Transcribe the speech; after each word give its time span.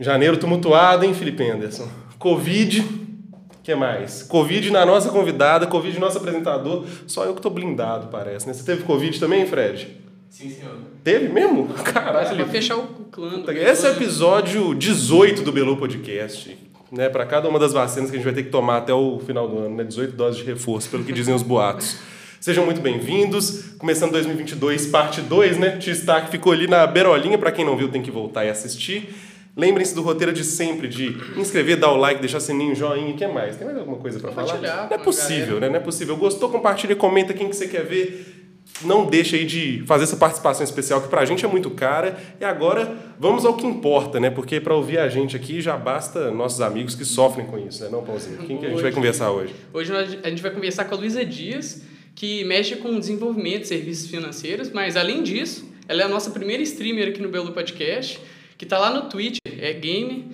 Janeiro 0.00 0.38
tumultuado, 0.38 1.04
hein, 1.04 1.12
Felipe 1.12 1.46
Anderson? 1.46 1.86
Covid, 2.18 2.82
que 3.62 3.74
mais? 3.74 4.22
Covid 4.22 4.70
na 4.70 4.86
nossa 4.86 5.10
convidada, 5.10 5.66
Covid 5.66 5.94
no 5.98 6.06
nosso 6.06 6.16
apresentador. 6.16 6.86
Só 7.06 7.26
eu 7.26 7.34
que 7.34 7.42
tô 7.42 7.50
blindado, 7.50 8.06
parece, 8.06 8.46
né? 8.46 8.54
Você 8.54 8.64
teve 8.64 8.82
Covid 8.84 9.20
também, 9.20 9.46
Fred? 9.46 10.00
Sim, 10.30 10.48
senhor. 10.48 10.74
Teve 11.04 11.28
mesmo? 11.28 11.68
Caralho. 11.84 12.34
pra 12.34 12.46
fechar 12.46 12.78
o 12.78 12.86
clã. 13.12 13.44
Esse 13.48 13.86
é 13.86 13.90
o 13.90 13.92
episódio 13.92 14.74
18 14.74 15.42
do 15.42 15.52
Belu 15.52 15.76
Podcast. 15.76 16.56
Né, 16.90 17.08
para 17.08 17.24
cada 17.24 17.48
uma 17.48 17.58
das 17.58 17.72
vacinas 17.72 18.10
que 18.10 18.16
a 18.16 18.18
gente 18.18 18.24
vai 18.24 18.34
ter 18.34 18.44
que 18.44 18.50
tomar 18.50 18.78
até 18.78 18.92
o 18.92 19.20
final 19.20 19.46
do 19.46 19.58
ano, 19.58 19.76
né? 19.76 19.84
18 19.84 20.16
doses 20.16 20.40
de 20.40 20.46
reforço, 20.46 20.88
pelo 20.88 21.04
que 21.04 21.12
dizem 21.12 21.34
os 21.34 21.42
boatos. 21.42 21.98
Sejam 22.40 22.64
muito 22.64 22.80
bem-vindos. 22.80 23.74
Começando 23.78 24.12
2022, 24.12 24.86
parte 24.86 25.20
2, 25.20 25.58
né? 25.58 25.76
Destaque 25.76 26.30
ficou 26.30 26.52
ali 26.52 26.66
na 26.66 26.86
berolinha, 26.86 27.36
para 27.36 27.52
quem 27.52 27.66
não 27.66 27.76
viu 27.76 27.88
tem 27.90 28.00
que 28.00 28.10
voltar 28.10 28.46
e 28.46 28.48
assistir. 28.48 29.14
Lembrem-se 29.56 29.94
do 29.94 30.02
roteiro 30.02 30.32
de 30.32 30.44
sempre, 30.44 30.86
de 30.88 31.08
inscrever, 31.36 31.76
dar 31.76 31.90
o 31.92 31.96
like, 31.96 32.20
deixar 32.20 32.40
sininho, 32.40 32.74
joinha, 32.74 33.12
o 33.12 33.16
que 33.16 33.26
mais? 33.26 33.56
Tem 33.56 33.66
mais 33.66 33.78
alguma 33.78 33.98
coisa 33.98 34.20
para 34.20 34.30
falar? 34.32 34.58
Não 34.88 34.96
é 34.96 34.98
possível, 34.98 35.58
né? 35.60 35.68
Não 35.68 35.76
é 35.76 35.80
possível. 35.80 36.16
Gostou? 36.16 36.48
Compartilha, 36.50 36.94
comenta 36.94 37.34
quem 37.34 37.48
que 37.48 37.56
você 37.56 37.66
quer 37.66 37.84
ver. 37.84 38.36
Não 38.82 39.04
deixa 39.04 39.34
aí 39.36 39.44
de 39.44 39.82
fazer 39.86 40.04
essa 40.04 40.16
participação 40.16 40.62
especial 40.62 41.02
que 41.02 41.08
pra 41.08 41.24
gente 41.24 41.44
é 41.44 41.48
muito 41.48 41.68
cara. 41.70 42.16
E 42.40 42.44
agora 42.44 42.96
vamos 43.18 43.44
ao 43.44 43.54
que 43.56 43.66
importa, 43.66 44.20
né? 44.20 44.30
Porque 44.30 44.60
para 44.60 44.74
ouvir 44.74 44.98
a 44.98 45.08
gente 45.08 45.34
aqui 45.34 45.60
já 45.60 45.76
basta 45.76 46.30
nossos 46.30 46.60
amigos 46.60 46.94
que 46.94 47.04
sofrem 47.04 47.44
com 47.46 47.58
isso, 47.58 47.82
né? 47.82 47.88
Não, 47.90 48.02
Pãozinho? 48.04 48.38
Quem 48.38 48.56
que 48.58 48.64
a 48.66 48.68
gente 48.68 48.76
vai 48.80 48.86
Hoje- 48.86 48.94
conversar 48.94 49.30
hoje? 49.32 49.52
Hoje 49.74 49.90
nós- 49.92 50.16
a 50.22 50.30
gente 50.30 50.40
vai 50.40 50.52
conversar 50.52 50.84
com 50.84 50.94
a 50.94 50.98
Luísa 50.98 51.24
Dias, 51.24 51.82
que 52.14 52.44
mexe 52.44 52.76
com 52.76 52.98
desenvolvimento 52.98 53.62
de 53.62 53.68
serviços 53.68 54.08
financeiros, 54.08 54.70
mas 54.70 54.96
além 54.96 55.22
disso, 55.24 55.68
ela 55.88 56.02
é 56.02 56.04
a 56.04 56.08
nossa 56.08 56.30
primeira 56.30 56.62
streamer 56.62 57.08
aqui 57.08 57.20
no 57.20 57.28
Belo 57.28 57.50
Podcast, 57.52 58.20
que 58.60 58.66
tá 58.66 58.78
lá 58.78 58.90
no 58.90 59.08
Twitch, 59.08 59.38
é 59.46 59.72
game, 59.72 60.32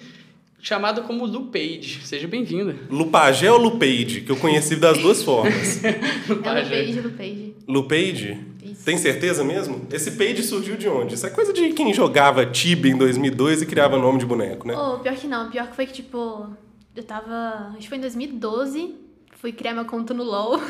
chamada 0.60 1.00
como 1.00 1.24
Lupage. 1.24 2.00
Seja 2.02 2.26
bem-vinda. 2.26 2.74
Lupagé 2.90 3.48
ou 3.52 3.56
Lupeide? 3.56 4.22
Que 4.22 4.32
eu 4.32 4.36
conheci 4.36 4.74
das 4.74 4.98
duas 4.98 5.22
formas. 5.22 5.80
É 5.86 6.28
Lupage. 6.28 7.00
Lupage, 7.00 7.54
Lupage. 7.68 8.40
Isso. 8.64 8.84
Tem 8.84 8.98
certeza 8.98 9.44
mesmo? 9.44 9.86
Esse 9.92 10.10
page 10.10 10.42
surgiu 10.42 10.76
de 10.76 10.88
onde? 10.88 11.14
Isso 11.14 11.24
é 11.24 11.30
coisa 11.30 11.52
de 11.52 11.68
quem 11.68 11.94
jogava 11.94 12.44
Tibia 12.44 12.90
em 12.90 12.98
2002 12.98 13.62
e 13.62 13.66
criava 13.66 13.96
nome 13.96 14.18
de 14.18 14.26
boneco, 14.26 14.66
né? 14.66 14.74
Oh, 14.76 14.98
pior 14.98 15.14
que 15.14 15.28
não. 15.28 15.48
Pior 15.48 15.68
que 15.68 15.76
foi 15.76 15.86
que, 15.86 15.92
tipo, 15.92 16.48
eu 16.96 17.04
tava. 17.04 17.68
Acho 17.74 17.82
que 17.82 17.88
foi 17.88 17.98
em 17.98 18.00
2012. 18.00 18.92
Fui 19.36 19.52
criar 19.52 19.72
minha 19.72 19.84
conta 19.84 20.12
no 20.12 20.24
LOL. 20.24 20.60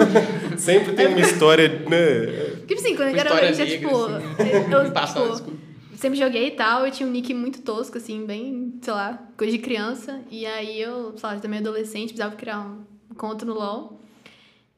Sempre 0.56 0.94
tem 0.94 1.08
uma 1.08 1.20
história, 1.20 1.68
né? 1.68 2.62
Tipo 2.66 2.80
assim, 2.80 2.96
quando 2.96 3.08
eu 3.08 3.20
era 3.20 3.28
já, 3.28 3.40
negra, 3.42 3.66
tipo. 3.66 4.04
assim. 4.06 5.18
Eu, 5.18 5.34
tipo. 5.36 5.61
Sempre 6.02 6.18
joguei 6.18 6.48
e 6.48 6.50
tal. 6.50 6.84
Eu 6.84 6.90
tinha 6.90 7.08
um 7.08 7.12
nick 7.12 7.32
muito 7.32 7.62
tosco, 7.62 7.96
assim, 7.96 8.26
bem, 8.26 8.74
sei 8.82 8.92
lá, 8.92 9.22
coisa 9.36 9.52
de 9.52 9.58
criança. 9.62 10.20
E 10.30 10.44
aí 10.44 10.80
eu, 10.80 11.16
sei 11.16 11.28
lá, 11.28 11.36
também 11.36 11.60
adolescente, 11.60 12.08
precisava 12.08 12.34
criar 12.34 12.60
um 12.60 12.82
conta 13.14 13.44
no 13.44 13.54
LOL. 13.54 14.00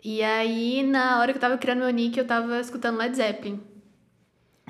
E 0.05 0.22
aí, 0.22 0.83
na 0.83 1.19
hora 1.19 1.33
que 1.33 1.39
eu 1.39 1.41
tava 1.41 1.56
criando 1.56 1.78
meu 1.78 1.91
nick, 1.91 2.19
eu 2.19 2.27
tava 2.27 2.61
escutando 2.61 2.98
Led 2.98 3.17
Zeppelin. 3.17 3.58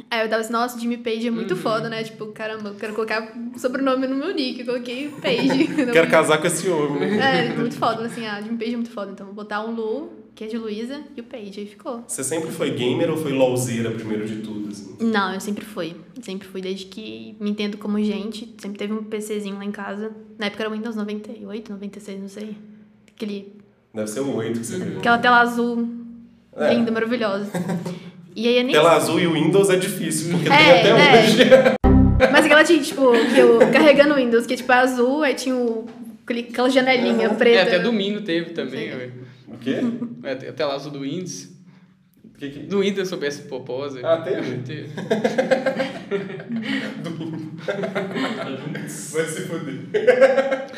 Aí 0.09 0.21
eu 0.21 0.29
tava 0.29 0.43
assim, 0.43 0.53
nossa, 0.53 0.79
Jimmy 0.79 0.99
Page 0.99 1.27
é 1.27 1.31
muito 1.31 1.57
foda, 1.57 1.89
né? 1.89 2.05
Tipo, 2.05 2.27
caramba, 2.27 2.69
eu 2.69 2.75
quero 2.77 2.95
colocar 2.95 3.33
sobrenome 3.57 4.07
no 4.07 4.15
meu 4.15 4.33
nick. 4.33 4.61
Eu 4.61 4.67
coloquei 4.67 5.09
Page. 5.09 5.67
Quero 5.93 6.09
casar 6.09 6.39
com 6.39 6.47
esse 6.47 6.69
homem? 6.69 7.19
É, 7.19 7.53
muito 7.57 7.77
foda, 7.77 8.05
assim, 8.05 8.25
ah, 8.27 8.41
Jimmy 8.41 8.59
Page 8.59 8.75
é 8.75 8.77
muito 8.77 8.91
foda. 8.91 9.11
Então 9.11 9.27
vou 9.27 9.35
botar 9.35 9.65
um 9.65 9.73
Lu, 9.73 10.13
que 10.35 10.45
é 10.45 10.47
de 10.47 10.59
Luísa, 10.59 11.01
e 11.17 11.21
o 11.21 11.25
Page. 11.25 11.61
Aí 11.61 11.67
ficou. 11.67 12.03
Você 12.07 12.25
sempre 12.25 12.51
foi 12.51 12.71
gamer 12.71 13.11
ou 13.11 13.17
foi 13.17 13.33
LOLzeira 13.33 13.91
primeiro 13.93 14.27
de 14.27 14.37
tudo, 14.37 14.69
assim? 14.71 14.97
Não, 15.01 15.33
eu 15.35 15.41
sempre 15.41 15.65
fui. 15.65 15.95
Sempre 16.23 16.49
fui, 16.49 16.61
desde 16.61 16.87
que 16.87 17.37
me 17.39 17.51
entendo 17.51 17.77
como 17.79 18.03
gente. 18.03 18.53
Sempre 18.59 18.79
teve 18.79 18.93
um 18.93 19.05
PCzinho 19.05 19.57
lá 19.57 19.65
em 19.65 19.71
casa. 19.71 20.11
Na 20.39 20.47
época 20.47 20.63
era 20.65 20.71
o 20.71 20.73
Windows 20.77 20.97
98, 20.97 21.71
96, 21.73 22.21
não 22.21 22.29
sei. 22.29 22.57
Aquele, 23.15 23.53
Deve 23.95 24.09
ser 24.09 24.21
um 24.21 24.35
8 24.35 24.59
que 24.59 24.67
você 24.67 24.79
viu. 24.79 24.99
aquela 24.99 25.19
tela 25.19 25.41
azul 25.41 25.89
É. 26.57 26.75
linda, 26.75 26.91
maravilhosa. 26.91 27.47
E 28.37 28.49
aí 28.49 28.57
eu 28.57 28.65
nem 28.65 28.73
Tela 28.73 28.97
azul 28.97 29.21
e 29.21 29.29
o 29.29 29.35
Windows 29.35 29.71
é 29.71 29.77
difícil, 29.77 30.33
porque 30.33 30.49
tem 30.49 30.57
É, 30.59 30.81
até 30.81 30.89
é. 30.91 31.23
hoje. 31.23 31.39
Mas 32.33 32.45
aquela 32.45 32.65
tinha, 32.65 32.83
tipo, 32.83 33.13
que 33.33 33.39
eu 33.39 33.59
carregando 33.73 34.13
o 34.15 34.17
Windows, 34.17 34.45
que 34.45 34.55
é 34.55 34.57
tipo 34.57 34.73
azul, 34.73 35.23
aí 35.23 35.35
tinha 35.35 35.55
o, 35.55 35.87
aquela 36.29 36.69
janelinha 36.69 37.27
É, 37.27 37.29
preta. 37.29 37.63
até 37.63 37.79
domingo 37.79 38.23
teve 38.23 38.51
também. 38.51 38.91
O 39.55 39.59
quê? 39.59 39.81
É, 40.25 40.33
até 40.49 40.65
lá 40.65 40.77
do 40.79 41.01
Windows. 41.01 41.51
O 42.25 42.39
que 42.39 42.49
que... 42.49 42.61
Do 42.61 42.81
Windows 42.81 43.09
soubesse 43.09 43.43
propósito. 43.43 44.05
Ah, 44.05 44.17
teve? 44.23 44.59
Teve. 44.59 44.89
Vai 49.13 49.25
se 49.27 49.43
foder. 49.43 49.79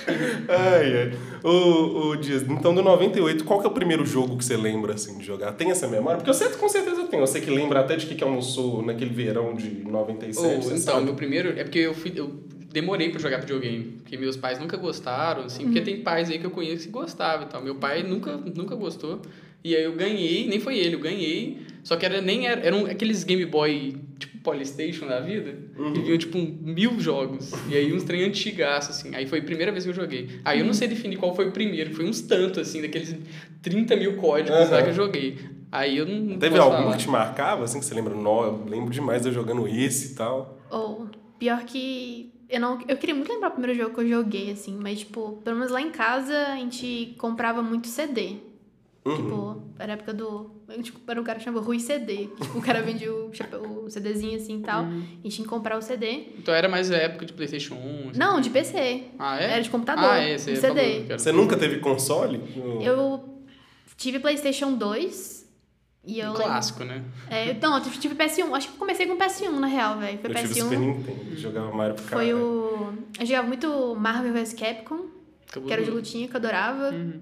ai, 0.48 0.98
ai. 0.98 1.12
Ô, 1.42 2.08
ô, 2.10 2.16
Dias, 2.16 2.42
então 2.42 2.74
do 2.74 2.82
98, 2.82 3.44
qual 3.44 3.60
que 3.60 3.66
é 3.66 3.70
o 3.70 3.72
primeiro 3.72 4.04
jogo 4.04 4.36
que 4.36 4.44
você 4.44 4.56
lembra, 4.56 4.94
assim, 4.94 5.16
de 5.18 5.24
jogar? 5.24 5.52
Tem 5.52 5.70
essa 5.70 5.86
memória? 5.88 6.18
Porque 6.18 6.30
eu 6.30 6.34
sei, 6.34 6.48
com 6.48 6.68
certeza 6.68 7.04
tem. 7.04 7.20
Eu 7.20 7.26
sei 7.26 7.40
que 7.40 7.50
lembra 7.50 7.80
até 7.80 7.96
de 7.96 8.06
que 8.06 8.14
que 8.14 8.24
almoçou 8.24 8.82
naquele 8.82 9.10
verão 9.10 9.54
de 9.54 9.84
97, 9.84 10.38
Ou, 10.38 10.62
você 10.62 10.74
então, 10.74 10.94
sabe. 10.94 11.04
meu 11.04 11.14
primeiro. 11.14 11.58
É 11.58 11.62
porque 11.64 11.78
eu, 11.78 11.94
fui, 11.94 12.12
eu 12.14 12.44
demorei 12.76 13.08
pra 13.08 13.18
jogar 13.18 13.38
videogame. 13.38 13.84
Porque 14.02 14.18
meus 14.18 14.36
pais 14.36 14.58
nunca 14.60 14.76
gostaram, 14.76 15.44
assim. 15.44 15.64
Porque 15.64 15.80
tem 15.80 16.02
pais 16.02 16.30
aí 16.30 16.38
que 16.38 16.44
eu 16.44 16.50
conheço 16.50 16.84
que 16.84 16.92
gostavam 16.92 17.46
e 17.46 17.48
tal. 17.48 17.62
Meu 17.62 17.76
pai 17.76 18.02
nunca, 18.02 18.36
nunca 18.36 18.74
gostou. 18.74 19.22
E 19.64 19.74
aí 19.74 19.82
eu 19.82 19.94
ganhei, 19.94 20.46
nem 20.46 20.60
foi 20.60 20.78
ele, 20.78 20.94
eu 20.94 21.00
ganhei. 21.00 21.58
Só 21.82 21.96
que 21.96 22.04
era, 22.04 22.20
nem 22.20 22.46
era, 22.46 22.60
eram 22.60 22.84
aqueles 22.84 23.24
Game 23.24 23.44
Boy, 23.46 23.96
tipo 24.18 24.36
Polystation 24.38 25.08
da 25.08 25.20
vida. 25.20 25.56
Que 25.94 26.00
vinham, 26.02 26.18
tipo, 26.18 26.36
um, 26.38 26.56
mil 26.60 27.00
jogos. 27.00 27.50
E 27.68 27.74
aí 27.74 27.92
uns 27.92 28.04
trem 28.04 28.22
antigaço, 28.24 28.90
assim. 28.90 29.14
Aí 29.14 29.26
foi 29.26 29.40
a 29.40 29.42
primeira 29.42 29.72
vez 29.72 29.84
que 29.84 29.90
eu 29.90 29.94
joguei. 29.94 30.28
Aí 30.44 30.60
eu 30.60 30.66
não 30.66 30.74
sei 30.74 30.86
definir 30.86 31.16
qual 31.16 31.34
foi 31.34 31.48
o 31.48 31.52
primeiro. 31.52 31.94
Foi 31.94 32.04
uns 32.04 32.20
tantos, 32.20 32.58
assim, 32.58 32.82
daqueles 32.82 33.16
30 33.62 33.96
mil 33.96 34.16
códigos 34.16 34.70
lá 34.70 34.76
Aham. 34.76 34.82
que 34.82 34.90
eu 34.90 34.94
joguei. 34.94 35.38
Aí 35.72 35.96
eu 35.96 36.06
não. 36.06 36.38
Teve 36.38 36.58
algum 36.58 36.76
falar. 36.76 36.96
que 36.96 37.02
te 37.02 37.08
marcava, 37.08 37.64
assim, 37.64 37.80
que 37.80 37.86
você 37.86 37.94
lembra? 37.94 38.14
Não, 38.14 38.44
eu 38.44 38.64
lembro 38.68 38.90
demais 38.90 39.22
de 39.22 39.28
eu 39.28 39.32
jogando 39.32 39.66
esse 39.66 40.12
e 40.12 40.14
tal. 40.14 40.60
Ou, 40.70 41.08
pior 41.38 41.64
que. 41.64 42.35
Eu, 42.48 42.60
não, 42.60 42.78
eu 42.86 42.96
queria 42.96 43.14
muito 43.14 43.32
lembrar 43.32 43.48
o 43.48 43.52
primeiro 43.52 43.76
jogo 43.76 43.94
que 43.94 44.00
eu 44.02 44.08
joguei, 44.08 44.50
assim, 44.52 44.78
mas, 44.80 45.00
tipo, 45.00 45.40
pelo 45.44 45.56
menos 45.56 45.72
lá 45.72 45.80
em 45.80 45.90
casa 45.90 46.36
a 46.48 46.56
gente 46.56 47.14
comprava 47.18 47.62
muito 47.62 47.88
CD. 47.88 48.36
Uhum. 49.04 49.16
Tipo, 49.16 49.62
era 49.78 49.92
a 49.92 49.94
época 49.94 50.12
do. 50.12 50.50
Tipo, 50.82 50.98
era 51.08 51.20
um 51.20 51.24
cara 51.24 51.38
que 51.38 51.44
chamava 51.44 51.64
Rui 51.64 51.78
CD. 51.78 52.26
Tipo, 52.26 52.58
o 52.58 52.60
cara 52.62 52.82
vendia 52.82 53.12
o, 53.14 53.32
chapéu- 53.32 53.62
o 53.84 53.88
CDzinho 53.88 54.36
assim 54.36 54.58
e 54.58 54.62
tal. 54.62 54.82
Uhum. 54.82 54.98
A 55.20 55.22
gente 55.22 55.36
tinha 55.36 55.44
que 55.44 55.48
comprar 55.48 55.78
o 55.78 55.82
CD. 55.82 56.24
Então 56.36 56.52
era 56.52 56.68
mais 56.68 56.90
a 56.90 56.96
época 56.96 57.24
de 57.24 57.32
PlayStation 57.32 57.74
1. 57.76 58.10
assim. 58.10 58.18
Não, 58.18 58.40
de 58.40 58.50
PC. 58.50 59.04
Ah, 59.16 59.40
é? 59.40 59.52
Era 59.52 59.60
de 59.62 59.70
computador. 59.70 60.04
Ah, 60.10 60.18
é, 60.18 60.36
você 60.36 60.56
falou, 60.56 60.76
CD. 60.76 61.04
cara. 61.04 61.18
Você 61.20 61.30
nunca 61.30 61.56
teve 61.56 61.78
console? 61.78 62.40
Eu 62.82 63.22
tive 63.96 64.18
PlayStation 64.18 64.72
2. 64.74 65.45
E 66.06 66.20
eu 66.20 66.30
Um 66.30 66.34
clássico, 66.34 66.84
né? 66.84 67.02
É, 67.28 67.52
não, 67.60 67.76
eu 67.78 67.82
tive 67.82 68.14
PS1. 68.14 68.54
Acho 68.54 68.68
que 68.68 68.74
eu 68.74 68.78
comecei 68.78 69.06
com 69.06 69.16
PS1, 69.18 69.50
na 69.58 69.66
real, 69.66 69.98
velho. 69.98 70.18
Foi 70.18 70.30
Eu 70.30 70.34
tive 70.36 70.54
PS1. 70.54 70.62
Super 70.62 70.78
Nintendo, 70.78 71.36
jogava 71.36 71.72
Mario 71.74 71.94
pro 71.96 72.04
Foi 72.04 72.10
caralho. 72.28 72.38
o. 72.38 72.94
Eu 73.18 73.26
jogava 73.26 73.48
muito 73.48 73.94
Marvel 73.96 74.32
vs 74.32 74.52
Capcom, 74.54 75.06
Acabou 75.48 75.66
que 75.66 75.72
era 75.72 75.82
o 75.82 75.84
de 75.84 75.90
lutinha, 75.90 76.28
que 76.28 76.34
eu 76.34 76.38
adorava. 76.38 76.90
Uhum. 76.90 77.20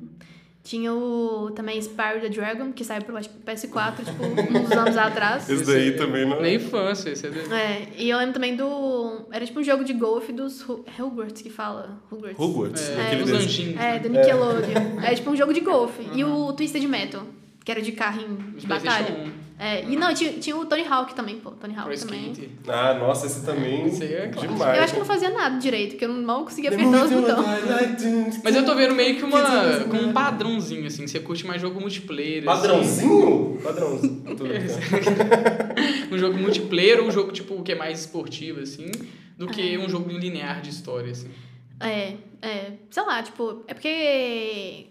Tinha 0.62 0.94
o 0.94 1.50
também 1.54 1.78
Spyro 1.80 2.20
the 2.22 2.28
Dragon, 2.30 2.72
que 2.72 2.82
saiu 2.84 3.02
pro 3.02 3.14
acho 3.18 3.28
que, 3.28 3.36
PS4, 3.38 3.96
tipo, 4.02 4.22
uns 4.58 4.72
anos 4.72 4.96
atrás. 4.96 5.48
Esse 5.50 5.64
daí 5.66 5.92
também 5.94 6.26
não... 6.26 6.40
Na 6.40 6.48
infância, 6.50 7.10
esse 7.10 7.26
é 7.26 7.30
de- 7.30 7.52
É, 7.52 7.88
e 7.98 8.08
eu 8.08 8.16
lembro 8.16 8.32
também 8.32 8.56
do. 8.56 9.26
Era 9.30 9.44
tipo 9.44 9.60
um 9.60 9.62
jogo 9.62 9.84
de 9.84 9.92
golfe 9.92 10.32
dos 10.32 10.66
Hogwarts 10.98 11.42
que 11.42 11.50
fala. 11.50 12.00
Hogwarts. 12.10 12.38
Hogwarts, 12.40 12.88
É, 12.88 13.06
aquele 13.06 13.22
os 13.24 13.30
desenho. 13.30 13.44
anjinhos. 13.46 13.80
É, 13.80 13.92
né? 13.92 13.98
do 13.98 14.08
Nickelodeon. 14.08 15.00
É. 15.02 15.14
tipo 15.14 15.30
um 15.30 15.36
jogo 15.36 15.52
de 15.52 15.60
golfe. 15.60 16.02
E 16.14 16.24
o 16.24 16.50
Twisted 16.54 16.82
Metal, 16.88 17.22
que 17.64 17.70
era 17.72 17.80
de 17.80 17.92
carrinho 17.92 18.36
de 18.56 18.66
batalha. 18.66 19.14
1. 19.40 19.44
É, 19.56 19.84
e 19.84 19.94
não, 19.96 20.12
tinha, 20.12 20.32
tinha 20.32 20.56
o 20.56 20.66
Tony 20.66 20.84
Hawk 20.84 21.14
também, 21.14 21.36
pô. 21.38 21.52
Tony 21.52 21.74
Hawk 21.76 21.88
Pro 21.88 21.98
também. 22.06 22.32
skate. 22.32 22.50
Ah, 22.68 22.94
nossa, 22.94 23.26
esse 23.26 23.44
também 23.46 23.86
Esse 23.86 24.02
aí 24.02 24.12
é 24.14 24.28
clássico. 24.28 24.52
demais. 24.52 24.76
Eu 24.78 24.82
acho 24.84 24.92
que 24.94 24.98
não 24.98 25.06
fazia 25.06 25.30
nada 25.30 25.58
direito, 25.58 25.90
porque 25.92 26.04
eu 26.04 26.08
não- 26.08 26.22
mal 26.22 26.42
conseguia 26.44 26.70
apertar 26.70 27.04
os 27.04 27.10
botões. 27.12 28.40
Mas 28.42 28.56
eu 28.56 28.64
tô 28.64 28.74
vendo 28.74 28.94
meio 28.96 29.16
que 29.16 29.22
uma, 29.22 29.40
com 29.88 29.96
um 29.96 30.12
padrãozinho, 30.12 30.86
assim. 30.88 31.06
Você 31.06 31.20
curte 31.20 31.46
mais 31.46 31.62
jogo 31.62 31.80
multiplayer. 31.80 32.38
assim. 32.38 32.46
Padrãozinho? 32.46 33.58
Padrãozinho. 33.62 34.22
Tô 34.36 34.44
brincando. 34.44 34.74
um 36.12 36.18
jogo 36.18 36.36
multiplayer 36.38 37.00
ou 37.00 37.06
um 37.06 37.10
jogo, 37.12 37.30
tipo, 37.30 37.62
que 37.62 37.72
é 37.72 37.74
mais 37.76 38.00
esportivo, 38.00 38.60
assim, 38.60 38.90
do 39.38 39.46
que 39.46 39.78
um 39.78 39.88
jogo 39.88 40.10
linear 40.10 40.60
de 40.60 40.70
história, 40.70 41.12
assim. 41.12 41.28
É, 41.80 42.14
é, 42.42 42.72
sei 42.90 43.02
lá, 43.04 43.22
tipo, 43.22 43.62
é 43.68 43.72
porque. 43.74 44.86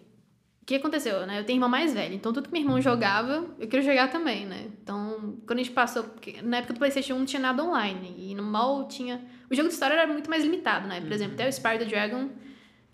O 0.64 0.66
que 0.66 0.76
aconteceu, 0.76 1.28
né? 1.28 1.42
Eu 1.42 1.44
tenho 1.44 1.58
irmão 1.58 1.68
mais 1.68 1.94
velho, 1.94 2.16
então 2.16 2.32
tudo 2.32 2.48
que 2.48 2.54
meu 2.54 2.62
irmão 2.62 2.80
jogava, 2.80 3.46
eu 3.60 3.68
queria 3.68 3.82
jogar 3.82 4.10
também, 4.10 4.46
né? 4.46 4.68
Então, 4.82 5.36
quando 5.46 5.60
a 5.60 5.62
gente 5.62 5.74
passou. 5.74 6.04
Porque 6.04 6.42
na 6.42 6.60
época 6.60 6.72
do 6.72 6.78
PlayStation 6.80 7.16
1 7.16 7.20
não 7.20 7.26
tinha 7.26 7.42
nada 7.42 7.62
online, 7.62 8.16
e 8.18 8.34
no 8.34 8.44
mal 8.44 8.88
tinha. 8.88 9.20
O 9.52 9.56
jogo 9.56 9.68
de 9.68 9.74
história 9.74 9.94
era 9.94 10.08
muito 10.08 10.30
mais 10.30 10.42
limitado, 10.42 10.88
né? 10.88 11.02
Por 11.02 11.12
exemplo, 11.12 11.34
até 11.34 11.46
o 11.50 11.52
Spyro 11.52 11.80
the 11.80 11.86
Dragon, 11.86 12.30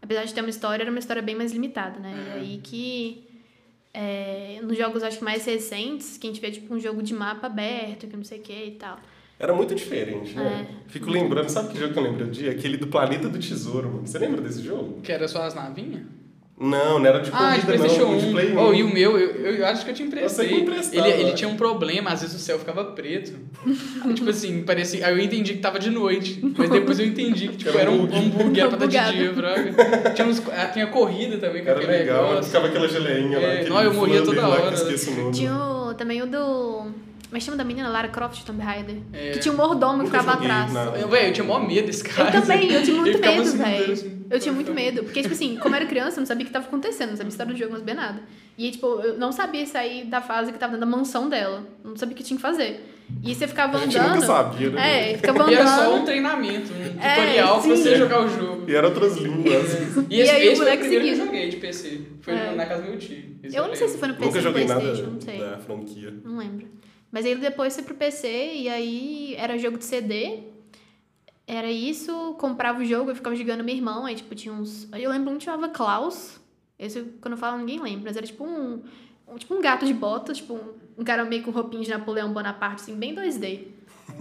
apesar 0.02 0.24
de 0.24 0.34
ter 0.34 0.42
uma 0.42 0.50
história, 0.50 0.82
era 0.82 0.90
uma 0.90 0.98
história 0.98 1.22
bem 1.22 1.36
mais 1.36 1.52
limitada, 1.52 2.00
né? 2.00 2.12
E 2.12 2.40
aí 2.40 2.58
que. 2.64 3.24
é, 3.94 4.60
nos 4.64 4.76
jogos, 4.76 5.04
acho 5.04 5.20
que 5.20 5.24
mais 5.24 5.46
recentes, 5.46 6.18
que 6.18 6.26
a 6.26 6.30
gente 6.32 6.42
vê, 6.42 6.50
tipo, 6.50 6.74
um 6.74 6.80
jogo 6.80 7.04
de 7.04 7.14
mapa 7.14 7.46
aberto, 7.46 8.08
que 8.08 8.18
não 8.18 8.24
sei 8.24 8.40
o 8.40 8.42
que 8.42 8.66
e 8.66 8.72
tal. 8.72 9.00
Era 9.38 9.54
muito 9.54 9.76
diferente, 9.76 10.34
né? 10.36 10.68
É. 10.88 10.90
Fico 10.92 11.10
lembrando, 11.10 11.50
sabe 11.50 11.72
que 11.72 11.80
jogo 11.80 11.94
que 11.94 12.00
eu 12.00 12.04
lembro 12.04 12.26
dia? 12.32 12.50
Aquele 12.52 12.78
do 12.78 12.88
Planeta 12.88 13.30
do 13.30 13.38
Tesouro, 13.40 13.88
mano. 13.90 14.08
Você 14.08 14.18
lembra 14.18 14.42
desse 14.42 14.62
jogo? 14.64 15.02
Que 15.02 15.12
era 15.12 15.28
só 15.28 15.44
as 15.44 15.54
navinhas? 15.54 16.02
Não, 16.60 17.00
não 17.00 17.06
era 17.06 17.20
de 17.20 17.30
Ah, 17.34 17.56
de 17.56 17.62
corrida, 17.62 17.66
PlayStation 17.78 18.06
não. 18.06 18.18
1. 18.18 18.18
De 18.20 18.32
Play 18.32 18.52
1. 18.52 18.60
Oh, 18.60 18.74
e 18.74 18.84
o 18.84 18.94
meu, 18.94 19.18
eu, 19.18 19.56
eu 19.56 19.66
acho 19.66 19.86
que 19.86 19.92
eu 19.92 19.96
te 19.96 20.04
emprestei. 20.04 20.46
Eu 20.48 20.66
que 20.66 20.98
ele, 20.98 21.10
ele 21.22 21.32
tinha 21.34 21.48
um 21.50 21.56
problema, 21.56 22.12
às 22.12 22.22
vezes 22.22 22.36
o 22.36 22.40
céu 22.40 22.60
ficava 22.60 22.84
preto. 22.84 23.32
tipo 24.14 24.30
assim, 24.30 24.64
parecia. 24.64 25.08
Aí 25.08 25.14
eu 25.14 25.20
entendi 25.24 25.54
que 25.54 25.60
tava 25.60 25.80
de 25.80 25.90
noite. 25.90 26.42
Mas 26.58 26.70
depois 26.70 27.00
eu 27.00 27.06
entendi 27.06 27.48
que 27.48 27.58
tipo, 27.58 27.70
Era 27.70 27.82
era 27.82 27.92
um, 27.92 28.06
bug. 28.06 28.44
um 28.44 28.70
pra 28.70 28.78
dar 28.78 28.88
de 28.88 29.18
dia, 29.18 29.32
droga. 29.32 30.12
Tinha, 30.14 30.28
uns, 30.28 30.42
ah, 30.50 30.66
tinha 30.68 30.88
corrida 30.88 31.38
também 31.38 31.64
com 31.64 31.70
Era 31.70 31.80
legal, 31.80 32.28
negócio. 32.28 32.44
ficava 32.44 32.68
aquela 32.68 32.88
geleinha 32.90 33.40
lá. 33.40 33.46
É, 33.48 33.54
aquele 33.54 33.70
não, 33.70 33.82
eu 33.82 33.94
morria 33.94 34.22
toda 34.22 34.46
lá, 34.46 34.56
que 34.58 34.62
hora. 34.64 34.76
eu 34.76 34.82
esqueço 34.82 35.12
o 35.12 35.16
nome. 35.16 35.32
Tinha 35.32 35.56
o, 35.56 35.94
também 35.94 36.22
o 36.22 36.28
do. 36.28 37.09
Mas 37.32 37.44
chama 37.44 37.56
da 37.58 37.64
menina 37.64 37.88
Lara 37.90 38.08
Croft 38.08 38.44
Tomb 38.44 38.62
Raider. 38.62 38.96
É. 39.14 39.32
Que 39.32 39.40
tinha 39.40 39.54
um 39.54 39.58
mordomo 39.58 40.00
que 40.00 40.06
ficava 40.10 40.34
atrás. 40.34 40.72
Eu, 41.00 41.08
velho, 41.08 41.28
eu 41.28 41.34
tinha 41.34 41.46
maior 41.46 41.68
medo 41.68 41.86
desse 41.86 42.04
cara. 42.04 42.36
Eu 42.36 42.42
também, 42.42 42.72
eu 42.72 42.82
tinha 42.84 42.98
muito 43.02 43.20
medo, 43.20 43.52
velho. 43.58 43.94
assim. 43.94 44.26
Eu 44.32 44.40
tinha 44.40 44.54
muito 44.54 44.74
medo. 44.74 45.04
Porque, 45.04 45.22
tipo 45.22 45.34
assim, 45.34 45.56
como 45.58 45.76
eu 45.76 45.78
era 45.82 45.86
criança, 45.86 46.18
eu 46.18 46.22
não 46.22 46.26
sabia 46.28 46.44
o 46.44 46.48
que 46.48 46.54
tava 46.54 46.66
acontecendo, 46.66 47.10
não 47.12 47.18
sabia 47.18 47.28
a 47.30 47.30
história 47.30 47.54
do 47.54 47.58
jogo, 47.60 47.72
não 47.74 47.80
sabia 47.80 47.94
nada. 47.96 48.22
E 48.58 48.66
aí, 48.66 48.72
tipo, 48.72 48.86
eu 49.02 49.18
não 49.18 49.32
sabia 49.32 49.66
sair 49.68 50.06
da 50.06 50.22
fase 50.22 50.52
que 50.52 50.58
tava 50.58 50.74
dentro 50.74 50.90
da 50.90 50.98
mansão 50.98 51.30
dela. 51.30 51.64
Não 51.84 51.96
sabia 51.96 52.14
o 52.14 52.18
que 52.18 52.24
tinha 52.24 52.36
que 52.36 52.42
fazer. 52.42 52.96
E 53.24 53.34
você 53.34 53.48
ficava 53.48 53.78
A 53.78 53.82
gente 53.82 53.98
andando. 53.98 54.16
nunca 54.16 54.26
sabia, 54.28 54.70
né? 54.72 55.12
É, 55.14 55.18
ficava 55.18 55.52
E 55.52 55.56
era 55.56 55.66
só 55.68 55.82
um 55.82 55.94
andando. 55.94 56.06
treinamento, 56.06 56.72
um 56.74 57.02
É, 57.02 57.16
tutorial 57.16 57.54
pra 57.62 57.76
sim. 57.76 57.82
você 57.84 57.96
jogar 57.96 58.22
o 58.24 58.28
jogo. 58.28 58.70
E 58.70 58.76
era 58.76 58.88
outras 58.88 59.18
línguas. 59.18 59.74
E, 60.10 60.16
E 60.16 60.22
esse, 60.22 60.32
aí 60.32 60.48
o 60.48 60.52
esse 60.52 60.56
foi 60.58 60.66
o 60.66 60.70
moleque 60.70 60.90
que 60.90 60.96
eu 61.10 61.16
joguei 61.16 61.50
de 61.50 61.58
PC. 61.58 62.02
Foi 62.22 62.34
É. 62.36 62.54
na 62.56 62.66
casa 62.68 62.82
do 62.84 62.90
meu 62.90 62.98
tio. 63.00 63.24
Eu 63.52 63.68
não 63.68 63.76
sei 63.76 63.88
se 63.88 63.98
foi 63.98 64.08
no 64.10 64.14
PC 64.16 64.26
Nunca 64.28 64.38
ou 64.38 64.44
joguei 64.44 64.66
nada 64.66 64.80
Playstation, 64.82 65.12
não 65.12 65.22
sei. 65.22 65.40
da 65.40 65.58
franquia. 65.58 66.14
Não 66.24 66.38
lembro. 66.38 66.68
Mas 67.12 67.26
aí 67.26 67.36
depois 67.36 67.74
foi 67.76 67.84
pro 67.84 67.96
PC 67.96 68.28
e 68.56 68.70
aí 68.70 69.36
era 69.38 69.58
jogo 69.58 69.78
de 69.78 69.86
CD. 69.86 70.40
Era 71.48 71.72
isso, 71.72 72.36
comprava 72.40 72.80
o 72.80 72.86
jogo, 72.86 73.10
eu 73.10 73.16
ficava 73.16 73.36
jogando 73.36 73.64
meu 73.64 73.74
irmão, 73.76 74.06
aí 74.06 74.16
tipo 74.16 74.36
tinha 74.36 74.54
uns. 74.54 74.88
Eu 74.94 75.10
lembro 75.10 75.34
um 75.34 75.38
que 75.38 75.46
chamava 75.46 75.70
Klaus. 75.70 76.40
Esse 76.78 77.02
quando 77.20 77.34
eu 77.34 77.38
falo 77.38 77.58
ninguém 77.58 77.82
lembra, 77.82 78.04
mas 78.06 78.18
era 78.18 78.26
tipo 78.26 78.44
um. 78.46 78.82
um- 79.28 79.36
tipo 79.38 79.54
um 79.56 79.62
gato 79.62 79.86
de 79.86 79.94
botas, 79.94 80.38
tipo 80.38 80.54
um, 80.54 80.74
um 81.00 81.04
cara 81.04 81.26
meio 81.26 81.42
com 81.44 81.50
roupinha 81.52 81.82
de 81.84 81.90
Napoleão 81.90 82.32
Bonaparte, 82.32 82.84
assim, 82.84 82.96
bem 82.96 83.16
2D. 83.16 83.46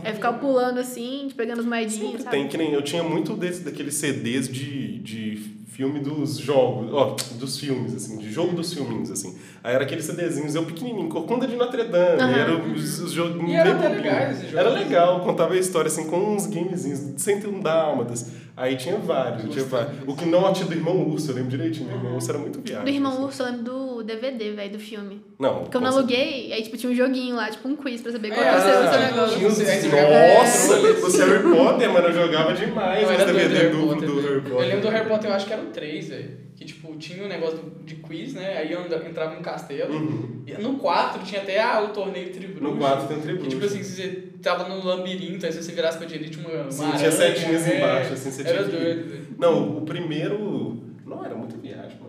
Aí 0.02 0.10
eu 0.10 0.14
ficava 0.14 0.38
pulando 0.38 0.78
assim, 0.78 1.24
tipo, 1.28 1.36
pegando 1.38 1.60
as 1.60 1.66
moedinhas, 1.66 2.00
Sempre 2.00 2.22
sabe? 2.22 2.36
tem, 2.36 2.48
que 2.48 2.56
nem 2.56 2.72
eu 2.72 2.82
tinha 2.82 3.02
muito 3.02 3.34
desse, 3.34 3.62
daqueles 3.62 3.94
CDs 3.94 4.48
de, 4.48 4.98
de 4.98 5.57
filme 5.78 6.00
dos 6.00 6.38
jogos, 6.38 6.92
ó, 6.92 7.14
dos 7.38 7.56
filmes, 7.56 7.94
assim, 7.94 8.18
de 8.18 8.32
jogo 8.32 8.52
dos 8.56 8.74
filminhos, 8.74 9.12
assim. 9.12 9.38
Aí 9.62 9.76
era 9.76 9.84
aqueles 9.84 10.04
CDzinhos, 10.04 10.56
eu 10.56 10.64
pequenininho, 10.64 11.08
Corcunda 11.08 11.46
de 11.46 11.54
Notre 11.54 11.84
Dame, 11.84 12.20
Aham. 12.20 12.36
era 12.36 12.56
os, 12.56 12.98
os 12.98 13.12
joguinhos 13.12 13.48
E 13.48 13.54
era 13.54 13.74
bem 13.74 13.88
legais 13.94 14.52
Era 14.52 14.70
legal, 14.70 15.20
contava 15.20 15.54
a 15.54 15.56
história, 15.56 15.86
assim, 15.86 16.10
com 16.10 16.34
uns 16.34 16.46
gamezinhos, 16.46 17.22
101 17.22 17.60
dálmatas. 17.60 18.28
Aí 18.56 18.74
tinha 18.74 18.96
vários, 18.96 19.42
tinha 19.42 19.62
Gostava 19.62 19.84
vários. 19.84 20.02
O 20.08 20.16
que 20.16 20.26
não 20.26 20.52
tinha 20.52 20.66
do 20.66 20.74
Irmão 20.74 21.08
Urso, 21.08 21.30
eu 21.30 21.36
lembro 21.36 21.50
direitinho, 21.50 21.88
do 21.90 21.94
Irmão 21.94 22.14
Urso 22.16 22.28
era 22.28 22.40
muito 22.40 22.60
viagem. 22.60 22.84
Do 22.84 22.90
Irmão 22.90 23.12
assim. 23.12 23.22
Urso, 23.22 23.42
eu 23.42 23.46
lembro 23.46 23.62
do 23.62 24.02
DVD, 24.02 24.50
velho, 24.50 24.72
do 24.72 24.78
filme. 24.80 25.22
Não, 25.38 25.60
Porque 25.60 25.76
eu 25.76 25.80
não 25.80 25.90
aluguei, 25.90 26.52
aí 26.52 26.62
tipo 26.62 26.76
tinha 26.76 26.90
um 26.90 26.94
joguinho 26.94 27.36
lá, 27.36 27.48
tipo 27.50 27.68
um 27.68 27.76
quiz 27.76 28.00
pra 28.00 28.10
saber 28.10 28.32
qual 28.32 28.40
É, 28.44 28.50
que 28.50 28.56
é 28.56 28.58
o 28.58 28.60
seu, 28.60 28.70
o 28.70 28.82
seu 28.82 29.00
ah, 29.00 29.10
negócio. 29.12 29.38
Tinha 29.38 29.80
jogava 29.80 30.38
Nossa, 30.40 30.74
controle. 30.74 30.92
o 30.92 31.28
Harry 31.28 31.42
Potter, 31.56 31.92
mano, 31.92 32.06
eu 32.08 32.12
jogava 32.12 32.52
demais 32.52 33.04
os 33.04 33.10
era 33.10 33.24
do 33.26 33.32
DVD 33.32 33.54
Harry 33.54 33.70
do, 33.70 33.86
Potter, 33.86 34.08
do 34.08 34.14
velho. 34.16 34.28
Harry 34.28 34.40
Potter. 34.40 34.58
Eu 34.58 34.68
lembro 34.68 34.80
do 34.80 34.88
Harry 34.88 35.08
Potter, 35.08 35.30
eu 35.30 35.34
acho 35.36 35.46
que 35.46 35.52
era 35.52 35.62
o 35.62 35.66
3, 35.68 36.08
velho. 36.08 36.48
Que, 36.56 36.64
tipo, 36.64 36.96
tinha 36.96 37.24
um 37.24 37.28
negócio 37.28 37.60
de 37.84 37.94
quiz, 37.96 38.34
né? 38.34 38.56
Aí 38.58 38.72
eu 38.72 38.80
entrava 38.84 39.34
no 39.36 39.40
castelo. 39.42 39.94
Uhum. 39.94 40.42
E 40.46 40.60
no 40.60 40.74
4 40.78 41.22
tinha 41.24 41.40
até 41.42 41.60
ah, 41.62 41.82
o 41.82 41.88
torneio 41.88 42.32
Tribruxo. 42.32 42.62
No 42.74 42.76
4 42.76 43.06
tem 43.06 43.16
um 43.16 43.20
Que, 43.20 43.26
tributo. 43.26 43.48
tipo 43.48 43.64
assim, 43.64 43.82
você 43.82 44.08
tava 44.42 44.68
no 44.68 44.84
labirinto, 44.84 45.46
aí 45.46 45.52
se 45.52 45.62
você 45.62 45.72
virasse 45.72 45.98
pra 45.98 46.06
direita 46.06 46.36
tinha 46.36 46.48
uma, 46.48 46.70
Sim, 46.70 46.90
tinha 46.96 47.12
setinhas 47.12 47.66
é, 47.68 47.76
embaixo, 47.78 48.12
assim, 48.14 48.30
você 48.30 48.42
Era 48.42 48.64
tinha 48.64 48.70
que- 48.70 48.84
doido, 48.84 49.08
velho. 49.08 49.26
Não, 49.38 49.78
o 49.78 49.80
primeiro. 49.82 50.82
Não, 51.06 51.24
era 51.24 51.34
muita 51.36 51.56
viagem, 51.56 51.96
mano. 52.00 52.08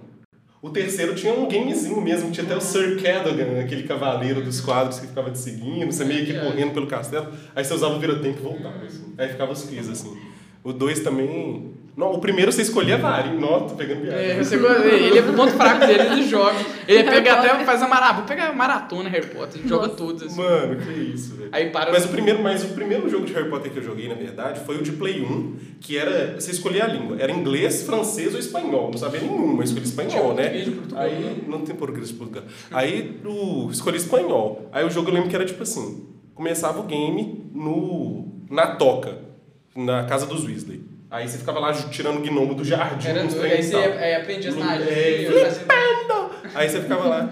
O 0.62 0.70
terceiro 0.72 1.14
tinha 1.16 1.32
um 1.34 1.48
gamezinho 1.48 2.02
mesmo, 2.02 2.32
tinha 2.32 2.46
até 2.46 2.56
o 2.56 2.60
Sir 2.60 3.02
Cadogan, 3.02 3.62
aquele 3.62 3.84
cavaleiro 3.84 4.42
dos 4.44 4.60
quadros 4.60 5.00
que 5.00 5.08
ficava 5.08 5.32
te 5.32 5.38
seguindo, 5.38 5.90
você 5.92 6.04
meio 6.04 6.26
que 6.26 6.36
É. 6.36 6.40
correndo 6.44 6.74
pelo 6.74 6.88
castelo, 6.88 7.32
aí 7.56 7.64
você 7.64 7.74
usava 7.74 7.96
o 7.96 8.00
vira-tempo 8.00 8.40
e 8.40 8.42
voltava, 8.42 8.84
assim. 8.84 9.14
Aí 9.18 9.30
ficava 9.30 9.52
os 9.54 9.64
quiz, 9.64 9.88
assim. 9.88 10.18
O 10.64 10.74
dois 10.74 11.00
também. 11.02 11.78
Não, 11.96 12.14
o 12.14 12.20
primeiro 12.20 12.52
você 12.52 12.62
escolhia 12.62 12.98
vários, 12.98 13.40
não, 13.40 13.68
tô 13.68 13.76
pegando 13.76 14.02
viagem. 14.02 14.32
É, 14.32 14.44
você, 14.44 14.56
ele 14.56 15.18
é 15.18 15.22
o 15.22 15.34
ponto 15.34 15.52
fraco 15.54 15.86
dele 15.86 16.16
dos 16.16 16.28
jogos. 16.28 16.62
Ele 16.88 17.04
pega 17.04 17.34
até, 17.34 17.66
faz 17.66 17.84
a 17.84 17.88
maratona, 17.88 18.20
vou 18.20 18.26
pegar 18.26 18.48
a 18.48 18.54
maratona 18.54 19.10
Harry 19.10 19.28
Potter, 19.28 19.62
joga 19.66 19.88
Nossa. 19.88 19.98
todos 19.98 20.24
assim. 20.24 20.38
Mano, 20.38 20.78
que 20.78 20.92
isso, 20.92 21.36
velho. 21.36 21.50
Aí 21.52 21.70
para 21.70 21.92
Mas 21.92 22.06
o 22.06 22.08
primeiro, 22.10 22.42
mas 22.42 22.64
o 22.64 22.70
primeiro 22.70 23.10
jogo 23.10 23.26
de 23.26 23.34
Harry 23.34 23.50
Potter 23.50 23.72
que 23.72 23.80
eu 23.80 23.84
joguei, 23.84 24.08
na 24.08 24.16
verdade, 24.16 24.62
foi 24.62 24.78
o 24.78 24.82
de 24.82 24.94
Play 24.94 25.22
1, 25.22 25.56
que 25.82 25.98
era. 25.98 26.40
Você 26.40 26.52
escolhia 26.52 26.86
a 26.86 26.88
língua. 26.88 27.18
Era 27.20 27.32
inglês, 27.32 27.84
francês 27.84 28.34
ou 28.34 28.40
espanhol. 28.40 28.90
Não 28.92 28.98
sabia 28.98 29.22
nenhum, 29.22 29.56
mas 29.56 29.70
escolhi 29.70 29.86
espanhol, 29.86 30.34
né? 30.34 30.50
português 30.50 30.94
Aí. 30.96 31.20
né? 31.20 31.36
Não 31.48 31.62
tem 31.62 31.76
português 31.76 32.10
de 32.10 32.14
Portugal. 32.14 32.44
Aí 32.72 33.20
o, 33.26 33.70
escolhi 33.72 33.98
espanhol. 33.98 34.70
Aí 34.72 34.86
o 34.86 34.90
jogo 34.90 35.10
eu 35.10 35.14
lembro 35.14 35.30
que 35.30 35.36
era 35.36 35.46
tipo 35.46 35.64
assim: 35.64 36.08
começava 36.34 36.80
o 36.80 36.84
game 36.84 37.50
no, 37.54 38.28
na 38.50 38.76
toca, 38.76 39.18
na 39.76 40.06
casa 40.06 40.26
dos 40.26 40.46
Weasley. 40.46 40.89
Aí 41.12 41.28
você 41.28 41.40
ficava 41.40 41.60
lá 41.60 41.74
tirando 41.74 42.18
o 42.18 42.22
gnomo 42.22 42.54
do 42.54 42.64
jardim. 42.64 43.08
Era 43.08 43.24
doido, 43.24 43.42
aí 43.44 43.64
você 43.64 43.76
é, 43.76 44.16
aprendia 44.18 44.50
as 44.52 44.56
É, 44.56 44.60
magias, 44.60 45.58
fazia... 45.58 45.80
Aí 46.56 46.70
você 46.70 46.82
ficava 46.82 47.08
lá 47.08 47.30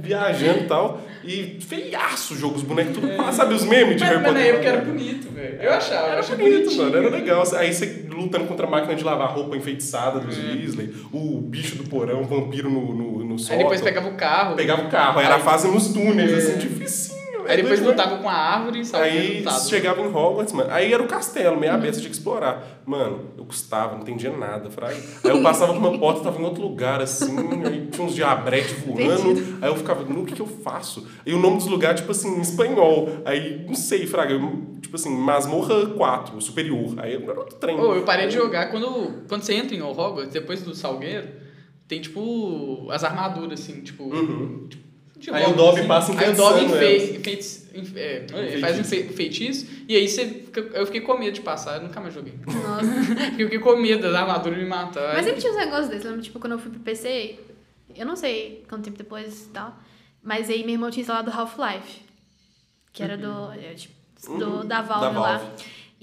viajando 0.00 0.60
e 0.60 0.64
tal. 0.66 1.00
E 1.24 1.58
feiaço 1.60 2.34
o 2.34 2.36
jogo, 2.36 2.56
os 2.56 2.62
bonecos 2.62 2.94
tudo. 2.94 3.08
Ah, 3.20 3.30
sabe 3.32 3.54
os 3.54 3.64
memes 3.64 3.96
de 3.96 4.00
Mas, 4.02 4.10
Harry 4.10 4.22
mas 4.22 4.32
na 4.32 4.38
Potter? 4.40 4.54
época 4.54 4.68
era 4.68 4.80
bonito, 4.80 5.30
velho. 5.32 5.62
Eu 5.62 5.72
achava, 5.72 6.06
eu 6.06 6.10
Era 6.12 6.20
achava 6.20 6.36
bonito, 6.42 6.74
mano, 6.76 6.96
era 6.96 7.08
legal. 7.10 7.44
Aí 7.56 7.72
você 7.72 8.06
lutando 8.10 8.46
contra 8.46 8.66
a 8.66 8.70
máquina 8.70 8.94
de 8.94 9.04
lavar 9.04 9.28
roupa 9.30 9.56
enfeitiçada 9.56 10.18
dos 10.20 10.36
É. 10.38 10.40
Weasley, 10.42 10.94
o 11.12 11.40
bicho 11.40 11.76
do 11.76 11.84
porão, 11.84 12.22
o 12.22 12.24
vampiro 12.24 12.68
no, 12.70 12.94
no, 12.94 13.24
no 13.24 13.32
Aí 13.34 13.38
sótão. 13.38 13.58
depois 13.58 13.80
pegava 13.80 14.08
o 14.08 14.14
carro. 14.14 14.56
Pegava 14.56 14.82
o 14.82 14.90
carro, 14.90 15.18
aí 15.20 15.24
era 15.26 15.34
a 15.34 15.38
Aí- 15.38 15.42
fase 15.44 15.68
nos 15.68 15.88
túneis, 15.92 16.32
É. 16.32 16.36
assim, 16.36 16.58
dificinho. 16.58 17.21
Aí 17.48 17.56
depois 17.56 17.80
doido, 17.80 17.96
né? 17.96 18.02
lutava 18.04 18.22
com 18.22 18.28
a 18.28 18.32
árvore 18.32 18.80
e 18.80 18.84
saía 18.84 19.20
Aí 19.20 19.38
lutado. 19.38 19.68
chegava 19.68 20.00
em 20.00 20.06
Hogwarts, 20.06 20.52
mano. 20.52 20.70
Aí 20.72 20.92
era 20.92 21.02
o 21.02 21.06
castelo, 21.06 21.54
Uhum. 21.54 21.60
meio 21.60 21.72
aberto, 21.72 21.94
você 21.94 22.00
tinha 22.00 22.10
que 22.10 22.16
explorar. 22.16 22.82
Mano, 22.86 23.30
eu 23.38 23.44
custava, 23.44 23.94
não 23.94 24.02
entendia 24.02 24.30
nada, 24.36 24.70
fraga. 24.70 24.94
Aí 25.24 25.30
eu 25.30 25.42
passava 25.42 25.72
por 25.72 25.78
uma 25.80 25.98
porta, 25.98 26.20
tava 26.22 26.40
em 26.40 26.44
outro 26.44 26.62
lugar, 26.62 27.00
assim, 27.00 27.36
aí 27.66 27.86
tinha 27.90 28.06
uns 28.06 28.14
diabretes 28.14 28.72
voando. 28.84 29.58
Aí 29.60 29.68
eu 29.70 29.76
ficava, 29.76 30.02
no 30.04 30.24
que 30.24 30.34
que 30.34 30.42
eu 30.42 30.46
faço? 30.46 31.06
E 31.24 31.32
o 31.32 31.38
nome 31.38 31.56
dos 31.58 31.66
lugares, 31.66 32.00
tipo 32.00 32.12
assim, 32.12 32.36
em 32.36 32.40
espanhol. 32.40 33.08
Aí, 33.24 33.64
não 33.66 33.74
sei, 33.74 34.06
fraga, 34.06 34.32
eu, 34.34 34.62
tipo 34.80 34.96
assim, 34.96 35.10
Masmorra 35.16 35.86
4, 35.86 36.40
superior. 36.40 36.94
Aí 36.98 37.14
era 37.14 37.38
outro 37.38 37.56
trem. 37.56 37.78
Ô, 37.78 37.94
eu 37.94 38.02
parei 38.02 38.26
de 38.28 38.34
jogar 38.34 38.70
quando, 38.70 39.22
quando 39.28 39.42
você 39.42 39.54
entra 39.54 39.74
em 39.76 39.82
Hogwarts, 39.82 40.32
depois 40.32 40.62
do 40.62 40.74
Salgueiro, 40.74 41.28
tem 41.88 42.00
tipo 42.00 42.88
as 42.90 43.04
armaduras, 43.04 43.60
assim, 43.60 43.80
tipo. 43.82 44.04
Uhum. 44.04 44.66
tipo 44.68 44.91
de 45.22 45.30
Aí 45.30 45.44
o 45.46 45.54
Dobby 45.54 45.78
assim. 45.80 45.88
passa 45.88 46.12
Aí 46.20 46.30
o 46.32 46.36
Dobby 46.36 46.64
enfe- 47.74 47.98
é, 47.98 48.26
ele 48.34 48.60
faz 48.60 48.78
um 48.78 48.84
feitiço. 48.84 49.08
fe- 49.08 49.14
feitiço, 49.14 49.66
e 49.88 49.96
aí 49.96 50.06
você 50.08 50.26
fica, 50.26 50.60
eu 50.60 50.84
fiquei 50.84 51.00
com 51.00 51.16
medo 51.16 51.32
de 51.34 51.40
passar, 51.40 51.76
eu 51.76 51.82
nunca 51.82 52.00
mais 52.00 52.12
joguei. 52.12 52.34
Nossa. 52.46 52.86
Porque 53.30 53.42
eu 53.42 53.46
fiquei 53.46 53.58
com 53.60 53.76
medo 53.76 54.10
da 54.12 54.20
armadura 54.20 54.56
me 54.56 54.64
matar. 54.66 55.14
Mas 55.14 55.24
sempre 55.24 55.40
tinha 55.40 55.52
uns 55.52 55.56
negócios 55.58 55.88
desses. 55.88 56.04
Lembra, 56.04 56.20
tipo, 56.22 56.38
quando 56.38 56.52
eu 56.52 56.58
fui 56.58 56.70
pro 56.70 56.80
PC, 56.80 57.38
eu 57.96 58.04
não 58.04 58.16
sei 58.16 58.64
quanto 58.68 58.84
tempo 58.84 58.98
depois 58.98 59.44
e 59.46 59.48
tal, 59.50 59.76
mas 60.22 60.50
aí 60.50 60.62
meu 60.64 60.74
irmão 60.74 60.90
tinha 60.90 61.00
instalado 61.02 61.30
Half-Life, 61.30 62.00
que 62.92 63.02
era 63.02 63.16
do, 63.16 63.52
é, 63.52 63.74
tipo, 63.74 63.94
do 64.38 64.50
Uhum. 64.58 64.66
da 64.66 64.82
Valve 64.82 65.14
Da 65.14 65.20
lá. 65.20 65.52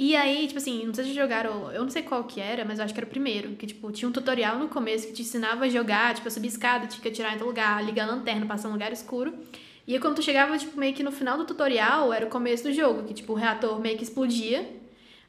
E 0.02 0.16
aí, 0.16 0.48
tipo 0.48 0.58
assim, 0.60 0.86
não 0.86 0.94
sei 0.94 1.04
se 1.04 1.14
jogaram, 1.14 1.74
eu 1.74 1.84
não 1.84 1.90
sei 1.90 2.02
qual 2.02 2.24
que 2.24 2.40
era, 2.40 2.64
mas 2.64 2.80
eu 2.80 2.86
acho 2.86 2.94
que 2.94 3.00
era 3.02 3.06
o 3.06 3.10
primeiro, 3.10 3.50
que 3.56 3.68
tipo, 3.68 3.92
tinha 3.92 4.08
um 4.08 4.14
tutorial 4.14 4.58
no 4.58 4.70
começo 4.70 5.06
que 5.08 5.12
te 5.12 5.24
ensinava 5.24 5.66
a 5.66 5.70
jogar, 5.70 6.16
tipo, 6.16 6.26
a 6.26 6.32
subir 6.32 6.48
escada, 6.48 6.88
tinha 6.88 7.02
que 7.02 7.10
atirar 7.10 7.32
em 7.32 7.34
outro 7.34 7.48
lugar, 7.48 7.84
ligar 7.84 8.08
a 8.08 8.12
lanterna, 8.14 8.46
passar 8.46 8.70
um 8.70 8.72
lugar 8.72 8.94
escuro. 8.94 9.34
E 9.86 9.94
aí 9.94 10.00
quando 10.00 10.16
tu 10.16 10.22
chegava, 10.22 10.58
tipo, 10.58 10.80
meio 10.80 10.94
que 10.94 11.04
no 11.04 11.12
final 11.12 11.38
do 11.38 11.44
tutorial, 11.44 12.14
era 12.14 12.26
o 12.26 12.30
começo 12.30 12.64
do 12.64 12.72
jogo, 12.72 13.04
que 13.04 13.14
tipo, 13.14 13.34
o 13.34 13.36
reator 13.36 13.78
meio 13.82 13.98
que 13.98 14.04
explodia. 14.06 14.66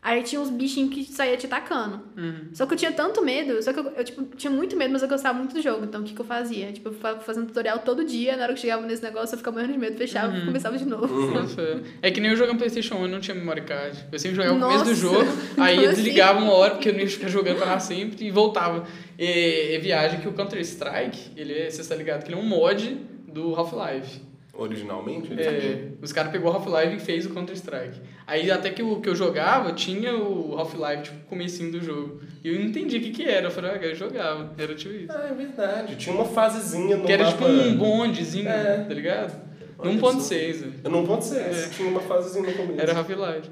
Aí 0.02 0.22
tinha 0.22 0.40
uns 0.40 0.48
bichinhos 0.48 0.94
que 0.94 1.04
saía 1.04 1.36
te 1.36 1.44
atacando. 1.44 2.00
Uhum. 2.16 2.48
Só 2.54 2.64
que 2.64 2.72
eu 2.72 2.78
tinha 2.78 2.90
tanto 2.90 3.22
medo, 3.22 3.62
só 3.62 3.70
que 3.70 3.80
eu, 3.80 3.84
eu, 3.84 4.02
tipo, 4.02 4.24
tinha 4.34 4.50
muito 4.50 4.74
medo, 4.74 4.90
mas 4.92 5.02
eu 5.02 5.08
gostava 5.08 5.36
muito 5.36 5.52
do 5.52 5.60
jogo. 5.60 5.84
Então, 5.84 6.00
o 6.00 6.04
que, 6.04 6.14
que 6.14 6.20
eu 6.20 6.24
fazia? 6.24 6.72
Tipo, 6.72 6.88
eu 6.88 6.94
ficava 6.94 7.20
fazendo 7.20 7.48
tutorial 7.48 7.80
todo 7.80 8.02
dia, 8.02 8.34
na 8.34 8.44
hora 8.44 8.54
que 8.54 8.60
chegava 8.60 8.86
nesse 8.86 9.02
negócio, 9.02 9.34
eu 9.34 9.38
ficava 9.38 9.56
morrendo 9.56 9.74
de 9.74 9.78
medo, 9.78 9.98
fechava 9.98 10.34
e 10.38 10.46
começava 10.46 10.78
de 10.78 10.86
novo. 10.86 11.30
Nossa, 11.32 11.82
é 12.00 12.10
que 12.10 12.18
nem 12.18 12.30
eu 12.30 12.36
jogando 12.36 12.56
Playstation 12.56 12.94
1, 12.94 13.02
eu 13.02 13.08
não 13.08 13.20
tinha 13.20 13.34
memory 13.34 13.60
card. 13.60 14.06
Eu 14.10 14.18
sempre 14.18 14.36
jogava 14.36 14.56
o 14.56 14.60
começo 14.60 14.84
do 14.84 14.90
Nossa, 14.90 15.00
jogo, 15.00 15.30
aí 15.60 15.76
eu 15.76 15.90
assim? 15.90 15.96
desligava 15.96 16.38
uma 16.40 16.52
hora, 16.54 16.70
porque 16.74 16.88
eu 16.88 16.92
não 16.94 17.00
ia 17.00 17.08
ficar 17.08 17.28
jogando 17.28 17.58
pra 17.58 17.66
lá 17.66 17.78
sempre, 17.78 18.24
e 18.26 18.30
voltava. 18.30 18.86
E, 19.18 19.74
e 19.74 19.78
viagem 19.80 20.20
que 20.20 20.28
o 20.28 20.32
Counter-Strike, 20.32 21.32
ele 21.36 21.52
é, 21.52 21.68
você 21.68 21.86
tá 21.86 21.94
ligado, 21.94 22.24
que 22.24 22.32
ele 22.32 22.40
é 22.40 22.42
um 22.42 22.46
mod 22.46 22.96
do 23.28 23.54
Half-Life. 23.54 24.30
Originalmente? 24.52 25.32
É, 25.40 25.88
os 26.02 26.12
caras 26.12 26.30
pegou 26.32 26.50
o 26.50 26.54
Half-Life 26.54 26.96
e 26.96 27.00
fez 27.00 27.24
o 27.24 27.30
Counter-Strike. 27.30 28.00
Aí 28.30 28.48
até 28.48 28.70
que 28.70 28.80
o 28.80 29.00
que 29.00 29.08
eu 29.08 29.14
jogava, 29.16 29.72
tinha 29.72 30.14
o 30.16 30.56
Half-Life, 30.56 31.02
tipo, 31.02 31.26
comecinho 31.26 31.72
do 31.72 31.80
jogo. 31.82 32.20
E 32.44 32.48
eu 32.48 32.60
não 32.60 32.66
entendi 32.66 32.96
o 32.98 33.00
que 33.00 33.10
que 33.10 33.24
era, 33.24 33.48
eu 33.48 33.50
falei, 33.50 33.72
ah, 33.72 33.76
eu 33.84 33.94
jogava, 33.96 34.54
era 34.56 34.72
tipo 34.72 34.94
isso. 34.94 35.10
Ah, 35.10 35.26
é 35.28 35.34
verdade. 35.34 35.96
Tinha 35.96 36.14
uma 36.14 36.24
fasezinha 36.24 36.96
no 36.96 37.04
Que 37.04 37.12
era 37.12 37.24
mapa... 37.24 37.36
tipo 37.38 37.50
um 37.50 37.76
bondezinho, 37.76 38.48
É. 38.48 38.84
tá 38.84 38.94
ligado? 38.94 39.32
Só. 39.76 39.82
1.6, 39.82 40.30
velho. 40.30 40.74
Eu 40.84 40.90
não 40.90 41.04
vou 41.04 41.16
dizer, 41.16 41.70
tinha 41.70 41.88
uma 41.88 42.00
fasezinha 42.00 42.46
no 42.48 42.52
começo. 42.52 42.80
Era 42.80 42.92
Half-Life. 42.96 43.50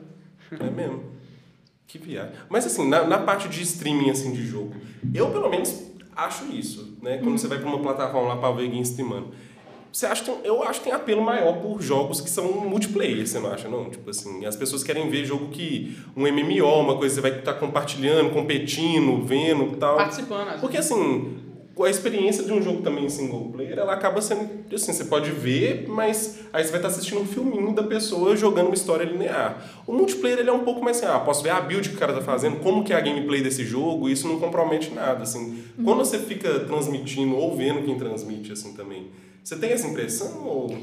É 0.60 0.70
mesmo. 0.70 1.02
Que 1.88 1.98
viagem. 1.98 2.32
Mas 2.48 2.64
assim, 2.64 2.88
na, 2.88 3.04
na 3.04 3.18
parte 3.18 3.48
de 3.48 3.60
streaming 3.62 4.10
assim, 4.10 4.32
de 4.32 4.46
jogo, 4.46 4.74
eu 5.12 5.28
pelo 5.30 5.48
menos 5.50 5.74
acho 6.14 6.44
isso, 6.52 6.96
né? 7.02 7.18
Quando 7.18 7.36
você 7.36 7.48
vai 7.48 7.58
para 7.58 7.66
uma 7.68 7.80
plataforma 7.80 8.28
lá 8.28 8.36
para 8.36 8.52
ver 8.52 8.64
alguém 8.66 8.80
streamando. 8.82 9.32
Você 9.92 10.06
acha 10.06 10.22
que 10.22 10.30
tem, 10.30 10.40
eu 10.44 10.62
acho 10.62 10.80
que 10.80 10.84
tem 10.84 10.92
apelo 10.92 11.22
maior 11.22 11.54
por 11.60 11.80
jogos 11.80 12.20
que 12.20 12.28
são 12.28 12.52
multiplayer, 12.52 13.26
você 13.26 13.38
não 13.38 13.50
acha, 13.50 13.68
não? 13.68 13.88
Tipo 13.90 14.10
assim, 14.10 14.44
as 14.44 14.56
pessoas 14.56 14.84
querem 14.84 15.08
ver 15.08 15.24
jogo 15.24 15.48
que. 15.48 15.96
um 16.16 16.22
MMO, 16.22 16.80
uma 16.80 16.96
coisa 16.96 17.14
que 17.14 17.20
você 17.22 17.30
vai 17.30 17.38
estar 17.38 17.54
compartilhando, 17.54 18.30
competindo, 18.30 19.24
vendo 19.24 19.72
e 19.72 19.76
tal. 19.76 19.96
Participando, 19.96 20.48
às 20.48 20.60
Porque 20.60 20.76
assim, 20.76 21.38
a 21.84 21.90
experiência 21.90 22.44
de 22.44 22.52
um 22.52 22.60
jogo 22.60 22.82
também 22.82 23.08
single 23.08 23.50
player, 23.52 23.78
ela 23.78 23.92
acaba 23.92 24.20
sendo 24.20 24.48
assim, 24.74 24.92
você 24.92 25.04
pode 25.04 25.30
ver, 25.30 25.86
mas 25.88 26.40
aí 26.52 26.64
você 26.64 26.70
vai 26.70 26.80
estar 26.80 26.88
assistindo 26.88 27.20
um 27.20 27.26
filminho 27.26 27.72
da 27.72 27.82
pessoa 27.82 28.36
jogando 28.36 28.66
uma 28.66 28.74
história 28.74 29.04
linear. 29.04 29.82
O 29.86 29.92
multiplayer 29.92 30.38
ele 30.38 30.50
é 30.50 30.52
um 30.52 30.64
pouco 30.64 30.82
mais 30.82 30.98
assim, 30.98 31.06
ah, 31.06 31.18
posso 31.20 31.42
ver 31.42 31.50
a 31.50 31.60
build 31.60 31.88
que 31.88 31.94
o 31.94 31.98
cara 31.98 32.12
tá 32.12 32.20
fazendo, 32.20 32.60
como 32.60 32.84
que 32.84 32.92
é 32.92 32.96
a 32.96 33.00
gameplay 33.00 33.42
desse 33.42 33.64
jogo, 33.64 34.08
e 34.08 34.12
isso 34.12 34.26
não 34.26 34.38
compromete 34.38 34.92
nada, 34.92 35.22
assim. 35.22 35.62
Quando 35.82 35.98
você 35.98 36.18
fica 36.18 36.60
transmitindo 36.60 37.36
ou 37.36 37.56
vendo 37.56 37.84
quem 37.84 37.96
transmite 37.96 38.52
assim 38.52 38.74
também, 38.74 39.08
você 39.48 39.56
tem 39.56 39.72
essa 39.72 39.86
impressão 39.86 40.46
ou 40.46 40.78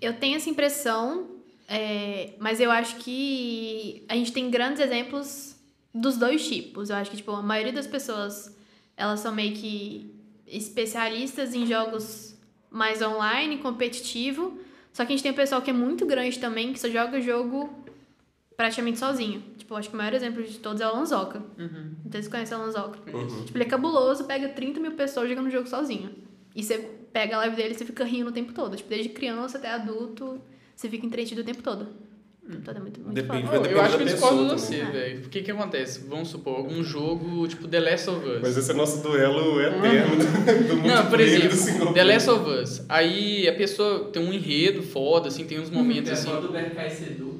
Eu 0.00 0.12
tenho 0.14 0.34
essa 0.34 0.50
impressão, 0.50 1.28
é, 1.68 2.32
mas 2.40 2.60
eu 2.60 2.68
acho 2.68 2.96
que 2.96 4.04
a 4.08 4.16
gente 4.16 4.32
tem 4.32 4.50
grandes 4.50 4.82
exemplos 4.82 5.54
dos 5.94 6.16
dois 6.16 6.44
tipos. 6.44 6.90
Eu 6.90 6.96
acho 6.96 7.12
que, 7.12 7.18
tipo, 7.18 7.30
a 7.30 7.42
maioria 7.42 7.72
das 7.72 7.86
pessoas, 7.86 8.56
elas 8.96 9.20
são 9.20 9.32
meio 9.32 9.54
que 9.54 10.12
especialistas 10.48 11.54
em 11.54 11.64
jogos 11.64 12.36
mais 12.68 13.00
online, 13.00 13.58
competitivo. 13.58 14.58
Só 14.92 15.04
que 15.04 15.12
a 15.12 15.16
gente 15.16 15.22
tem 15.22 15.30
um 15.30 15.36
pessoal 15.36 15.62
que 15.62 15.70
é 15.70 15.72
muito 15.72 16.04
grande 16.04 16.40
também, 16.40 16.72
que 16.72 16.80
só 16.80 16.88
joga 16.88 17.20
jogo 17.20 17.72
praticamente 18.56 18.98
sozinho. 18.98 19.44
Tipo, 19.56 19.74
eu 19.74 19.78
acho 19.78 19.90
que 19.90 19.94
o 19.94 19.98
maior 19.98 20.14
exemplo 20.14 20.42
de 20.42 20.58
todos 20.58 20.80
é 20.80 20.88
o 20.88 20.92
Lanzoca. 20.92 21.38
Uhum. 21.56 21.94
Não 22.04 22.10
sei 22.10 22.22
se 22.22 22.26
você 22.26 22.30
conhece 22.32 22.52
o 22.52 22.58
Lanzoca. 22.58 22.98
Uhum. 23.16 23.44
Tipo, 23.44 23.56
ele 23.56 23.64
é 23.64 23.68
cabuloso, 23.68 24.24
pega 24.24 24.48
30 24.48 24.80
mil 24.80 24.92
pessoas 24.96 25.28
jogando 25.28 25.46
o 25.46 25.50
jogo 25.50 25.68
sozinho. 25.68 26.10
E 26.56 26.64
você 26.64 26.97
pega 27.12 27.34
a 27.36 27.38
live 27.38 27.56
dele 27.56 27.74
e 27.74 27.78
você 27.78 27.84
fica 27.84 28.04
rindo 28.04 28.30
o 28.30 28.32
tempo 28.32 28.52
todo. 28.52 28.76
Tipo, 28.76 28.88
desde 28.88 29.08
criança 29.10 29.58
até 29.58 29.70
adulto, 29.72 30.40
você 30.74 30.88
fica 30.88 31.04
entretido 31.06 31.40
o 31.40 31.44
tempo 31.44 31.62
todo. 31.62 31.88
O 32.46 32.50
tempo 32.50 32.62
todo 32.64 32.76
é 32.78 32.80
muito, 32.80 33.00
muito 33.00 33.14
Depende, 33.14 33.42
foda. 33.46 33.58
Depende 33.58 33.74
eu 33.74 33.80
acho 33.82 33.92
da 33.92 33.98
que 33.98 34.04
discordo 34.10 34.36
de 34.44 34.50
pessoa 34.54 34.58
você, 34.58 34.84
velho. 34.84 35.26
O 35.26 35.28
que 35.28 35.42
que 35.42 35.50
acontece? 35.50 36.00
Vamos 36.08 36.28
supor, 36.28 36.66
um 36.66 36.82
jogo 36.82 37.46
tipo 37.46 37.68
The 37.68 37.78
Last 37.80 38.08
of 38.08 38.26
Us. 38.26 38.38
Mas 38.40 38.56
esse 38.56 38.70
é 38.70 38.74
nosso 38.74 39.02
duelo 39.02 39.60
eterno 39.60 40.16
do, 40.16 40.24
do 40.82 40.88
Não, 40.88 41.06
por 41.10 41.20
exemplo, 41.20 41.92
The. 41.92 42.04
Last 42.04 42.30
of 42.30 42.50
Us. 42.50 42.82
Aí 42.88 43.46
a 43.46 43.52
pessoa 43.52 44.04
tem 44.10 44.22
um 44.22 44.32
enredo 44.32 44.82
foda, 44.82 45.28
assim, 45.28 45.44
tem 45.44 45.60
uns 45.60 45.68
momentos 45.68 46.10
assim. 46.10 46.30
do 46.40 46.50
Berkay 46.50 46.90
Sedu. 46.90 47.38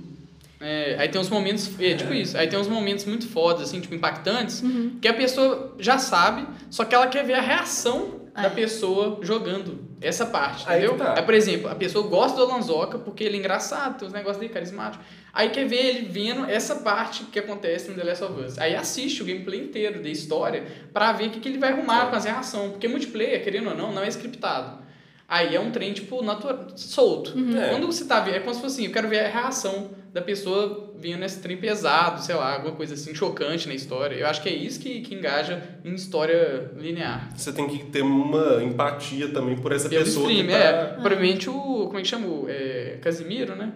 É, 0.61 0.97
aí 0.99 1.09
tem 1.09 1.21
uns 1.21 1.31
momentos. 1.31 1.71
É, 1.81 1.95
tipo 1.95 2.13
isso. 2.13 2.37
Aí 2.37 2.47
tem 2.49 2.59
uns 2.59 2.67
momentos 2.69 3.05
muito 3.05 3.29
fodas, 3.29 3.69
assim, 3.69 3.81
tipo, 3.81 3.95
impactantes, 3.95 4.61
Uhum. 4.61 4.99
que 5.01 5.07
a 5.09 5.15
pessoa 5.15 5.75
já 5.79 5.97
sabe, 5.99 6.47
só 6.69 6.85
que 6.85 6.95
ela 6.95 7.07
quer 7.07 7.25
ver 7.25 7.35
a 7.35 7.41
reação 7.41 8.18
É. 8.39 8.43
da 8.43 8.51
pessoa 8.51 9.19
jogando. 9.23 9.87
Essa 10.01 10.27
parte, 10.27 10.65
Aí 10.69 10.85
entendeu? 10.85 10.97
tá. 10.97 11.15
Aí, 11.17 11.23
por 11.25 11.35
exemplo, 11.35 11.69
a 11.69 11.75
pessoa 11.75 12.07
gosta 12.07 12.39
do 12.39 12.47
Lanzoca 12.47 12.99
porque 12.99 13.25
ele 13.25 13.37
é 13.37 13.41
engraçado, 13.41 13.99
tem 13.99 14.07
uns 14.07 14.15
negócios 14.15 14.39
dele 14.39 14.53
carismático. 14.53 15.03
Aí 15.33 15.51
quer 15.51 15.67
ver 15.67 15.85
ele 15.85 16.09
vendo 16.09 16.49
essa 16.49 16.77
parte 16.77 17.25
que 17.25 17.39
acontece 17.39 17.91
no 17.91 17.97
The 17.97 18.05
Last 18.05 18.25
of 18.25 18.41
Us. 18.41 18.59
Aí 18.59 18.77
assiste 18.77 19.23
o 19.23 19.27
gameplay 19.27 19.61
inteiro 19.61 20.01
da 20.01 20.09
história 20.09 20.65
pra 20.93 21.13
ver 21.13 21.27
o 21.27 21.31
que, 21.31 21.41
que 21.41 21.49
ele 21.49 21.59
vai 21.59 21.73
arrumar 21.73 22.07
com 22.11 22.17
as 22.17 22.25
reações. 22.25 22.71
Porque 22.71 22.87
multiplayer, 22.87 23.43
querendo 23.43 23.71
ou 23.71 23.77
não, 23.77 23.93
não 23.93 24.03
é 24.03 24.09
scriptado. 24.09 24.87
Aí 25.31 25.55
é 25.55 25.61
um 25.61 25.71
trem, 25.71 25.93
tipo, 25.93 26.23
natural, 26.23 26.69
solto. 26.75 27.35
É. 27.55 27.69
Quando 27.69 27.87
você 27.87 28.07
tá 28.07 28.19
vendo, 28.21 28.37
é 28.37 28.41
como 28.41 28.55
se 28.55 28.63
fosse 28.63 28.77
assim, 28.77 28.87
eu 28.87 28.93
quero 28.93 29.09
ver 29.09 29.27
a 29.27 29.29
reação 29.29 29.91
da 30.11 30.23
pessoa 30.23 30.91
vendo 30.97 31.23
esse 31.23 31.39
trem 31.41 31.59
pesado, 31.59 32.23
sei 32.23 32.35
lá, 32.35 32.55
alguma 32.55 32.75
coisa 32.75 32.95
assim, 32.95 33.15
chocante 33.15 33.69
na 33.69 33.75
história. 33.75 34.17
Eu 34.17 34.27
acho 34.27 34.43
que 34.43 34.49
é 34.49 34.55
isso 34.55 34.81
que, 34.81 35.03
que 35.03 35.15
engaja 35.15 35.63
em 35.85 35.93
história 35.95 36.71
linear. 36.79 37.29
Você 37.37 37.53
tem 37.53 37.69
que 37.69 37.85
ter 37.85 38.01
uma 38.03 38.63
empatia 38.65 39.29
também 39.29 39.55
por 39.57 39.71
essa 39.71 39.87
Pelo 39.89 40.03
pessoa 40.03 40.31
stream, 40.33 40.47
que 40.47 40.53
tá... 40.53 40.59
é. 40.59 40.87
Provavelmente 40.95 41.51
o. 41.51 41.53
Como 41.87 41.99
é 41.99 42.03
que 42.03 42.09
chama? 42.09 42.27
o- 42.27 42.47
É, 42.49 42.97
Casimiro, 43.03 43.55
né? 43.55 43.71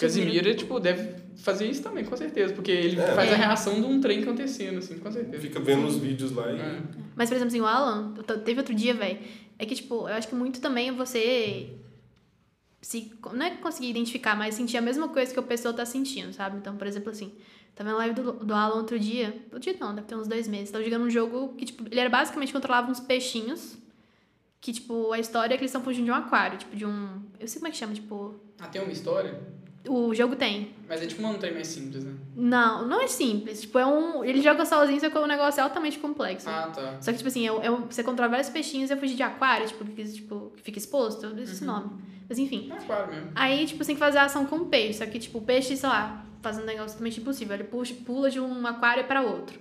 Casimiro. 0.00 0.32
Casimiro, 0.32 0.56
tipo, 0.56 0.80
deve 0.80 1.14
fazer 1.36 1.66
isso 1.68 1.82
também, 1.82 2.04
com 2.04 2.16
certeza. 2.16 2.52
Porque 2.54 2.70
ele 2.70 3.00
É. 3.00 3.14
faz 3.14 3.30
a 3.30 3.34
É. 3.34 3.36
reação 3.36 3.74
de 3.80 3.86
um 3.86 4.00
trem 4.00 4.22
acontecendo, 4.22 4.78
assim, 4.78 4.98
com 4.98 5.10
certeza. 5.12 5.40
Fica 5.42 5.60
vendo 5.60 5.86
os 5.86 5.96
vídeos 5.96 6.32
lá 6.32 6.50
e... 6.52 6.58
É. 6.60 6.80
Mas, 7.16 7.28
por 7.28 7.34
exemplo, 7.36 7.48
assim, 7.48 7.60
o 7.60 7.66
Alan, 7.66 8.14
teve 8.44 8.58
outro 8.60 8.74
dia, 8.74 8.94
velho. 8.94 9.18
É 9.58 9.66
que, 9.66 9.74
tipo, 9.74 10.08
eu 10.08 10.14
acho 10.14 10.26
que 10.28 10.34
muito 10.34 10.60
também 10.60 10.88
é 10.88 10.92
você 10.92 11.68
se. 12.80 13.12
Não 13.32 13.44
é 13.44 13.50
conseguir 13.56 13.90
identificar, 13.90 14.34
mas 14.34 14.54
sentir 14.54 14.76
a 14.78 14.80
mesma 14.80 15.08
coisa 15.08 15.32
que 15.32 15.38
a 15.38 15.42
pessoa 15.42 15.74
tá 15.74 15.84
sentindo, 15.84 16.32
sabe? 16.32 16.56
Então, 16.56 16.76
por 16.76 16.86
exemplo, 16.86 17.10
assim, 17.10 17.30
tava 17.74 17.90
na 17.90 17.96
live 17.98 18.14
do, 18.14 18.32
do 18.32 18.54
Alan 18.54 18.76
outro 18.76 18.98
dia. 18.98 19.34
Outro 19.52 19.60
dia 19.60 19.76
não, 19.78 19.94
deve 19.94 20.06
ter 20.06 20.14
uns 20.14 20.26
dois 20.26 20.48
meses. 20.48 20.70
Tava 20.70 20.82
jogando 20.82 21.04
um 21.04 21.10
jogo 21.10 21.54
que, 21.58 21.66
tipo, 21.66 21.84
ele 21.86 22.00
era 22.00 22.08
basicamente 22.08 22.52
controlava 22.52 22.90
uns 22.90 23.00
peixinhos. 23.00 23.76
Que, 24.62 24.72
tipo, 24.72 25.12
a 25.12 25.18
história 25.18 25.54
é 25.54 25.56
que 25.56 25.62
eles 25.62 25.70
estão 25.70 25.82
fugindo 25.82 26.04
de 26.06 26.10
um 26.10 26.14
aquário, 26.14 26.58
tipo, 26.58 26.74
de 26.74 26.86
um. 26.86 27.20
Eu 27.38 27.46
sei 27.48 27.58
como 27.60 27.68
é 27.68 27.70
que 27.70 27.76
chama, 27.76 27.92
tipo. 27.94 28.34
Ah, 28.58 28.66
tem 28.66 28.80
uma 28.82 28.92
história? 28.92 29.38
O 29.88 30.14
jogo 30.14 30.36
tem. 30.36 30.74
Mas 30.86 31.00
é 31.02 31.06
tipo 31.06 31.26
um 31.26 31.38
trem 31.38 31.54
mais 31.54 31.66
simples, 31.68 32.04
né? 32.04 32.12
Não, 32.36 32.86
não 32.86 33.00
é 33.00 33.06
simples. 33.08 33.62
Tipo, 33.62 33.78
é 33.78 33.86
um. 33.86 34.22
Ele 34.22 34.42
joga 34.42 34.66
sozinho, 34.66 35.00
só 35.00 35.08
que 35.08 35.16
é 35.16 35.20
um 35.20 35.26
negócio 35.26 35.62
altamente 35.62 35.98
complexo. 35.98 36.50
Ah, 36.50 36.70
tá. 36.74 36.98
Só 37.00 37.10
que, 37.10 37.16
tipo 37.18 37.28
assim, 37.28 37.48
é, 37.48 37.66
é 37.66 37.70
um- 37.70 37.86
você 37.86 38.02
controla 38.04 38.30
vários 38.30 38.50
peixinhos 38.50 38.90
e 38.90 38.92
é 38.92 38.96
fugir 38.96 39.14
de 39.16 39.22
aquário, 39.22 39.66
tipo, 39.66 39.82
que, 39.86 40.04
tipo, 40.04 40.52
que 40.56 40.62
fica 40.62 40.78
exposto. 40.78 41.24
Eu 41.24 41.34
disse 41.34 41.52
esse 41.54 41.64
Uhum. 41.64 41.72
nome. 41.72 41.90
Mas 42.28 42.38
enfim. 42.38 42.70
É 42.70 42.76
claro 42.84 43.10
mesmo. 43.10 43.30
Aí, 43.34 43.64
tipo, 43.64 43.78
você 43.82 43.86
tem 43.88 43.96
que 43.96 44.00
fazer 44.00 44.18
a 44.18 44.24
ação 44.24 44.44
com 44.44 44.56
o 44.56 44.66
peixe. 44.66 44.98
Só 44.98 45.06
que, 45.06 45.18
tipo, 45.18 45.38
o 45.38 45.42
peixe, 45.42 45.74
sei 45.76 45.88
lá, 45.88 46.26
faz 46.42 46.58
um 46.58 46.64
negócio 46.64 46.90
totalmente 46.92 47.18
impossível. 47.20 47.54
Ele 47.54 47.64
puxa, 47.64 47.94
pula 48.04 48.30
de 48.30 48.38
um 48.38 48.66
aquário 48.66 49.04
para 49.04 49.22
outro. 49.22 49.58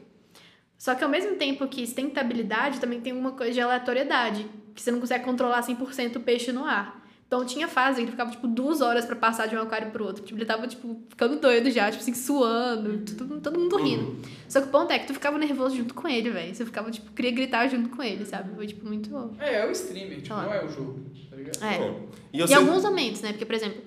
Só 0.77 0.95
que 0.95 1.03
ao 1.03 1.09
mesmo 1.09 1.35
tempo 1.37 1.65
que 1.67 1.87
tem 1.93 2.11
habilidade, 2.15 2.79
também 2.79 2.99
tem 2.99 3.13
uma 3.13 3.31
coisa 3.31 3.53
de 3.53 3.61
aleatoriedade. 3.61 4.45
Que 4.75 4.81
você 4.81 4.91
não 4.91 4.99
consegue 4.99 5.23
controlar 5.23 5.61
100% 5.61 6.17
o 6.17 6.19
peixe 6.19 6.51
no 6.51 6.65
ar. 6.65 6.98
Então 7.29 7.45
tinha 7.45 7.67
fase 7.67 7.97
que 7.97 8.01
ele 8.05 8.11
ficava, 8.11 8.31
tipo, 8.31 8.47
duas 8.47 8.81
horas 8.81 9.05
pra 9.05 9.15
passar 9.15 9.45
de 9.47 9.55
um 9.55 9.61
aquário 9.61 9.91
pro 9.91 10.03
outro. 10.03 10.23
Tipo, 10.23 10.39
ele 10.39 10.45
tava, 10.47 10.65
tipo, 10.67 10.99
ficando 11.09 11.39
doido 11.39 11.69
já, 11.69 11.91
tipo 11.91 12.01
assim, 12.01 12.15
suando, 12.15 13.05
todo, 13.15 13.39
todo 13.39 13.59
mundo 13.59 13.77
rindo. 13.77 14.17
Só 14.47 14.59
que 14.59 14.67
o 14.67 14.71
ponto 14.71 14.91
é 14.91 14.97
que 14.97 15.05
tu 15.05 15.13
ficava 15.13 15.37
nervoso 15.37 15.75
junto 15.75 15.93
com 15.93 16.07
ele, 16.07 16.31
velho. 16.31 16.55
Você 16.55 16.65
ficava, 16.65 16.89
tipo, 16.89 17.11
queria 17.11 17.29
gritar 17.29 17.67
junto 17.67 17.89
com 17.89 18.01
ele, 18.01 18.25
sabe? 18.25 18.55
Foi, 18.55 18.65
tipo, 18.65 18.83
muito 18.83 19.11
bom. 19.11 19.35
É, 19.39 19.57
é 19.61 19.67
o 19.67 19.69
streamer, 19.71 20.23
tipo, 20.23 20.33
Ah. 20.33 20.41
não 20.41 20.53
é 20.55 20.65
o 20.65 20.69
jogo, 20.69 20.99
tá 21.29 21.35
ligado? 21.35 21.63
É. 21.63 21.75
É. 21.75 22.47
E 22.49 22.53
alguns 22.55 22.83
momentos, 22.83 23.21
né? 23.21 23.29
Porque, 23.31 23.45
por 23.45 23.53
exemplo, 23.53 23.79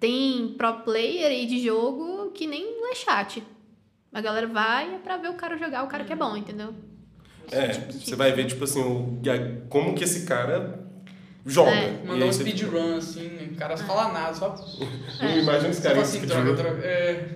tem 0.00 0.54
pro 0.56 0.80
player 0.80 1.26
aí 1.26 1.44
de 1.44 1.58
jogo 1.62 2.30
que 2.30 2.46
nem 2.46 2.64
lê 2.82 2.94
chat. 2.94 3.42
A 4.10 4.22
galera 4.22 4.46
vai 4.46 4.94
é 4.94 4.98
pra 4.98 5.18
ver 5.18 5.28
o 5.28 5.34
cara 5.34 5.58
jogar, 5.58 5.84
o 5.84 5.86
cara 5.86 6.02
que 6.04 6.14
é 6.14 6.16
bom, 6.16 6.34
entendeu? 6.34 6.72
É, 7.52 7.68
Tipo 7.68 7.92
você 7.92 8.16
vai 8.16 8.32
ver, 8.32 8.46
tipo 8.46 8.64
assim, 8.64 8.80
o, 8.82 9.20
como 9.68 9.94
que 9.94 10.02
esse 10.04 10.24
cara 10.24 10.85
joga. 11.46 11.70
É. 11.70 12.02
Mandar 12.06 12.26
um 12.26 12.32
speedrun, 12.32 12.96
assim, 12.96 13.50
o 13.52 13.56
cara 13.56 13.76
fala 13.76 14.12
nada, 14.12 14.34
só. 14.34 14.54
Eu 15.22 15.42
imagino 15.42 15.70
os 15.70 15.78
caras 15.80 15.98
assim, 16.02 16.26
jogam. 16.28 16.54
troca. 16.54 16.78
É. 16.84 17.28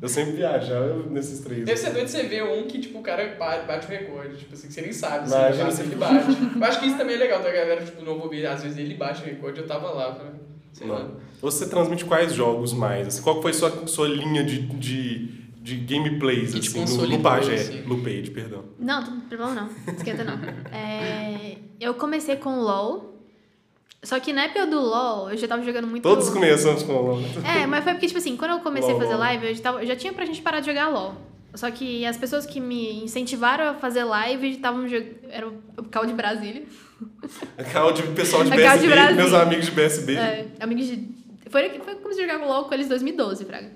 Eu 0.00 0.08
sempre 0.08 0.32
viajava 0.36 1.02
nesses 1.10 1.40
três. 1.40 1.64
Deve 1.64 1.76
ser 1.76 1.90
doido 1.90 2.06
você 2.06 2.22
ver 2.22 2.44
um 2.44 2.68
que, 2.68 2.78
tipo, 2.78 3.00
o 3.00 3.02
cara 3.02 3.34
bate, 3.36 3.66
bate 3.66 3.86
o 3.86 3.90
recorde. 3.90 4.36
Tipo 4.36 4.54
assim, 4.54 4.68
que 4.68 4.74
você 4.74 4.80
nem 4.80 4.92
sabe 4.92 5.28
se 5.28 5.34
Imagina 5.34 5.54
ele 5.54 5.62
bate, 5.64 5.74
se- 5.74 5.82
ele 5.82 5.94
bate. 5.96 6.56
Eu 6.56 6.64
acho 6.64 6.80
que 6.80 6.86
isso 6.86 6.96
também 6.96 7.16
é 7.16 7.18
legal 7.18 7.42
da 7.42 7.50
galera, 7.50 7.84
tipo, 7.84 8.04
vou 8.04 8.28
ver, 8.28 8.46
às 8.46 8.62
vezes 8.62 8.78
ele 8.78 8.94
bate 8.94 9.22
o 9.22 9.24
recorde, 9.24 9.58
eu 9.60 9.66
tava 9.66 9.90
lá, 9.90 10.12
pra, 10.12 10.26
sei 10.72 10.86
lá. 10.86 11.00
Não. 11.00 11.16
Você 11.42 11.68
transmite 11.68 12.04
quais 12.04 12.32
jogos 12.32 12.72
mais? 12.72 13.08
Assim, 13.08 13.22
qual 13.22 13.42
foi 13.42 13.52
sua, 13.52 13.88
sua 13.88 14.06
linha 14.06 14.44
de, 14.44 14.60
de, 14.68 15.26
de 15.60 15.76
gameplays, 15.78 16.52
Que 16.54 16.60
assim, 16.60 16.96
no, 16.96 17.06
no 17.08 17.18
Page, 17.20 17.54
assim. 17.54 17.82
no 17.82 17.98
Page, 18.00 18.30
perdão. 18.30 18.64
Não, 18.78 19.00
não 19.00 19.20
tem 19.22 19.36
problema 19.36 19.54
não. 19.86 19.94
Esquenta 19.94 20.22
não. 20.22 20.38
É, 20.72 21.56
eu 21.80 21.94
comecei 21.94 22.36
com 22.36 22.50
o 22.50 22.62
LoL. 22.62 23.17
Só 24.02 24.20
que 24.20 24.32
na 24.32 24.44
época 24.44 24.66
do 24.66 24.80
LoL, 24.80 25.30
eu 25.30 25.36
já 25.36 25.48
tava 25.48 25.62
jogando 25.62 25.86
muito... 25.88 26.02
Todos 26.02 26.30
começamos 26.30 26.82
com 26.84 26.92
o 26.92 27.02
LoL. 27.02 27.20
É, 27.44 27.66
mas 27.66 27.82
foi 27.82 27.94
porque, 27.94 28.06
tipo 28.06 28.18
assim, 28.18 28.36
quando 28.36 28.52
eu 28.52 28.60
comecei 28.60 28.92
LOL, 28.92 29.00
a 29.00 29.04
fazer 29.04 29.16
live, 29.16 29.46
eu 29.48 29.54
já, 29.54 29.62
tava, 29.62 29.82
eu 29.82 29.86
já 29.86 29.96
tinha 29.96 30.12
pra 30.12 30.24
gente 30.24 30.40
parar 30.40 30.60
de 30.60 30.66
jogar 30.66 30.88
LOL. 30.88 31.14
Só 31.54 31.70
que 31.70 32.04
as 32.04 32.16
pessoas 32.16 32.46
que 32.46 32.60
me 32.60 33.02
incentivaram 33.02 33.70
a 33.70 33.74
fazer 33.74 34.04
live 34.04 34.50
estavam 34.50 34.86
jogando. 34.86 35.16
Era 35.28 35.48
o 35.48 35.82
Cal 35.90 36.06
de 36.06 36.12
Brasília. 36.12 36.62
Aquela 37.58 37.92
de 37.92 38.02
pessoal 38.02 38.44
de 38.44 38.52
A 38.52 38.56
cara 38.56 38.76
de 38.76 38.86
BSB, 38.86 38.94
Brasília. 38.94 39.22
meus 39.22 39.34
amigos 39.34 39.64
de 39.66 39.70
BSB. 39.72 40.14
É, 40.14 40.46
amigos 40.60 40.86
de. 40.86 41.08
Foi, 41.50 41.68
foi 41.70 41.80
que 41.80 41.90
eu 41.90 41.96
comecei 41.96 42.24
a 42.24 42.28
jogar 42.28 42.46
LOL 42.46 42.64
com 42.64 42.74
eles 42.74 42.86
em 42.86 42.90
2012, 42.90 43.44
Fraga. 43.44 43.72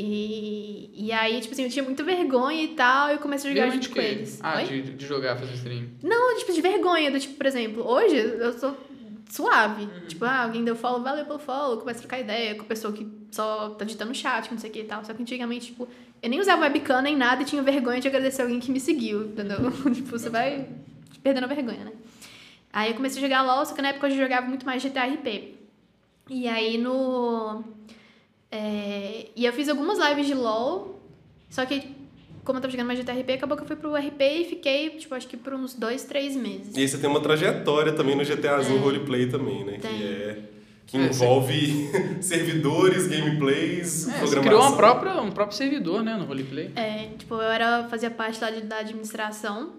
E, 0.00 0.90
e 0.94 1.10
aí, 1.10 1.40
tipo 1.40 1.52
assim, 1.54 1.64
eu 1.64 1.70
tinha 1.70 1.82
muita 1.82 2.04
vergonha 2.04 2.62
e 2.62 2.68
tal, 2.68 3.08
e 3.08 3.14
eu 3.14 3.18
comecei 3.18 3.50
a 3.50 3.54
jogar 3.54 3.70
junto 3.70 3.90
com 3.90 4.00
eles. 4.00 4.38
Ah, 4.40 4.62
de, 4.62 4.82
de 4.82 5.06
jogar, 5.06 5.36
fazer 5.36 5.54
stream. 5.54 5.86
Não, 6.04 6.36
tipo, 6.38 6.52
de 6.52 6.60
vergonha, 6.60 7.10
do 7.10 7.18
tipo, 7.18 7.34
por 7.34 7.46
exemplo, 7.46 7.84
hoje 7.84 8.16
eu 8.16 8.52
sou 8.56 8.76
suave. 9.28 9.84
Uhum. 9.84 10.06
Tipo, 10.08 10.24
ah, 10.24 10.42
alguém 10.42 10.64
deu 10.64 10.76
follow, 10.76 11.02
valeu 11.02 11.24
pelo 11.24 11.38
follow, 11.38 11.78
começa 11.78 11.98
a 11.98 12.02
trocar 12.02 12.20
ideia 12.20 12.54
com 12.54 12.62
a 12.62 12.66
pessoa 12.66 12.92
que 12.92 13.06
só 13.30 13.70
tá 13.70 13.84
digitando 13.84 14.14
chat, 14.14 14.50
não 14.50 14.58
sei 14.58 14.70
o 14.70 14.72
que 14.72 14.80
e 14.80 14.84
tal. 14.84 15.04
Só 15.04 15.12
que 15.14 15.22
antigamente, 15.22 15.66
tipo, 15.66 15.88
eu 16.22 16.30
nem 16.30 16.40
usava 16.40 16.62
webcam 16.62 17.02
nem 17.02 17.16
nada 17.16 17.42
e 17.42 17.44
tinha 17.44 17.62
vergonha 17.62 18.00
de 18.00 18.08
agradecer 18.08 18.42
alguém 18.42 18.60
que 18.60 18.70
me 18.70 18.80
seguiu, 18.80 19.26
entendeu? 19.26 19.58
tipo, 19.92 20.10
você 20.10 20.28
vai 20.28 20.68
perdendo 21.22 21.44
a 21.44 21.48
vergonha, 21.48 21.84
né? 21.84 21.92
Aí 22.72 22.90
eu 22.90 22.96
comecei 22.96 23.22
a 23.22 23.26
jogar 23.26 23.42
LOL, 23.42 23.64
só 23.64 23.74
que 23.74 23.82
na 23.82 23.88
época 23.88 24.08
eu 24.08 24.16
jogava 24.16 24.46
muito 24.46 24.66
mais 24.66 24.82
GTA 24.82 25.04
RP. 25.06 25.54
E 26.28 26.46
aí 26.46 26.76
no. 26.78 27.64
é, 28.50 29.28
E 29.34 29.44
eu 29.44 29.52
fiz 29.52 29.68
algumas 29.68 29.98
lives 29.98 30.26
de 30.26 30.34
LOL 30.34 31.00
Só 31.48 31.64
que, 31.64 31.80
como 32.48 32.58
eu 32.58 32.62
tava 32.62 32.72
jogando 32.72 32.86
mais 32.86 32.98
GTRP, 32.98 33.32
acabou 33.34 33.56
que 33.56 33.62
eu 33.62 33.66
fui 33.66 33.76
pro 33.76 33.94
RP 33.94 34.20
e 34.22 34.44
fiquei, 34.46 34.90
tipo, 34.90 35.14
acho 35.14 35.28
que 35.28 35.36
por 35.36 35.52
uns 35.52 35.74
dois, 35.74 36.02
três 36.04 36.34
meses. 36.34 36.74
E 36.74 36.80
aí 36.80 36.88
você 36.88 36.96
tem 36.96 37.08
uma 37.10 37.20
trajetória 37.20 37.92
também 37.92 38.16
no 38.16 38.24
GTAzinho 38.24 38.80
roleplay 38.80 39.26
também, 39.28 39.64
né? 39.64 39.78
Tem. 39.80 39.96
Que 39.98 40.02
é. 40.04 40.38
Que 40.86 40.96
É, 40.96 41.00
envolve 41.02 41.90
servidores, 42.22 43.06
gameplays, 43.06 44.08
É, 44.08 44.12
você 44.12 44.18
programação. 44.18 44.42
criou 44.42 44.62
uma 44.62 44.76
própria, 44.76 45.20
um 45.20 45.30
próprio 45.30 45.56
servidor, 45.58 46.02
né, 46.02 46.16
no 46.16 46.24
roleplay. 46.24 46.70
É, 46.74 47.08
tipo, 47.18 47.34
eu 47.34 47.42
era, 47.42 47.84
fazia 47.88 48.10
parte 48.10 48.40
lá 48.40 48.50
de- 48.50 48.62
da 48.62 48.78
administração. 48.78 49.74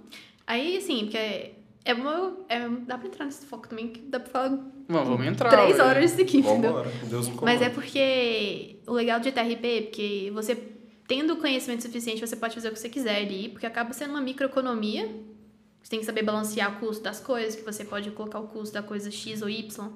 Aí, 0.45 0.77
assim, 0.77 0.99
porque 1.05 1.51
é 1.83 1.93
uma, 1.95 2.37
é, 2.47 2.59
dá 2.85 2.97
pra 2.99 3.07
entrar 3.07 3.25
nesse 3.25 3.43
foco 3.47 3.67
também, 3.67 3.87
que 3.87 4.01
dá 4.01 4.19
pra 4.19 4.29
falar 4.31 4.49
Bom, 4.87 5.03
vamos 5.05 5.25
entrar. 5.25 5.49
três 5.49 5.77
ué. 5.77 5.83
horas 5.83 6.11
disso 6.11 6.21
aqui, 6.21 6.37
entendeu? 6.37 6.85
Deus 7.05 7.27
me 7.29 7.35
Mas 7.41 7.59
é 7.61 7.69
porque 7.69 8.75
o 8.87 8.93
legal 8.93 9.19
do 9.19 9.23
GTRP 9.23 9.67
é 9.77 9.81
porque 9.81 10.31
você, 10.33 10.55
tendo 11.09 11.35
conhecimento 11.37 11.81
suficiente, 11.81 12.21
você 12.25 12.35
pode 12.35 12.53
fazer 12.55 12.69
o 12.69 12.71
que 12.71 12.79
você 12.79 12.87
quiser 12.87 13.17
ali, 13.17 13.49
porque 13.49 13.65
acaba 13.65 13.91
sendo 13.93 14.11
uma 14.11 14.21
microeconomia. 14.21 15.09
Você 15.81 15.89
tem 15.89 15.99
que 15.99 16.05
saber 16.05 16.21
balancear 16.23 16.77
o 16.77 16.79
custo 16.79 17.03
das 17.03 17.19
coisas, 17.19 17.55
que 17.55 17.63
você 17.63 17.83
pode 17.83 18.11
colocar 18.11 18.39
o 18.39 18.47
custo 18.47 18.73
da 18.75 18.83
coisa 18.83 19.09
X 19.09 19.41
ou 19.41 19.49
Y. 19.49 19.89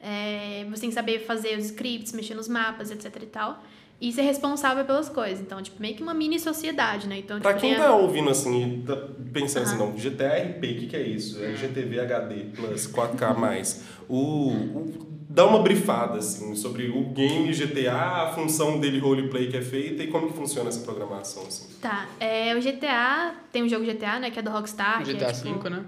É, 0.00 0.66
você 0.70 0.82
tem 0.82 0.90
que 0.90 0.94
saber 0.94 1.20
fazer 1.20 1.56
os 1.56 1.64
scripts, 1.66 2.12
mexer 2.12 2.34
nos 2.34 2.48
mapas, 2.48 2.90
etc 2.90 3.16
e 3.22 3.26
tal. 3.26 3.62
E 4.00 4.12
ser 4.12 4.22
responsável 4.22 4.84
pelas 4.84 5.08
coisas. 5.08 5.40
Então, 5.40 5.62
tipo, 5.62 5.80
meio 5.80 5.94
que 5.94 6.02
uma 6.02 6.12
mini 6.12 6.38
sociedade, 6.38 7.06
né? 7.06 7.18
Então, 7.20 7.40
Pra 7.40 7.52
tipo, 7.54 7.60
quem 7.62 7.74
tem 7.76 7.80
a- 7.82 7.86
tá 7.86 7.96
ouvindo 7.96 8.28
assim 8.30 8.80
e 8.80 8.82
tá 8.82 8.96
pensando 9.32 9.62
assim, 9.62 9.76
Aham. 9.76 9.90
não, 9.92 9.96
GTRP, 9.98 10.66
o 10.72 10.80
que, 10.80 10.86
que 10.88 10.96
é 10.96 11.02
isso? 11.02 11.42
É 11.42 11.54
GTV 11.54 12.00
HD 12.00 12.34
Plus 12.54 12.86
4K+. 12.88 13.32
mais. 13.38 13.84
O, 14.08 14.16
o- 14.16 15.11
dá 15.28 15.46
uma 15.46 15.60
brifada 15.62 16.18
assim, 16.18 16.54
sobre 16.54 16.88
o 16.88 17.04
game 17.10 17.52
GTA, 17.52 18.22
a 18.22 18.32
função 18.34 18.78
dele 18.80 18.98
roleplay 18.98 19.48
que 19.48 19.56
é 19.56 19.62
feita 19.62 20.02
e 20.02 20.08
como 20.08 20.28
que 20.28 20.36
funciona 20.36 20.68
essa 20.68 20.80
programação. 20.80 21.42
Assim. 21.44 21.68
Tá, 21.80 22.08
é, 22.18 22.54
o 22.56 22.60
GTA, 22.60 23.34
tem 23.50 23.62
um 23.62 23.68
jogo 23.68 23.84
GTA, 23.84 24.18
né, 24.18 24.30
que 24.30 24.38
é 24.38 24.42
do 24.42 24.50
Rockstar. 24.50 25.02
que 25.04 25.12
GTA 25.12 25.26
é, 25.26 25.32
tipo, 25.32 25.58
V, 25.58 25.70
né? 25.70 25.84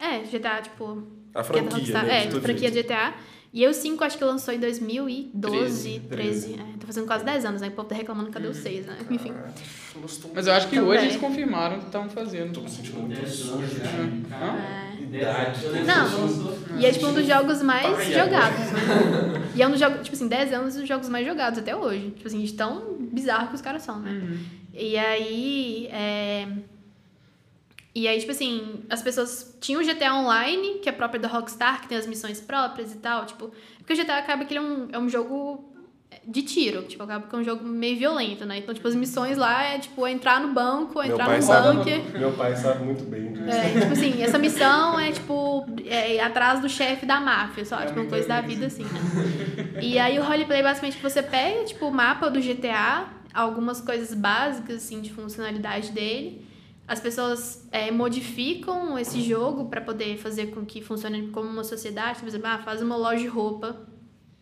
É, 0.00 0.18
GTA, 0.20 0.62
tipo, 0.62 1.02
A 1.34 1.40
é 1.40 1.44
franquia, 1.44 1.76
Rockstar. 1.78 2.04
né? 2.04 2.24
É, 2.24 2.26
todo 2.28 2.42
franquia 2.42 2.72
jeito. 2.72 2.86
GTA. 2.86 3.14
E 3.52 3.62
eu 3.62 3.72
5 3.72 4.04
acho 4.04 4.18
que 4.18 4.24
lançou 4.24 4.52
em 4.52 4.60
2012, 4.60 6.00
13. 6.00 6.00
13. 6.08 6.54
É, 6.54 6.78
tô 6.78 6.86
fazendo 6.86 7.06
quase 7.06 7.24
10 7.24 7.44
anos, 7.44 7.60
né? 7.60 7.68
O 7.68 7.72
povo 7.72 7.88
tá 7.88 7.94
reclamando 7.94 8.30
cadê 8.30 8.46
o 8.46 8.54
6, 8.54 8.86
né? 8.86 8.98
Enfim. 9.10 9.32
Ah, 9.34 9.50
gostou. 10.00 10.30
Mas 10.34 10.46
eu 10.46 10.52
acho 10.52 10.68
que 10.68 10.78
hoje 10.78 11.06
eles 11.06 11.16
confirmaram 11.16 11.78
que 11.78 11.86
estavam 11.86 12.10
fazendo. 12.10 12.52
Tô 12.52 12.60
me 12.60 12.70
sentindo 12.70 13.00
muito 13.00 13.18
10 13.18 13.32
sujo. 13.32 13.78
já. 13.78 14.36
Hã? 14.36 14.58
É. 14.58 14.88
Idade. 15.08 15.60
Não. 15.86 16.78
E 16.78 16.84
é 16.84 16.92
tipo 16.92 17.06
um 17.06 17.14
dos 17.14 17.26
jogos 17.26 17.62
mais 17.62 17.96
Pai, 17.96 18.12
jogados, 18.12 18.72
né? 18.72 19.48
E 19.54 19.62
é 19.62 19.66
um 19.66 19.70
dos 19.70 19.80
jogos, 19.80 20.02
tipo 20.02 20.14
assim, 20.14 20.28
10 20.28 20.52
anos 20.52 20.74
dos 20.74 20.86
jogos 20.86 21.08
mais 21.08 21.26
jogados 21.26 21.58
até 21.58 21.74
hoje. 21.74 22.10
Tipo 22.10 22.28
assim, 22.28 22.42
de 22.42 22.52
tão 22.52 22.96
bizarro 23.00 23.48
que 23.48 23.54
os 23.54 23.62
caras 23.62 23.82
são, 23.82 23.98
né? 23.98 24.10
Uhum. 24.10 24.38
E 24.74 24.98
aí, 24.98 25.88
é... 25.90 26.46
E 27.94 28.06
aí, 28.06 28.18
tipo 28.20 28.30
assim, 28.32 28.84
as 28.88 29.02
pessoas 29.02 29.56
tinham 29.60 29.80
o 29.80 29.84
GTA 29.84 30.14
Online, 30.14 30.78
que 30.80 30.88
é 30.88 30.92
próprio 30.92 31.20
da 31.20 31.28
Rockstar, 31.28 31.80
que 31.80 31.88
tem 31.88 31.98
as 31.98 32.06
missões 32.06 32.40
próprias 32.40 32.92
e 32.92 32.98
tal, 32.98 33.26
tipo... 33.26 33.50
Porque 33.78 33.92
o 33.92 33.96
GTA 33.96 34.18
acaba 34.18 34.44
que 34.44 34.54
ele 34.54 34.58
é 34.58 34.62
um, 34.62 34.88
é 34.92 34.98
um 34.98 35.08
jogo 35.08 35.68
de 36.26 36.42
tiro, 36.42 36.82
tipo, 36.82 37.02
acaba 37.02 37.26
que 37.26 37.34
é 37.34 37.38
um 37.38 37.44
jogo 37.44 37.64
meio 37.64 37.96
violento, 37.96 38.44
né? 38.44 38.58
Então, 38.58 38.74
tipo, 38.74 38.86
as 38.86 38.94
missões 38.94 39.38
lá 39.38 39.62
é, 39.64 39.78
tipo, 39.78 40.06
entrar 40.06 40.40
no 40.40 40.52
banco, 40.52 40.98
Meu 41.02 41.12
entrar 41.12 41.34
no 41.34 41.42
sabe, 41.42 41.78
bunker... 41.78 42.18
meu 42.18 42.32
pai 42.32 42.54
sabe 42.54 42.84
muito 42.84 43.04
bem 43.04 43.32
disso. 43.32 43.48
É, 43.48 43.80
tipo 43.80 43.92
assim, 43.92 44.22
essa 44.22 44.38
missão 44.38 45.00
é 45.00 45.10
tipo 45.10 45.66
é, 45.86 46.16
ir 46.16 46.20
atrás 46.20 46.60
do 46.60 46.68
chefe 46.68 47.06
da 47.06 47.18
máfia, 47.18 47.64
só, 47.64 47.78
tipo, 47.78 47.98
uma 47.98 48.08
coisa 48.08 48.28
da 48.28 48.40
vida 48.42 48.66
assim, 48.66 48.84
né? 48.84 49.80
E 49.80 49.98
aí 49.98 50.18
o 50.18 50.22
roleplay 50.22 50.62
basicamente 50.62 50.98
você 50.98 51.22
pega, 51.22 51.64
tipo, 51.64 51.86
o 51.86 51.90
mapa 51.90 52.28
do 52.28 52.40
GTA, 52.40 53.06
algumas 53.32 53.80
coisas 53.80 54.12
básicas, 54.12 54.76
assim, 54.76 55.00
de 55.00 55.10
funcionalidade 55.12 55.92
dele. 55.92 56.46
As 56.88 56.98
pessoas 56.98 57.68
é, 57.70 57.90
modificam 57.90 58.98
esse 58.98 59.20
jogo 59.20 59.66
para 59.68 59.80
poder 59.80 60.16
fazer 60.16 60.46
com 60.46 60.64
que 60.64 60.80
funcione 60.82 61.28
como 61.28 61.46
uma 61.48 61.62
sociedade. 61.62 62.18
Por 62.18 62.26
exemplo, 62.26 62.46
ah, 62.48 62.58
faz 62.64 62.80
uma 62.80 62.96
loja 62.96 63.20
de 63.20 63.26
roupa 63.28 63.76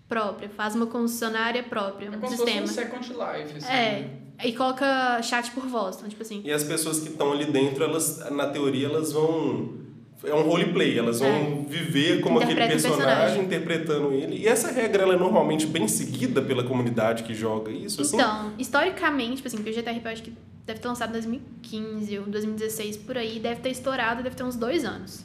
própria, 0.08 0.48
faz 0.48 0.76
uma 0.76 0.86
concessionária 0.86 1.64
própria, 1.64 2.06
É 2.06 2.10
um 2.10 2.20
como 2.20 2.30
se 2.30 2.36
fosse 2.36 2.52
sistema. 2.52 2.64
um 2.64 2.68
Second 2.68 3.08
Life, 3.08 3.56
assim. 3.58 3.72
É, 3.72 4.10
e 4.44 4.52
coloca 4.52 5.20
chat 5.22 5.50
por 5.50 5.66
voz, 5.66 5.96
então, 5.96 6.08
tipo 6.08 6.22
assim. 6.22 6.40
E 6.44 6.52
as 6.52 6.62
pessoas 6.62 7.00
que 7.00 7.08
estão 7.08 7.32
ali 7.32 7.46
dentro, 7.46 7.82
elas, 7.82 8.30
na 8.30 8.46
teoria, 8.48 8.86
elas 8.86 9.12
vão. 9.12 9.84
É 10.24 10.34
um 10.34 10.42
roleplay, 10.42 10.98
elas 10.98 11.20
vão 11.20 11.64
viver 11.68 12.20
como 12.20 12.38
aquele 12.38 12.54
Interpreta 12.54 12.88
o 12.88 12.90
personagem, 12.90 13.16
personagem. 13.16 13.44
interpretando 13.44 14.12
ele. 14.12 14.38
E 14.38 14.48
essa 14.48 14.70
regra 14.72 15.02
ela 15.02 15.14
é 15.14 15.18
normalmente 15.18 15.66
bem 15.66 15.86
seguida 15.86 16.40
pela 16.40 16.64
comunidade 16.64 17.22
que 17.22 17.34
joga 17.34 17.70
isso, 17.70 18.00
assim? 18.00 18.16
Então, 18.16 18.52
historicamente, 18.58 19.36
tipo 19.36 19.48
assim, 19.48 19.58
porque 19.58 19.70
o 19.70 19.74
GTRP 19.74 20.08
acho 20.08 20.22
que 20.22 20.32
deve 20.64 20.80
ter 20.80 20.88
lançado 20.88 21.10
em 21.10 21.12
2015 21.12 22.18
ou 22.18 22.24
2016 22.26 22.96
por 22.96 23.16
aí, 23.18 23.38
deve 23.38 23.60
ter 23.60 23.70
estourado, 23.70 24.22
deve 24.22 24.34
ter 24.34 24.42
uns 24.42 24.56
dois 24.56 24.84
anos. 24.84 25.24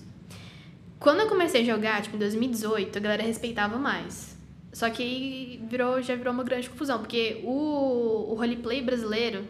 Quando 0.99 1.21
eu 1.21 1.27
comecei 1.27 1.62
a 1.62 1.65
jogar, 1.65 2.01
tipo, 2.01 2.15
em 2.15 2.19
2018, 2.19 2.97
a 2.97 3.01
galera 3.01 3.23
respeitava 3.23 3.77
mais. 3.77 4.38
Só 4.71 4.89
que 4.89 5.01
aí 5.01 5.62
virou, 5.69 6.01
já 6.01 6.15
virou 6.15 6.34
uma 6.34 6.43
grande 6.43 6.69
confusão, 6.69 6.99
porque 6.99 7.41
o, 7.43 8.32
o 8.32 8.36
roleplay 8.36 8.82
brasileiro 8.82 9.43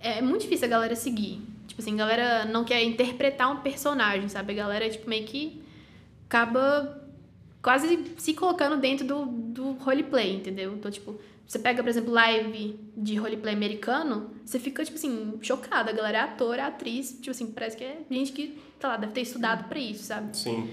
é 0.00 0.22
muito 0.22 0.42
difícil 0.42 0.66
a 0.66 0.70
galera 0.70 0.94
seguir. 0.94 1.42
Tipo 1.68 1.80
assim, 1.80 1.92
a 1.94 1.96
galera 1.96 2.44
não 2.46 2.64
quer 2.64 2.82
interpretar 2.82 3.52
um 3.52 3.58
personagem, 3.60 4.28
sabe? 4.28 4.52
A 4.54 4.56
galera, 4.56 4.88
tipo, 4.90 5.08
meio 5.08 5.24
que 5.24 5.62
acaba 6.26 7.04
quase 7.62 8.04
se 8.16 8.34
colocando 8.34 8.76
dentro 8.80 9.06
do, 9.06 9.26
do 9.26 9.72
roleplay, 9.72 10.34
entendeu? 10.36 10.74
Então, 10.74 10.90
tipo, 10.90 11.16
você 11.46 11.58
pega, 11.58 11.82
por 11.82 11.88
exemplo, 11.88 12.12
live 12.12 12.78
de 12.96 13.16
roleplay 13.16 13.54
americano, 13.54 14.30
você 14.44 14.58
fica, 14.58 14.84
tipo 14.84 14.96
assim, 14.96 15.34
chocada. 15.42 15.90
A 15.90 15.94
galera 15.94 16.18
é 16.18 16.20
ator, 16.22 16.58
é 16.58 16.62
atriz, 16.62 17.12
tipo 17.12 17.30
assim, 17.30 17.46
parece 17.46 17.76
que 17.76 17.84
é 17.84 17.98
gente 18.10 18.32
que, 18.32 18.58
sei 18.80 18.88
lá, 18.88 18.96
deve 18.96 19.12
ter 19.12 19.20
estudado 19.22 19.68
pra 19.68 19.78
isso, 19.78 20.04
sabe? 20.04 20.36
Sim. 20.36 20.68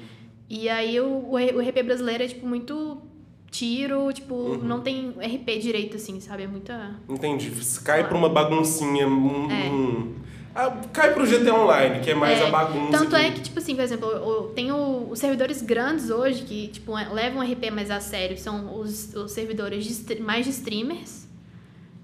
E 0.49 0.69
aí 0.69 0.99
o, 0.99 1.29
o 1.31 1.38
RP 1.38 1.84
brasileiro 1.84 2.23
é, 2.23 2.27
tipo, 2.27 2.45
muito 2.47 3.01
tiro, 3.49 4.12
tipo, 4.13 4.58
não 4.58 4.81
tem 4.81 5.10
RP 5.12 5.60
direito, 5.60 5.95
assim, 5.97 6.19
sabe? 6.19 6.43
É 6.43 6.47
muita... 6.47 6.95
Entendi. 7.10 7.51
Cai 7.84 8.08
pra 8.08 8.17
uma 8.17 8.29
baguncinha. 8.29 9.08
Um, 9.08 9.49
É. 9.51 9.69
um- 9.69 10.15
Ah, 10.56 10.72
cai 10.94 11.13
pro 11.13 11.26
GTA 11.26 11.54
Online, 11.54 12.00
que 12.00 12.12
é 12.12 12.15
mais 12.15 12.39
É, 12.39 12.48
a 12.48 12.50
bagunça. 12.50 12.98
Tanto 12.98 13.13
é 13.15 13.30
que, 13.30 13.41
tipo 13.41 13.60
assim, 13.60 13.76
por 13.76 13.84
exemplo, 13.84 14.54
tem 14.56 14.72
o- 14.72 15.10
os 15.12 15.20
servidores 15.20 15.62
grandes 15.62 16.10
hoje 16.10 16.44
que, 16.44 16.70
tipo, 16.70 16.98
é- 16.98 17.10
levam 17.10 17.39
o 17.39 17.44
RP 17.44 17.70
mais 17.72 17.91
a 17.91 18.00
sério, 18.00 18.38
são 18.38 18.80
os, 18.80 19.13
os 19.13 19.32
servidores 19.34 19.84
de 19.86 20.22
mais 20.22 20.46
de 20.46 20.52
streamers, 20.52 21.28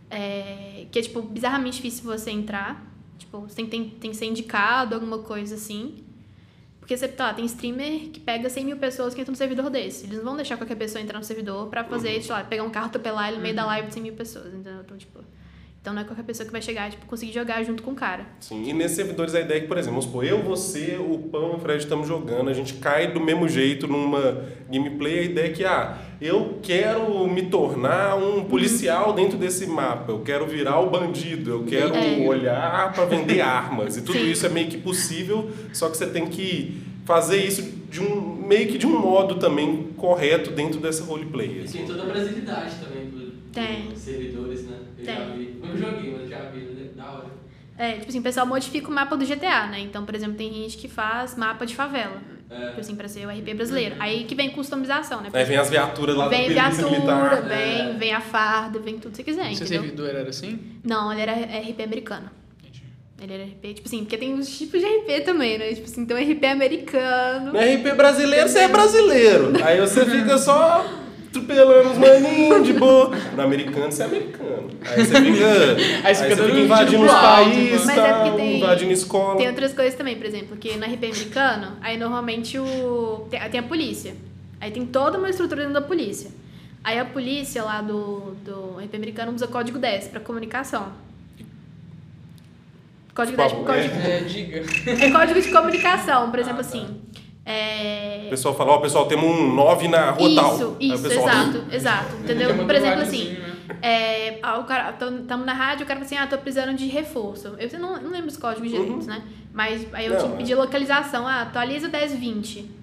é, 0.09 0.85
que 0.91 0.99
é, 0.99 1.01
tipo, 1.01 1.21
bizarramente 1.21 1.77
difícil 1.77 2.03
você 2.03 2.29
entrar. 2.31 2.85
Tipo, 3.17 3.39
você 3.41 3.55
tem, 3.55 3.67
tem, 3.67 3.89
tem 3.89 4.11
que 4.11 4.17
ser 4.17 4.25
indicado, 4.25 4.95
alguma 4.95 5.19
coisa 5.19 5.55
assim. 5.55 6.03
Porque 6.79 6.97
você, 6.97 7.07
tá, 7.07 7.33
tem 7.33 7.45
streamer 7.45 8.09
que 8.09 8.19
pega 8.19 8.49
100 8.49 8.65
mil 8.65 8.77
pessoas 8.77 9.13
que 9.13 9.21
entram 9.21 9.31
no 9.31 9.37
servidor 9.37 9.69
desse. 9.69 10.05
Eles 10.05 10.17
não 10.17 10.25
vão 10.25 10.35
deixar 10.35 10.57
qualquer 10.57 10.75
pessoa 10.75 11.01
entrar 11.01 11.19
no 11.19 11.23
servidor 11.23 11.67
pra 11.69 11.83
fazer, 11.85 12.15
Uhum. 12.17 12.21
sei 12.23 12.31
lá, 12.31 12.43
pegar 12.43 12.63
um 12.63 12.69
carro, 12.69 12.87
atropelar 12.87 13.27
ele 13.29 13.37
no 13.37 13.43
meio 13.43 13.55
da 13.55 13.65
live 13.65 13.87
de 13.87 13.93
100 13.93 14.03
mil 14.03 14.13
pessoas, 14.13 14.47
entendeu? 14.47 14.81
Então, 14.83 14.97
tipo... 14.97 15.19
Então 15.81 15.93
não 15.95 16.03
é 16.03 16.05
qualquer 16.05 16.21
pessoa 16.23 16.45
que 16.45 16.51
vai 16.51 16.61
chegar 16.61 16.87
e, 16.87 16.91
tipo, 16.91 17.07
conseguir 17.07 17.33
jogar 17.33 17.63
junto 17.63 17.81
com 17.81 17.89
o 17.91 17.95
cara. 17.95 18.23
Sim, 18.39 18.69
e 18.69 18.71
nesses 18.71 18.95
servidores 18.97 19.33
a 19.33 19.39
ideia 19.39 19.57
é 19.57 19.61
que, 19.61 19.67
por 19.67 19.79
exemplo, 19.79 19.93
vamos 19.99 20.05
supor, 20.05 20.23
eu, 20.23 20.43
você, 20.43 20.95
o 20.99 21.17
Pão 21.17 21.53
e 21.53 21.55
o 21.55 21.59
Fred 21.59 21.79
estamos 21.81 22.07
jogando, 22.07 22.51
a 22.51 22.53
gente 22.53 22.75
cai 22.75 23.11
do 23.11 23.19
mesmo 23.19 23.49
jeito 23.49 23.87
numa 23.87 24.43
gameplay, 24.71 25.19
a 25.19 25.23
ideia 25.23 25.45
é 25.47 25.49
que, 25.49 25.65
ah, 25.65 25.97
eu 26.21 26.59
quero 26.61 27.27
me 27.27 27.41
tornar 27.47 28.15
um 28.15 28.43
policial 28.43 29.13
dentro 29.13 29.39
desse 29.39 29.65
mapa, 29.65 30.11
eu 30.11 30.19
quero 30.19 30.45
virar 30.45 30.79
o 30.81 30.91
bandido, 30.91 31.49
eu 31.49 31.63
quero 31.63 31.95
É. 31.95 32.27
olhar 32.27 32.93
para 32.93 33.05
vender 33.05 33.41
armas, 33.41 33.97
e 33.97 34.03
tudo 34.03 34.19
Sim. 34.19 34.29
isso 34.29 34.45
é 34.45 34.49
meio 34.49 34.67
que 34.67 34.77
possível, 34.77 35.49
só 35.73 35.89
que 35.89 35.97
você 35.97 36.05
tem 36.05 36.27
que 36.27 36.79
fazer 37.05 37.43
isso 37.43 37.63
de 37.89 37.99
um 37.99 38.35
meio 38.47 38.67
que 38.69 38.77
de 38.77 38.85
um 38.85 38.97
modo 38.99 39.35
também 39.35 39.87
correto 39.97 40.51
dentro 40.51 40.79
dessa 40.79 41.03
roleplay. 41.03 41.61
E 41.61 41.63
assim. 41.63 41.77
tem 41.79 41.87
toda 41.87 42.03
a 42.03 42.05
brasilidade 42.05 42.75
também 42.75 42.90
Tem. 43.53 43.95
servidores, 43.95 44.63
né? 44.65 44.77
Eu 44.99 45.05
Tem. 45.05 45.15
já 45.15 45.23
vi. 45.35 45.59
Eu 45.61 45.67
não 45.69 45.77
joguei, 45.77 46.15
mas 46.19 46.29
já 46.29 46.39
vi, 46.49 46.59
né? 46.59 46.89
da 46.95 47.11
hora. 47.11 47.41
É, 47.77 47.93
tipo 47.93 48.09
assim, 48.09 48.19
o 48.19 48.23
pessoal 48.23 48.45
modifica 48.45 48.87
o 48.89 48.91
mapa 48.91 49.15
do 49.17 49.25
GTA, 49.25 49.67
né? 49.67 49.79
Então, 49.79 50.05
por 50.05 50.13
exemplo, 50.13 50.35
tem 50.35 50.53
gente 50.53 50.77
que 50.77 50.87
faz 50.87 51.35
mapa 51.35 51.65
de 51.65 51.75
favela. 51.75 52.21
É. 52.49 52.65
Tipo 52.67 52.79
assim, 52.81 52.95
pra 52.95 53.07
ser 53.07 53.25
o 53.25 53.29
RP 53.29 53.53
brasileiro. 53.55 53.95
Aí 53.97 54.25
que 54.25 54.35
vem 54.35 54.49
customização, 54.51 55.21
né? 55.21 55.29
Aí 55.33 55.43
vem 55.45 55.57
as 55.57 55.69
viaturas 55.69 56.15
lá 56.15 56.27
Vem 56.27 56.49
viatura, 56.49 56.89
militar. 56.91 57.41
vem, 57.43 57.89
É. 57.89 57.93
vem 57.93 58.13
a 58.13 58.19
farda, 58.21 58.77
vem 58.77 58.99
tudo 58.99 59.11
que 59.11 59.17
você 59.17 59.23
quiser, 59.23 59.55
Seu 59.55 59.65
servidor 59.65 60.09
era 60.09 60.29
assim? 60.29 60.59
Não, 60.83 61.11
ele 61.13 61.21
era 61.21 61.31
RP 61.33 61.81
americano. 61.81 62.29
Entendi. 62.59 62.83
Ele 63.21 63.33
era 63.33 63.43
RP, 63.45 63.73
tipo 63.75 63.87
assim, 63.87 63.99
porque 63.99 64.17
tem 64.17 64.33
os 64.33 64.49
tipos 64.57 64.79
de 64.81 64.85
RP 64.85 65.21
também, 65.23 65.57
né? 65.57 65.73
Tipo 65.73 65.85
assim, 65.87 66.01
um 66.01 66.31
RP 66.33 66.43
americano. 66.45 67.53
No 67.53 67.59
RP 67.59 67.95
brasileiro, 67.95 68.49
você 68.49 68.59
é 68.59 68.67
brasileiro. 68.67 69.53
Aí 69.63 69.79
você 69.79 70.05
fica 70.11 70.37
só 70.37 70.85
atropelando 71.31 71.89
os 71.91 71.97
maninhos 71.97 72.65
de 72.67 72.73
boa. 72.73 73.09
No 73.35 73.41
americano, 73.41 73.91
você 73.91 74.03
é 74.03 74.05
americano. 74.05 74.69
Aí 74.85 75.05
você 75.05 75.21
fica, 75.21 75.47
Aí 76.07 76.15
você 76.15 76.29
fica 76.35 76.43
um 76.43 76.57
invadindo 76.59 77.03
os 77.03 77.11
pro 77.11 77.21
países, 77.21 77.85
Mas 77.85 77.97
é 77.97 78.13
porque 78.13 78.31
tem- 78.37 78.57
invadindo 78.57 78.91
escola. 78.91 79.37
Tem 79.37 79.47
outras 79.47 79.73
coisas 79.73 79.95
também, 79.95 80.15
por 80.17 80.25
exemplo, 80.25 80.57
que 80.57 80.75
no 80.77 80.85
RP 80.85 81.05
americano, 81.05 81.73
aí 81.81 81.97
normalmente 81.97 82.59
o. 82.59 83.25
Tem, 83.29 83.39
tem 83.49 83.59
a 83.59 83.63
polícia. 83.63 84.15
Aí 84.59 84.69
tem 84.71 84.85
toda 84.85 85.17
uma 85.17 85.29
estrutura 85.29 85.61
dentro 85.61 85.73
da 85.73 85.81
polícia. 85.81 86.29
Aí 86.83 86.99
a 86.99 87.05
polícia 87.05 87.63
lá 87.63 87.81
do, 87.81 88.35
do 88.43 88.77
RP 88.79 88.95
americano 88.95 89.31
usa 89.33 89.47
código 89.47 89.77
10 89.79 90.07
pra 90.09 90.19
comunicação. 90.19 90.91
Código 93.13 93.35
Por 93.37 93.43
da 93.43 93.49
tipo, 93.49 93.65
favor, 93.65 93.75
código, 93.75 93.95
É, 94.07 94.19
diga. 94.21 94.63
é 95.05 95.11
código 95.11 95.41
de 95.41 95.51
comunicação, 95.51 96.31
por 96.31 96.39
exemplo, 96.39 96.61
Ah, 96.61 96.63
tá. 96.63 96.69
assim. 96.69 97.01
É... 97.45 98.23
O 98.27 98.29
pessoal 98.29 98.55
fala, 98.55 98.73
ó, 98.73 98.77
pessoal, 98.77 99.07
temos 99.07 99.25
um 99.25 99.53
9 99.53 99.87
na 99.87 100.11
rua 100.11 100.35
tal. 100.35 100.55
Isso, 100.55 100.67
o 100.67 100.77
isso, 100.79 101.03
pessoal, 101.03 101.27
exato, 101.27 101.65
exato. 101.71 102.15
Entendeu? 102.17 102.55
Por 102.55 102.75
exemplo, 102.75 103.01
assim, 103.01 103.33
né? 103.33 103.55
é, 103.81 104.39
ah, 104.43 104.59
o 104.59 104.63
cara, 104.63 104.91
tamo 104.93 105.43
na 105.43 105.53
rádio, 105.53 105.83
o 105.83 105.87
cara 105.87 105.99
fala 105.99 106.05
assim, 106.05 106.17
ah, 106.17 106.27
tô 106.27 106.37
precisando 106.37 106.75
de 106.75 106.87
reforço. 106.87 107.55
Eu 107.57 107.79
não, 107.79 108.01
não 108.01 108.11
lembro 108.11 108.27
os 108.27 108.37
códigos 108.37 108.69
direitos, 108.69 109.07
né? 109.07 109.23
Mas 109.53 109.85
aí 109.93 110.05
eu 110.05 110.13
Uhum. 110.13 110.17
Não, 110.17 110.19
tinha 110.19 110.29
que 110.29 110.35
é. 110.35 110.37
pedir 110.37 110.55
localização, 110.55 111.27
ah, 111.27 111.41
atualiza 111.41 111.89
1020. 111.89 112.80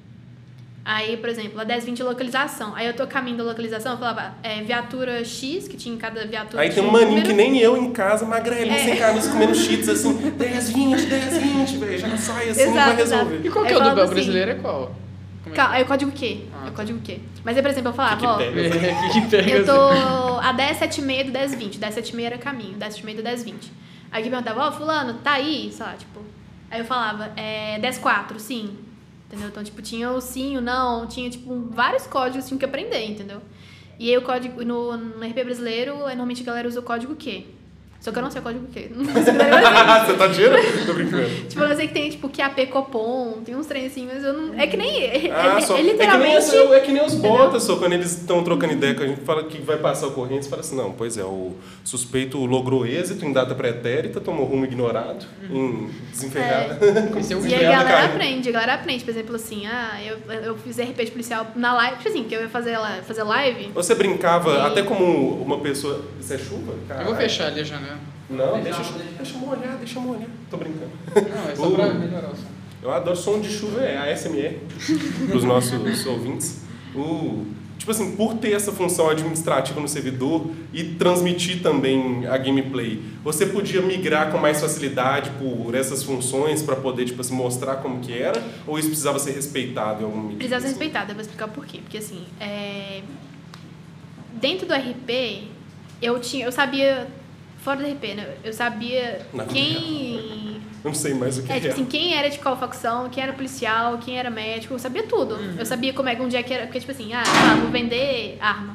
Aí, 0.90 1.18
por 1.18 1.28
exemplo, 1.28 1.60
a 1.60 1.66
1020 1.66 2.00
é 2.00 2.04
localização. 2.04 2.74
Aí 2.74 2.86
eu 2.86 2.94
tô 2.96 3.06
caminho 3.06 3.36
da 3.36 3.44
localização, 3.44 3.92
eu 3.92 3.98
falava, 3.98 4.32
é, 4.42 4.62
viatura 4.62 5.22
X, 5.22 5.68
que 5.68 5.76
tinha 5.76 5.94
em 5.94 5.98
cada 5.98 6.26
viatura. 6.26 6.62
Aí 6.62 6.70
tem 6.72 6.82
um 6.82 6.90
maninho 6.90 7.08
número. 7.10 7.26
que 7.28 7.32
nem 7.34 7.58
eu 7.58 7.76
em 7.76 7.92
casa, 7.92 8.24
magrelinho, 8.24 8.74
É. 8.74 8.78
sem 8.84 8.96
camisa, 8.96 9.30
comendo 9.30 9.54
cheats 9.54 9.86
assim, 9.86 10.14
10, 10.14 10.70
20, 10.70 11.02
10, 11.04 11.36
20, 11.42 11.76
velho, 11.76 11.98
já 11.98 12.16
sai 12.16 12.48
assim, 12.48 12.62
Exato, 12.62 12.74
vai 12.74 12.96
resolver. 12.96 13.40
E 13.44 13.50
qual 13.50 13.66
que 13.66 13.72
é 13.74 13.76
o 13.76 13.80
do 13.80 14.00
assim, 14.00 14.14
brasileiro? 14.14 14.50
É 14.50 14.54
qual? 14.54 14.96
É 15.46 15.50
Ca- 15.50 15.70
Aí 15.72 15.82
o 15.82 15.86
código 15.86 16.10
Q. 16.10 16.44
Ah, 16.54 16.56
é 16.56 16.62
o 16.62 16.70
tá. 16.70 16.76
código 16.76 16.98
Q. 17.00 17.20
Mas 17.44 17.56
aí, 17.56 17.62
por 17.62 17.70
exemplo, 17.70 17.90
eu 17.90 17.94
falava, 17.94 18.26
ó, 18.26 18.36
que 18.38 18.44
é? 18.44 18.70
pega 19.28 19.50
eu 19.56 19.64
tô 19.66 19.72
a 20.40 20.52
1076 20.54 21.26
do 21.26 21.32
1020. 21.32 21.78
1076 21.78 22.24
era 22.24 22.38
caminho, 22.38 22.76
1076 22.78 23.16
do 23.18 23.22
1020. 23.22 23.72
Aí 24.10 24.22
que 24.22 24.30
perguntava, 24.30 24.66
ó, 24.68 24.72
fulano, 24.72 25.14
tá 25.22 25.32
aí? 25.32 25.70
Sei 25.70 25.84
lá, 25.84 25.92
tipo. 25.92 26.20
Aí 26.70 26.78
eu 26.80 26.84
falava, 26.86 27.30
é 27.36 27.78
104, 27.78 28.40
sim. 28.40 28.70
Entendeu? 29.28 29.48
Então, 29.48 29.62
tipo, 29.62 29.82
tinha 29.82 30.10
o 30.10 30.20
sim, 30.22 30.56
o 30.56 30.60
não, 30.60 31.06
tinha, 31.06 31.28
tipo, 31.28 31.54
vários 31.70 32.06
códigos 32.06 32.44
que 32.44 32.48
tinha 32.48 32.58
que 32.58 32.64
aprender, 32.64 33.04
entendeu? 33.04 33.42
E 33.98 34.08
aí 34.08 34.16
o 34.16 34.22
código, 34.22 34.64
no, 34.64 34.96
no 34.96 35.26
RP 35.26 35.44
brasileiro, 35.44 35.98
normalmente 35.98 36.42
a 36.42 36.46
galera 36.46 36.66
usa 36.66 36.80
o 36.80 36.82
código 36.82 37.14
Q. 37.14 37.44
Só 38.00 38.12
que 38.12 38.18
eu 38.18 38.22
não 38.22 38.30
sei 38.30 38.40
o 38.40 38.44
código 38.44 38.64
Q. 38.68 38.90
Não. 38.94 39.04
Você 39.12 40.14
tá 40.14 40.28
tirando? 40.32 40.86
Tô 40.86 40.94
brincando. 40.94 41.28
Tipo, 41.48 41.62
eu 41.64 41.76
sei 41.76 41.88
que 41.88 41.94
tem, 41.94 42.08
tipo, 42.08 42.28
QAP 42.28 42.66
Copom, 42.68 43.40
tem 43.44 43.56
uns 43.56 43.66
trem 43.66 43.86
assim, 43.86 44.08
mas 44.12 44.22
eu 44.22 44.32
não... 44.32 44.54
É 44.58 44.68
que 44.68 44.76
nem... 44.76 45.02
É, 45.04 45.32
Ah, 45.32 45.56
é- 45.58 45.60
só. 45.60 45.76
é 45.76 45.80
É, 45.80 45.82
que 45.82 45.82
nem, 45.82 45.92
literalmente... 45.94 46.36
essa- 46.36 46.56
é 46.56 46.80
que 46.80 46.92
nem 46.92 47.04
os 47.04 47.14
botas, 47.16 47.64
só 47.64 47.76
quando 47.76 47.94
eles 47.94 48.12
estão 48.16 48.44
trocando 48.44 48.74
ideia, 48.74 48.94
que 48.94 49.02
a 49.02 49.06
gente 49.08 49.22
fala 49.22 49.42
que 49.44 49.60
vai 49.60 49.76
passar 49.78 50.06
o 50.06 50.12
corrente, 50.12 50.44
você 50.44 50.48
fala 50.50 50.60
assim, 50.60 50.76
não, 50.76 50.92
pois 50.92 51.18
é, 51.18 51.24
o 51.24 51.54
suspeito 51.82 52.38
logrou 52.46 52.86
êxito 52.86 53.24
em 53.24 53.32
data 53.32 53.52
pretérita, 53.54 54.20
tomou 54.20 54.44
rumo 54.46 54.64
ignorado, 54.64 55.26
em 55.50 55.90
desenferrada. 56.12 56.78
É 56.80 57.48
E 57.48 57.54
aí 57.54 57.66
a 57.66 57.70
galera 57.82 57.88
caiu. 57.98 58.06
aprende, 58.12 58.48
a 58.48 58.52
galera 58.52 58.74
aprende, 58.74 59.04
por 59.04 59.10
exemplo, 59.10 59.34
assim, 59.34 59.66
ah, 59.66 59.98
eu, 60.06 60.18
eu 60.44 60.56
fiz 60.58 60.78
RP 60.78 61.04
de 61.04 61.10
policial 61.10 61.48
na 61.56 61.74
live, 61.74 61.96
tipo 61.96 62.08
assim, 62.10 62.24
que 62.24 62.34
eu 62.34 62.42
ia 62.42 62.48
fazer, 62.48 62.78
fazer 63.06 63.24
live. 63.24 63.70
Você 63.74 63.94
brincava 63.94 64.50
E- 64.54 64.60
até 64.60 64.82
como 64.82 65.42
uma 65.42 65.58
pessoa. 65.58 66.04
Isso 66.20 66.32
é 66.32 66.38
chuva? 66.38 66.72
Eu 66.72 66.76
vou 66.78 66.86
Caralho. 66.88 67.16
fechar 67.16 67.46
ali 67.48 67.60
a 67.60 67.64
janela. 67.64 67.97
Não, 68.30 68.60
deixa, 68.62 68.78
Deixa- 68.82 68.94
deixa 69.16 69.34
eu 69.34 69.38
molhar, 69.40 69.76
deixa 69.78 69.98
eu 69.98 70.02
molhar. 70.02 70.28
Tô 70.50 70.56
brincando. 70.58 70.90
Não, 71.14 71.50
é 71.50 71.56
só 71.56 71.66
Uh. 71.68 71.74
pra 71.74 71.94
melhorar 71.94 72.28
o 72.32 72.36
som. 72.36 72.42
Eu 72.82 72.92
adoro 72.92 73.16
som 73.16 73.40
de 73.40 73.48
chuva, 73.50 73.80
é 73.82 74.12
ASMR, 74.12 74.58
pros 75.28 75.44
nossos 75.44 75.72
ouvintes. 76.06 76.60
O, 76.94 77.44
tipo 77.78 77.90
assim, 77.90 78.14
por 78.14 78.34
ter 78.34 78.52
essa 78.52 78.70
função 78.70 79.08
administrativa 79.10 79.80
no 79.80 79.88
servidor 79.88 80.50
e 80.72 80.84
transmitir 80.94 81.60
também 81.62 82.26
a 82.26 82.36
gameplay, 82.38 83.02
você 83.24 83.46
podia 83.46 83.80
migrar 83.82 84.30
com 84.30 84.38
mais 84.38 84.60
facilidade 84.60 85.30
por 85.38 85.74
essas 85.74 86.02
funções 86.04 86.62
para 86.62 86.76
poder, 86.76 87.06
tipo 87.06 87.20
assim, 87.20 87.34
mostrar 87.34 87.76
como 87.76 87.98
que 88.00 88.12
era? 88.12 88.42
Ou 88.66 88.78
isso 88.78 88.88
precisava 88.88 89.18
ser 89.18 89.32
respeitado 89.32 90.02
em 90.02 90.04
algum 90.04 90.18
medida? 90.20 90.36
Precisava 90.38 90.60
ser 90.60 90.66
assim? 90.68 90.78
respeitado, 90.78 91.10
eu 91.10 91.14
vou 91.14 91.22
explicar 91.22 91.46
o 91.46 91.50
porquê. 91.50 91.78
Porque 91.78 91.98
assim, 91.98 92.24
é... 92.40 93.02
dentro 94.40 94.66
do 94.66 94.74
RP, 94.74 95.48
eu 96.00 96.18
tinha, 96.20 96.46
eu 96.46 96.52
sabia, 96.52 97.08
fora 97.68 97.80
do 97.82 97.86
RP, 97.92 98.14
né? 98.14 98.34
Eu 98.42 98.52
sabia 98.52 99.20
vida 99.32 99.44
quem. 99.46 100.60
Não 100.82 100.94
sei 100.94 101.12
mais 101.12 101.36
o 101.38 101.42
que 101.42 101.52
É, 101.52 101.56
é. 101.56 101.60
tipo 101.60 101.72
assim, 101.74 101.84
quem 101.84 102.14
era 102.14 102.30
de 102.30 102.38
qual 102.38 102.56
facção, 102.58 103.08
quem 103.10 103.22
era 103.22 103.32
policial, 103.32 103.98
quem 103.98 104.18
era 104.18 104.30
médico, 104.30 104.72
eu 104.74 104.78
sabia 104.78 105.02
tudo. 105.02 105.36
Eu 105.58 105.66
sabia 105.66 105.92
como 105.92 106.08
é 106.08 106.14
que 106.14 106.22
um 106.22 106.28
dia 106.28 106.42
que 106.42 106.54
era. 106.54 106.64
Porque, 106.66 106.80
tipo 106.80 106.92
assim, 106.92 107.12
ah, 107.12 107.22
ah, 107.26 107.56
vou 107.60 107.70
vender 107.70 108.38
arma. 108.40 108.74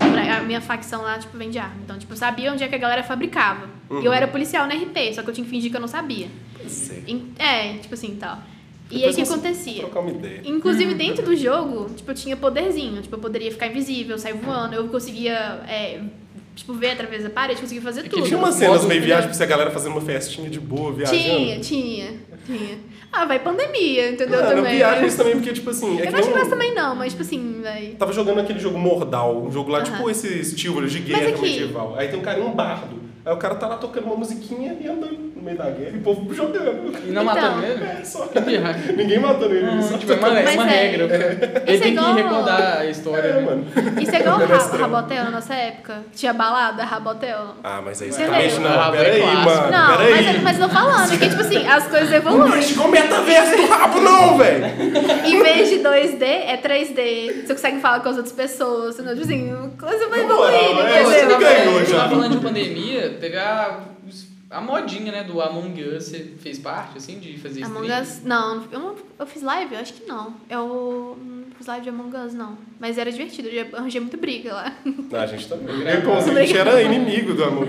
A 0.00 0.42
minha 0.42 0.60
facção 0.60 1.02
lá, 1.02 1.18
tipo, 1.18 1.36
vende 1.36 1.58
arma. 1.58 1.76
Então, 1.84 1.98
tipo, 1.98 2.12
eu 2.12 2.16
sabia 2.16 2.52
onde 2.52 2.62
é 2.64 2.68
que 2.68 2.74
a 2.74 2.78
galera 2.78 3.02
fabricava. 3.02 3.68
E 3.90 3.94
eu 3.94 4.02
Uhum. 4.04 4.12
era 4.12 4.26
policial 4.26 4.66
no 4.66 4.72
RP, 4.74 5.12
só 5.14 5.22
que 5.22 5.30
eu 5.30 5.34
tinha 5.34 5.44
que 5.44 5.50
fingir 5.50 5.70
que 5.70 5.76
eu 5.76 5.80
não 5.80 5.88
sabia. 5.88 6.28
Pois 6.56 6.90
é. 6.90 7.02
É, 7.38 7.72
tipo 7.78 7.94
assim, 7.94 8.16
tal. 8.16 8.38
E 8.90 9.04
aí 9.04 9.10
o 9.10 9.14
que 9.14 9.22
acontecia? 9.22 9.80
Trocar 9.82 10.00
uma 10.00 10.10
ideia. 10.10 10.42
Inclusive, 10.44 10.94
dentro 10.94 11.24
do 11.24 11.34
jogo, 11.36 11.90
tipo, 11.94 12.10
eu 12.10 12.14
tinha 12.14 12.36
poderzinho. 12.36 13.02
Tipo, 13.02 13.16
eu 13.16 13.20
poderia 13.20 13.50
ficar 13.50 13.66
invisível, 13.66 14.18
sair 14.18 14.34
voando. 14.34 14.74
Eu 14.74 14.88
conseguia, 14.88 15.34
é, 15.68 16.00
tipo, 16.54 16.72
ver 16.74 16.90
através 16.92 17.22
da 17.22 17.30
parede, 17.30 17.60
conseguia 17.60 17.82
fazer 17.82 18.02
que 18.04 18.10
tudo. 18.10 18.22
Tinha 18.26 18.38
umas 18.38 18.54
cenas 18.54 18.84
meio 18.84 19.02
viagem 19.02 19.26
pra 19.28 19.34
você 19.34 19.42
a 19.42 19.46
galera 19.46 19.70
fazendo 19.70 19.92
uma 19.92 20.00
festinha 20.00 20.48
de 20.50 20.60
boa, 20.60 20.92
viajando. 20.92 21.18
Tinha, 21.18 21.60
tinha, 21.60 22.12
tinha. 22.46 22.78
Ah, 23.12 23.24
vai 23.26 23.38
pandemia, 23.38 24.10
entendeu? 24.10 24.42
Mano, 24.42 24.56
também. 24.56 24.76
viagens 24.76 25.14
também, 25.16 25.34
porque, 25.34 25.52
tipo 25.52 25.70
assim. 25.70 25.98
É 25.98 26.02
Eu 26.02 26.06
que 26.06 26.12
não 26.12 26.18
acho 26.18 26.30
graça 26.30 26.46
um- 26.46 26.50
também 26.50 26.74
não, 26.74 26.96
mas 26.96 27.12
tipo 27.12 27.22
assim, 27.22 27.60
vai. 27.62 27.94
Tava 27.98 28.12
jogando 28.12 28.40
aquele 28.40 28.58
jogo 28.58 28.76
Mordal, 28.78 29.40
um 29.42 29.52
jogo 29.52 29.70
lá, 29.70 29.78
Aham. 29.80 29.84
tipo 29.92 30.10
esses 30.10 30.52
tíbulos 30.54 30.90
de 30.90 30.98
guerra 30.98 31.28
aqui- 31.28 31.40
medieval. 31.42 31.94
Aí 31.96 32.08
tem 32.08 32.18
um 32.18 32.22
cara, 32.22 32.40
um 32.40 32.50
bardo. 32.52 33.02
Aí 33.24 33.32
o 33.32 33.36
cara 33.36 33.54
tá 33.54 33.66
lá 33.68 33.76
tocando 33.76 34.04
uma 34.06 34.16
musiquinha 34.16 34.76
e 34.80 34.86
andando 34.88 35.32
meio 35.44 35.56
da 35.56 35.64
guerra 35.70 35.90
e 35.94 35.98
o 35.98 36.02
povo 36.02 36.34
jogando. 36.34 36.92
E 37.06 37.10
não 37.10 37.22
Então. 37.22 37.24
matando 37.24 37.64
ele? 37.66 37.84
É, 37.84 38.04
só. 38.04 38.26
Que. 38.26 38.92
Ninguém 38.92 39.18
matando 39.20 39.54
ele, 39.54 39.66
ele 39.66 39.82
só 39.82 39.90
Não, 39.92 39.98
tipo, 39.98 40.12
é 40.12 40.16
uma, 40.16 40.28
é 40.40 40.50
uma 40.54 40.70
é. 40.70 40.86
regra. 40.86 41.04
Ele 41.04 41.14
Isso 41.14 41.60
é 41.64 41.64
tem 41.64 41.80
que 41.80 41.88
igual- 41.88 42.14
recordar 42.14 42.78
a 42.78 42.86
história. 42.86 43.28
É, 43.28 43.32
né? 43.34 43.40
mano. 43.42 43.66
Isso 44.00 44.14
é 44.14 44.20
igual 44.20 44.38
o. 44.40 44.76
Rabotel 44.84 45.24
na 45.24 45.30
nossa 45.30 45.54
época. 45.54 45.98
Tinha 46.14 46.32
balada, 46.32 46.84
Rabotel. 46.84 47.54
Ah, 47.62 47.80
mas 47.84 48.00
aí 48.02 48.12
você 48.12 48.24
tá 48.24 48.30
mexendo. 48.32 48.66
Ah, 48.66 48.70
Não, 48.90 48.94
é 48.94 49.04
peraí, 49.04 49.22
mano. 49.22 49.70
Não, 49.70 49.96
peraí. 49.96 50.24
mas, 50.24 50.42
mas 50.42 50.60
eu 50.60 50.68
tô 50.68 50.74
falando 50.74 51.18
que, 51.18 51.28
tipo 51.28 51.40
assim, 51.40 51.66
as 51.66 51.86
coisas 51.86 52.10
Não 52.10 52.16
evoluem. 52.16 52.50
mexe 52.50 52.74
com 52.74 52.84
o 52.84 52.90
metaverso 52.90 53.56
do 53.56 53.66
rabo, 53.66 54.00
não, 54.00 54.38
velho! 54.38 54.64
Em 55.24 55.42
vez 55.42 55.68
de 55.70 55.76
2D, 55.80 56.22
é 56.22 56.56
3D. 56.56 57.46
Você 57.46 57.54
consegue 57.54 57.80
falar 57.80 58.00
com 58.00 58.08
as 58.08 58.16
outras 58.16 58.34
pessoas. 58.34 58.96
Tipo 58.96 59.08
assim, 59.10 59.70
coisa 59.78 60.08
vai 60.08 60.22
moral, 60.22 60.52
evoluindo, 60.54 60.80
é, 60.88 61.02
você 61.04 61.22
não 61.24 61.38
ganhou 61.38 61.84
já. 61.84 62.08
falando 62.08 62.30
de 62.36 62.38
pandemia, 62.44 63.16
teve 63.20 63.36
a, 63.36 63.78
a 64.54 64.60
modinha, 64.60 65.10
né, 65.10 65.24
do 65.24 65.40
Among 65.40 65.82
Us. 65.82 66.04
Você 66.04 66.34
fez 66.38 66.58
parte, 66.58 66.98
assim, 66.98 67.18
de 67.18 67.36
fazer 67.38 67.60
stream? 67.60 67.76
Among 67.76 68.02
Us, 68.02 68.22
não, 68.22 68.64
eu, 68.70 68.78
não, 68.78 68.96
eu 69.18 69.26
fiz 69.26 69.42
live? 69.42 69.74
Eu 69.74 69.80
acho 69.80 69.94
que 69.94 70.06
não. 70.06 70.34
Eu 70.48 71.18
não 71.20 71.46
fiz 71.56 71.66
live 71.66 71.82
de 71.82 71.88
Among 71.88 72.16
Us, 72.16 72.34
não. 72.34 72.56
Mas 72.80 72.98
era 72.98 73.10
divertido, 73.10 73.48
eu 73.48 73.54
já 73.70 73.78
arranjei 73.78 74.00
muita 74.00 74.16
briga 74.16 74.52
lá. 74.52 74.72
Não, 74.84 75.20
a 75.20 75.26
gente 75.26 75.48
também. 75.48 75.74
Eu 75.88 76.02
com 76.02 76.12
a 76.12 76.20
gente 76.20 76.58
era 76.58 76.82
inimigo 76.82 77.32
do 77.32 77.44
amor. 77.44 77.66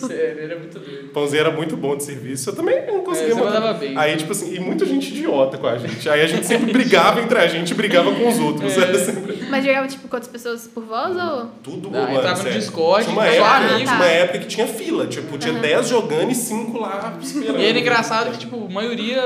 Sério, 0.00 0.42
era 0.42 0.58
muito 0.58 0.78
doido. 0.78 1.08
Pãozinho 1.10 1.40
era 1.40 1.50
muito 1.50 1.76
bom 1.76 1.96
de 1.96 2.02
serviço. 2.04 2.50
Eu 2.50 2.56
também 2.56 2.86
não 2.86 3.02
conseguia 3.02 3.32
É, 3.32 3.34
você 3.34 3.40
mandar. 3.40 3.60
mandava 3.60 3.78
bem. 3.78 3.96
Aí, 3.96 4.16
tipo 4.16 4.32
assim, 4.32 4.54
e 4.54 4.58
muita 4.58 4.84
gente 4.86 5.08
idiota 5.08 5.58
com 5.58 5.66
a 5.66 5.76
gente. 5.78 6.08
Aí 6.08 6.22
a 6.22 6.26
gente 6.26 6.46
sempre 6.46 6.72
brigava 6.72 7.20
entre 7.20 7.38
a 7.38 7.46
gente 7.46 7.70
e 7.70 7.74
brigava 7.74 8.12
com 8.14 8.26
os 8.28 8.38
outros. 8.38 8.76
É. 8.76 8.80
Era 8.80 8.98
sempre 8.98 9.44
Mas 9.48 9.64
jogava, 9.64 9.88
tipo, 9.88 10.04
outras 10.04 10.28
pessoas 10.28 10.66
por 10.66 10.84
voz 10.84 11.14
ou... 11.16 11.46
tudo 11.62 11.88
Ah, 11.88 12.00
mano, 12.02 12.16
entrava 12.16 12.42
no. 12.42 12.50
Discord, 12.50 13.04
tinha 13.04 13.16
uma, 13.16 13.26
época, 13.26 13.94
uma 13.94 14.06
época 14.06 14.38
que 14.40 14.46
tinha 14.46 14.66
fila. 14.66 15.06
Tipo, 15.06 15.36
tinha 15.38 15.54
10 15.54 15.88
jogando 15.88 16.30
e 16.30 16.34
5 16.34 16.78
lá 16.78 17.16
esperando. 17.22 17.60
E 17.60 17.66
era 17.66 17.78
engraçado 17.78 18.32
que, 18.32 18.38
tipo, 18.38 18.64
a 18.66 18.70
maioria. 18.70 19.20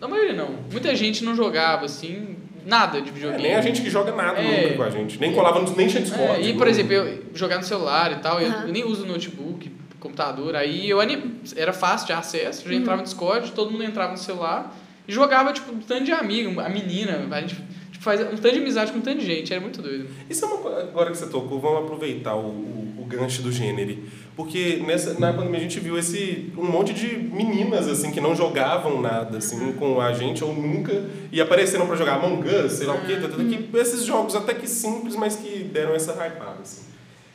A 0.00 0.06
maioria 0.08 0.32
não. 0.34 0.50
Muita 0.70 0.94
gente 0.94 1.24
não 1.24 1.34
jogava, 1.34 1.84
assim, 1.86 2.36
nada 2.68 3.00
de 3.00 3.08
É, 3.08 3.12
videogame. 3.12 3.42
nem 3.42 3.54
a 3.56 3.60
gente 3.62 3.80
que 3.80 3.88
joga 3.88 4.12
nada 4.14 4.38
É. 4.40 4.62
nunca 4.64 4.76
com 4.76 4.82
a 4.82 4.90
gente. 4.90 5.18
Nem 5.18 5.32
colava, 5.32 5.60
nem 5.76 5.86
tinha 5.88 6.02
Discord. 6.02 6.42
É, 6.42 6.50
e, 6.50 6.52
por 6.54 6.68
exemplo, 6.68 6.92
eu 6.92 7.24
jogar 7.34 7.56
no 7.56 7.64
celular 7.64 8.12
e 8.12 8.16
tal, 8.16 8.40
eu, 8.40 8.48
Aham. 8.50 8.66
eu 8.66 8.72
nem 8.72 8.84
uso 8.84 9.06
notebook, 9.06 9.72
computador, 9.98 10.54
aí 10.54 10.88
eu 10.88 11.00
anim... 11.00 11.40
era 11.56 11.72
fácil 11.72 12.06
de 12.08 12.12
acesso, 12.12 12.64
eu 12.66 12.72
já 12.72 12.78
entrava 12.78 12.98
no 12.98 13.04
Discord, 13.04 13.50
todo 13.52 13.70
mundo 13.70 13.82
entrava 13.84 14.12
no 14.12 14.18
celular 14.18 14.76
e 15.08 15.12
jogava, 15.12 15.52
tipo, 15.52 15.72
um 15.72 15.78
tanto 15.80 16.04
de 16.04 16.12
amigo, 16.12 16.60
a 16.60 16.68
menina, 16.68 17.26
a 17.30 17.40
gente 17.40 17.56
faz 18.00 18.20
um 18.20 18.36
tanto 18.36 18.52
de 18.52 18.60
amizade 18.60 18.92
com 18.92 18.98
um 18.98 19.02
tanto 19.02 19.18
de 19.18 19.26
gente, 19.26 19.52
era 19.52 19.60
muito 19.60 19.82
doido. 19.82 20.08
Isso 20.28 20.44
é 20.44 20.48
uma 20.48 20.58
coisa, 20.58 20.80
agora 20.80 21.10
que 21.10 21.16
você 21.16 21.26
tocou, 21.26 21.60
vamos 21.60 21.84
aproveitar 21.84 22.34
o, 22.34 22.46
o, 22.48 22.94
o 23.00 23.04
gancho 23.04 23.42
do 23.42 23.50
gênero. 23.50 23.98
Porque 24.36 24.82
nessa, 24.86 25.18
na 25.18 25.32
pandemia 25.32 25.58
a 25.58 25.62
gente 25.62 25.80
viu 25.80 25.98
esse, 25.98 26.52
um 26.56 26.64
monte 26.64 26.94
de 26.94 27.16
meninas 27.18 27.88
assim 27.88 28.12
que 28.12 28.20
não 28.20 28.36
jogavam 28.36 29.00
nada 29.00 29.38
assim 29.38 29.72
com 29.72 30.00
a 30.00 30.12
gente 30.12 30.44
ou 30.44 30.54
nunca 30.54 30.92
e 31.32 31.40
apareceram 31.40 31.86
pra 31.86 31.96
jogar 31.96 32.14
Among 32.14 32.48
Us, 32.48 32.72
sei 32.72 32.86
lá 32.86 32.94
o 32.94 33.04
quê, 33.04 33.16
tá, 33.16 33.28
tá, 33.28 33.36
tá, 33.36 33.44
que 33.44 33.76
esses 33.76 34.04
jogos 34.04 34.36
até 34.36 34.54
que 34.54 34.68
simples, 34.68 35.16
mas 35.16 35.34
que 35.34 35.64
deram 35.64 35.94
essa 35.94 36.12
hypada 36.12 36.58
assim. 36.62 36.82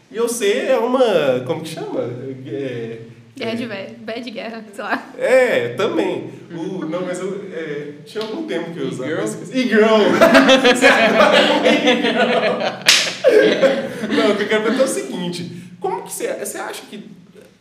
E 0.10 0.16
eu 0.16 0.30
sei 0.30 0.68
é 0.68 0.78
uma, 0.78 1.44
como 1.46 1.62
que 1.62 1.70
chama? 1.70 2.02
É, 2.46 3.00
Guerra 3.36 3.56
de 3.56 3.66
velho, 3.66 3.96
bad 4.00 4.30
guerra, 4.30 4.64
sei 4.72 4.84
lá. 4.84 5.12
é, 5.18 5.70
também. 5.70 6.30
O, 6.52 6.86
não, 6.86 7.02
mas 7.02 7.20
eu 7.20 7.44
é, 7.52 7.94
tinha 8.06 8.24
algum 8.24 8.46
tempo 8.46 8.72
que 8.72 8.80
eu 8.80 8.88
usava. 8.88 9.10
E-girl? 9.52 9.88
não, 14.16 14.32
o 14.32 14.36
que 14.36 14.44
eu 14.44 14.48
quero 14.48 14.62
perguntar 14.62 14.84
é 14.84 14.86
o 14.86 14.88
seguinte: 14.88 15.64
como 15.80 16.04
que 16.04 16.14
você, 16.14 16.32
você 16.34 16.58
acha 16.60 16.84
que. 16.90 17.04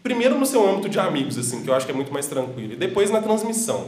Primeiro 0.02 0.37
no 0.37 0.44
seu 0.44 0.68
âmbito 0.68 0.88
de 0.88 0.98
amigos, 0.98 1.38
assim, 1.38 1.62
que 1.62 1.70
eu 1.70 1.74
acho 1.74 1.87
que 1.87 1.92
é 1.92 1.94
muito 1.94 2.12
mais 2.12 2.26
tranquilo, 2.26 2.72
e 2.72 2.76
depois 2.76 3.08
na 3.08 3.22
transmissão. 3.22 3.87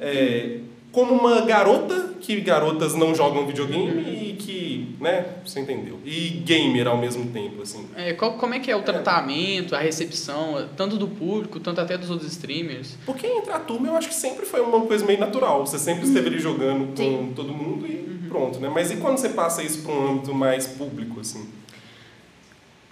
É, 0.00 0.58
como 0.94 1.12
uma 1.12 1.40
garota, 1.40 2.14
que 2.20 2.40
garotas 2.40 2.94
não 2.94 3.12
jogam 3.14 3.44
videogame 3.44 4.00
e 4.00 4.36
que 4.38 4.96
né, 5.00 5.26
você 5.44 5.58
entendeu. 5.58 5.98
E 6.04 6.42
gamer 6.46 6.86
ao 6.86 6.96
mesmo 6.96 7.30
tempo, 7.32 7.62
assim. 7.62 7.88
É, 7.96 8.12
qual, 8.12 8.34
como 8.34 8.54
é 8.54 8.60
que 8.60 8.70
é 8.70 8.76
o 8.76 8.82
tratamento, 8.82 9.74
a 9.74 9.80
recepção, 9.80 10.68
tanto 10.76 10.96
do 10.96 11.08
público, 11.08 11.58
tanto 11.58 11.80
até 11.80 11.98
dos 11.98 12.10
outros 12.10 12.30
streamers? 12.30 12.96
Porque 13.04 13.26
entre 13.26 13.50
a 13.50 13.58
turma 13.58 13.88
eu 13.88 13.96
acho 13.96 14.08
que 14.08 14.14
sempre 14.14 14.46
foi 14.46 14.60
uma 14.60 14.86
coisa 14.86 15.04
meio 15.04 15.18
natural. 15.18 15.66
Você 15.66 15.80
sempre 15.80 16.06
esteve 16.06 16.28
ali 16.28 16.38
jogando 16.38 16.86
com 16.90 16.96
Sim. 16.96 17.32
todo 17.34 17.52
mundo 17.52 17.84
e 17.86 18.28
pronto, 18.28 18.60
né? 18.60 18.70
Mas 18.72 18.92
e 18.92 18.96
quando 18.96 19.18
você 19.18 19.30
passa 19.30 19.64
isso 19.64 19.82
para 19.82 19.92
um 19.92 20.12
âmbito 20.12 20.32
mais 20.32 20.68
público, 20.68 21.20
assim? 21.20 21.48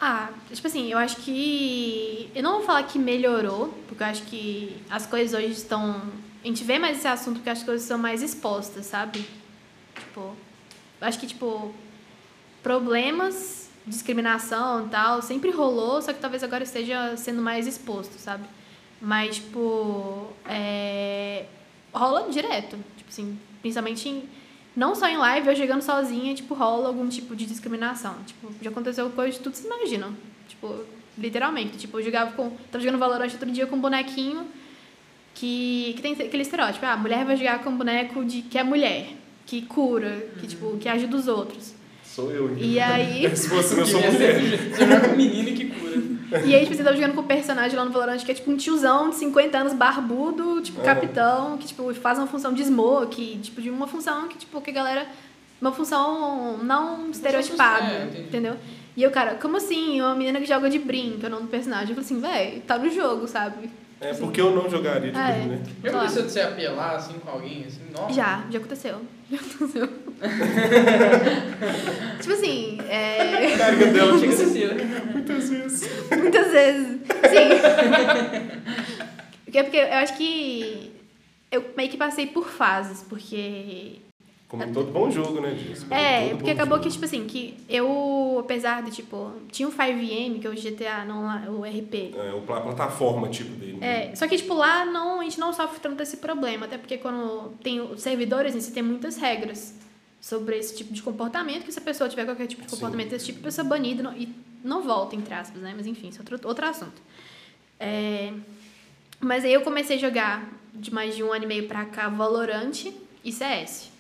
Ah, 0.01 0.31
tipo 0.53 0.67
assim, 0.67 0.91
eu 0.91 0.99
acho 0.99 1.19
que. 1.19 2.29
Eu 2.35 2.43
não 2.43 2.55
vou 2.55 2.63
falar 2.63 2.83
que 2.83 2.99
melhorou, 2.99 3.73
porque 3.87 4.03
eu 4.03 4.07
acho 4.09 4.23
que 4.25 4.77
as 4.91 5.07
coisas 5.07 5.39
hoje 5.39 5.53
estão. 5.53 6.03
A 6.43 6.47
gente 6.47 6.65
vê 6.65 6.79
mais 6.79 6.99
esse 6.99 7.07
assunto 7.07 7.37
porque 7.37 7.51
as 7.51 7.63
coisas 7.63 7.87
são 7.87 7.97
mais 7.97 8.21
expostas, 8.21 8.87
sabe? 8.87 9.25
Tipo. 9.95 10.35
Acho 11.01 11.19
que, 11.19 11.27
tipo. 11.27 11.73
Problemas, 12.63 13.71
discriminação 13.87 14.87
e 14.87 14.89
tal, 14.89 15.21
sempre 15.21 15.51
rolou, 15.51 16.01
só 16.01 16.13
que 16.13 16.21
talvez 16.21 16.43
agora 16.45 16.63
esteja 16.63 17.17
sendo 17.17 17.43
mais 17.43 17.67
exposto, 17.67 18.19
sabe? 18.19 18.45
Mas, 19.01 19.37
tipo. 19.37 20.29
É, 20.47 21.47
rola 21.93 22.29
direto. 22.29 22.77
Tipo 22.97 23.11
assim, 23.11 23.39
principalmente 23.61 24.09
em. 24.09 24.29
Não 24.75 24.95
só 24.95 25.07
em 25.07 25.19
live, 25.19 25.49
eu 25.49 25.55
jogando 25.55 25.83
sozinha, 25.83 26.35
tipo, 26.35 26.55
rola 26.55 26.89
algum 26.89 27.09
tipo 27.09 27.37
de 27.37 27.47
discriminação. 27.47 28.17
Tipo, 28.27 28.53
já 28.61 28.71
aconteceu 28.71 29.11
coisa 29.11 29.37
de 29.37 29.39
tudo 29.41 29.55
vocês 29.55 29.67
imaginam. 29.67 30.17
Tipo, 30.49 30.85
literalmente. 31.17 31.77
Tipo, 31.77 32.01
eu 32.01 32.05
jogava 32.05 32.33
com. 32.33 32.51
Tava 32.71 32.83
jogando 32.83 32.99
Valorant 32.99 33.31
outro 33.33 33.51
dia 33.51 33.67
com 33.67 33.77
um 33.77 33.81
bonequinho 33.81 34.49
que, 35.35 35.93
que 35.97 36.03
tem 36.03 36.13
aquele 36.13 36.43
estereótipo. 36.43 36.85
Ah, 36.87 36.93
a 36.93 36.97
mulher 36.97 37.25
vai 37.25 37.37
jogar 37.37 37.61
com 37.63 37.71
um 37.71 37.77
boneco 37.77 38.25
de 38.25 38.43
que 38.43 38.59
é 38.59 38.63
mulher, 38.63 39.09
que 39.47 39.63
cura, 39.63 40.27
que, 40.41 40.47
tipo, 40.47 40.77
que 40.79 40.89
ajuda 40.89 41.17
os 41.17 41.29
outros. 41.29 41.75
Sou 42.05 42.31
eu, 42.31 42.53
então. 42.53 42.59
E 42.63 42.79
aí. 42.79 43.31
Se 43.37 43.49
fosse 43.49 43.77
eu 43.77 43.87
sou 43.87 44.01
mulher. 44.01 44.41
Você 44.41 44.87
joga 44.87 45.09
com 45.09 45.17
menino 45.17 45.57
que 45.57 45.67
cura. 45.67 45.93
E 46.47 46.55
aí, 46.55 46.63
tipo, 46.63 46.75
você 46.75 46.83
tava 46.83 46.97
jogando 46.97 47.15
com 47.15 47.21
um 47.21 47.27
personagem 47.27 47.77
lá 47.77 47.85
no 47.85 47.91
Valorant 47.91 48.19
que 48.25 48.31
é 48.31 48.35
tipo 48.35 48.51
um 48.51 48.57
tiozão 48.57 49.11
de 49.11 49.17
50 49.17 49.59
anos, 49.59 49.73
barbudo, 49.75 50.61
tipo, 50.63 50.79
Uhum. 50.79 50.85
capitão, 50.85 51.59
que, 51.59 51.67
tipo, 51.67 51.93
faz 51.95 52.19
uma 52.19 52.27
função 52.27 52.53
de 52.55 52.65
smoke, 52.65 53.39
tipo, 53.43 53.61
de 53.61 53.69
uma 53.71 53.87
função 53.87 54.29
que, 54.29 54.39
tipo, 54.39 54.61
que 54.61 54.71
a 54.71 54.75
galera. 54.75 55.07
Uma 55.61 55.71
função 55.73 56.59
não 56.59 57.11
estereotipada, 57.11 57.85
é, 57.87 58.25
entendeu? 58.27 58.57
E 58.97 59.03
eu, 59.03 59.11
cara, 59.13 59.37
como 59.37 59.57
assim? 59.59 60.01
Uma 60.01 60.15
menina 60.15 60.41
que 60.41 60.47
joga 60.47 60.69
de 60.69 60.79
brinca, 60.79 61.29
não 61.29 61.43
do 61.43 61.47
personagem. 61.49 61.95
Eu 61.95 62.03
falei 62.03 62.05
assim, 62.05 62.21
véi, 62.21 62.63
tá 62.67 62.77
no 62.79 62.91
jogo, 62.91 63.29
sabe? 63.29 63.71
É 64.03 64.13
porque 64.15 64.41
eu 64.41 64.51
não 64.51 64.69
jogaria 64.69 65.13
de 65.13 65.17
Ah, 65.19 65.31
é. 65.31 65.45
né? 65.47 65.61
Já 65.85 65.91
Claro. 65.91 66.07
aconteceu 66.07 66.27
de 66.27 66.33
você 66.33 66.41
apelar 66.41 66.97
assim 66.97 67.15
com 67.21 67.31
alguém? 67.31 67.65
Assim, 67.67 67.81
nossa. 67.97 68.13
Já, 68.13 68.45
já 68.51 68.59
aconteceu. 68.59 69.01
Já 69.33 69.39
aconteceu. 69.39 69.89
tipo 72.21 72.33
assim, 72.35 72.79
é. 72.89 73.55
A 73.55 73.59
carga 73.59 73.87
dela 73.87 74.19
Chega 74.21 74.33
a 74.33 74.37
ser 74.37 74.75
né? 74.75 75.03
muitas 75.13 75.49
vezes. 75.49 75.89
Muitas 76.11 76.51
vezes. 76.53 76.87
Sim. 77.31 77.49
porque, 79.45 79.63
porque 79.63 79.77
eu 79.79 79.95
acho 79.95 80.17
que 80.17 80.93
eu 81.51 81.65
meio 81.77 81.89
que 81.91 81.97
passei 81.97 82.27
por 82.27 82.49
fases, 82.49 83.03
porque. 83.09 84.02
Como 84.53 84.71
todo 84.71 84.93
bom 84.93 85.11
jogo, 85.11 85.41
né, 85.41 85.51
disso? 85.55 85.87
É, 85.91 86.35
porque 86.35 86.51
acabou 86.51 86.77
jogo. 86.77 86.83
que, 86.87 86.93
tipo 86.93 87.07
assim, 87.07 87.25
que 87.27 87.55
eu, 87.71 88.37
apesar 88.39 88.83
de, 88.83 88.91
tipo, 88.91 89.33
tinha 89.51 89.67
o 89.67 89.73
5M, 89.73 90.41
que 90.41 90.47
é 90.47 90.51
o 90.51 90.55
GTA, 90.55 91.07
não 91.07 91.59
o 91.59 91.65
RP. 91.65 92.13
É, 92.15 92.35
o 92.35 92.43
pla- 92.43 92.61
plataforma 92.61 93.31
tipo 93.31 93.49
dele. 93.57 93.79
né? 93.79 94.11
É, 94.13 94.15
só 94.15 94.29
que, 94.29 94.37
tipo, 94.37 94.53
lá 94.53 94.85
não, 94.85 95.21
a 95.21 95.25
gente 95.25 95.41
não 95.41 95.55
sofre 95.55 95.81
tanto 95.81 96.03
esse 96.03 96.19
problema, 96.19 96.67
até 96.67 96.77
porque 96.77 96.99
quando 96.99 97.55
tem 97.63 97.81
os 97.81 98.03
servidores, 98.03 98.55
em 98.55 98.61
si 98.61 98.73
tem 98.73 98.83
muitas 98.83 99.17
regras 99.17 99.75
sobre 100.21 100.59
esse 100.59 100.77
tipo 100.77 100.93
de 100.93 101.03
comportamento, 101.03 101.65
que 101.65 101.73
se 101.73 101.79
a 101.79 101.83
pessoa 101.83 102.11
tiver 102.11 102.27
qualquer 102.27 102.47
tipo 102.47 102.61
de 102.63 102.69
Sim. 102.69 102.77
comportamento 102.77 103.09
desse 103.09 103.25
tipo, 103.25 103.41
a 103.41 103.45
pessoa 103.45 103.65
é 103.67 103.69
banida 103.71 104.03
não- 104.03 104.15
e 104.15 104.29
não 104.63 104.83
volta, 104.83 105.17
entre 105.17 105.33
aspas, 105.33 105.63
né? 105.63 105.73
Mas 105.75 105.87
enfim, 105.87 106.09
isso 106.09 106.19
é 106.19 106.31
outro, 106.31 106.47
outro 106.47 106.67
assunto. 106.67 107.01
É, 107.81 108.35
mas 109.19 109.45
aí 109.47 109.53
eu 109.55 109.63
comecei 109.63 109.97
a 109.97 109.99
jogar 109.99 110.47
de 110.75 110.93
mais 110.93 111.17
de 111.17 111.23
um 111.23 111.33
ano 111.33 111.45
e 111.45 111.47
meio 111.47 111.67
pra 111.67 111.87
cá 111.87 112.11
Valorant 112.11 112.93
e 113.25 113.33
CS. 113.33 113.91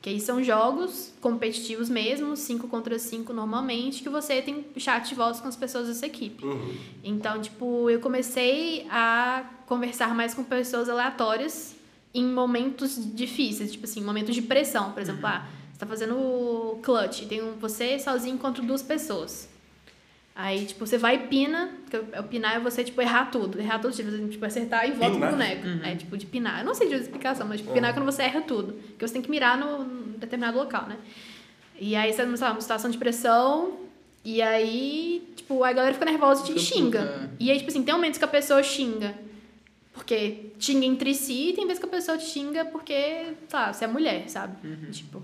Que 0.00 0.10
aí 0.10 0.20
são 0.20 0.42
jogos 0.42 1.12
competitivos 1.20 1.90
mesmo, 1.90 2.36
5 2.36 2.68
contra 2.68 2.98
5 2.98 3.32
normalmente, 3.32 4.02
que 4.02 4.08
você 4.08 4.40
tem 4.40 4.64
chat 4.76 5.08
de 5.08 5.14
voz 5.14 5.40
com 5.40 5.48
as 5.48 5.56
pessoas 5.56 5.88
dessa 5.88 6.06
equipe. 6.06 6.44
Uhum. 6.44 6.76
Então, 7.02 7.40
tipo, 7.40 7.90
eu 7.90 7.98
comecei 7.98 8.86
a 8.90 9.44
conversar 9.66 10.14
mais 10.14 10.34
com 10.34 10.44
pessoas 10.44 10.88
aleatórias 10.88 11.74
em 12.14 12.24
momentos 12.24 12.96
difíceis, 13.14 13.72
tipo 13.72 13.84
assim, 13.84 14.02
momentos 14.02 14.34
de 14.34 14.42
pressão. 14.42 14.92
Por 14.92 15.02
exemplo, 15.02 15.26
ah, 15.26 15.46
você 15.72 15.78
tá 15.78 15.86
fazendo 15.86 16.78
clutch, 16.82 17.26
tem 17.26 17.42
um, 17.42 17.54
você 17.54 17.98
sozinho 17.98 18.38
contra 18.38 18.62
duas 18.62 18.82
pessoas. 18.82 19.48
Aí, 20.40 20.66
tipo, 20.66 20.86
você 20.86 20.96
vai 20.96 21.16
e 21.16 21.18
pina, 21.26 21.68
que 21.90 21.96
o 21.96 22.22
pinar 22.22 22.54
é 22.54 22.60
você, 22.60 22.84
tipo, 22.84 23.02
errar 23.02 23.24
tudo. 23.24 23.60
Errar 23.60 23.80
tudo, 23.80 23.92
tipo, 23.92 24.08
você, 24.08 24.28
tipo 24.28 24.44
acertar 24.44 24.88
e 24.88 24.92
volta 24.92 25.14
Pinar? 25.14 25.30
pro 25.30 25.36
boneco. 25.36 25.66
É, 25.84 25.96
tipo, 25.96 26.16
de 26.16 26.26
pinar. 26.26 26.60
Eu 26.60 26.64
não 26.64 26.74
sei 26.74 26.88
de 26.88 26.94
explicação, 26.94 27.44
mas 27.44 27.60
tipo, 27.60 27.72
pinar 27.72 27.90
é 27.90 27.92
quando 27.92 28.04
você 28.04 28.22
erra 28.22 28.42
tudo. 28.42 28.74
Porque 28.74 29.04
você 29.04 29.14
tem 29.14 29.22
que 29.22 29.28
mirar 29.28 29.58
no 29.58 29.84
num 29.84 30.12
determinado 30.16 30.56
local, 30.56 30.86
né? 30.86 30.96
E 31.80 31.96
aí 31.96 32.12
você 32.12 32.18
tá 32.18 32.24
numa, 32.24 32.60
situação 32.60 32.88
de 32.88 32.96
pressão, 32.98 33.80
e 34.24 34.40
aí, 34.40 35.28
tipo, 35.34 35.64
a 35.64 35.72
galera 35.72 35.92
fica 35.92 36.06
nervosa 36.06 36.48
e 36.48 36.54
te 36.54 36.60
xinga. 36.60 37.02
puta. 37.02 37.30
E 37.40 37.50
aí, 37.50 37.58
tipo 37.58 37.70
assim, 37.70 37.82
tem 37.82 37.92
momentos 37.92 38.16
que 38.16 38.24
a 38.24 38.28
pessoa 38.28 38.62
xinga 38.62 39.16
porque 39.92 40.52
xinga 40.60 40.86
entre 40.86 41.12
si, 41.14 41.50
e 41.50 41.52
tem 41.52 41.66
vezes 41.66 41.80
que 41.80 41.86
a 41.86 41.90
pessoa 41.90 42.16
te 42.16 42.24
xinga 42.26 42.64
porque, 42.66 43.34
tá, 43.48 43.72
você 43.72 43.84
é 43.84 43.88
mulher, 43.88 44.28
sabe? 44.28 44.56
Tipo, 44.92 45.20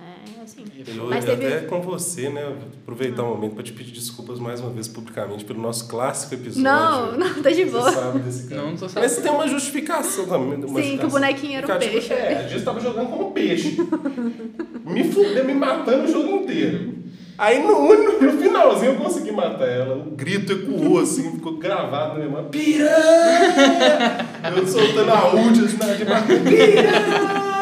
é 0.00 0.42
assim. 0.42 0.64
Eu 0.86 1.06
Mas 1.06 1.24
teve- 1.24 1.46
até 1.46 1.66
com 1.66 1.80
você, 1.82 2.28
né? 2.30 2.56
Aproveitar 2.82 3.22
o 3.24 3.28
momento 3.34 3.54
para 3.54 3.62
te 3.64 3.72
pedir 3.72 3.92
desculpas 3.92 4.38
mais 4.38 4.60
uma 4.60 4.70
vez 4.70 4.88
publicamente 4.88 5.44
pelo 5.44 5.60
nosso 5.60 5.88
clássico 5.88 6.34
episódio. 6.34 6.62
Não, 6.62 7.12
não, 7.18 7.42
tá 7.42 7.50
de 7.50 7.64
Você 7.64 7.70
boa. 7.70 7.92
sabe 7.92 8.18
desse 8.20 8.48
cara. 8.48 8.62
Não, 8.62 8.70
não 8.70 8.76
tô 8.76 8.88
sabendo. 8.88 9.10
Mas 9.10 9.16
tem 9.22 9.32
uma 9.32 9.48
justificação 9.48 10.26
também. 10.26 10.54
uma 10.54 10.56
Sim, 10.56 10.64
que 10.64 10.70
o 10.70 10.74
justificação. 10.76 11.10
bonequinho 11.10 11.58
era 11.58 11.66
um 11.66 11.78
tipo, 11.78 11.92
peixe. 11.92 12.12
É, 12.12 12.44
a 12.44 12.48
gente 12.48 12.64
tava 12.64 12.80
jogando 12.80 13.10
como 13.10 13.30
peixe. 13.32 13.76
me 14.86 15.04
fudeu, 15.04 15.44
me 15.44 15.54
matando 15.54 16.04
o 16.04 16.12
jogo 16.12 16.28
inteiro. 16.36 16.98
Aí 17.36 17.62
no, 17.62 17.94
no, 17.94 18.32
finalzinho 18.32 18.92
eu 18.92 18.96
consegui 18.96 19.30
matar 19.30 19.68
ela. 19.68 19.94
O 19.96 20.10
grito 20.10 20.52
ecoou 20.52 20.98
assim, 20.98 21.30
ficou 21.32 21.56
gravado 21.56 22.14
na 22.14 22.18
minha 22.18 22.30
mão. 22.30 22.44
Piranha! 22.50 24.26
Eu 24.56 24.66
soltando 24.66 25.10
a 25.12 25.34
ult 25.34 25.60
assim 25.64 25.76
na 25.76 25.94
de 25.94 26.04
bater. 26.04 26.42
Piranha! 26.42 27.57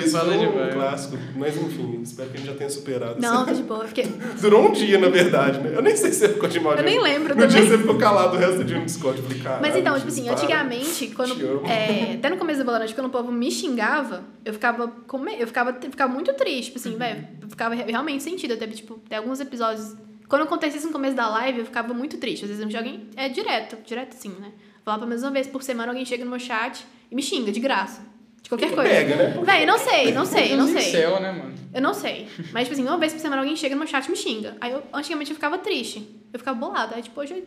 Você 0.00 0.06
Isso 0.06 0.16
fala 0.18 0.32
foi 0.34 0.46
um 0.46 0.50
demais. 0.50 0.74
clássico. 0.74 1.18
Mas 1.36 1.56
enfim, 1.56 2.00
espero 2.02 2.28
que 2.30 2.34
a 2.36 2.40
gente 2.40 2.48
já 2.48 2.54
tenha 2.56 2.70
superado. 2.70 3.20
Não, 3.20 3.44
tá 3.44 3.52
de 3.52 3.62
boa. 3.62 3.86
Fiquei... 3.86 4.04
Durou 4.40 4.68
um 4.68 4.72
dia, 4.72 4.98
na 4.98 5.08
verdade, 5.08 5.58
né? 5.60 5.72
Eu 5.74 5.82
nem 5.82 5.96
sei 5.96 6.12
se 6.12 6.20
você 6.20 6.28
ficou 6.30 6.48
de 6.48 6.60
mal. 6.60 6.74
Eu 6.74 6.82
nem 6.82 7.00
lembro 7.00 7.34
No 7.36 7.46
dia 7.46 7.60
também. 7.60 7.70
você 7.70 7.78
ficou 7.78 7.98
calado 7.98 8.36
o 8.36 8.38
resto 8.38 8.58
do 8.58 8.64
dia 8.64 8.78
no 8.78 8.84
Discord. 8.86 9.18
Eu 9.18 9.24
falei. 9.24 9.58
Mas 9.60 9.76
então, 9.76 9.94
tipo 9.96 10.08
assim, 10.08 10.24
para. 10.24 10.32
antigamente, 10.34 11.06
quando. 11.08 11.34
Te 11.36 11.44
amo. 11.44 11.66
é, 11.66 12.14
até 12.18 12.30
no 12.30 12.36
começo 12.36 12.60
do 12.60 12.64
Valorant, 12.66 12.92
quando 12.94 13.06
o 13.06 13.10
povo 13.10 13.30
me 13.32 13.50
xingava, 13.50 14.22
eu 14.44 14.52
ficava. 14.52 14.88
Com 15.06 15.18
me- 15.18 15.40
Eu 15.40 15.46
ficava, 15.46 15.72
ficava 15.74 16.12
muito 16.12 16.32
triste, 16.34 16.72
tipo 16.72 16.78
Uhum. 16.78 16.92
assim, 16.94 16.98
velho. 16.98 17.28
Eu 17.42 17.48
ficava 17.48 17.74
re- 17.74 17.90
realmente 17.90 18.22
sentido. 18.22 18.56
Teve, 18.56 18.74
tipo, 18.74 18.94
tem 19.08 19.18
alguns 19.18 19.40
episódios. 19.40 19.94
Quando 20.28 20.42
acontecia 20.42 20.78
isso 20.78 20.86
no 20.86 20.92
começo 20.92 21.14
da 21.14 21.28
live, 21.28 21.58
eu 21.60 21.64
ficava 21.66 21.92
muito 21.92 22.16
triste. 22.16 22.44
Às 22.44 22.48
vezes 22.50 22.64
eu 22.64 22.70
já 22.70 22.78
alguém. 22.78 23.06
É 23.16 23.28
direto, 23.28 23.76
direto 23.84 24.14
sim, 24.14 24.30
né? 24.40 24.50
Falar 24.84 24.96
pelo 24.98 25.08
menos 25.08 25.22
uma 25.22 25.30
vez 25.30 25.46
por 25.46 25.62
semana 25.62 25.90
alguém 25.92 26.04
chega 26.04 26.24
no 26.24 26.30
meu 26.30 26.40
chat 26.40 26.84
e 27.10 27.14
me 27.14 27.22
xinga, 27.22 27.52
de 27.52 27.60
graça. 27.60 28.00
De 28.42 28.48
qualquer 28.48 28.68
Que 28.70 28.74
coisa. 28.74 28.90
pega, 28.90 29.16
né? 29.16 29.40
Véi, 29.44 29.64
não 29.66 29.78
sei, 29.78 30.12
não 30.12 30.26
sei, 30.26 30.56
não 30.56 30.66
sei. 30.66 30.88
incel, 30.88 31.20
né, 31.20 31.32
mano? 31.32 31.52
Eu 31.72 31.80
não 31.80 31.94
sei. 31.94 32.26
Mas, 32.52 32.64
tipo 32.64 32.74
assim, 32.74 32.82
uma 32.82 32.98
vez 32.98 33.12
por 33.12 33.18
semana 33.20 33.40
alguém 33.40 33.56
chega 33.56 33.74
no 33.74 33.78
meu 33.80 33.88
chat 33.88 34.04
e 34.06 34.10
me 34.10 34.16
xinga. 34.16 34.56
Aí 34.60 34.72
eu, 34.72 34.82
antigamente 34.92 35.30
eu 35.30 35.34
ficava 35.36 35.56
triste. 35.58 36.06
Eu 36.32 36.38
ficava 36.38 36.58
bolada. 36.58 36.96
Aí, 36.96 37.02
tipo, 37.02 37.18
hoje 37.20 37.32
eu. 37.34 37.42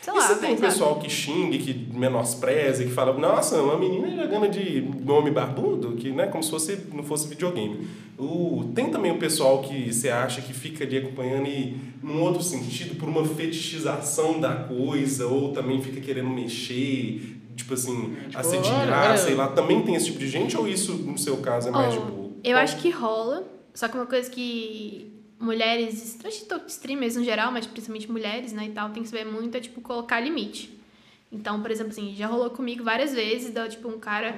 Sei 0.00 0.14
E 0.14 0.16
lá, 0.16 0.22
você 0.28 0.36
tem 0.36 0.50
sabe? 0.56 0.60
pessoal 0.60 0.98
que 1.00 1.10
xingue, 1.10 1.58
que 1.58 1.74
menospreza, 1.92 2.84
que 2.84 2.90
fala, 2.90 3.12
nossa, 3.18 3.60
uma 3.60 3.76
menina 3.76 4.08
jogando 4.22 4.48
de 4.48 4.80
nome 5.04 5.30
barbudo, 5.30 5.96
que, 5.96 6.10
né, 6.12 6.26
como 6.28 6.42
se 6.42 6.50
fosse, 6.50 6.78
não 6.94 7.02
fosse 7.02 7.28
videogame. 7.28 7.86
O, 8.16 8.70
tem 8.74 8.90
também 8.90 9.10
o 9.10 9.18
pessoal 9.18 9.60
que 9.60 9.92
você 9.92 10.08
acha 10.08 10.40
que 10.40 10.52
fica 10.54 10.84
ali 10.84 10.98
acompanhando 10.98 11.48
e, 11.48 11.76
num 12.02 12.22
outro 12.22 12.42
sentido, 12.42 12.94
por 12.94 13.08
uma 13.08 13.24
fetichização 13.24 14.40
da 14.40 14.54
coisa, 14.54 15.26
ou 15.26 15.52
também 15.52 15.82
fica 15.82 16.00
querendo 16.00 16.28
mexer, 16.30 17.37
tipo 17.58 17.74
assim, 17.74 18.14
Tipo, 18.28 18.38
assediar, 18.38 19.08
olha. 19.10 19.16
sei 19.18 19.34
lá. 19.34 19.48
Também 19.48 19.82
tem 19.82 19.94
esse 19.94 20.06
tipo 20.06 20.18
de 20.18 20.28
gente, 20.28 20.56
ou 20.56 20.66
isso, 20.66 20.94
no 20.94 21.18
seu 21.18 21.36
caso, 21.38 21.68
é 21.68 21.70
mais 21.70 21.92
de 21.92 21.98
Oh, 21.98 22.02
boa? 22.02 22.30
Eu 22.42 22.56
acho 22.56 22.78
que 22.78 22.88
rola. 22.90 23.44
Só 23.74 23.86
que 23.88 23.96
uma 23.96 24.06
coisa 24.06 24.30
que 24.30 25.12
mulheres, 25.40 26.18
acho 26.24 26.40
que 26.40 26.46
to- 26.46 26.62
streamers 26.66 27.14
no 27.16 27.22
geral, 27.24 27.52
mas 27.52 27.66
principalmente 27.66 28.10
mulheres, 28.10 28.52
né, 28.52 28.66
e 28.66 28.70
tal, 28.70 28.90
tem 28.90 29.02
que 29.02 29.08
saber 29.08 29.24
muito 29.24 29.56
é, 29.56 29.60
tipo, 29.60 29.80
colocar 29.80 30.18
limite. 30.20 30.76
Então, 31.30 31.60
por 31.62 31.70
exemplo, 31.70 31.92
assim, 31.92 32.14
já 32.16 32.26
rolou 32.26 32.50
comigo 32.50 32.82
várias 32.82 33.12
vezes, 33.14 33.50
da, 33.52 33.68
tipo, 33.68 33.86
um 33.88 33.98
cara, 34.00 34.36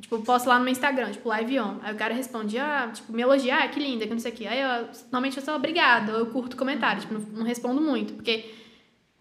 tipo, 0.00 0.16
eu 0.16 0.20
posto 0.22 0.46
lá 0.48 0.58
no 0.58 0.64
meu 0.64 0.72
Instagram, 0.72 1.12
tipo, 1.12 1.28
live 1.30 1.60
on. 1.60 1.78
Aí 1.82 1.94
o 1.94 1.96
cara 1.96 2.12
responde, 2.12 2.58
ah, 2.58 2.90
tipo, 2.92 3.10
me 3.12 3.22
elogia, 3.22 3.56
ah, 3.56 3.68
que 3.68 3.80
linda, 3.80 4.04
que 4.06 4.12
não 4.12 4.18
sei 4.20 4.32
o 4.32 4.34
quê. 4.34 4.46
Aí 4.46 4.60
eu, 4.60 4.86
normalmente 5.04 5.38
eu 5.38 5.42
sou 5.42 5.54
obrigada, 5.54 6.12
ou 6.12 6.18
eu 6.18 6.26
curto 6.26 6.56
comentário, 6.56 7.00
tipo, 7.00 7.14
não, 7.14 7.20
não 7.20 7.44
respondo 7.44 7.80
muito, 7.80 8.12
porque 8.14 8.52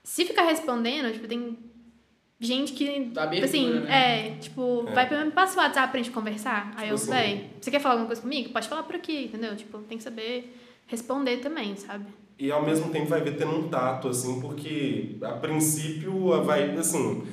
se 0.04 0.26
ficar 0.26 0.44
respondendo, 0.44 1.14
tipo, 1.14 1.28
tem 1.28 1.58
gente 2.46 2.74
que. 2.74 3.06
Da 3.06 3.24
abertura, 3.24 3.46
assim, 3.46 3.70
né? 3.80 4.30
é, 4.30 4.36
tipo, 4.40 4.86
É. 4.88 4.94
vai 4.94 5.08
pra 5.08 5.24
mim, 5.24 5.32
passa 5.32 5.60
o 5.60 5.64
WhatsApp 5.64 5.90
pra 5.92 5.98
gente 6.02 6.12
conversar. 6.12 6.74
Aí 6.76 6.90
eu, 6.90 6.96
assim. 6.96 7.12
véi, 7.12 7.50
você 7.60 7.72
quer 7.72 7.80
falar 7.80 7.94
alguma 7.96 8.08
coisa 8.08 8.22
comigo? 8.22 8.50
Pode 8.50 8.68
falar 8.68 8.84
por 8.84 8.96
aqui, 8.96 9.26
entendeu? 9.26 9.56
Tipo, 9.56 9.80
tem 9.80 9.98
que 9.98 10.04
saber 10.04 10.56
responder 10.88 11.38
também, 11.38 11.76
sabe? 11.76 12.06
E 12.38 12.52
ao 12.52 12.64
mesmo 12.66 12.90
tempo 12.90 13.06
vai 13.08 13.22
ver 13.22 13.36
tendo 13.38 13.52
um 13.58 13.68
tato, 13.70 14.10
assim, 14.10 14.42
porque 14.42 15.16
a 15.22 15.34
princípio 15.34 16.44
vai, 16.44 16.70
assim, 16.78 17.24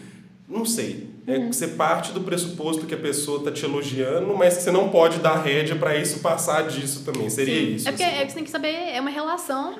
não 0.48 0.64
sei. 0.64 1.08
É, 1.26 1.36
Uhum. 1.36 1.52
Você 1.52 1.68
parte 1.68 2.12
do 2.12 2.20
pressuposto 2.22 2.86
que 2.86 2.94
a 2.94 2.98
pessoa 2.98 3.42
tá 3.44 3.52
te 3.52 3.64
elogiando, 3.64 4.34
mas 4.36 4.56
que 4.56 4.62
você 4.62 4.70
não 4.72 4.88
pode 4.88 5.18
dar 5.18 5.36
rédea 5.42 5.76
pra 5.76 5.96
isso 5.96 6.20
passar 6.20 6.66
disso 6.66 7.04
também. 7.04 7.28
Seria 7.30 7.54
Sim. 7.54 7.74
isso. 7.74 7.88
É 7.88 7.92
porque 7.92 8.02
assim. 8.04 8.16
é 8.16 8.24
que 8.24 8.28
você 8.30 8.34
tem 8.36 8.44
que 8.44 8.50
saber, 8.50 8.68
é 8.74 9.00
uma 9.00 9.10
relação 9.10 9.78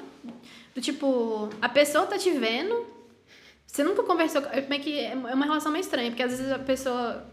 do 0.74 0.80
tipo, 0.80 1.48
a 1.60 1.68
pessoa 1.68 2.06
tá 2.06 2.16
te 2.18 2.30
vendo, 2.30 2.84
você 3.72 3.84
nunca 3.84 4.02
conversou, 4.02 4.42
com- 4.42 4.48
é 4.50 4.60
que 4.78 4.98
é 4.98 5.14
uma 5.14 5.44
relação 5.44 5.70
meio 5.72 5.82
estranha, 5.82 6.10
porque 6.10 6.22
às 6.22 6.30
vezes 6.32 6.50
a 6.52 6.58
pessoa 6.58 7.24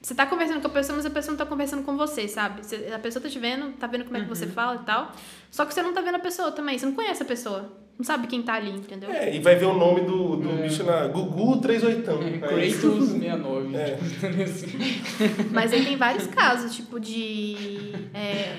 você 0.00 0.14
tá 0.14 0.26
conversando 0.26 0.60
com 0.60 0.68
a 0.68 0.70
pessoa, 0.70 0.96
mas 0.96 1.06
a 1.06 1.10
pessoa 1.10 1.32
não 1.32 1.38
tá 1.38 1.46
conversando 1.46 1.82
com 1.82 1.96
você, 1.96 2.28
sabe? 2.28 2.64
Você- 2.64 2.92
A 2.94 2.98
pessoa 3.00 3.20
tá 3.22 3.28
te 3.28 3.38
vendo, 3.38 3.72
tá 3.78 3.86
vendo 3.88 4.04
como 4.04 4.16
é 4.16 4.20
que 4.20 4.28
você 4.28 4.46
fala 4.46 4.76
e 4.80 4.84
tal. 4.84 5.10
Só 5.50 5.64
que 5.64 5.74
você 5.74 5.82
não 5.82 5.92
tá 5.92 6.00
vendo 6.00 6.14
a 6.14 6.20
pessoa 6.20 6.52
também, 6.52 6.78
você 6.78 6.86
não 6.86 6.92
conhece 6.94 7.22
a 7.22 7.26
pessoa. 7.26 7.72
Não 7.98 8.04
sabe 8.04 8.28
quem 8.28 8.40
tá 8.42 8.54
ali, 8.54 8.70
entendeu? 8.70 9.10
É, 9.10 9.34
e 9.34 9.40
vai 9.40 9.56
ver 9.56 9.64
o 9.64 9.74
nome 9.74 10.02
do, 10.02 10.36
do 10.36 10.50
É. 10.50 10.68
bicho 10.68 10.84
na 10.84 11.08
Gugu 11.08 11.60
38. 11.60 12.02
Kratos 12.38 13.08
69. 13.08 13.74
É. 13.76 13.96
Tipo. 13.96 14.78
Mas 15.50 15.72
aí 15.72 15.84
tem 15.84 15.96
vários 15.96 16.28
casos, 16.28 16.76
tipo, 16.76 17.00
de. 17.00 17.92
É, 18.14 18.54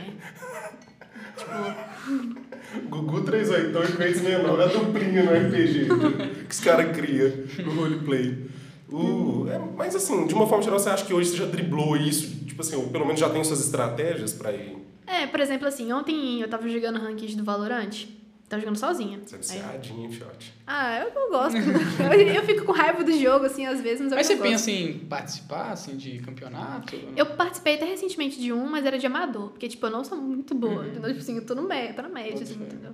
tipo, 1.40 2.90
Gugu 2.90 3.22
38 3.22 3.70
e 3.70 3.72
Kratos 3.72 4.18
69 4.18 4.62
é 4.62 4.66
a 4.66 4.68
duplinha 4.68 5.24
no 5.24 5.32
RPG 5.32 5.88
que 6.48 6.52
os 6.52 6.60
caras 6.60 6.96
criam 6.96 7.32
no 7.66 7.74
roleplay. 7.74 8.50
Uh, 8.92 9.48
é, 9.50 9.60
mas 9.78 9.96
assim, 9.96 10.26
de 10.26 10.34
uma 10.34 10.48
forma 10.48 10.64
geral, 10.64 10.80
você 10.80 10.90
acha 10.90 11.06
que 11.06 11.14
hoje 11.14 11.30
você 11.30 11.38
já 11.38 11.46
driblou 11.46 11.96
isso? 11.96 12.46
Tipo 12.46 12.62
assim, 12.62 12.76
ou 12.76 12.88
pelo 12.88 13.06
menos 13.06 13.20
já 13.20 13.30
tem 13.30 13.44
suas 13.44 13.64
estratégias 13.64 14.34
pra 14.34 14.52
ir. 14.52 14.78
É, 15.06 15.26
por 15.28 15.40
exemplo, 15.40 15.68
assim, 15.68 15.92
ontem 15.92 16.42
eu 16.42 16.48
tava 16.48 16.68
jogando 16.68 17.00
ranked 17.00 17.36
do 17.36 17.44
Valorant. 17.44 18.08
Tava 18.50 18.62
jogando 18.62 18.78
sozinha. 18.78 19.20
Você 19.24 19.36
é 19.36 19.38
viciadinho, 19.38 20.06
hein, 20.06 20.12
fiote? 20.12 20.54
ah, 20.66 21.00
eu, 21.02 21.10
eu 21.10 21.30
gosto. 21.30 21.56
eu, 22.02 22.22
eu 22.34 22.44
fico 22.44 22.66
com 22.66 22.72
raiva 22.72 23.04
do 23.04 23.14
jogo, 23.14 23.46
assim, 23.46 23.68
às 23.68 23.80
vezes, 23.80 24.02
mas 24.02 24.12
eu 24.12 24.18
Mas 24.18 24.26
você 24.26 24.36
gosto. 24.36 24.50
pensa 24.50 24.72
em 24.72 25.00
participar, 25.00 25.72
assim, 25.72 25.96
de 25.96 26.18
campeonato? 26.18 26.96
Eu 27.16 27.28
participei 27.28 27.76
até 27.76 27.86
recentemente 27.86 28.42
de 28.42 28.52
um, 28.52 28.68
mas 28.68 28.84
era 28.88 28.98
de 28.98 29.06
amador. 29.06 29.52
Porque, 29.52 29.68
tipo, 29.68 29.86
eu 29.86 29.92
não 29.92 30.04
sou 30.04 30.18
muito 30.18 30.56
boa. 30.56 30.82
Uhum. 30.82 30.88
Entendeu? 30.88 31.10
Tipo 31.10 31.20
assim, 31.20 31.36
eu 31.36 31.46
tô 31.46 31.54
no 31.54 31.62
médio, 31.62 31.96
tô 31.96 32.02
na 32.02 32.10
média, 32.10 32.42
assim, 32.42 32.56
entendeu? 32.56 32.94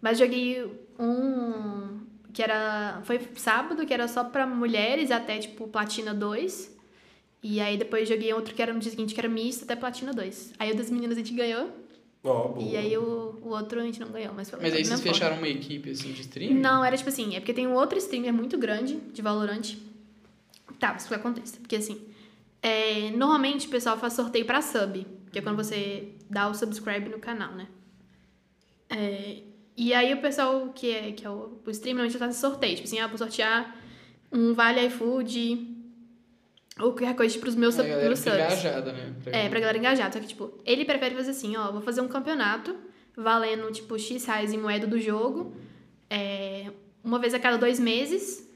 Mas 0.00 0.18
joguei 0.18 0.64
um 0.98 2.00
que 2.32 2.42
era... 2.42 3.00
Foi 3.04 3.20
sábado, 3.34 3.84
que 3.84 3.92
era 3.92 4.08
só 4.08 4.24
pra 4.24 4.46
mulheres 4.46 5.10
até, 5.10 5.38
tipo, 5.38 5.68
Platina 5.68 6.14
2. 6.14 6.74
E 7.42 7.60
aí 7.60 7.76
depois 7.76 8.08
joguei 8.08 8.32
outro 8.32 8.54
que 8.54 8.62
era 8.62 8.72
no 8.72 8.80
dia 8.80 8.90
seguinte, 8.90 9.12
que 9.14 9.20
era 9.20 9.28
misto 9.28 9.64
até 9.64 9.76
Platina 9.76 10.12
2. 10.12 10.54
Aí 10.58 10.72
o 10.72 10.74
das 10.74 10.90
meninas 10.90 11.18
a 11.18 11.20
gente 11.20 11.34
ganhou. 11.34 11.70
Boa. 12.26 12.60
E 12.60 12.76
aí 12.76 12.98
o, 12.98 13.38
o 13.40 13.50
outro 13.50 13.80
a 13.80 13.84
gente 13.84 14.00
não 14.00 14.08
ganhou, 14.08 14.34
mas 14.34 14.50
foi 14.50 14.58
Mas 14.60 14.74
aí 14.74 14.84
vocês 14.84 15.00
forma. 15.00 15.14
fecharam 15.14 15.36
uma 15.36 15.48
equipe, 15.48 15.90
assim, 15.90 16.12
de 16.12 16.22
stream? 16.22 16.54
Não, 16.54 16.84
era 16.84 16.96
tipo 16.96 17.08
assim, 17.08 17.36
é 17.36 17.40
porque 17.40 17.54
tem 17.54 17.68
um 17.68 17.74
outro 17.74 17.96
streamer 17.98 18.32
muito 18.32 18.58
grande 18.58 18.96
de 18.96 19.22
Valorant. 19.22 19.76
Tá, 20.80 20.96
isso 20.96 21.06
que 21.06 21.14
acontece. 21.14 21.58
Porque 21.58 21.76
assim, 21.76 22.00
é, 22.60 23.10
normalmente 23.12 23.68
o 23.68 23.70
pessoal 23.70 23.96
faz 23.96 24.14
sorteio 24.14 24.44
pra 24.44 24.60
sub, 24.60 25.06
que 25.30 25.38
é 25.38 25.42
quando 25.42 25.56
você 25.56 26.08
dá 26.28 26.48
o 26.48 26.54
subscribe 26.54 27.08
no 27.08 27.20
canal, 27.20 27.52
né? 27.52 27.68
É, 28.90 29.42
e 29.76 29.94
aí 29.94 30.12
o 30.12 30.20
pessoal 30.20 30.72
que 30.74 30.90
é, 30.90 31.12
que 31.12 31.24
é 31.24 31.30
o, 31.30 31.60
o 31.64 31.70
streamer, 31.70 32.02
normalmente 32.02 32.18
faz 32.18 32.36
sorteio. 32.36 32.74
Tipo 32.74 32.88
assim, 32.88 32.98
ah, 32.98 33.06
vou 33.06 33.18
sortear 33.18 33.76
um 34.32 34.52
Vale 34.52 34.84
iFood 34.86 35.75
ou 36.78 36.92
qualquer 36.92 37.14
coisa 37.16 37.38
pros 37.38 37.54
meus, 37.54 37.74
a 37.74 37.78
sub, 37.78 37.88
galera 37.88 38.06
pros 38.08 38.18
subs. 38.20 38.34
engajada, 38.38 38.92
né? 38.92 39.12
Pra- 39.24 39.36
É, 39.36 39.48
pra 39.48 39.60
galera 39.60 39.78
engajada. 39.78 40.12
Só 40.12 40.20
que, 40.20 40.26
tipo, 40.26 40.52
ele 40.64 40.84
prefere 40.84 41.14
fazer 41.14 41.30
assim, 41.30 41.56
ó, 41.56 41.72
vou 41.72 41.80
fazer 41.80 42.00
um 42.00 42.08
campeonato 42.08 42.74
valendo, 43.16 43.70
tipo, 43.72 43.98
X 43.98 44.24
reais 44.26 44.52
em 44.52 44.58
moeda 44.58 44.86
do 44.86 45.00
jogo, 45.00 45.54
é, 46.10 46.66
uma 47.02 47.18
vez 47.18 47.32
a 47.34 47.38
cada 47.38 47.56
dois 47.56 47.80
meses, 47.80 48.46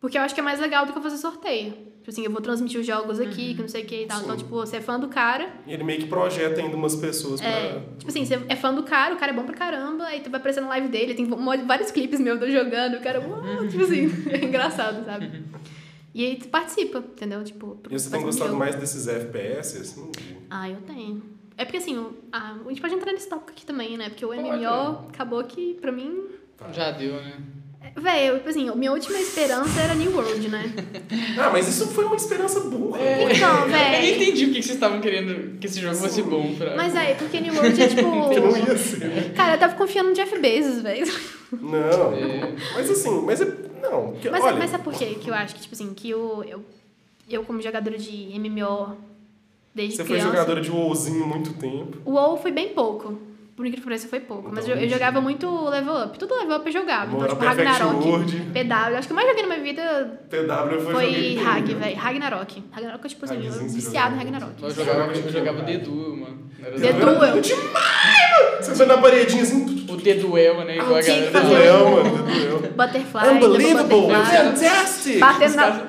porque 0.00 0.16
eu 0.16 0.22
acho 0.22 0.34
que 0.34 0.40
é 0.40 0.44
mais 0.44 0.60
legal 0.60 0.86
do 0.86 0.92
que 0.92 0.98
eu 0.98 1.02
fazer 1.02 1.16
sorteio. 1.16 1.72
Tipo 1.98 2.10
assim, 2.10 2.24
eu 2.24 2.30
vou 2.30 2.40
transmitir 2.40 2.80
os 2.80 2.86
jogos 2.86 3.18
aqui, 3.20 3.54
que 3.54 3.60
não 3.60 3.68
sei 3.68 3.82
o 3.82 3.86
que 3.86 4.04
e 4.04 4.06
tal. 4.06 4.20
Então, 4.22 4.30
Sim. 4.38 4.44
tipo, 4.44 4.54
você 4.54 4.76
é 4.76 4.80
fã 4.80 4.98
do 4.98 5.08
cara, 5.08 5.50
E 5.66 5.72
ele 5.74 5.82
meio 5.84 5.98
que 6.00 6.06
projeta 6.06 6.58
ainda 6.60 6.74
umas 6.76 6.94
pessoas 6.96 7.38
pra. 7.40 7.50
é, 7.50 7.82
tipo 7.98 8.08
assim, 8.08 8.24
você 8.24 8.40
é 8.48 8.56
fã 8.56 8.72
do 8.72 8.82
cara, 8.84 9.14
o 9.14 9.18
cara 9.18 9.32
é 9.32 9.34
bom 9.34 9.44
pra 9.44 9.54
caramba, 9.54 10.04
aí 10.04 10.20
tu 10.20 10.30
vai 10.30 10.38
aparecer 10.40 10.60
na 10.62 10.68
live 10.68 10.88
dele, 10.88 11.12
tem 11.14 11.26
vários 11.66 11.90
clipes 11.90 12.18
meus 12.20 12.40
eu 12.40 12.50
jogando, 12.50 12.96
o 12.96 13.00
cara, 13.02 13.20
uau, 13.20 13.66
tipo 13.68 13.82
assim, 13.82 14.06
é 14.30 14.44
engraçado, 14.44 15.04
sabe? 15.04 15.42
E 16.14 16.24
aí 16.24 16.36
tu 16.36 16.48
participa, 16.48 16.98
entendeu? 16.98 17.42
Tipo, 17.44 17.78
E 17.90 17.98
você 17.98 18.10
tem 18.10 18.22
gostado 18.22 18.48
jogo. 18.50 18.58
mais 18.58 18.74
desses 18.74 19.06
FPS, 19.06 19.78
assim? 19.78 20.10
Ah, 20.50 20.68
eu 20.68 20.80
tenho. 20.82 21.22
É 21.56 21.64
porque 21.64 21.76
assim, 21.78 21.96
o- 21.98 22.16
a, 22.32 22.52
a 22.54 22.68
gente 22.68 22.80
pode 22.80 22.94
entrar 22.94 23.12
nesse 23.12 23.28
tópico 23.28 23.50
aqui 23.50 23.66
também, 23.66 23.96
né? 23.98 24.08
Porque 24.08 24.24
o 24.24 24.28
Pode, 24.28 24.40
MMO 24.40 25.08
acabou 25.08 25.42
que, 25.44 25.74
pra 25.74 25.92
mim. 25.92 26.24
Já 26.72 26.90
deu, 26.92 27.14
né? 27.14 27.40
Véi, 28.00 28.32
tipo 28.36 28.48
assim, 28.48 28.68
a 28.68 28.74
minha 28.74 28.92
última 28.92 29.18
esperança 29.18 29.80
era 29.80 29.94
New 29.94 30.12
World, 30.14 30.48
né? 30.48 30.72
Ah, 31.38 31.50
mas 31.50 31.68
isso 31.68 31.86
foi 31.88 32.04
uma 32.04 32.16
esperança 32.16 32.60
burra. 32.60 32.98
Então, 33.00 33.60
Eu 33.62 33.68
nem 33.68 33.70
véi. 33.70 34.14
entendi 34.14 34.44
o 34.44 34.48
que 34.48 34.54
que 34.56 34.62
vocês 34.62 34.74
estavam 34.74 35.00
querendo 35.00 35.58
que 35.58 35.66
esse 35.66 35.80
jogo 35.80 35.94
fosse 35.94 36.20
bom 36.22 36.54
pra... 36.56 36.76
Mas 36.76 36.94
aí, 36.96 37.14
porque 37.14 37.40
New 37.40 37.54
World 37.54 37.80
é 37.80 37.86
Que 37.94 38.02
não 38.02 38.28
tipo. 38.52 38.56
ia 38.58 38.76
ser. 38.76 39.32
Cara, 39.34 39.54
eu 39.54 39.58
tava 39.58 39.74
confiando 39.76 40.08
no 40.10 40.14
Jeff 40.14 40.36
Bezos, 40.38 40.82
velho. 40.82 41.06
Não. 41.52 42.12
É. 42.12 42.54
Mas 42.74 42.90
assim, 42.90 43.22
mas 43.24 43.40
é. 43.40 43.44
Não. 43.82 44.08
porque, 44.12 44.28
Mas, 44.30 44.44
olha, 44.44 44.56
mas 44.56 44.70
sabe 44.70 44.82
por 44.84 44.92
quê? 44.94 45.16
Que 45.20 45.30
eu 45.30 45.34
acho 45.34 45.54
que, 45.54 45.60
tipo 45.62 45.74
assim, 45.74 45.94
que 45.94 46.12
o, 46.14 46.42
eu, 46.44 46.64
eu 47.30 47.44
como 47.44 47.62
jogadora 47.62 47.96
de 47.96 48.10
MMO 48.38 48.96
desde 49.74 49.96
você 49.96 50.04
foi 50.04 50.16
criança. 50.16 50.30
jogadora 50.32 50.60
de 50.60 50.70
WoWzinho 50.70 51.26
muito 51.26 51.52
tempo. 51.54 51.98
O 52.04 52.12
WoW 52.12 52.36
foi 52.36 52.50
bem 52.50 52.70
pouco. 52.70 53.16
Por 53.58 53.66
incrível 53.66 53.82
que 53.82 53.88
pareça, 53.90 54.06
foi 54.06 54.20
pouco. 54.20 54.50
Mas 54.52 54.68
eu, 54.68 54.76
eu 54.76 54.88
jogava 54.88 55.20
muito 55.20 55.68
level 55.68 56.04
up. 56.04 56.16
Tudo 56.16 56.32
level 56.36 56.58
up 56.58 56.66
eu 56.66 56.72
jogava. 56.72 57.12
Então, 57.12 57.26
tipo, 57.26 57.40
Perfect 57.40 57.66
Ragnarok, 57.68 58.06
World. 58.06 58.36
PW. 58.54 58.96
Acho 58.96 59.08
que 59.08 59.12
eu 59.12 59.16
mais 59.16 59.28
joguei 59.28 59.42
na 59.42 59.48
minha 59.48 59.62
vida 59.64 60.20
PW 60.30 60.80
foi 60.84 60.92
Foi 60.94 61.34
Rag, 61.42 61.74
velho. 61.74 61.96
Ragnarok. 61.96 62.64
Ragnarok 62.70 63.04
é 63.04 63.08
tipo 63.08 63.24
assim, 63.24 63.44
eu 63.44 63.52
viciado 63.68 64.14
em 64.14 64.18
Ragnarok. 64.18 64.62
Eu 64.62 64.70
jogava, 64.70 65.12
eu 65.12 65.32
jogava 65.32 65.62
Deduel, 65.62 66.16
mano. 66.16 66.38
Era 66.62 66.76
The 66.78 66.88
Eu 66.88 66.94
Duel. 66.94 67.40
demais, 67.40 67.64
mano! 67.72 68.62
Você 68.62 68.74
foi 68.76 68.86
na 68.86 68.98
paredinha 68.98 69.42
assim. 69.42 69.86
O 69.90 69.96
Deduel, 69.96 70.64
né? 70.64 70.76
Igual 70.76 70.94
a 70.96 71.02
galera. 71.02 71.30
fazer 71.32 71.46
Duel, 71.48 71.84
o- 71.84 71.90
mano. 72.04 72.16
Duel. 72.26 72.58
Butterfly. 72.76 73.28
Unbelievable! 73.28 74.08
Fantastic! 74.14 75.18
Batendo 75.18 75.56
na, 75.56 75.86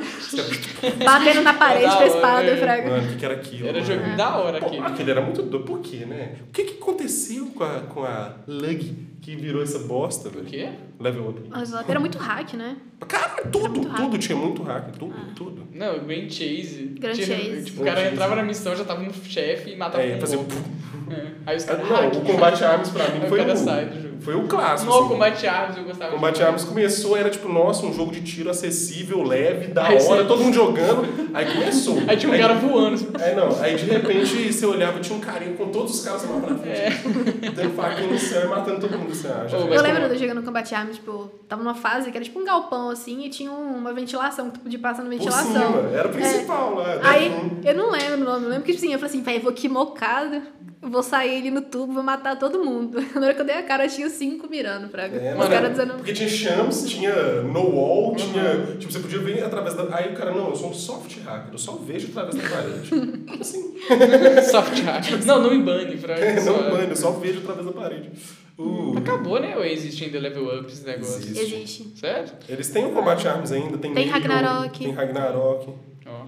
batendo 1.04 1.42
na 1.42 1.54
parede 1.54 1.92
com 1.96 2.04
a 2.04 2.08
espada, 2.08 2.44
é. 2.48 2.58
fraga. 2.58 2.90
Mano, 2.90 3.04
o 3.04 3.08
que, 3.12 3.16
que 3.18 3.26
era 3.26 3.34
aquilo? 3.36 3.68
Era 3.68 3.82
jogo 3.84 4.16
da 4.16 4.36
hora 4.38 4.60
Pô, 4.60 4.66
aquele. 4.82 5.12
era 5.12 5.22
muito 5.22 5.42
doido. 5.42 5.66
Por 5.66 5.80
quê, 5.80 6.06
né? 6.06 6.36
O 6.48 6.52
que, 6.52 6.64
que 6.64 6.82
aconteceu 6.82 7.48
com 7.48 7.64
a, 7.64 7.80
com 7.82 8.04
a 8.04 8.34
Lug 8.48 9.08
que 9.22 9.36
virou 9.36 9.62
essa 9.62 9.80
bosta, 9.80 10.30
O 10.30 10.32
velho? 10.32 10.46
quê? 10.46 10.70
Level 11.00 11.30
up. 11.30 11.40
Level 11.50 11.80
up 11.80 11.86
Era 11.92 12.00
muito 12.00 12.18
hack, 12.18 12.54
né? 12.54 12.78
Cara, 13.08 13.44
tudo, 13.52 13.70
muito 13.70 13.88
hack. 13.90 14.02
tudo 14.02 14.18
tinha 14.18 14.38
muito 14.38 14.64
hack. 14.64 14.92
Tudo, 14.98 15.14
tudo. 15.36 15.68
Não, 15.74 15.98
o 15.98 16.02
Grand 16.02 16.30
Chase. 16.30 16.96
Grand 17.00 17.14
Tinha- 17.14 17.28
Chase. 17.28 17.64
Tipo, 17.66 17.82
o 17.82 17.86
cara 17.86 18.02
Chase. 18.02 18.14
entrava 18.14 18.36
na 18.36 18.44
missão, 18.44 18.76
já 18.76 18.84
tava 18.84 19.02
no 19.02 19.14
chefe 19.14 19.72
e 19.72 19.76
matava 19.76 20.04
É, 20.04 20.16
um 20.16 20.20
fazia. 20.20 20.40
É. 21.10 21.26
Aí 21.48 21.58
os 21.58 21.64
Ah, 21.64 21.68
caras. 21.76 21.90
Não, 21.90 21.96
hack. 21.96 22.16
o 22.18 22.22
Combate 22.22 22.64
Arms 22.64 22.90
pra 22.90 23.08
mim 23.10 23.20
Aí 23.22 23.26
o 23.26 23.30
foi 23.30 23.40
cara 23.40 23.54
o, 23.54 23.58
sai 23.58 23.86
do 23.86 24.00
jogo. 24.04 24.09
Foi 24.20 24.36
o 24.36 24.48
clássico. 24.48 24.90
Não, 24.90 24.98
o 24.98 25.00
assim. 25.02 25.10
Combate 25.10 25.48
Arms 25.48 25.78
eu 25.78 25.84
gostava. 25.84 26.12
Combate. 26.12 26.44
Arms 26.44 26.64
começou, 26.64 27.18
era 27.18 27.30
tipo, 27.30 27.48
nossa, 27.48 27.86
um 27.86 27.94
jogo 27.94 28.12
de 28.12 28.22
tiro 28.22 28.50
acessível, 28.50 29.24
leve, 29.24 29.68
da 29.68 29.88
Aí 29.88 30.02
hora, 30.02 30.26
todo 30.26 30.44
mundo 30.44 30.54
jogando. 30.54 31.30
Aí 31.34 31.46
começou. 31.54 31.98
Aí 32.08 32.18
tinha 32.18 32.34
um 32.34 32.38
cara 32.38 32.56
voando. 32.56 33.08
Aí 33.20 33.36
não, 33.36 33.62
aí 33.62 33.76
de 33.76 33.86
repente 33.86 34.52
você 34.52 34.66
olhava, 34.66 35.00
tinha 35.00 35.18
um 35.18 35.22
carinha 35.22 35.56
com 35.56 35.70
todos 35.70 35.96
os 35.96 36.06
caras 36.06 36.24
lá 36.30 36.40
pra 36.40 36.56
frente. 36.56 37.50
Dando 37.56 37.74
faquinha 37.76 38.08
no 38.08 38.20
céu 38.20 38.46
e 38.46 38.48
matando 38.48 38.80
todo 38.80 38.98
mundo. 38.98 39.12
Assim, 39.12 39.28
ah, 39.28 39.48
já 39.48 39.58
Eu 39.58 39.82
lembro 39.82 40.08
de 40.08 40.14
eu 40.14 40.18
jogando 40.18 40.44
Combat 40.44 40.76
Arms, 40.76 40.96
tipo, 40.96 41.32
tava 41.48 41.64
numa 41.64 41.76
fase 41.76 42.12
que 42.12 42.18
era 42.18 42.24
tipo 42.24 42.40
um 42.40 42.46
galpão, 42.46 42.90
assim, 42.90 43.26
e 43.26 43.30
tinha 43.30 43.52
uma 43.52 43.94
ventilação, 43.94 44.50
que 44.50 44.60
tu 44.60 44.62
podia 44.62 44.80
passar 44.80 45.04
na 45.04 45.10
Por 45.10 45.18
ventilação. 45.18 45.54
cima, 45.54 45.90
era 45.94 46.08
o 46.08 46.12
principal 46.12 46.76
lá. 46.76 47.00
Aí, 47.04 47.30
Death 47.30 47.66
eu 47.66 47.76
não 47.76 47.92
lembro 47.92 48.22
o 48.22 48.24
nome, 48.24 48.46
eu 48.46 48.50
lembro 48.50 48.64
que, 48.66 48.74
tipo 48.74 48.84
assim, 48.84 48.94
eu 48.94 49.00
falei 49.00 49.14
assim, 49.14 49.24
velho, 49.24 49.38
eu 49.38 49.42
vou 49.42 49.52
aqui 49.52 49.70
mocado, 49.70 50.42
vou 50.82 51.04
sair 51.04 51.38
ali 51.40 51.52
no 51.52 51.62
tubo, 51.62 51.94
vou 51.94 52.04
matar 52.04 52.38
todo 52.40 52.64
mundo. 52.64 53.00
Na 53.16 53.22
hora 53.22 53.34
que 53.34 53.42
eu 53.42 53.46
dei 53.46 53.56
a 53.56 53.64
cara, 53.64 53.88
tinha 53.88 54.10
cinco 54.10 54.48
mirando, 54.50 54.90
fraga. 54.90 55.18
É, 55.18 55.32
Os 55.34 55.38
mano, 55.38 55.52
caras 55.52 55.72
dizendo... 55.72 55.94
Porque 55.96 56.14
tinha 56.14 56.30
chams, 56.30 56.90
tinha 56.90 57.42
no 57.44 57.62
wall, 57.76 58.16
tinha. 58.16 58.76
Tipo, 58.78 58.92
você 58.92 59.00
podia 59.00 59.20
ver 59.20 59.44
através 59.44 59.76
da. 59.76 59.96
Aí 59.96 60.14
o 60.14 60.16
cara, 60.16 60.32
não, 60.32 60.50
eu 60.50 60.56
sou 60.56 60.70
um 60.70 60.74
soft 60.74 61.18
hacker, 61.24 61.52
eu 61.54 61.58
só 61.58 61.74
vejo 61.74 62.08
através 62.10 62.36
da 62.36 62.50
parede. 62.50 62.90
Como 62.90 63.26
assim? 63.42 63.70
Soft 64.52 64.80
hack. 64.82 65.26
Não, 65.26 65.42
não 65.42 65.52
me 65.52 65.64
bane, 65.64 65.98
pra. 65.98 66.14
É, 66.16 66.40
só- 66.40 66.52
não, 66.52 66.72
mano, 66.72 66.84
eu 66.92 66.96
só 66.96 67.12
vejo 67.12 67.40
através 67.40 67.66
da 67.66 67.72
parede. 67.72 68.12
Uh, 68.58 68.98
Acabou, 68.98 69.40
né? 69.40 69.56
Ou 69.56 69.64
existe 69.64 70.04
ainda 70.04 70.20
level 70.20 70.60
up 70.60 70.72
esse 70.72 70.86
negócio? 70.86 71.18
Existe. 71.20 71.40
Existe. 71.56 71.94
Sério? 71.98 72.30
eles 72.50 72.70
têm 72.70 72.86
o 72.86 72.92
Combate 72.92 73.26
Arms 73.28 73.52
ainda, 73.54 73.78
tem 73.78 73.94
Tem 73.94 74.08
Ragnarok. 74.08 74.80
Tem 74.80 74.92
Ragnarok. 74.92 75.74
Ó. 76.06 76.26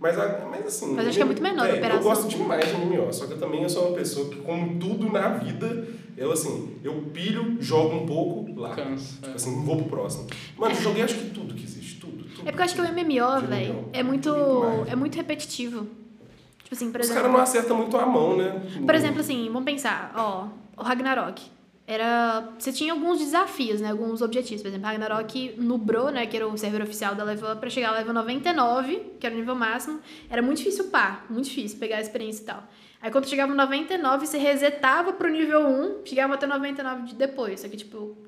Mas, 0.00 0.16
mas 0.16 0.66
assim. 0.66 0.94
Mas 0.94 1.08
acho 1.08 1.16
que 1.16 1.22
é 1.22 1.26
muito 1.26 1.42
menor 1.42 1.62
a 1.62 1.64
véi, 1.64 1.74
Eu 1.74 1.78
operação. 1.78 2.02
gosto 2.02 2.28
demais 2.28 2.68
de 2.68 2.76
MMO, 2.76 3.12
só 3.12 3.26
que 3.26 3.32
eu 3.32 3.38
também 3.38 3.68
sou 3.68 3.88
uma 3.88 3.96
pessoa 3.96 4.28
que, 4.28 4.36
como 4.36 4.78
tudo 4.78 5.10
na 5.10 5.28
vida, 5.30 5.88
eu 6.16 6.30
assim, 6.30 6.76
eu 6.84 6.94
pilho, 7.12 7.56
jogo 7.60 7.96
um 7.96 8.06
pouco, 8.06 8.60
lá. 8.60 8.74
Cansa. 8.74 9.20
Tipo 9.20 9.34
assim, 9.34 9.64
vou 9.64 9.76
pro 9.76 9.86
próximo. 9.86 10.26
Mano, 10.56 10.74
eu 10.74 10.80
joguei 10.80 11.02
acho 11.02 11.14
que 11.16 11.30
tudo 11.30 11.54
que 11.54 11.64
existe, 11.64 12.00
tudo. 12.00 12.24
tudo 12.24 12.42
É 12.42 12.52
porque 12.52 12.60
eu 12.60 12.64
acho 12.64 12.74
que 12.74 12.80
o 12.80 12.84
MMO, 12.84 13.46
velho, 13.48 13.88
é 13.92 14.02
muito, 14.02 14.30
é 14.86 14.94
muito 14.94 15.16
repetitivo. 15.16 15.86
Tipo 16.62 16.74
assim, 16.76 16.92
por 16.92 17.00
Os 17.00 17.06
exemplo... 17.06 17.22
caras 17.22 17.36
não 17.36 17.42
acertam 17.42 17.76
muito 17.76 17.96
a 17.96 18.06
mão, 18.06 18.36
né? 18.36 18.62
Por 18.84 18.94
exemplo, 18.94 19.20
assim, 19.20 19.46
vamos 19.46 19.64
pensar, 19.64 20.12
ó, 20.14 20.46
o 20.76 20.82
Ragnarok. 20.84 21.42
Era. 21.90 22.52
Você 22.58 22.70
tinha 22.70 22.92
alguns 22.92 23.18
desafios, 23.18 23.80
né? 23.80 23.90
Alguns 23.90 24.20
objetivos. 24.20 24.60
Por 24.60 24.68
exemplo, 24.68 24.86
Ragnarok 24.86 25.54
no 25.56 25.78
Bro, 25.78 26.10
né? 26.10 26.26
Que 26.26 26.36
era 26.36 26.46
o 26.46 26.58
server 26.58 26.82
oficial 26.82 27.14
da 27.14 27.24
Level 27.24 27.50
Up, 27.50 27.60
pra 27.60 27.70
chegar 27.70 27.88
ao 27.88 27.94
level 27.94 28.12
99, 28.12 29.12
que 29.18 29.26
era 29.26 29.34
o 29.34 29.38
nível 29.38 29.54
máximo. 29.54 29.98
Era 30.28 30.42
muito 30.42 30.58
difícil 30.58 30.84
upar, 30.84 31.24
muito 31.30 31.46
difícil 31.46 31.78
pegar 31.78 31.96
a 31.96 32.00
experiência 32.02 32.42
e 32.42 32.44
tal. 32.44 32.62
Aí 33.00 33.10
quando 33.10 33.26
chegava 33.26 33.50
no 33.50 33.56
99, 33.56 34.26
você 34.26 34.36
resetava 34.36 35.14
pro 35.14 35.30
nível 35.30 35.66
1, 35.66 36.04
chegava 36.04 36.34
até 36.34 36.46
99 36.46 37.06
de 37.06 37.14
depois. 37.14 37.60
Só 37.60 37.68
que, 37.68 37.76
tipo. 37.78 38.18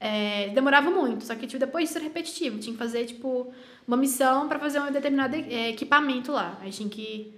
é, 0.00 0.48
demorava 0.54 0.90
muito. 0.90 1.24
Só 1.24 1.34
que, 1.34 1.46
tipo, 1.46 1.60
depois 1.60 1.90
isso 1.90 1.98
era 1.98 2.04
repetitivo. 2.04 2.58
Tinha 2.58 2.72
que 2.72 2.78
fazer, 2.78 3.04
tipo, 3.04 3.52
uma 3.86 3.98
missão 3.98 4.48
pra 4.48 4.58
fazer 4.58 4.80
um 4.80 4.90
determinado 4.90 5.36
é, 5.36 5.68
equipamento 5.68 6.32
lá. 6.32 6.58
Aí 6.62 6.70
tinha 6.70 6.88
que. 6.88 7.34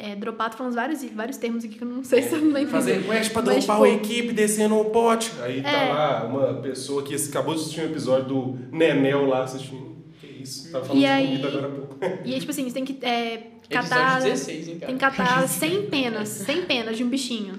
É, 0.00 0.14
dropar, 0.14 0.48
tô 0.50 0.58
falando 0.58 0.74
vários, 0.74 1.02
vários 1.12 1.36
termos 1.38 1.64
aqui 1.64 1.74
que 1.74 1.82
eu 1.82 1.88
não 1.88 2.04
sei 2.04 2.22
se 2.22 2.32
eu 2.32 2.40
não 2.40 2.52
lembro. 2.52 2.70
Fazer 2.70 3.02
quest 3.04 3.32
pra 3.32 3.42
dropar 3.42 3.60
tipo, 3.60 3.82
a 3.82 3.88
equipe 3.88 4.32
descendo 4.32 4.78
o 4.78 4.84
pote. 4.86 5.32
Aí 5.42 5.60
tá 5.60 5.68
É. 5.70 5.92
lá 5.92 6.24
uma 6.24 6.54
pessoa 6.62 7.02
que 7.02 7.14
acabou 7.16 7.52
de 7.54 7.62
assistir 7.62 7.80
um 7.80 7.84
episódio 7.86 8.28
do 8.28 8.58
Nenel 8.70 9.26
lá 9.26 9.42
assistindo. 9.42 9.96
Que 10.20 10.26
isso? 10.42 10.70
Tava 10.70 10.84
falando 10.84 10.98
E 10.98 11.04
de 11.04 11.06
aí- 11.06 11.26
comida 11.26 11.48
agora 11.48 11.66
há 11.66 11.70
pouco. 11.70 11.96
E 12.24 12.32
aí, 12.32 12.38
tipo 12.38 12.52
assim, 12.52 12.64
você 12.64 12.74
tem 12.74 12.84
que 12.84 13.04
é, 13.04 13.38
catar. 13.68 14.18
Episódio 14.18 14.30
16, 14.30 14.68
hein, 14.68 14.74
cara? 14.78 14.86
Tem 14.86 14.94
que 14.94 15.00
catar 15.00 15.48
100 15.48 15.86
penas, 15.86 16.28
100 16.28 16.62
penas 16.62 16.96
de 16.96 17.02
um 17.02 17.08
bichinho. 17.08 17.54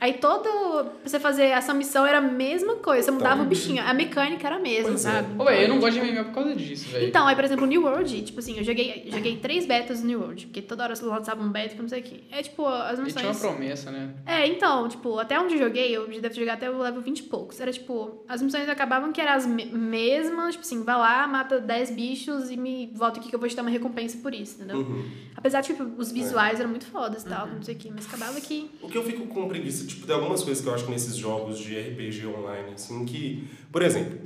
Aí 0.00 0.14
todo. 0.14 0.48
Pra 0.48 0.92
você 1.04 1.18
fazer 1.18 1.44
essa 1.46 1.74
missão 1.74 2.06
era 2.06 2.18
a 2.18 2.20
mesma 2.20 2.76
coisa, 2.76 3.02
você 3.04 3.10
mudava 3.10 3.42
o 3.42 3.46
bichinho. 3.46 3.82
A 3.82 3.92
mecânica 3.92 4.46
era 4.46 4.56
a 4.56 4.58
mesma, 4.58 4.90
Pois 4.90 5.04
é. 5.04 5.10
sabe? 5.12 5.40
Ô, 5.40 5.44
velho, 5.44 5.62
eu 5.62 5.68
não 5.68 5.80
gosto 5.80 5.94
de 6.00 6.00
MMO 6.12 6.24
por 6.26 6.34
causa 6.34 6.54
disso, 6.54 6.88
velho. 6.90 7.08
Então, 7.08 7.26
aí, 7.26 7.34
por 7.34 7.44
exemplo, 7.44 7.64
o 7.64 7.66
New 7.66 7.82
World, 7.84 8.22
tipo 8.22 8.38
assim, 8.38 8.56
eu 8.58 8.64
joguei, 8.64 9.08
joguei 9.12 9.36
três 9.36 9.66
betas 9.66 10.00
no 10.00 10.06
New 10.06 10.20
World, 10.20 10.46
porque 10.46 10.62
toda 10.62 10.84
hora 10.84 10.94
lançava 11.02 11.42
um 11.42 11.48
beta 11.50 11.74
que 11.74 11.82
não 11.82 11.88
sei 11.88 12.00
o 12.00 12.02
que. 12.04 12.22
É 12.30 12.42
tipo, 12.42 12.64
as 12.66 12.98
E 12.98 13.02
tinha 13.06 13.22
uma 13.24 13.30
missões. 13.32 13.38
promessa, 13.40 13.90
né? 13.90 14.14
É, 14.26 14.46
então, 14.46 14.88
tipo, 14.88 15.18
até 15.18 15.38
onde 15.40 15.54
eu 15.54 15.58
joguei, 15.58 15.96
eu 15.96 16.12
já 16.12 16.20
devo 16.20 16.34
jogar 16.34 16.54
até 16.54 16.70
o 16.70 16.78
level 16.78 17.00
20 17.02 17.18
e 17.18 17.22
poucos. 17.24 17.60
Era 17.60 17.72
tipo, 17.72 18.22
as 18.28 18.40
missões 18.40 18.68
acabavam 18.68 19.12
que 19.12 19.20
eram 19.20 19.32
as 19.32 19.46
me- 19.46 19.66
mesmas, 19.66 20.52
tipo 20.54 20.64
assim, 20.64 20.82
vai 20.84 20.96
lá, 20.96 21.26
mata 21.26 21.58
10 21.58 21.90
bichos 21.90 22.50
e 22.50 22.56
me 22.56 22.90
volta 22.94 23.18
aqui 23.18 23.28
que 23.28 23.34
eu 23.34 23.40
vou 23.40 23.48
te 23.48 23.56
dar 23.56 23.62
uma 23.62 23.70
recompensa 23.70 24.18
por 24.18 24.32
isso, 24.32 24.56
entendeu? 24.56 24.78
Uhum. 24.78 25.04
Apesar 25.36 25.60
de, 25.60 25.68
tipo, 25.68 25.84
os 25.96 26.10
visuais 26.12 26.58
eram 26.60 26.70
muito 26.70 26.86
fodas 26.86 27.22
e 27.22 27.26
tal, 27.26 27.46
Uhum. 27.46 27.54
não 27.56 27.62
sei 27.62 27.74
o 27.74 27.78
que, 27.78 27.90
mas 27.90 28.06
acabava 28.06 28.40
que. 28.40 28.70
O 28.82 28.88
que 28.88 28.96
eu 28.98 29.02
fico 29.04 29.26
com 29.26 29.48
preguiça, 29.48 29.86
tipo, 29.88 30.06
de 30.06 30.12
algumas 30.12 30.42
coisas 30.42 30.62
que 30.62 30.68
eu 30.68 30.74
acho 30.74 30.84
que 30.84 30.90
nesses 30.90 31.16
jogos 31.16 31.58
de 31.58 31.78
RPG 31.78 32.26
online, 32.26 32.74
assim, 32.74 33.04
que. 33.04 33.48
Por 33.72 33.82
exemplo, 33.82 34.18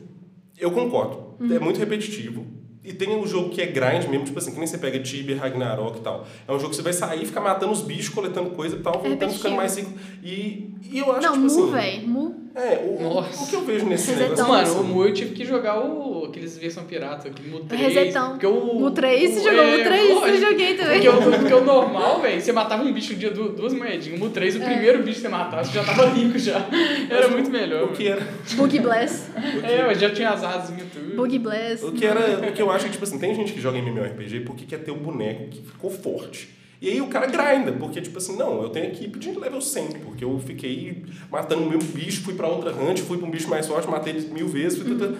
eu 0.59 0.71
concordo, 0.71 1.37
é 1.53 1.59
muito 1.59 1.79
repetitivo. 1.79 2.47
E 2.85 2.93
tem 2.93 3.11
um 3.17 3.25
jogo 3.25 3.51
que 3.51 3.63
é 3.63 3.67
grind 3.67 4.09
mesmo, 4.09 4.25
tipo 4.25 4.39
assim, 4.39 4.51
que 4.51 4.59
nem 4.59 4.67
você 4.67 4.77
pega 4.77 4.99
Tibia, 4.99 5.37
Ragnarok 5.39 5.99
e 5.99 6.03
tal. 6.03 6.27
É 6.49 6.53
um 6.53 6.59
jogo 6.59 6.71
que 6.71 6.77
você 6.77 6.83
vai 6.83 6.93
sair, 6.93 7.25
ficar 7.25 7.41
matando 7.41 7.73
os 7.73 7.81
bichos, 7.81 8.09
coletando 8.09 8.51
coisa 8.51 8.75
e 8.75 8.81
tal, 8.81 8.95
voltando, 8.95 9.13
repetitivo. 9.13 9.39
ficando 9.39 9.57
mais 9.57 9.77
rico. 9.77 9.93
E, 10.23 10.75
e 10.91 10.99
eu 10.99 11.13
acho 11.13 11.29
não, 11.29 11.33
tipo 11.35 11.45
Mu, 11.45 11.47
assim. 11.47 11.73
velho. 11.73 12.09
Mu. 12.09 12.42
É, 12.55 12.85
o, 12.85 13.03
Nossa. 13.03 13.45
o 13.45 13.47
que 13.47 13.57
eu 13.57 13.63
vejo 13.65 13.87
nesse 13.87 14.11
Resetão. 14.13 14.47
negócio. 14.53 14.75
Mano, 14.77 14.81
o 14.83 14.85
Mu 14.95 15.05
eu 15.07 15.15
tive 15.15 15.35
que 15.35 15.45
jogar 15.45 15.81
o, 15.81 16.27
aqueles 16.27 16.59
versão 16.59 16.85
pirata, 16.85 17.29
aquele 17.29 17.49
Mu 17.51 17.61
3. 17.61 17.81
Resetão. 17.81 18.31
Porque 18.33 18.47
o, 18.47 18.75
Mu 18.75 18.91
3, 18.91 19.31
você 19.35 19.41
o- 19.41 19.43
jogou 19.45 19.63
é, 19.65 19.77
Mu 19.79 19.85
3? 19.85 20.09
Eu 20.11 20.15
lógico. 20.21 20.39
joguei 20.51 20.75
também. 20.75 20.93
Porque 21.03 21.09
o, 21.09 21.39
porque 21.41 21.55
o 21.55 21.65
normal, 21.65 22.21
velho, 22.21 22.41
você 22.43 22.53
matava 22.53 22.83
um 22.83 22.93
bicho, 22.93 23.15
dia 23.15 23.31
du- 23.31 23.51
duas 23.51 23.73
moedinhas. 23.73 24.21
O 24.21 24.25
Mu 24.25 24.31
3, 24.31 24.57
o 24.57 24.63
É. 24.63 24.67
primeiro 24.67 24.99
bicho 25.03 25.17
que 25.17 25.21
você 25.23 25.29
matasse, 25.29 25.73
já 25.73 25.83
tava 25.83 26.07
rico 26.11 26.39
já. 26.39 26.67
Era 27.09 27.29
muito 27.29 27.51
melhor. 27.51 27.85
o 27.85 27.93
que 27.93 28.07
era. 28.09 28.21
O 28.59 28.69
que, 28.69 28.79
É, 28.79 29.85
mas 29.87 29.99
já 29.99 30.11
tinha 30.11 30.31
as 30.31 30.45
asinhas 30.45 30.87
tudo. 30.93 31.17
Boogie 31.17 31.39
Blast. 31.39 31.85
O 31.87 31.93
que 31.93 32.05
era, 32.05 32.49
o 32.49 32.53
que 32.53 32.61
eu 32.61 32.71
acho 32.71 32.85
é 32.85 32.89
que, 32.89 32.93
tipo 32.93 33.05
assim, 33.05 33.19
tem 33.19 33.35
gente 33.35 33.53
que 33.53 33.61
joga 33.61 33.79
em 33.79 33.83
MMORPG 33.83 34.41
porque 34.41 34.65
quer 34.67 34.79
ter 34.81 34.91
o 34.91 34.97
boneco 34.97 35.49
que 35.49 35.63
ficou 35.63 35.91
forte. 35.91 36.49
E 36.83 36.89
aí 36.89 37.01
o 37.01 37.07
cara 37.07 37.27
grinda, 37.27 37.71
porque, 37.73 38.01
tipo 38.01 38.19
assim, 38.19 38.37
não, 38.37 38.61
eu 38.61 38.69
tenho 38.69 38.87
equipe 38.87 39.17
de 39.19 39.31
level 39.31 39.61
100, 39.61 39.93
porque 40.05 40.25
eu 40.25 40.37
fiquei 40.41 41.05
matando 41.31 41.63
o 41.63 41.71
meu 41.71 41.79
bicho, 41.79 42.23
fui 42.23 42.35
pra 42.35 42.49
outra 42.49 42.73
hunt, 42.75 42.99
fui 43.03 43.17
pra 43.19 43.27
um 43.27 43.31
bicho 43.31 43.49
mais 43.49 43.69
forte, 43.69 43.89
matei 43.89 44.15
ele 44.17 44.29
mil 44.35 44.49
vezes, 44.49 44.79
fui 44.83 44.99
tata- 44.99 45.15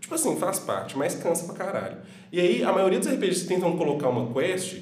Tipo 0.00 0.14
assim, 0.16 0.36
faz 0.36 0.58
parte, 0.58 0.96
mas 0.98 1.14
cansa 1.14 1.44
pra 1.52 1.54
caralho. 1.66 1.96
E 2.32 2.40
aí, 2.40 2.62
a 2.64 2.72
maioria 2.72 2.98
dos 2.98 3.08
RPGs 3.08 3.46
tentam 3.46 3.76
colocar 3.76 4.08
uma 4.08 4.32
quest, 4.32 4.78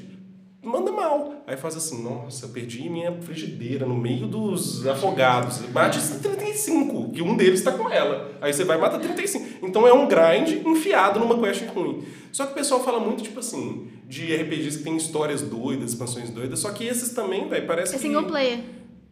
manda 0.64 0.90
mal. 0.90 1.42
Aí 1.46 1.56
faz 1.56 1.76
assim, 1.76 2.02
nossa, 2.02 2.46
eu 2.46 2.48
perdi 2.50 2.88
minha 2.88 3.12
frigideira 3.22 3.86
no 3.86 3.94
meio 3.96 4.26
dos 4.26 4.86
afogados. 4.86 5.60
Mate 5.70 6.00
35, 6.00 7.10
que 7.12 7.22
um 7.22 7.36
deles 7.36 7.62
tá 7.62 7.72
com 7.72 7.88
ela. 7.88 8.32
Aí 8.40 8.52
você 8.52 8.64
vai 8.64 8.76
e 8.76 8.80
mata 8.80 8.98
35. 8.98 9.64
Então 9.66 9.86
é 9.86 9.92
um 9.92 10.08
grind 10.08 10.66
enfiado 10.66 11.20
numa 11.20 11.38
quest 11.38 11.66
ruim. 11.68 12.04
Só 12.32 12.46
que 12.46 12.52
o 12.52 12.54
pessoal 12.54 12.82
fala 12.82 12.98
muito, 12.98 13.22
tipo 13.22 13.38
assim, 13.40 13.88
de 14.08 14.34
RPGs 14.34 14.78
que 14.78 14.84
tem 14.84 14.96
histórias 14.96 15.42
doidas, 15.42 15.90
expansões 15.92 16.30
doidas, 16.30 16.58
só 16.58 16.70
que 16.72 16.84
esses 16.84 17.10
também, 17.10 17.48
velho, 17.48 17.66
parece 17.66 17.94
É 17.94 17.96
que... 17.96 18.02
single 18.02 18.24
player. 18.24 18.58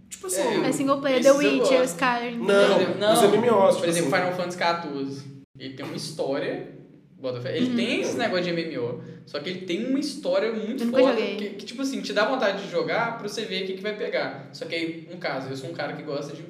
Tipo 0.09 0.27
assim... 0.27 0.41
É, 0.41 0.69
É 0.69 0.73
single 0.73 1.01
player. 1.01 1.23
The 1.23 1.33
Witcher. 1.33 1.83
Skyrim. 1.85 2.37
Não, 2.39 2.47
Por 2.47 2.83
exemplo, 2.83 3.15
os 3.15 3.23
MMOs, 3.23 3.69
tipo 3.69 3.81
Por 3.81 3.89
exemplo, 3.89 4.15
assim. 4.15 4.25
Final 4.25 4.33
Fantasy 4.33 4.59
XIV. 4.59 5.33
Ele 5.59 5.75
tem 5.75 5.87
uma 5.87 5.97
história. 5.97 6.82
Ele 7.55 7.71
Uhum. 7.71 7.77
tem 7.77 8.01
esse 8.01 8.17
negócio 8.19 8.45
de 8.45 8.51
MMO, 8.53 9.01
só 9.27 9.39
que 9.41 9.49
ele 9.51 9.61
tem 9.63 9.87
uma 9.87 9.99
história 10.01 10.53
muito 10.53 10.87
foda 10.91 11.15
que, 11.15 11.51
que, 11.51 11.67
tipo 11.67 11.83
assim, 11.83 12.01
te 12.01 12.13
dá 12.13 12.25
vontade 12.27 12.65
de 12.65 12.71
jogar 12.71 13.19
pra 13.19 13.29
você 13.29 13.45
ver 13.45 13.63
o 13.63 13.67
que, 13.67 13.75
que 13.75 13.83
vai 13.83 13.97
pegar. 13.97 14.49
Só 14.53 14.65
que 14.65 14.75
aí, 14.75 15.09
um 15.13 15.19
caso, 15.19 15.49
eu 15.49 15.57
sou 15.57 15.71
um 15.71 15.73
cara 15.75 15.93
que 15.93 16.03
gosta 16.03 16.35
de, 16.35 16.43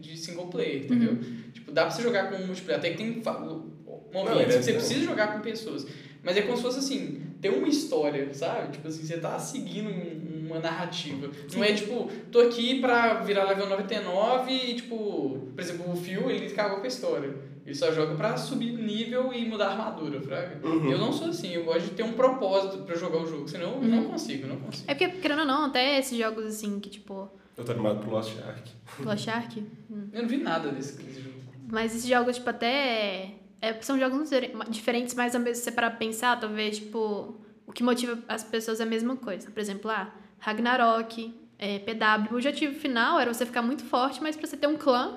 de 0.00 0.16
single 0.18 0.46
player, 0.48 0.84
entendeu? 0.84 1.12
Uhum. 1.12 1.36
Tipo, 1.52 1.70
dá 1.72 1.82
pra 1.82 1.90
você 1.90 2.02
jogar 2.02 2.30
com 2.30 2.42
multiplayer. 2.44 2.78
Até 2.80 2.90
que 2.90 2.96
tem 2.98 3.06
momentos 3.10 3.64
Não, 4.12 4.32
ele 4.40 4.42
é- 4.42 4.56
que 4.58 4.62
você 4.64 4.72
precisa 4.72 5.00
jogar 5.04 5.32
com 5.34 5.40
pessoas. 5.40 5.86
Mas 6.22 6.36
é 6.36 6.42
como 6.42 6.56
se 6.56 6.62
fosse 6.62 6.78
assim, 6.80 7.20
ter 7.40 7.50
uma 7.50 7.68
história, 7.68 8.32
sabe? 8.34 8.72
Tipo 8.72 8.88
assim, 8.88 9.04
você 9.06 9.18
tá 9.18 9.38
seguindo 9.38 9.88
um- 9.88 10.35
uma 10.56 10.70
narrativa. 10.70 11.30
Não 11.54 11.64
é 11.64 11.72
tipo, 11.72 12.10
tô 12.30 12.40
aqui 12.40 12.80
pra 12.80 13.14
virar 13.14 13.44
level 13.44 13.68
99 13.68 14.52
e 14.52 14.74
tipo, 14.74 15.48
por 15.54 15.60
exemplo, 15.60 15.92
o 15.92 15.96
Phil, 15.96 16.30
ele 16.30 16.50
cagou 16.50 16.78
com 16.78 16.84
a 16.84 16.88
história. 16.88 17.34
Ele 17.64 17.74
só 17.74 17.90
joga 17.92 18.14
pra 18.14 18.36
subir 18.36 18.72
nível 18.72 19.32
e 19.32 19.44
mudar 19.44 19.66
a 19.66 19.70
armadura, 19.72 20.20
fraga. 20.20 20.64
Uhum. 20.64 20.88
Eu 20.88 20.98
não 20.98 21.12
sou 21.12 21.28
assim, 21.28 21.52
eu 21.52 21.64
gosto 21.64 21.86
de 21.86 21.90
ter 21.90 22.04
um 22.04 22.12
propósito 22.12 22.84
pra 22.84 22.94
jogar 22.94 23.18
o 23.22 23.26
jogo, 23.26 23.48
senão 23.48 23.82
eu 23.82 23.88
não 23.88 24.04
consigo, 24.04 24.44
eu 24.44 24.50
não 24.50 24.60
consigo. 24.60 24.84
É 24.88 24.94
porque, 24.94 25.08
querendo 25.18 25.40
ou 25.40 25.46
não, 25.46 25.64
até 25.64 25.98
esses 25.98 26.16
jogos 26.16 26.44
assim, 26.46 26.78
que 26.78 26.88
tipo, 26.88 27.28
Eu 27.56 27.64
tô 27.64 27.72
animado 27.72 27.98
pro 28.00 28.10
Lost 28.10 28.32
Ark. 28.46 28.70
Lost 29.00 29.26
Ark. 29.28 29.56
Eu 30.12 30.22
não 30.22 30.28
vi 30.28 30.36
nada 30.36 30.68
desse, 30.70 31.02
desse 31.02 31.20
jogo. 31.22 31.36
Mas 31.68 31.92
esses 31.94 32.08
jogos, 32.08 32.36
tipo, 32.36 32.48
até. 32.48 33.32
é, 33.60 33.72
são 33.80 33.98
jogos 33.98 34.30
diferentes, 34.68 35.14
mas 35.14 35.34
ao 35.34 35.40
mesmo 35.40 35.56
se 35.56 35.62
você 35.62 35.72
parar 35.72 35.90
pra 35.90 35.98
pensar, 35.98 36.38
talvez, 36.38 36.76
tipo, 36.76 37.34
o 37.66 37.72
que 37.72 37.82
motiva 37.82 38.16
as 38.28 38.44
pessoas 38.44 38.78
é 38.78 38.84
a 38.84 38.86
mesma 38.86 39.16
coisa. 39.16 39.50
Por 39.50 39.58
exemplo, 39.58 39.90
ah, 39.90 40.14
Ragnarok, 40.50 41.34
é, 41.58 41.80
PW. 41.80 42.32
O 42.32 42.34
objetivo 42.36 42.78
final 42.78 43.18
era 43.18 43.34
você 43.34 43.44
ficar 43.44 43.62
muito 43.62 43.84
forte, 43.84 44.22
mas 44.22 44.36
pra 44.36 44.46
você 44.46 44.56
ter 44.56 44.68
um 44.68 44.76
clã, 44.76 45.14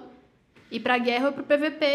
ir 0.71 0.79
pra 0.79 0.97
guerra 0.97 1.27
ou 1.27 1.33
pro 1.33 1.43
PVP 1.43 1.85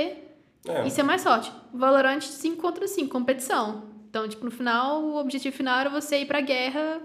É. 0.69 0.87
e 0.87 0.91
ser 0.91 1.03
mais 1.03 1.23
forte. 1.25 1.51
Valorant 1.73 2.21
5 2.23 2.57
contra 2.63 2.87
5, 2.87 3.11
competição. 3.11 3.83
Então, 4.09 4.29
tipo, 4.29 4.45
no 4.45 4.53
final, 4.53 5.03
o 5.03 5.17
objetivo 5.17 5.57
final 5.57 5.81
era 5.81 5.91
você 5.91 6.19
ir 6.21 6.27
pra 6.27 6.41
guerra 6.41 7.01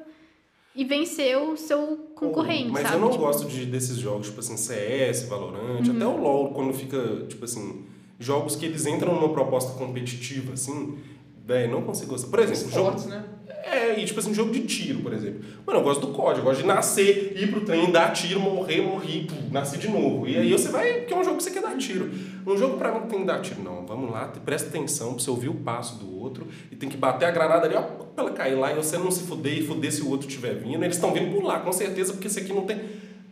e 0.75 0.85
vencer 0.85 1.35
o 1.35 1.57
seu 1.57 1.97
concorrente, 2.15 2.69
Mas 2.71 2.83
sabe? 2.83 2.95
eu 2.95 2.99
não 3.01 3.09
Tipo, 3.09 3.23
gosto 3.23 3.47
de, 3.47 3.65
desses 3.65 3.97
jogos, 3.97 4.27
tipo 4.27 4.39
assim, 4.39 4.55
CS, 4.55 5.23
Valorant, 5.27 5.87
Uhum. 5.87 5.95
até 5.95 6.05
o 6.05 6.17
LoL, 6.21 6.53
quando 6.53 6.71
fica, 6.73 7.25
tipo 7.27 7.43
assim, 7.43 7.85
jogos 8.19 8.55
que 8.55 8.65
eles 8.67 8.85
entram 8.85 9.15
numa 9.15 9.29
proposta 9.33 9.73
competitiva, 9.79 10.53
assim, 10.53 10.99
velho, 11.43 11.71
não 11.71 11.81
consigo 11.81 12.11
gostar. 12.11 12.29
Por 12.29 12.39
exemplo, 12.39 12.69
jogo, 12.71 12.89
Esportes, 12.97 13.05
né? 13.07 13.25
É, 13.63 13.99
e 13.99 14.05
tipo 14.05 14.19
assim, 14.19 14.33
jogo 14.33 14.51
de 14.51 14.61
tiro, 14.61 14.99
por 15.01 15.11
exemplo. 15.13 15.41
Mano, 15.67 15.79
eu 15.79 15.83
gosto 15.83 15.99
do 16.07 16.13
código, 16.13 16.39
eu 16.41 16.45
gosto 16.45 16.61
de 16.61 16.67
nascer, 16.67 17.33
ir 17.35 17.51
pro 17.51 17.61
trem, 17.61 17.91
dar 17.91 18.11
tiro, 18.13 18.39
morrer, 18.39 18.81
morrer, 18.81 19.25
pum, 19.27 19.49
nascer 19.51 19.77
de 19.79 19.89
novo. 19.89 20.27
E 20.27 20.37
aí 20.37 20.51
você 20.51 20.69
vai, 20.69 20.93
porque 20.99 21.13
é 21.13 21.17
um 21.17 21.23
jogo 21.23 21.37
que 21.37 21.43
você 21.43 21.51
quer 21.51 21.61
dar 21.61 21.77
tiro. 21.77 22.09
Um 22.47 22.57
jogo 22.57 22.77
pra 22.77 22.91
mim 22.93 23.01
que 23.01 23.07
tem 23.07 23.19
que 23.19 23.25
dar 23.25 23.41
tiro, 23.41 23.61
não. 23.61 23.85
Vamos 23.85 24.09
lá, 24.11 24.31
presta 24.45 24.69
atenção 24.69 25.13
pra 25.13 25.21
você 25.23 25.29
ouvir 25.29 25.49
o 25.49 25.55
passo 25.55 25.97
do 25.99 26.17
outro 26.19 26.47
e 26.71 26.75
tem 26.75 26.87
que 26.89 26.95
bater 26.97 27.25
a 27.25 27.31
granada 27.31 27.65
ali, 27.67 27.75
ó, 27.75 27.81
pra 27.81 28.23
ela 28.23 28.31
cair 28.31 28.55
lá 28.55 28.71
e 28.71 28.75
você 28.75 28.97
não 28.97 29.11
se 29.11 29.23
fuder 29.23 29.57
e 29.59 29.61
fuder 29.67 29.91
se 29.91 30.01
o 30.01 30.09
outro 30.09 30.27
estiver 30.27 30.55
vindo. 30.55 30.81
Eles 30.83 30.95
estão 30.95 31.13
vindo 31.13 31.41
lá, 31.41 31.59
com 31.59 31.71
certeza, 31.73 32.13
porque 32.13 32.27
esse 32.27 32.39
aqui 32.39 32.53
não 32.53 32.63
tem. 32.65 32.79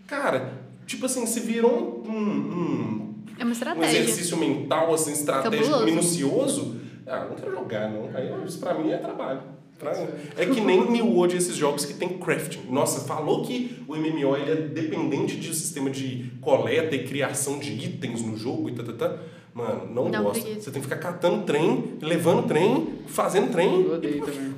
Cara, 0.06 0.52
tipo 0.86 1.06
assim, 1.06 1.26
se 1.26 1.40
virou 1.40 2.04
um, 2.06 2.12
um, 2.12 3.16
É 3.40 3.44
uma 3.44 3.50
um 3.50 3.52
estratégia. 3.54 4.00
exercício 4.02 4.38
mental, 4.38 4.94
assim, 4.94 5.14
estratégico, 5.14 5.64
Cabuloso. 5.64 5.86
minucioso, 5.86 6.76
ah, 7.08 7.26
não 7.30 7.36
quero 7.36 7.52
jogar, 7.52 7.90
não. 7.90 8.10
Aí 8.14 8.30
isso 8.46 8.60
pra 8.60 8.74
mim 8.74 8.92
é 8.92 8.98
trabalho. 8.98 9.42
Pra- 9.80 9.92
É 10.36 10.46
que 10.46 10.60
nem 10.62 10.90
New 10.90 11.06
World 11.14 11.38
esses 11.38 11.56
jogos 11.56 11.86
que 11.86 11.94
tem 11.94 12.10
crafting. 12.18 12.62
Nossa, 12.70 13.02
falou 13.06 13.44
que 13.44 13.78
o 13.88 13.96
MMO 13.96 14.36
ele 14.36 14.52
é 14.52 14.56
dependente 14.56 15.38
de 15.38 15.50
um 15.50 15.54
sistema 15.54 15.90
de 15.90 16.32
coleta 16.42 16.96
e 16.96 17.06
criação 17.08 17.60
de 17.60 17.74
itens 17.74 18.22
no 18.24 18.36
jogo 18.38 18.70
e 18.70 18.74
tá, 18.74 18.84
tá, 18.84 18.94
tá. 18.94 19.18
Mano, 19.54 19.88
não 19.94 20.10
Não, 20.10 20.24
gosto. 20.24 20.44
Você 20.48 20.72
tem 20.72 20.82
que 20.82 20.88
ficar 20.88 20.98
catando 20.98 21.44
trem, 21.44 21.96
levando 22.02 22.48
trem, 22.48 23.00
fazendo 23.08 23.52
trem. 23.52 23.82
Eu 23.84 23.94
odeio 23.96 24.24
também. 24.26 24.54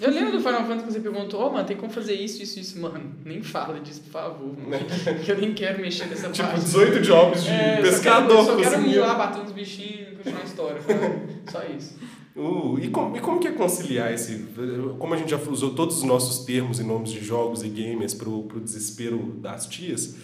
Eu 0.00 0.12
lembro 0.12 0.30
do 0.32 0.38
Final 0.40 0.60
Fantasy 0.64 0.84
que 0.86 0.92
você 0.92 1.00
perguntou, 1.00 1.40
ó, 1.40 1.50
mano, 1.50 1.66
tem 1.66 1.76
como 1.76 1.90
fazer 1.92 2.14
isso, 2.14 2.40
isso, 2.40 2.60
isso. 2.60 2.80
Mano, 2.80 3.16
nem 3.24 3.42
fala 3.42 3.80
disso, 3.80 4.00
por 4.02 4.12
favor, 4.12 4.56
mano. 4.56 4.86
Que 5.24 5.32
eu 5.32 5.38
nem 5.38 5.52
quero 5.54 5.80
mexer 5.80 6.06
nessa 6.06 6.28
Tipo, 6.30 6.46
parte. 6.46 6.62
18 6.64 7.00
jobs 7.00 7.42
de 7.42 7.50
É, 7.50 7.80
pescador. 7.82 8.44
Só 8.44 8.56
quero, 8.56 8.60
eu 8.60 8.64
só 8.64 8.70
quero 8.76 8.86
ir 8.90 8.98
lá, 9.00 9.14
bater 9.14 9.42
uns 9.42 9.50
bichinhos 9.50 10.12
e 10.12 10.16
continuar 10.16 10.40
a 10.40 10.44
história. 10.44 10.80
Só 11.50 11.62
isso. 11.64 11.96
Uh, 12.36 12.78
e, 12.80 12.88
como, 12.88 13.16
e 13.16 13.20
como 13.20 13.40
que 13.40 13.48
é 13.48 13.52
conciliar 13.52 14.12
esse. 14.12 14.46
Como 14.98 15.12
a 15.12 15.16
gente 15.16 15.30
já 15.30 15.38
usou 15.38 15.74
todos 15.74 15.98
os 15.98 16.04
nossos 16.04 16.44
termos 16.44 16.78
e 16.78 16.84
nomes 16.84 17.10
de 17.10 17.20
jogos 17.24 17.62
e 17.62 17.68
gamers 17.68 18.14
pro, 18.14 18.44
pro 18.44 18.60
desespero 18.60 19.18
das 19.40 19.66
tias, 19.66 20.16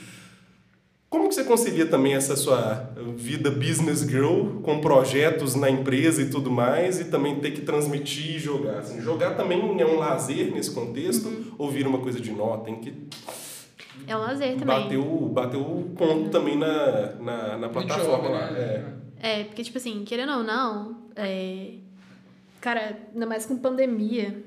como 1.15 1.29
que 1.29 1.35
você 1.37 1.45
concilia 1.45 1.87
também 1.87 2.15
essa 2.15 2.35
sua 2.35 2.91
vida 3.17 3.49
business 3.49 4.01
girl 4.01 4.61
com 4.63 4.81
projetos 4.81 5.55
na 5.55 5.71
empresa 5.71 6.21
e 6.23 6.29
tudo 6.29 6.51
mais 6.51 6.99
e 6.99 7.05
também 7.05 7.37
ter 7.39 7.53
que 7.53 7.61
transmitir 7.61 8.35
e 8.35 8.39
jogar? 8.41 8.79
Assim, 8.79 9.01
jogar 9.01 9.37
também 9.37 9.81
é 9.81 9.87
um 9.87 9.97
lazer 9.97 10.53
nesse 10.53 10.73
contexto 10.73 11.55
ou 11.57 11.71
vira 11.71 11.89
uma 11.89 11.99
coisa 11.99 12.21
de 12.21 12.33
nó? 12.33 12.57
Tem 12.57 12.81
que 12.81 12.93
É 14.09 14.17
um 14.17 14.21
lazer 14.21 14.57
também. 14.57 14.83
bater 14.83 14.99
o, 14.99 15.29
bater 15.29 15.57
o 15.57 15.85
ponto 15.97 16.31
também 16.31 16.59
na, 16.59 17.13
na, 17.15 17.59
na 17.59 17.69
plataforma 17.69 18.25
jogo, 18.25 18.35
lá. 18.35 18.51
né? 18.51 18.61
É. 19.21 19.41
É, 19.41 19.45
porque, 19.45 19.63
tipo 19.63 19.79
assim, 19.79 20.05
querendo 20.05 20.33
ou 20.33 20.43
não, 20.43 20.97
é... 21.15 21.75
cara, 22.65 22.99
ainda 23.13 23.27
mais 23.27 23.45
com 23.45 23.59
pandemia, 23.59 24.43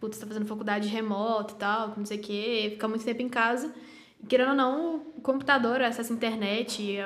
putz, 0.00 0.18
tá 0.18 0.26
fazendo 0.26 0.44
faculdade 0.46 0.88
remota 0.88 1.54
e 1.54 1.56
tal, 1.56 1.94
não 1.96 2.04
sei 2.04 2.18
o 2.18 2.20
quê, 2.20 2.70
ficar 2.72 2.88
muito 2.88 3.04
tempo 3.04 3.22
em 3.22 3.28
casa. 3.28 3.72
E, 4.20 4.26
querendo 4.26 4.48
ou 4.48 4.56
não, 4.56 4.96
o 5.16 5.20
computador, 5.20 5.80
acesso 5.80 6.12
à 6.12 6.16
internet, 6.16 6.98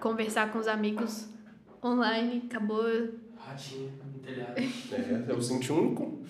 conversar 0.00 0.52
com 0.52 0.60
os 0.60 0.68
amigos 0.68 1.28
online, 1.84 2.44
acabou. 2.48 2.84
Ratinho 3.36 3.90
no 4.12 4.20
telhado. 4.20 4.54
É, 4.56 5.24
eu 5.32 5.42
senti 5.42 5.72
um. 5.72 6.22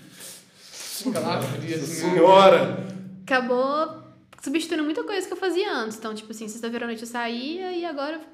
Fica 0.57 1.20
Nossa 1.20 1.57
assim. 1.57 1.85
senhora! 1.85 2.87
Acabou 3.22 4.03
substituindo 4.41 4.82
muita 4.82 5.05
coisa 5.05 5.26
que 5.26 5.32
eu 5.35 5.37
fazia 5.37 5.70
antes. 5.70 5.99
Então, 5.99 6.14
tipo 6.14 6.30
assim, 6.30 6.49
sexta-feira 6.49 6.87
à 6.87 6.89
noite 6.89 7.03
eu 7.03 7.09
saía 7.09 7.72
e 7.72 7.85
agora 7.85 8.14
eu 8.16 8.34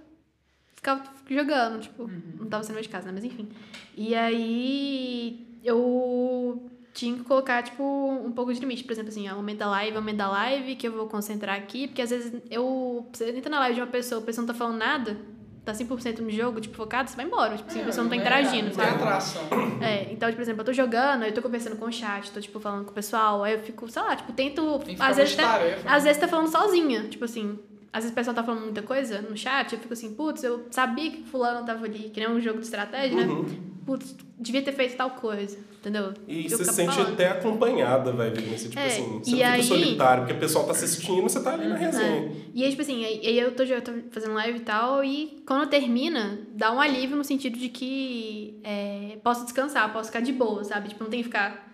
ficava 0.81 1.03
jogando, 1.28 1.81
tipo, 1.81 2.11
não 2.39 2.47
tava 2.49 2.62
saindo 2.64 2.81
de 2.81 2.89
casa, 2.89 3.07
né? 3.07 3.12
Mas 3.14 3.24
enfim. 3.24 3.49
E 3.97 4.14
aí 4.14 5.47
eu 5.62 6.70
tinha 6.95 7.16
que 7.16 7.22
colocar, 7.24 7.62
tipo, 7.62 7.83
um 7.83 8.33
pouco 8.33 8.53
de 8.53 8.61
limite. 8.61 8.83
Por 8.85 8.93
exemplo, 8.93 9.11
assim, 9.11 9.28
aumento 9.28 9.59
da 9.59 9.68
live, 9.68 9.97
aumento 9.97 10.16
da 10.16 10.28
live, 10.28 10.74
que 10.76 10.89
eu 10.89 10.93
vou 10.93 11.07
concentrar 11.07 11.57
aqui, 11.57 11.87
porque 11.87 12.03
às 12.03 12.11
vezes 12.11 12.33
eu. 12.51 13.07
Você 13.12 13.31
entra 13.31 13.51
na 13.51 13.59
live 13.61 13.74
de 13.76 13.81
uma 13.83 13.87
pessoa, 13.87 14.20
a 14.20 14.24
pessoa 14.24 14.43
não 14.47 14.53
tá 14.53 14.59
falando 14.59 14.78
nada, 14.78 15.16
tá 15.64 15.72
100% 15.72 16.18
no 16.20 16.31
jogo, 16.31 16.61
tipo, 16.61 16.74
focado, 16.76 17.11
você 17.11 17.16
vai 17.16 17.26
embora. 17.26 17.57
Tipo, 17.57 17.68
assim, 17.70 17.83
a 17.83 17.85
pessoa 17.85 18.03
não 18.05 18.11
tá 18.11 18.16
interagindo, 18.16 18.68
Não 18.68 18.74
sabe? 18.74 18.89
atração. 18.95 19.43
É, 19.83 20.11
então, 20.12 20.33
por 20.33 20.41
exemplo, 20.41 20.62
eu 20.62 20.64
tô 20.64 20.72
jogando, 20.72 21.24
eu 21.24 21.33
tô 21.33 21.43
conversando 21.43 21.76
com 21.76 21.85
o 21.85 21.93
chat, 21.93 22.31
tô, 22.33 22.41
tipo, 22.41 22.59
falando 22.59 22.85
com 22.87 22.91
o 22.91 22.95
pessoal, 22.95 23.45
aí 23.45 23.53
eu 23.55 23.61
fico, 23.61 23.89
sei 23.89 24.03
lá, 24.03 24.16
tipo, 24.16 24.33
tento. 24.33 24.62
Tem 24.78 24.87
que 24.87 24.91
ficar 24.93 25.09
Às 25.09 25.16
vezes, 25.18 25.35
até, 25.39 25.43
multitarefa. 25.47 25.91
às 25.95 26.05
vezes 26.05 26.20
tá 26.20 26.26
falando 26.28 26.49
sozinha, 26.51 27.03
tipo 27.09 27.24
assim. 27.24 27.59
Às 27.93 28.05
vezes 28.05 28.12
o 28.12 28.14
pessoal 28.14 28.34
tá 28.36 28.45
falando 28.45 28.62
muita 28.64 28.82
coisa 28.82 29.20
no 29.20 29.36
chat, 29.36 29.72
eu 29.72 29.78
fico 29.80 29.93
assim, 29.93 30.14
putz, 30.14 30.45
eu 30.45 30.64
sabia 30.70 31.11
que 31.11 31.24
fulano 31.24 31.66
tava 31.66 31.84
ali, 31.86 32.11
que 32.11 32.20
nem 32.20 32.30
um 32.30 32.41
jogo 32.41 32.59
de 32.59 32.64
estratégia, 32.64 33.16
né? 33.16 33.32
Uhum. 33.32 33.70
Putz, 33.84 34.14
devia 34.38 34.62
ter 34.62 34.70
feito 34.72 34.97
tal 34.97 35.11
coisa, 35.11 35.59
entendeu? 35.80 36.12
E 36.28 36.45
Eu 36.45 36.51
você 36.51 36.64
se 36.66 36.72
sente 36.72 36.95
falando. 36.95 37.14
até 37.14 37.28
acompanhada, 37.30 38.12
vai 38.12 38.30
ver 38.30 38.43
nesse 38.43 38.68
tipo 38.68 38.78
É, 38.78 38.86
assim. 38.86 39.18
Você 39.24 39.30
e 39.30 39.32
não 39.32 39.38
fica 39.38 39.51
aí- 39.51 39.62
solitário, 39.64 40.22
porque 40.22 40.36
o 40.36 40.38
pessoal 40.38 40.64
tá 40.66 40.70
assistindo, 40.70 41.22
você 41.22 41.43
tá 41.43 41.55
ali 41.55 41.66
na 41.66 41.74
resenha. 41.74 42.30
E 42.55 42.62
aí, 42.62 42.70
tipo 42.70 42.82
assim, 42.82 43.05
aí, 43.05 43.20
aí 43.26 43.38
eu 43.41 43.57
tô, 43.57 43.64
eu 43.64 43.82
tô 43.82 43.91
fazendo 44.12 44.34
live 44.34 44.59
e 44.59 44.62
tal, 44.62 45.03
e 45.03 45.43
quando 45.45 45.68
termina, 45.68 46.38
dá 46.55 46.70
um 46.72 46.80
alívio 46.80 47.16
no 47.16 47.24
sentido 47.24 47.59
de 47.59 47.68
que 47.68 48.61
é, 48.62 49.18
posso 49.24 49.43
descansar, 49.43 49.93
posso 49.93 50.11
ficar 50.11 50.20
de 50.20 50.32
boa, 50.32 50.62
sabe? 50.62 50.91
Tipo, 50.91 51.03
não 51.03 51.11
tem 51.11 51.20
que 51.20 51.24
ficar, 51.24 51.68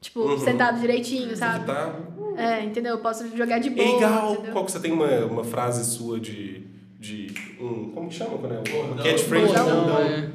tipo, 0.00 0.20
Uhum. 0.20 0.38
sentado 0.38 0.80
direitinho, 0.80 1.36
sabe? 1.36 1.66
tá. 1.66 1.94
É, 2.36 2.64
entendeu? 2.64 2.92
Eu 2.92 2.98
posso 2.98 3.26
jogar 3.36 3.58
de 3.58 3.70
boa. 3.70 3.86
É 3.86 3.96
igual. 3.96 4.32
entendeu? 4.34 4.52
Qual 4.52 4.64
que 4.64 4.72
você 4.72 4.80
tem 4.80 4.92
uma, 4.92 5.06
uma 5.26 5.44
frase 5.44 5.84
sua 5.84 6.18
de. 6.20 6.64
de 6.98 7.32
um, 7.60 7.90
como 7.92 8.08
que 8.08 8.14
chama 8.14 8.38
quando 8.38 8.54
é? 8.54 8.58
Um 8.58 8.62
Bordão. 8.62 9.04
catchphrase? 9.04 9.46
Bordão, 9.46 9.84
Bordão. 9.84 9.98
é. 9.98 10.30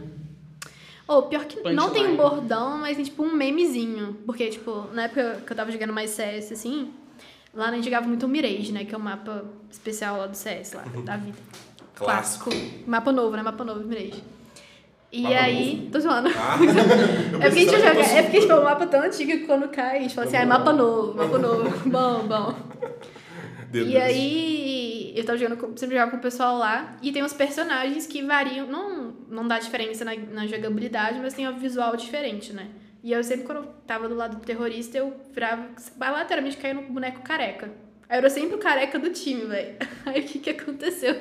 Ou 1.07 1.23
pior 1.23 1.45
que 1.45 1.71
não 1.71 1.91
tem 1.91 2.07
um 2.07 2.15
bordão, 2.15 2.79
mas 2.79 2.95
tem 2.95 3.05
tipo 3.05 3.23
um 3.23 3.31
memezinho. 3.35 4.17
Porque, 4.25 4.47
tipo, 4.47 4.87
na 4.91 5.03
época 5.03 5.43
que 5.45 5.51
eu 5.53 5.55
tava 5.55 5.71
jogando 5.71 5.93
mais 5.93 6.09
CS, 6.09 6.51
assim, 6.51 6.91
lá 7.53 7.69
a 7.69 7.71
gente 7.71 7.83
jogava 7.85 8.07
muito 8.07 8.25
o 8.25 8.29
Mirage, 8.29 8.71
né? 8.71 8.85
Que 8.85 8.95
é 8.95 8.97
o 8.97 9.01
mapa 9.01 9.45
especial 9.69 10.17
lá 10.17 10.25
do 10.25 10.35
CS, 10.35 10.73
lá, 10.73 10.83
da 11.03 11.17
vida. 11.17 11.37
Clássico. 11.93 12.49
Mapa 12.87 13.11
novo, 13.11 13.35
né? 13.35 13.43
Mapa 13.43 13.63
novo, 13.63 13.85
Mirage. 13.87 14.23
E 15.15 15.21
Mapa 15.21 15.35
aí. 15.35 15.89
Tô 15.91 15.99
zoando. 15.99 16.29
Ah, 16.29 16.57
É 17.39 17.45
porque, 17.45 17.45
a 17.45 17.49
gente 17.49 17.71
pensava 17.71 17.81
que 17.81 17.87
joga, 17.87 18.03
fosse- 18.03 18.17
é 18.17 18.21
porque 18.23 18.39
tipo, 18.41 18.51
é 18.51 18.59
um 18.59 18.63
mapa 18.63 18.85
tão 18.87 19.01
antigo 19.01 19.31
que 19.31 19.45
quando 19.45 19.69
cai, 19.69 19.97
a 19.97 20.01
gente 20.01 20.13
fala 20.13 20.27
assim, 20.27 20.37
ah, 20.37 20.41
é 20.41 20.45
mapa 20.45 20.73
novo, 20.73 21.15
mapa 21.15 21.37
novo. 21.37 21.69
bom, 21.89 22.27
bom. 22.27 22.55
Deus. 23.71 23.87
E 23.89 23.97
aí, 23.97 25.13
eu 25.15 25.23
tava 25.25 25.37
jogando, 25.37 25.77
sempre 25.77 25.95
jogava 25.95 26.11
com 26.11 26.17
o 26.17 26.21
pessoal 26.21 26.57
lá, 26.57 26.97
e 27.01 27.11
tem 27.11 27.23
uns 27.23 27.33
personagens 27.33 28.05
que 28.07 28.21
variam, 28.21 28.67
não, 28.67 29.13
não 29.29 29.47
dá 29.47 29.57
diferença 29.59 30.03
na, 30.03 30.15
na 30.15 30.47
jogabilidade, 30.47 31.19
mas 31.19 31.33
tem 31.33 31.47
um 31.47 31.57
visual 31.57 31.95
diferente, 31.95 32.51
né? 32.53 32.67
E 33.03 33.11
eu 33.13 33.23
sempre, 33.23 33.45
quando 33.45 33.59
eu 33.59 33.65
tava 33.87 34.09
do 34.09 34.15
lado 34.15 34.37
do 34.37 34.41
terrorista, 34.45 34.97
eu 34.97 35.13
virava, 35.31 35.67
lateralmente 35.99 36.57
caía 36.57 36.73
no 36.73 36.81
boneco 36.83 37.21
careca. 37.21 37.67
Aí 38.09 38.17
eu 38.17 38.19
era 38.19 38.29
sempre 38.29 38.55
o 38.55 38.59
careca 38.59 38.97
do 38.99 39.09
time, 39.11 39.45
velho. 39.45 39.75
Aí 40.05 40.21
o 40.21 40.23
que 40.23 40.39
que 40.39 40.49
aconteceu? 40.49 41.15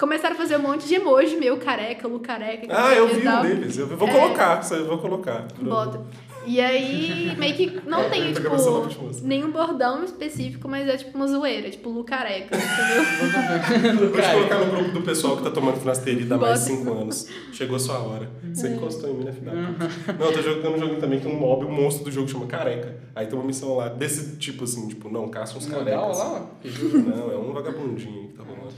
Começaram 0.00 0.34
a 0.34 0.38
fazer 0.38 0.56
um 0.56 0.62
monte 0.62 0.88
de 0.88 0.94
emoji 0.94 1.36
meu, 1.36 1.58
careca, 1.58 2.08
Lu 2.08 2.20
careca. 2.20 2.66
Ah, 2.70 2.88
não 2.88 2.92
eu 2.92 3.08
vi 3.08 3.28
um 3.28 3.42
deles. 3.42 3.76
Eu 3.76 3.86
vou 3.86 4.08
É. 4.08 4.12
colocar, 4.12 4.66
eu 4.72 4.86
vou 4.86 4.96
colocar. 4.98 5.46
Bota. 5.60 6.00
E 6.46 6.58
aí, 6.58 7.36
meio 7.38 7.54
que 7.54 7.80
não 7.86 8.08
tem, 8.08 8.32
Tá 8.32 8.40
tipo, 8.40 9.10
nenhum 9.22 9.50
bordão 9.50 10.02
específico, 10.02 10.66
mas 10.70 10.88
é 10.88 10.96
tipo 10.96 11.14
uma 11.18 11.26
zoeira, 11.28 11.68
tipo 11.68 11.90
Lu 11.90 12.02
careca, 12.02 12.56
entendeu? 12.56 14.00
Vou 14.08 14.10
te 14.22 14.30
colocar 14.32 14.58
no 14.58 14.70
grupo 14.72 14.90
do 14.92 15.02
pessoal 15.02 15.36
que 15.36 15.42
tá 15.42 15.50
tomando 15.50 15.76
finasterida 15.78 16.36
há 16.36 16.38
mais 16.38 16.64
de 16.64 16.70
Bota. 16.72 16.82
5 16.84 16.98
anos. 16.98 17.28
Chegou 17.52 17.76
a 17.76 17.78
sua 17.78 17.98
hora. 17.98 18.30
Você 18.54 18.68
É. 18.68 18.70
encostou 18.70 19.10
em 19.10 19.14
mim, 19.18 19.24
né, 19.24 19.32
filha? 19.32 19.52
Não, 19.52 20.26
eu 20.26 20.32
tô 20.32 20.40
jogando 20.40 20.76
um 20.76 20.78
jogo 20.78 20.96
também 20.96 21.20
que 21.20 21.28
um 21.28 21.36
mob, 21.38 21.66
um 21.66 21.70
monstro 21.70 22.04
do 22.06 22.10
jogo 22.10 22.26
chama 22.26 22.46
Careca. 22.46 22.96
Aí 23.14 23.26
tem 23.26 23.38
uma 23.38 23.44
missão 23.44 23.76
lá 23.76 23.88
desse 23.90 24.36
tipo 24.38 24.64
assim, 24.64 24.88
tipo, 24.88 25.10
não, 25.10 25.28
caça 25.28 25.58
uns 25.58 25.66
carecas. 25.66 26.18
lá, 26.18 26.46
que 26.62 26.70
jogo. 26.70 26.98
Não, 27.00 27.30
é 27.30 27.36
um 27.36 27.52
vagabundinho 27.52 28.28
que 28.28 28.34
tá 28.34 28.42
rolando. 28.44 28.70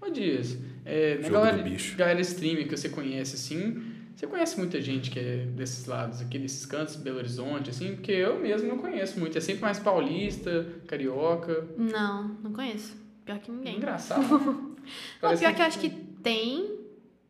Ô 0.00 0.10
Dias, 0.10 0.56
é, 0.84 1.16
na 1.16 1.28
Jogo 1.28 1.34
galera, 1.34 1.76
galera 1.96 2.20
streamer 2.20 2.66
que 2.66 2.76
você 2.76 2.88
conhece, 2.88 3.34
assim, 3.34 3.82
você 4.20 4.26
conhece 4.26 4.58
muita 4.58 4.80
gente 4.80 5.10
que 5.10 5.18
é 5.18 5.46
desses 5.46 5.86
lados 5.86 6.20
aqui, 6.20 6.38
desses 6.38 6.66
cantos, 6.66 6.96
Belo 6.96 7.16
Horizonte, 7.16 7.70
assim? 7.70 7.94
Porque 7.94 8.12
eu 8.12 8.38
mesmo 8.38 8.68
não 8.68 8.76
conheço 8.76 9.18
muito. 9.18 9.38
É 9.38 9.40
sempre 9.40 9.62
mais 9.62 9.78
paulista, 9.78 10.66
carioca. 10.86 11.66
Não, 11.76 12.28
não 12.42 12.52
conheço. 12.52 12.96
Pior 13.24 13.38
que 13.38 13.50
ninguém. 13.50 13.76
Engraçado. 13.76 14.20
Não, 14.80 15.20
Parece 15.20 15.42
pior 15.42 15.54
que 15.54 15.60
eu 15.60 15.66
acho 15.66 15.78
que 15.78 15.90
tem, 15.90 16.78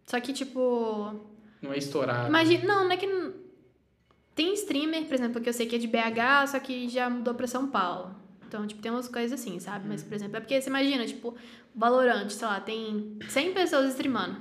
só 0.06 0.18
que 0.20 0.32
tipo... 0.32 1.20
Não 1.60 1.72
é 1.72 1.78
estourado. 1.78 2.28
Imagina, 2.28 2.64
não, 2.64 2.84
não 2.84 2.92
é 2.92 2.96
que... 2.96 3.06
Tem 4.36 4.54
streamer, 4.54 5.04
por 5.04 5.14
exemplo, 5.14 5.40
que 5.42 5.48
eu 5.48 5.52
sei 5.52 5.66
que 5.66 5.74
é 5.74 5.78
de 5.78 5.88
BH, 5.88 6.52
só 6.52 6.60
que 6.60 6.88
já 6.88 7.10
mudou 7.10 7.34
pra 7.34 7.48
São 7.48 7.66
Paulo. 7.66 8.14
Então, 8.50 8.66
tipo, 8.66 8.82
tem 8.82 8.90
umas 8.90 9.06
coisas 9.06 9.38
assim, 9.40 9.60
sabe? 9.60 9.86
Mas, 9.86 10.02
por 10.02 10.12
exemplo, 10.12 10.36
é 10.36 10.40
porque 10.40 10.60
você 10.60 10.68
imagina, 10.68 11.06
tipo, 11.06 11.36
Valorant, 11.72 12.28
sei 12.30 12.48
lá, 12.48 12.58
tem 12.60 13.16
100 13.28 13.54
pessoas 13.54 13.90
streamando. 13.90 14.38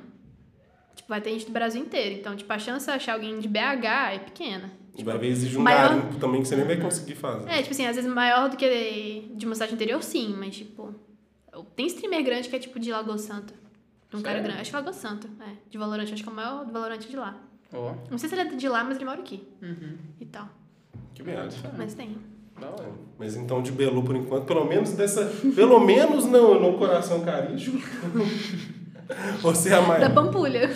Tipo, 0.96 1.10
vai 1.10 1.22
ter 1.22 1.30
gente 1.30 1.46
do 1.46 1.52
Brasil 1.52 1.80
inteiro. 1.80 2.16
Então, 2.20 2.36
tipo, 2.36 2.52
a 2.52 2.58
chance 2.58 2.88
de 2.88 2.92
achar 2.92 3.14
alguém 3.14 3.40
de 3.40 3.48
BH 3.48 3.86
é 4.16 4.18
pequena. 4.20 4.72
E 4.98 5.04
vai 5.04 5.16
ver 5.20 5.28
exige 5.28 5.58
um 5.58 5.62
maior- 5.62 5.90
garimpo 5.90 6.18
também 6.18 6.42
que 6.42 6.48
você 6.48 6.56
nem 6.56 6.66
vai 6.66 6.78
conseguir 6.78 7.14
fazer. 7.14 7.48
É, 7.48 7.58
tipo 7.62 7.70
assim, 7.72 7.86
às 7.86 7.96
vezes 7.96 8.12
maior 8.12 8.50
do 8.50 8.58
que 8.58 9.32
de 9.36 9.46
uma 9.46 9.54
cidade 9.54 9.76
interior, 9.76 10.02
sim, 10.02 10.36
mas, 10.36 10.58
tipo... 10.58 10.94
Tem 11.76 11.86
streamer 11.86 12.24
grande 12.24 12.50
que 12.50 12.56
é, 12.56 12.60
tipo, 12.60 12.80
de 12.80 12.92
Lagoa 12.92 13.18
Santa. 13.20 13.54
Um 14.12 14.22
cara 14.24 14.38
Sério? 14.38 14.44
grande. 14.44 14.62
Acho 14.62 14.72
que 14.72 14.76
é 14.76 14.80
Lagoa 14.80 14.94
Santa, 14.94 15.30
é. 15.42 15.54
De 15.70 15.78
Valorant, 15.78 16.04
acho 16.12 16.24
que 16.24 16.28
é 16.28 16.32
o 16.32 16.36
maior 16.36 16.66
do 16.66 16.74
Valorant 16.74 16.98
de 16.98 17.16
lá. 17.16 17.38
Ó. 17.72 17.94
Não 18.10 18.18
sei 18.18 18.28
se 18.28 18.34
ele 18.34 18.42
é 18.42 18.46
de 18.56 18.68
lá, 18.68 18.84
mas 18.84 18.96
ele 18.98 19.06
mora 19.06 19.20
aqui. 19.20 19.48
Uhum. 19.62 19.98
E 20.20 20.26
tal. 20.26 20.50
Que 21.14 21.22
merda. 21.22 21.54
Mas 21.78 21.94
tem. 21.94 22.18
Da 22.60 22.68
hora. 22.68 22.90
Mas 23.18 23.36
então 23.36 23.62
de 23.62 23.72
Belu 23.72 24.04
por 24.04 24.16
enquanto, 24.16 24.46
pelo 24.46 24.66
menos 24.66 24.92
dessa. 24.92 25.26
Pelo 25.56 25.80
menos 25.80 26.26
no, 26.26 26.60
no 26.60 26.78
coração 26.78 27.22
carístico. 27.22 27.78
Você 29.42 29.70
é 29.70 29.74
a 29.74 29.82
Da 29.82 29.88
maior. 29.88 30.14
Pampulha. 30.14 30.70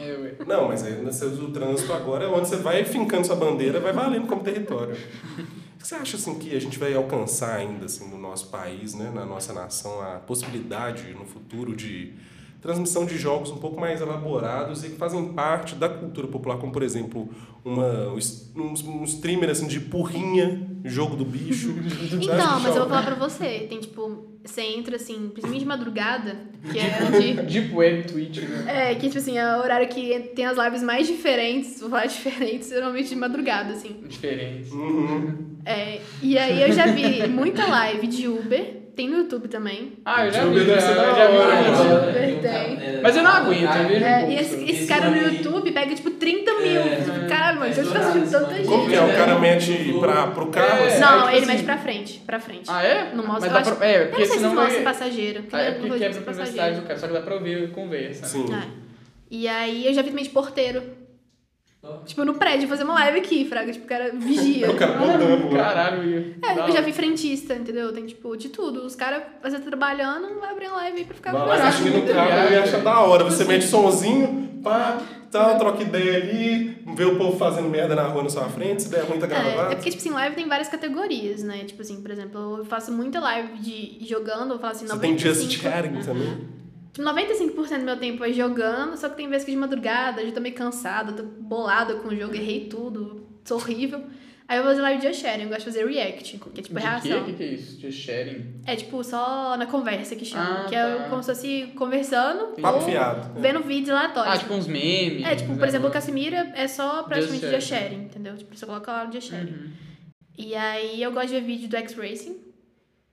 É, 0.00 0.12
ué. 0.12 0.34
Não, 0.46 0.68
mas 0.68 0.84
aí 0.84 0.94
o 0.94 1.50
trânsito 1.50 1.92
agora 1.92 2.24
é 2.24 2.28
onde 2.28 2.48
você 2.48 2.56
vai 2.56 2.84
fincando 2.84 3.26
sua 3.26 3.34
bandeira, 3.34 3.80
vai 3.80 3.92
valendo 3.92 4.26
como 4.26 4.42
território. 4.42 4.94
O 4.94 5.78
que 5.78 5.88
você 5.88 5.96
acha 5.96 6.16
assim 6.16 6.38
que 6.38 6.54
a 6.54 6.60
gente 6.60 6.78
vai 6.78 6.94
alcançar 6.94 7.56
ainda 7.56 7.86
assim 7.86 8.08
no 8.08 8.16
nosso 8.16 8.48
país, 8.48 8.94
né, 8.94 9.10
na 9.12 9.24
nossa 9.24 9.52
nação, 9.52 10.00
a 10.00 10.20
possibilidade 10.20 11.12
no 11.14 11.24
futuro 11.24 11.74
de 11.74 12.14
transmissão 12.60 13.06
de 13.06 13.16
jogos 13.16 13.50
um 13.50 13.56
pouco 13.56 13.80
mais 13.80 14.00
elaborados 14.00 14.84
e 14.84 14.90
que 14.90 14.96
fazem 14.96 15.32
parte 15.32 15.74
da 15.74 15.88
cultura 15.88 16.28
popular, 16.28 16.58
como 16.58 16.72
por 16.72 16.82
exemplo 16.82 17.28
uma, 17.64 18.08
um, 18.08 18.74
um 18.86 19.04
streamer 19.04 19.50
assim 19.50 19.66
de 19.66 19.80
porrinha, 19.80 20.68
jogo 20.84 21.16
do 21.16 21.24
bicho. 21.24 21.74
Então, 22.20 22.60
mas 22.60 22.76
eu 22.76 22.82
vou 22.82 22.88
falar 22.88 23.02
pra 23.04 23.14
você. 23.14 23.66
Tem, 23.68 23.80
tipo, 23.80 24.30
você 24.44 24.62
entra, 24.62 24.96
assim, 24.96 25.28
principalmente 25.28 25.60
de 25.60 25.66
madrugada, 25.66 26.36
que 26.70 26.78
é 26.78 26.98
onde... 27.06 27.42
Deep 27.42 27.72
Web 27.76 28.04
Twitch, 28.04 28.38
né? 28.38 28.90
É, 28.90 28.94
que, 28.94 29.06
tipo 29.06 29.18
assim, 29.18 29.38
é 29.38 29.56
o 29.56 29.60
horário 29.60 29.88
que 29.88 30.18
tem 30.34 30.46
as 30.46 30.58
lives 30.58 30.82
mais 30.82 31.06
diferentes, 31.06 31.80
vou 31.80 31.90
falar 31.90 32.06
diferentes, 32.08 32.68
geralmente 32.68 33.08
de 33.08 33.16
madrugada, 33.16 33.72
assim. 33.72 33.96
Diferente. 34.08 34.70
Uhum. 34.70 35.50
É, 35.64 36.00
e 36.22 36.38
aí 36.38 36.62
eu 36.62 36.72
já 36.72 36.86
vi 36.86 37.26
muita 37.28 37.66
live 37.66 38.06
de 38.06 38.28
Uber, 38.28 38.79
tem 38.94 39.08
no 39.08 39.18
YouTube 39.18 39.48
também. 39.48 39.92
Ah, 40.04 40.26
eu 40.26 40.32
já 40.32 40.44
Deixa 40.44 40.46
eu 40.46 40.52
vi, 40.52 40.58
já, 40.60 40.74
deve 40.74 40.80
ser 40.80 40.94
da 40.94 41.02
eu 41.04 41.14
já 41.16 41.26
vi 41.30 41.36
hora. 41.36 42.12
Tem 42.12 42.34
um 42.34 42.44
é, 42.44 43.00
Mas 43.02 43.16
eu 43.16 43.22
não 43.22 43.30
aguento, 43.30 43.76
eu 43.76 43.88
vejo 43.88 44.04
É, 44.04 44.18
pouco. 44.18 44.32
e 44.32 44.36
esse, 44.36 44.54
esse 44.56 44.70
Esse 44.72 44.86
cara 44.86 45.10
no 45.10 45.16
YouTube 45.16 45.72
pega, 45.72 45.94
tipo, 45.94 46.10
30 46.10 46.54
mil. 46.60 46.80
É. 46.80 47.26
Caralho, 47.28 47.58
mano, 47.60 47.66
Mas 47.66 47.74
se 47.74 47.80
eu 47.80 47.84
do 47.84 47.90
tivesse 47.92 48.06
nada, 48.08 48.18
assistindo 48.20 48.40
tanta 48.40 48.54
gente. 48.56 48.66
Como 48.68 48.88
que 48.88 48.94
é? 48.94 49.00
O 49.00 49.08
cara 49.16 49.32
É. 49.32 49.38
mete 49.38 49.94
pra, 50.00 50.26
pro 50.28 50.46
carro, 50.48 50.84
É. 50.84 50.86
assim? 50.88 51.00
Não, 51.00 51.16
tipo 51.18 51.28
ele 51.28 51.36
assim- 51.38 51.46
mete 51.46 51.62
pra 51.64 51.78
frente, 51.78 52.22
pra 52.26 52.40
frente. 52.40 52.64
Ah, 52.68 52.82
é? 52.82 53.10
Não 53.14 53.26
mostra, 53.26 53.50
Mas 53.50 53.66
eu 53.66 53.72
dá 53.72 53.78
pra... 53.78 53.86
É, 53.88 54.02
Eu 54.02 54.06
porque 54.08 54.22
não 54.24 54.30
sei 54.30 54.38
se 54.38 54.46
mostra 54.54 54.82
passageiro. 54.82 55.44
Ah, 55.52 55.60
é 55.60 55.70
porque 55.72 55.90
quebra 55.90 56.06
a 56.06 56.10
é 56.10 56.12
privacidade 56.12 56.50
passageiro. 56.52 56.80
do 56.80 56.86
cara, 56.86 56.98
só 56.98 57.06
que 57.06 57.12
dá 57.12 57.20
pra 57.20 57.34
ouvir 57.34 57.70
conversa. 57.72 58.26
Sim. 58.26 58.46
É. 58.52 58.62
E 59.30 59.46
aí 59.48 59.86
eu 59.86 59.94
já 59.94 60.02
vi 60.02 60.08
também 60.10 60.24
de 60.24 60.30
porteiro. 60.30 60.82
Tipo, 62.04 62.26
no 62.26 62.34
prédio, 62.34 62.68
fazer 62.68 62.84
uma 62.84 62.92
live 62.94 63.20
aqui, 63.20 63.44
Fraga. 63.46 63.72
Tipo, 63.72 63.86
o 63.86 63.88
cara 63.88 64.10
vigia. 64.12 64.70
O 64.70 64.76
cara 64.76 64.98
mandando. 64.98 65.48
né? 65.48 65.56
Caralho. 65.56 66.34
É, 66.44 66.68
eu 66.68 66.72
já 66.72 66.82
vi 66.82 66.92
frentista, 66.92 67.54
entendeu? 67.54 67.90
Tem, 67.92 68.04
tipo, 68.04 68.36
de 68.36 68.50
tudo. 68.50 68.84
Os 68.84 68.94
caras, 68.94 69.22
às 69.42 69.52
vezes, 69.52 69.66
trabalhando, 69.66 70.38
vai 70.38 70.50
abrir 70.50 70.66
uma 70.66 70.76
live 70.76 70.98
aí 70.98 71.04
pra 71.06 71.14
ficar 71.14 71.32
Vai 71.32 71.40
lá 71.40 71.48
Caraca, 71.48 71.68
assistindo 71.68 72.06
no 72.06 72.12
carro 72.12 72.28
viagem, 72.28 72.52
e 72.52 72.56
acha 72.60 72.78
da 72.80 73.00
hora. 73.00 73.24
Você 73.24 73.44
mete 73.44 73.64
somzinho, 73.64 74.60
pá, 74.62 74.98
tal, 75.30 75.56
troca 75.58 75.82
ideia 75.82 76.18
ali, 76.22 76.82
vê 76.94 77.04
o 77.06 77.16
povo 77.16 77.38
fazendo 77.38 77.68
merda 77.70 77.94
na 77.94 78.02
rua 78.02 78.24
na 78.24 78.28
sua 78.28 78.44
frente, 78.50 78.82
se 78.82 78.90
der 78.90 79.04
ruim 79.04 79.18
tá 79.18 79.24
É, 79.24 79.28
gravado. 79.30 79.72
é 79.72 79.74
porque, 79.74 79.88
tipo 79.90 80.02
assim, 80.02 80.10
live 80.10 80.36
tem 80.36 80.46
várias 80.46 80.68
categorias, 80.68 81.42
né? 81.42 81.64
Tipo 81.64 81.80
assim, 81.80 82.02
por 82.02 82.10
exemplo, 82.10 82.58
eu 82.58 82.64
faço 82.66 82.92
muita 82.92 83.20
live 83.20 83.54
de 83.58 84.06
jogando, 84.06 84.52
eu 84.52 84.58
falo 84.58 84.72
assim, 84.72 84.86
Você 84.86 84.98
tem 84.98 85.12
95... 85.12 85.34
just 85.34 85.62
chatting 85.62 86.00
também? 86.04 86.59
Tipo, 86.92 87.08
95% 87.08 87.78
do 87.78 87.84
meu 87.84 87.96
tempo 87.96 88.24
é 88.24 88.32
jogando, 88.32 88.96
só 88.96 89.08
que 89.08 89.16
tem 89.16 89.28
vezes 89.28 89.44
que 89.44 89.50
de 89.52 89.56
madrugada, 89.56 90.20
eu 90.22 90.26
já 90.28 90.32
tô 90.32 90.40
meio 90.40 90.54
cansada, 90.54 91.12
tô 91.12 91.22
bolada 91.22 91.94
com 91.96 92.08
o 92.08 92.16
jogo, 92.16 92.34
errei 92.34 92.66
tudo, 92.66 93.26
sou 93.44 93.58
horrível. 93.58 94.02
Aí 94.48 94.58
eu 94.58 94.64
vou 94.64 94.72
fazer 94.72 94.82
live 94.82 95.00
de 95.00 95.14
sharing, 95.14 95.42
eu 95.44 95.48
gosto 95.48 95.60
de 95.60 95.64
fazer 95.66 95.86
react, 95.86 96.36
que 96.38 96.58
é 96.58 96.62
tipo 96.64 96.74
De 96.74 96.84
reação. 96.84 97.20
O 97.22 97.24
que 97.26 97.32
que 97.34 97.42
é 97.44 97.46
isso? 97.46 97.78
De 97.78 97.92
sharing? 97.92 98.54
É 98.66 98.74
tipo 98.74 99.04
só 99.04 99.56
na 99.56 99.64
conversa 99.66 100.16
que 100.16 100.24
chama, 100.24 100.64
Ah, 100.64 100.68
que 100.68 100.74
é 100.74 100.96
tá. 100.96 101.08
como 101.08 101.22
se 101.22 101.32
fosse 101.32 101.72
conversando 101.76 102.60
Papo 102.60 102.80
fiado. 102.80 103.38
é. 103.38 103.40
vendo 103.40 103.60
vídeos 103.62 103.90
aleatórios. 103.96 104.34
Ah, 104.34 104.38
tipo 104.38 104.52
uns 104.54 104.66
memes. 104.66 105.24
É, 105.24 105.36
tipo, 105.36 105.50
por 105.52 105.58
né? 105.60 105.68
exemplo, 105.68 105.88
o 105.88 105.92
Cassimira 105.92 106.52
é 106.56 106.66
só 106.66 107.04
praticamente 107.04 107.46
Just 107.46 107.54
de 107.60 107.64
sharing, 107.64 108.02
entendeu? 108.06 108.36
Tipo, 108.36 108.56
você 108.56 108.66
coloca 108.66 108.90
lá 108.90 109.04
no 109.04 109.10
de 109.12 109.20
sharing. 109.20 109.52
Uhum. 109.52 109.70
E 110.36 110.54
aí 110.56 111.00
eu 111.00 111.12
gosto 111.12 111.28
de 111.28 111.34
ver 111.34 111.42
vídeo 111.42 111.68
do 111.68 111.76
X-Racing, 111.76 112.36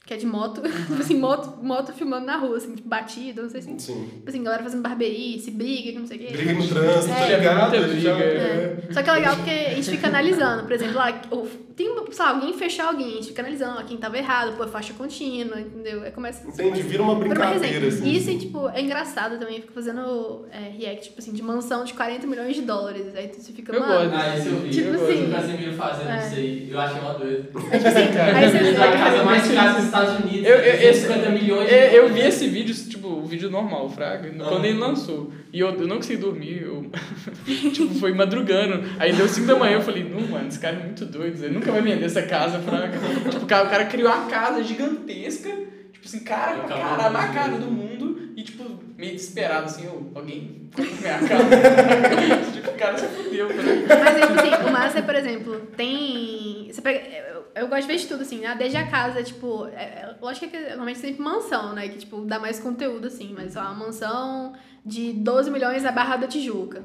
que 0.08 0.14
é 0.14 0.18
de 0.18 0.26
moto. 0.26 0.62
Uhum. 0.66 0.72
tipo 0.86 1.02
assim, 1.02 1.20
moto, 1.20 1.64
moto 1.64 1.92
filmando 1.94 2.26
na 2.26 2.38
rua, 2.38 2.58
assim, 2.58 2.74
tipo, 2.74 2.88
batida, 2.88 3.42
não 3.44 3.50
sei 3.50 3.62
se. 3.62 3.78
Sim. 3.78 4.08
Tipo 4.16 4.30
assim, 4.30 4.42
galera 4.42 4.64
fazendo 4.64 4.82
barbeirice, 4.82 5.52
briga, 5.52 5.92
que 5.92 6.00
não 6.00 6.08
sei 6.08 6.18
o 6.18 6.20
quê. 6.22 6.28
Briga 6.32 6.54
no 6.54 6.68
trânsito, 6.68 7.14
É, 7.14 7.20
tá 7.32 7.38
ligado? 7.38 7.78
já- 8.00 8.16
briga. 8.16 8.24
é. 8.24 8.78
Só 8.92 9.04
que 9.04 9.10
é 9.10 9.14
legal 9.14 9.36
porque 9.36 9.50
a 9.52 9.76
gente 9.76 9.90
fica 9.92 10.08
analisando. 10.08 10.64
Por 10.64 10.72
exemplo, 10.72 10.96
lá, 10.96 11.22
ou 11.30 11.48
tem, 11.78 11.88
sei 12.12 12.26
lá, 12.26 12.32
alguém 12.32 12.54
fechou 12.54 12.86
alguém, 12.86 13.08
a 13.08 13.16
gente 13.18 13.28
fica 13.28 13.42
analisando 13.44 13.78
ó, 13.80 13.84
quem 13.84 13.98
tava 13.98 14.18
errado, 14.18 14.58
pô, 14.58 14.64
é 14.64 14.68
faixa 14.68 14.94
contínua, 14.96 15.62
entendeu? 15.62 16.02
Aí 16.02 16.10
começa. 16.12 16.48
Entendi, 16.48 16.82
vira 16.82 17.04
uma 17.04 17.14
Vira 17.16 17.28
uma 17.28 17.36
brincadeira, 17.46 17.88
assim. 17.88 18.10
Isso, 18.12 18.32
e, 18.32 18.40
tipo, 18.40 18.68
é 18.70 18.82
engraçado 18.82 19.38
também, 19.38 19.62
fica 19.62 19.74
fazendo 19.74 20.46
é, 20.52 20.72
react, 20.76 21.10
tipo 21.10 21.20
assim, 21.20 21.32
de 21.34 21.44
mansão 21.44 21.84
de 21.84 21.94
40 21.94 22.26
milhões 22.26 22.56
de 22.56 22.64
dólares. 22.64 23.06
Aí 23.16 23.28
você 23.32 23.54
fica, 23.54 23.76
Eu 23.76 23.80
mano. 23.82 24.10
gosto. 24.10 24.16
Ah, 24.26 24.36
esse 24.36 24.48
eu 24.48 24.56
vi. 24.60 24.70
Tipo 24.72 24.88
eu 24.90 24.94
assim. 24.96 25.18
vi 25.18 25.24
o 25.24 25.32
Casemiro 25.36 25.74
fazendo 25.74 26.10
É. 26.10 26.18
isso 26.26 26.36
aí. 26.36 26.68
Eu 26.72 26.80
achei 26.80 27.00
uma 27.00 27.14
doida. 27.14 27.50
É, 27.72 27.78
tipo 27.78 27.88
assim, 27.88 28.00
aí 28.18 28.50
você 28.76 28.82
a 28.82 28.92
casa 28.98 29.24
mais 29.24 29.52
cara 29.54 29.74
dos 29.74 29.84
Estados 29.86 30.20
Unidos. 30.20 30.48
Eu- 30.48 30.56
eu- 30.58 30.90
esse- 30.90 31.02
50 31.02 31.30
milhões 31.30 31.70
de 31.70 31.76
É, 31.76 31.96
eu 32.00 32.10
vi 32.12 32.22
esse 32.22 32.48
vídeo, 32.48 32.74
tipo, 32.74 32.97
o 33.08 33.26
vídeo 33.26 33.50
normal, 33.50 33.90
Fraga, 33.90 34.30
quando 34.30 34.64
Ah. 34.64 34.68
ele 34.68 34.78
lançou. 34.78 35.32
E 35.54 35.60
eu, 35.60 35.70
eu 35.70 35.88
não 35.88 35.98
consegui 35.98 36.22
dormir, 36.22 36.62
eu, 36.64 36.90
tipo, 37.74 37.94
foi 37.96 38.14
madrugando. 38.14 38.84
Aí 39.00 39.14
deu 39.14 39.28
5 39.28 39.48
da 39.48 39.56
manhã, 39.56 39.76
eu 39.78 39.82
falei, 39.82 40.04
não, 40.04 40.22
mano, 40.28 40.48
esse 40.48 40.60
cara 40.60 40.76
é 40.78 40.84
muito 40.84 41.06
doido, 41.06 41.44
ele 41.44 41.54
nunca 41.54 41.72
vai 41.72 41.82
vender 41.82 42.06
essa 42.06 42.22
casa, 42.22 42.60
Fraga. 42.60 42.98
tipo, 43.30 43.44
o 43.44 43.48
cara, 43.48 43.68
o 43.68 43.70
cara 43.70 43.86
criou 43.86 44.12
uma 44.12 44.26
casa 44.28 44.64
gigantesca, 44.64 45.50
tipo 45.94 46.06
assim, 46.06 46.20
cara, 46.20 46.60
pra 46.64 46.78
caralho, 46.78 47.06
a 47.06 47.10
mais 47.10 47.28
com 47.30 47.34
cara 47.34 47.58
do 47.58 47.72
mundo, 47.72 48.32
e 48.36 48.44
tipo, 48.44 48.64
meio 48.98 49.14
desesperado, 49.14 49.66
assim, 49.66 49.88
ô, 49.88 50.12
alguém 50.16 50.70
compra 50.76 50.92
minha 50.92 51.20
casa. 51.20 51.28
tipo, 52.54 52.70
o 52.70 52.74
cara 52.74 52.98
se 52.98 53.08
fudeu. 53.08 53.48
Mas, 53.48 54.28
tipo 54.28 54.40
assim, 54.40 54.68
o 54.68 54.72
massa 54.72 55.00
é, 55.00 55.02
por 55.02 55.16
exemplo, 55.16 55.56
tem. 55.76 56.70
Você 56.72 56.82
pega. 56.82 57.37
Eu, 57.60 57.68
gosto 57.68 57.82
de 57.82 57.88
ver 57.88 57.98
de 57.98 58.08
tudo, 58.08 58.22
assim, 58.22 58.40
né? 58.40 58.56
Desde 58.56 58.78
a 58.78 58.88
casa, 58.88 59.24
tipo. 59.24 59.68
É, 59.68 60.02
é, 60.02 60.16
lógico 60.22 60.48
que 60.50 60.56
é 60.56 60.70
normalmente 60.70 61.00
sempre 61.00 61.22
mansão, 61.22 61.74
né? 61.74 61.88
Que, 61.88 61.98
tipo, 62.00 62.22
dá 62.26 62.40
mais 62.40 62.60
conteúdo, 62.60 63.08
assim. 63.08 63.34
Mas, 63.36 63.56
lá, 63.56 63.72
uma 63.72 63.86
mansão 63.86 64.54
de 64.86 65.14
12 65.14 65.52
milhões 65.52 65.84
na 65.84 65.92
Barra 65.92 66.18
da 66.18 66.28
Tijuca. 66.28 66.84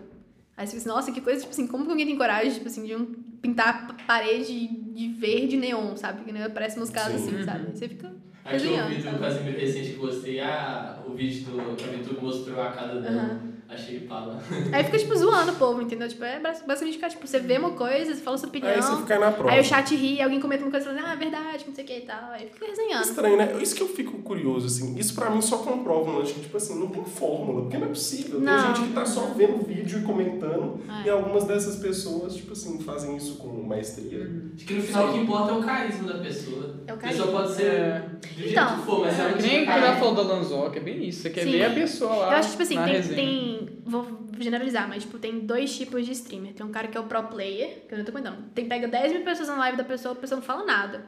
Aí 0.57 0.67
você 0.67 0.75
pensa, 0.75 0.89
nossa, 0.89 1.11
que 1.13 1.21
coisa, 1.21 1.41
tipo 1.41 1.53
assim, 1.53 1.67
como 1.67 1.85
que 1.85 1.91
alguém 1.91 2.07
tem 2.07 2.17
coragem, 2.17 2.53
tipo 2.53 2.69
assim, 2.69 2.85
de 2.85 2.95
um, 2.95 3.07
pintar 3.41 3.87
a 3.89 3.93
parede 4.07 4.69
de 4.69 5.09
verde 5.09 5.57
neon, 5.57 5.97
sabe? 5.97 6.25
Que 6.25 6.33
né, 6.33 6.49
parece 6.49 6.77
umas 6.77 6.91
casas 6.91 7.21
Sim. 7.21 7.37
assim, 7.37 7.45
sabe? 7.45 7.69
Aí 7.69 7.77
você 7.77 7.89
fica 7.89 8.13
Aqui 8.45 8.57
o 8.57 8.61
vídeo 8.61 8.85
do 8.99 9.01
sabe? 9.03 9.19
Casemiro 9.21 9.59
recente 9.59 9.91
que 9.91 9.99
gostei, 9.99 10.41
ah, 10.41 11.03
o 11.09 11.15
vídeo 11.15 11.45
do 11.45 11.75
que 11.75 11.85
a 11.85 11.89
Vitor 11.89 12.15
mostrou 12.21 12.61
a 12.61 12.71
casa 12.73 13.01
dela. 13.01 13.23
Aham. 13.23 13.53
Achei 13.75 14.01
pala. 14.01 14.41
Aí 14.73 14.85
fica, 14.85 14.99
tipo, 14.99 15.17
zoando 15.17 15.53
o 15.53 15.55
povo, 15.57 15.81
entendeu? 15.83 16.09
Tipo, 16.09 16.25
é 16.25 16.39
basicamente 16.41 16.95
ficar, 16.95 17.09
tipo, 17.09 17.27
você 17.27 17.39
vê 17.39 17.57
uma 17.59 17.71
coisa, 17.71 18.15
você 18.15 18.21
fala 18.21 18.37
sua 18.39 18.49
opinião. 18.49 18.71
Aí 18.71 18.83
você 18.83 18.97
fica 18.97 19.15
aí 19.15 19.21
na 19.21 19.31
prova. 19.33 19.51
Aí 19.53 19.61
o 19.61 19.65
chat 19.65 19.95
ri, 19.95 20.21
alguém 20.21 20.41
comenta 20.41 20.63
uma 20.65 20.71
coisa 20.71 20.91
e 20.91 20.95
fala, 20.95 21.09
ah, 21.09 21.13
é 21.13 21.17
verdade, 21.17 21.65
não 21.67 21.75
sei 21.75 21.85
o 21.85 21.87
que 21.87 21.97
e 21.99 22.01
tal. 22.03 22.31
Aí 22.33 22.49
fica 22.53 22.67
resenhando. 22.67 23.05
Estranho, 23.05 23.37
né? 23.37 23.57
Isso 23.61 23.75
que 23.75 23.83
eu 23.83 23.89
fico 23.89 24.19
curioso, 24.23 24.67
assim. 24.67 24.97
Isso 24.99 25.15
pra 25.15 25.31
mim 25.31 25.41
só 25.41 25.59
comprova 25.59 26.11
um 26.11 26.19
lance 26.19 26.35
que, 26.35 26.41
tipo 26.41 26.57
assim, 26.57 26.79
não 26.79 26.89
tem 26.89 27.05
fórmula. 27.05 27.63
Porque 27.63 27.79
não 27.79 27.87
é 27.87 27.91
possível. 27.91 28.37
Tem 28.37 28.41
Não. 28.45 28.75
gente 28.75 28.89
que 28.89 28.93
tá 28.95 29.05
só 29.07 29.27
vendo 29.37 29.65
vídeo 29.67 30.01
e 30.01 30.03
comentando. 30.03 30.81
É. 31.03 31.07
E 31.07 31.11
algumas 31.11 31.45
dessas 31.45 31.77
pessoas, 31.77 32.35
tipo 32.35 32.53
assim, 32.53 32.79
fazem 32.81 33.17
isso 33.17 33.37
com 33.37 33.49
maestria. 33.63 34.31
Acho 34.55 34.67
que 34.67 34.75
no 34.75 34.83
final 34.83 35.09
o 35.09 35.13
que 35.13 35.19
importa 35.21 35.53
é 35.53 35.55
o 35.55 35.63
carisma 35.63 36.13
da 36.13 36.19
pessoa. 36.21 36.77
É 36.87 36.93
o 36.93 36.97
A 36.97 36.99
carisma. 36.99 37.25
pessoa 37.27 37.43
pode 37.43 37.55
ser 37.57 37.63
É. 37.67 38.05
do 38.21 38.29
jeito 38.39 38.51
Então, 38.53 38.77
que 38.79 38.85
for, 38.87 39.01
mas 39.01 39.19
É, 39.19 39.23
ela 39.23 39.33
que 39.35 39.43
nem 39.43 39.51
tem 39.51 39.61
o 39.63 39.65
que 39.65 39.71
ela 39.71 39.81
carisma. 39.81 40.01
falou 40.01 40.15
da 40.15 40.23
Lanzoca, 40.35 40.79
é 40.79 40.83
bem 40.83 41.09
isso. 41.09 41.23
Você 41.23 41.31
quer 41.31 41.45
Sim. 41.45 41.53
ver 41.53 41.65
a 41.65 41.71
pessoa 41.71 42.15
lá. 42.17 42.27
Eu 42.33 42.37
acho 42.39 42.49
que, 42.49 42.51
tipo 42.53 42.63
assim, 42.63 42.75
na 42.77 42.85
tem, 42.85 42.95
resenha. 42.95 43.62
Tem. 43.67 43.79
Vou 43.85 44.27
generalizar, 44.39 44.89
mas, 44.89 45.03
tipo, 45.05 45.19
tem 45.19 45.41
dois 45.41 45.77
tipos 45.77 46.05
de 46.07 46.13
streamer. 46.13 46.53
Tem 46.55 46.65
um 46.65 46.71
cara 46.71 46.89
que 46.89 46.97
é 46.97 47.01
o 47.01 47.05
pro 47.05 47.23
player, 47.25 47.87
que 47.89 47.95
eu 47.95 47.99
não 47.99 48.05
tô 48.05 48.13
comentando. 48.13 48.51
Tem, 48.55 48.67
pega 48.69 48.87
10 48.89 49.13
mil 49.13 49.23
pessoas 49.25 49.49
na 49.49 49.57
live 49.57 49.77
da 49.77 49.85
pessoa, 49.85 50.13
a 50.13 50.17
pessoa 50.17 50.39
não 50.41 50.47
fala 50.47 50.65
nada. 50.65 51.07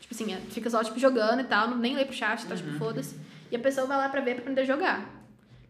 Tipo 0.00 0.14
assim, 0.14 0.32
é, 0.32 0.36
fica 0.50 0.68
só, 0.70 0.82
tipo, 0.84 0.98
jogando 0.98 1.40
e 1.40 1.44
tal, 1.44 1.68
não, 1.68 1.78
nem 1.78 1.96
lê 1.96 2.04
pro 2.04 2.14
chat, 2.14 2.44
tá, 2.46 2.54
Uhum. 2.54 2.56
tipo, 2.60 2.78
foda-se. 2.78 3.16
E 3.50 3.56
a 3.56 3.58
pessoa 3.58 3.86
vai 3.86 3.96
lá 3.96 4.08
pra 4.08 4.20
ver, 4.20 4.34
pra 4.34 4.42
aprender 4.42 4.60
a 4.60 4.64
jogar. 4.64 5.24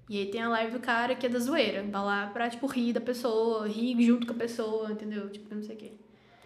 E 0.09 0.19
aí 0.19 0.27
tem 0.27 0.41
a 0.43 0.49
live 0.49 0.73
do 0.73 0.79
cara 0.81 1.15
que 1.15 1.27
é 1.27 1.29
da 1.29 1.39
zoeira. 1.39 1.83
Vai 1.83 2.03
lá 2.05 2.27
pra, 2.29 2.49
tipo, 2.49 2.67
rir 2.67 2.93
da 2.93 3.01
pessoa, 3.01 3.67
rir 3.67 4.01
junto 4.05 4.27
com 4.27 4.33
a 4.33 4.37
pessoa, 4.37 4.91
entendeu? 4.93 5.29
Tipo, 5.31 5.55
não 5.55 5.63
sei 5.63 5.75
o 5.75 5.79
quê. 5.79 5.93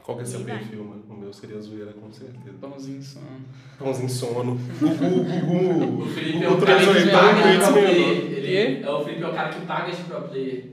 Qual 0.04 0.16
que 0.16 0.22
é 0.22 0.26
seu 0.26 0.40
E 0.40 0.44
vai. 0.44 0.58
perfil, 0.58 0.84
mano? 0.84 1.02
O 1.08 1.14
meu 1.14 1.32
seria 1.32 1.60
zoeira, 1.60 1.92
com 1.92 2.10
certeza. 2.12 2.56
Pãozinho 2.60 3.02
só. 3.02 3.20
Pãozinho 3.78 4.08
sono. 4.08 4.54
Gugu, 4.80 5.24
Gugu. 5.24 6.02
O 6.02 6.06
Felipe 6.06 6.44
é 6.44 6.48
o 6.48 6.56
cara 6.58 6.80
que 6.80 7.10
paga 7.10 7.72
player. 7.72 7.98
Ele-? 8.38 8.82
É 8.82 8.90
o 8.90 9.04
Felipe 9.04 9.22
é 9.22 9.28
o 9.28 9.32
cara 9.32 9.48
que 9.50 9.66
paga 9.66 9.90
de 9.92 10.02
pro 10.04 10.22
player. 10.22 10.64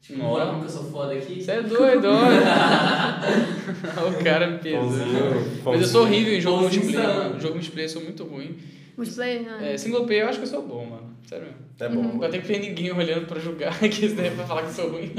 Tipo, 0.00 0.18
Nossa. 0.20 0.30
bora 0.44 0.52
nunca 0.52 0.68
sou 0.68 0.84
foda 0.84 1.12
aqui. 1.12 1.42
Você 1.42 1.50
é 1.50 1.62
doido, 1.62 2.06
olha. 2.08 2.40
o 4.08 4.24
cara 4.24 4.58
pesado. 4.58 4.86
Pãozinho. 4.86 5.60
Mas 5.64 5.80
eu 5.82 5.86
sou 5.86 6.02
horrível 6.02 6.34
em 6.34 6.40
jogo 6.40 6.60
multiplayer. 6.62 7.38
Jogo 7.40 7.54
multiplayer 7.54 7.88
eu 7.88 7.92
sou 7.92 8.02
muito 8.02 8.24
ruim. 8.24 8.56
Multiplayer, 8.96 9.42
né? 9.42 9.74
É, 9.74 9.76
single 9.78 10.04
player 10.06 10.24
eu 10.24 10.28
acho 10.28 10.38
que 10.38 10.44
eu 10.44 10.50
sou 10.50 10.62
bom, 10.62 10.84
mano. 10.86 11.16
Sério 11.26 11.46
mesmo. 11.46 11.58
É 11.80 11.88
bom. 11.88 12.02
Não 12.12 12.18
vai 12.18 12.28
ter 12.30 12.40
que 12.40 12.48
ver 12.48 12.58
ninguém 12.58 12.90
olhando 12.90 13.26
pra 13.26 13.38
jogar 13.38 13.68
aqui, 13.84 14.06
isso 14.06 14.14
daí 14.16 14.28
é 14.28 14.30
pra 14.30 14.44
falar 14.46 14.62
que 14.62 14.68
eu 14.68 14.72
sou 14.72 14.90
ruim. 14.90 15.12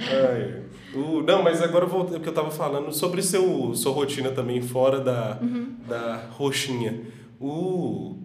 Ai, 0.00 0.62
o, 0.94 1.22
não, 1.22 1.42
mas 1.42 1.60
agora 1.62 1.84
eu 1.84 1.88
voltei 1.88 2.14
porque 2.14 2.28
eu 2.28 2.34
tava 2.34 2.50
falando 2.50 2.92
sobre 2.92 3.22
seu, 3.22 3.74
sua 3.74 3.92
rotina 3.92 4.30
também 4.30 4.62
fora 4.62 5.00
da, 5.00 5.38
da 5.86 6.16
roxinha. 6.30 7.02
O, 7.40 8.16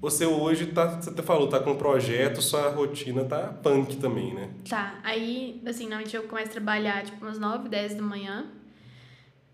você 0.00 0.26
hoje 0.26 0.66
tá, 0.66 1.00
você 1.00 1.10
até 1.10 1.22
falou, 1.22 1.48
tá 1.48 1.60
com 1.60 1.72
um 1.72 1.76
projeto, 1.76 2.42
sua 2.42 2.68
rotina 2.70 3.24
tá 3.24 3.48
punk 3.62 3.96
também, 3.96 4.34
né? 4.34 4.50
Tá, 4.68 4.98
aí, 5.02 5.60
assim, 5.66 5.84
normalmente 5.84 6.14
eu 6.16 6.24
começo 6.24 6.48
a 6.48 6.52
trabalhar, 6.52 7.04
tipo, 7.04 7.24
umas 7.24 7.38
9, 7.38 7.68
10 7.68 7.94
da 7.94 8.02
manhã. 8.02 8.46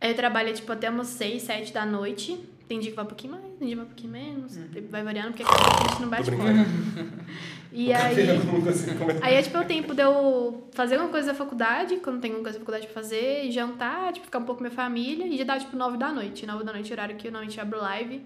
Aí 0.00 0.10
eu 0.10 0.16
trabalho, 0.16 0.52
tipo, 0.52 0.70
até 0.72 0.90
umas 0.90 1.08
6, 1.08 1.42
7 1.42 1.72
da 1.72 1.86
noite. 1.86 2.38
Tem 2.68 2.80
dia 2.80 2.90
que 2.90 2.96
vai 2.96 3.04
um 3.04 3.08
pouquinho 3.08 3.32
mais, 3.34 3.44
tem 3.58 3.66
dia 3.66 3.68
que 3.68 3.74
vai 3.76 3.84
um 3.84 3.88
pouquinho 3.88 4.12
menos. 4.12 4.58
Vai 4.90 5.02
variando, 5.02 5.28
porque 5.32 5.42
a 5.42 5.88
gente 5.90 6.00
não 6.00 6.08
bate 6.08 6.30
conta. 6.30 6.66
E 7.74 7.90
aí... 7.90 8.14
Consigo 8.62 8.98
comentar. 8.98 9.24
Aí 9.24 9.34
é 9.34 9.42
tipo 9.42 9.56
o 9.56 9.64
tempo 9.64 9.94
de 9.94 10.02
eu 10.02 10.68
fazer 10.72 10.96
alguma 10.96 11.10
coisa 11.10 11.28
da 11.28 11.34
faculdade, 11.34 11.96
quando 11.96 12.20
tem 12.20 12.30
alguma 12.30 12.44
coisa 12.44 12.58
da 12.58 12.64
faculdade 12.64 12.86
pra 12.86 13.02
fazer, 13.02 13.44
e 13.46 13.50
jantar, 13.50 14.12
tipo, 14.12 14.26
ficar 14.26 14.40
um 14.40 14.44
pouco 14.44 14.58
com 14.58 14.64
minha 14.64 14.74
família, 14.76 15.26
e 15.26 15.38
já 15.38 15.44
dá 15.44 15.58
tipo 15.58 15.74
9 15.74 15.96
da 15.96 16.12
noite. 16.12 16.44
9 16.44 16.64
da 16.64 16.72
noite 16.74 16.88
é 16.88 16.90
o 16.90 16.92
horário 16.94 17.16
que 17.16 17.28
eu 17.28 17.32
normalmente 17.32 17.58
abro 17.58 17.80
live 17.80 18.20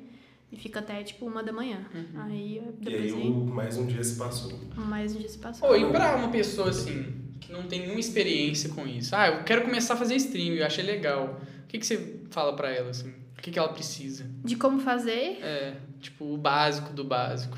e 0.51 0.57
fica 0.57 0.80
até 0.80 1.01
tipo 1.05 1.26
uma 1.26 1.45
da 1.45 1.53
manhã. 1.53 1.78
Aí 2.24 2.57
E 2.59 2.84
depois 2.84 3.14
aí 3.14 3.22
aí, 3.22 3.30
mais 3.30 3.76
um 3.78 3.87
dia 3.87 4.03
se 4.03 4.16
passou. 4.16 4.53
mais 4.74 5.14
um 5.14 5.18
dia 5.20 5.28
se 5.28 5.39
passou. 5.39 5.68
Pô, 5.68 5.76
e 5.76 5.91
pra 5.93 6.16
uma 6.16 6.28
pessoa 6.28 6.70
assim, 6.70 7.14
que 7.41 7.53
não 7.53 7.64
tem 7.68 7.82
nenhuma 7.82 8.01
experiência 8.01 8.70
com 8.70 8.84
isso? 8.87 9.14
Ah, 9.14 9.28
eu 9.28 9.45
quero 9.45 9.62
começar 9.62 9.95
a 9.95 9.97
fazer 9.97 10.16
stream, 10.16 10.55
eu 10.55 10.66
achei 10.66 10.84
legal. 10.84 11.41
O 11.62 11.66
que, 11.68 11.78
que 11.78 11.87
você 11.87 12.20
fala 12.30 12.55
pra 12.57 12.68
ela, 12.70 12.91
assim? 12.91 13.12
O 13.39 13.43
que, 13.43 13.51
que 13.51 13.59
ela 13.59 13.68
precisa? 13.68 14.26
De 14.45 14.57
como 14.57 14.80
fazer, 14.80 15.39
É, 15.43 15.76
tipo, 16.01 16.24
o 16.32 16.37
básico 16.37 16.93
do 16.93 17.05
básico. 17.05 17.57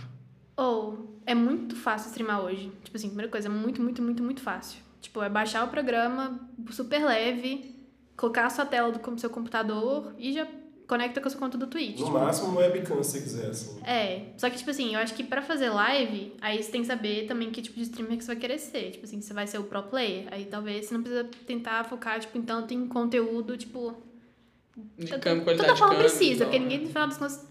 ou 0.57 1.21
é 1.25 1.35
muito 1.35 1.77
fácil 1.77 2.09
streamar 2.09 2.41
hoje. 2.43 2.73
Tipo 2.85 2.97
assim, 2.97 3.09
primeira 3.09 3.31
coisa, 3.31 3.49
é 3.49 3.51
muito, 3.51 3.81
muito, 3.83 4.03
muito, 4.03 4.23
muito 4.23 4.41
fácil. 4.41 4.81
Tipo, 5.01 5.23
é 5.23 5.29
baixar 5.29 5.65
o 5.65 5.69
programa 5.69 6.41
super 6.71 7.05
leve, 7.05 7.75
colocar 8.17 8.47
a 8.47 8.51
sua 8.51 8.67
tela 8.67 8.91
do 8.91 9.21
seu 9.21 9.31
computador 9.31 10.13
e 10.19 10.33
já 10.33 10.47
conecta 10.89 11.21
com 11.21 11.29
a 11.29 11.31
sua 11.31 11.39
conta 11.39 11.57
do 11.59 11.67
Twitch. 11.67 11.99
No 12.01 12.07
tipo, 12.07 12.19
máximo, 12.19 12.49
uma 12.49 12.61
webcam, 12.63 13.03
se 13.03 13.11
você 13.13 13.21
quiser, 13.21 13.51
assim. 13.51 13.79
É, 13.85 14.33
só 14.39 14.49
que, 14.51 14.57
tipo 14.57 14.71
assim, 14.71 14.95
eu 14.95 15.01
acho 15.01 15.15
que 15.15 15.23
pra 15.23 15.43
fazer 15.43 15.69
live, 15.69 16.35
aí 16.41 16.63
você 16.63 16.71
tem 16.73 16.81
que 16.81 16.87
saber 16.87 17.27
também 17.27 17.51
que 17.51 17.61
tipo 17.63 17.77
de 17.77 17.83
streamer 17.83 18.17
que 18.17 18.25
você 18.25 18.33
vai 18.33 18.37
querer 18.41 18.59
ser. 18.59 18.91
Tipo 18.93 19.05
assim, 19.05 19.21
você 19.21 19.33
vai 19.35 19.47
ser 19.47 19.59
o 19.59 19.65
pro 19.65 19.83
player. 19.85 20.27
Aí 20.33 20.47
talvez 20.47 20.87
você 20.87 20.95
não 20.95 21.03
precisa 21.03 21.25
tentar 21.47 21.85
focar, 21.85 22.19
tipo, 22.19 22.37
em 22.37 22.43
tanto 22.43 22.75
em 22.75 22.89
conteúdo, 22.89 23.57
tipo. 23.57 23.95
De 24.99 25.07
toda- 25.07 25.19
câmera, 25.21 25.45
qualidade 25.45 25.69
Toda 25.69 25.73
de 25.75 25.79
forma 25.79 25.95
câmera, 25.95 26.09
precisa, 26.15 26.35
então. 26.35 26.47
porque 26.47 26.59
ninguém, 26.59 26.81
no 26.81 26.89
final 26.89 27.07
das 27.09 27.17
contas. 27.19 27.49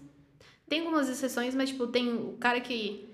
Tem 0.68 0.80
algumas 0.80 1.08
exceções, 1.08 1.54
mas, 1.54 1.70
tipo, 1.70 1.86
tem 1.86 2.12
o 2.12 2.36
cara 2.38 2.60
que. 2.60 3.08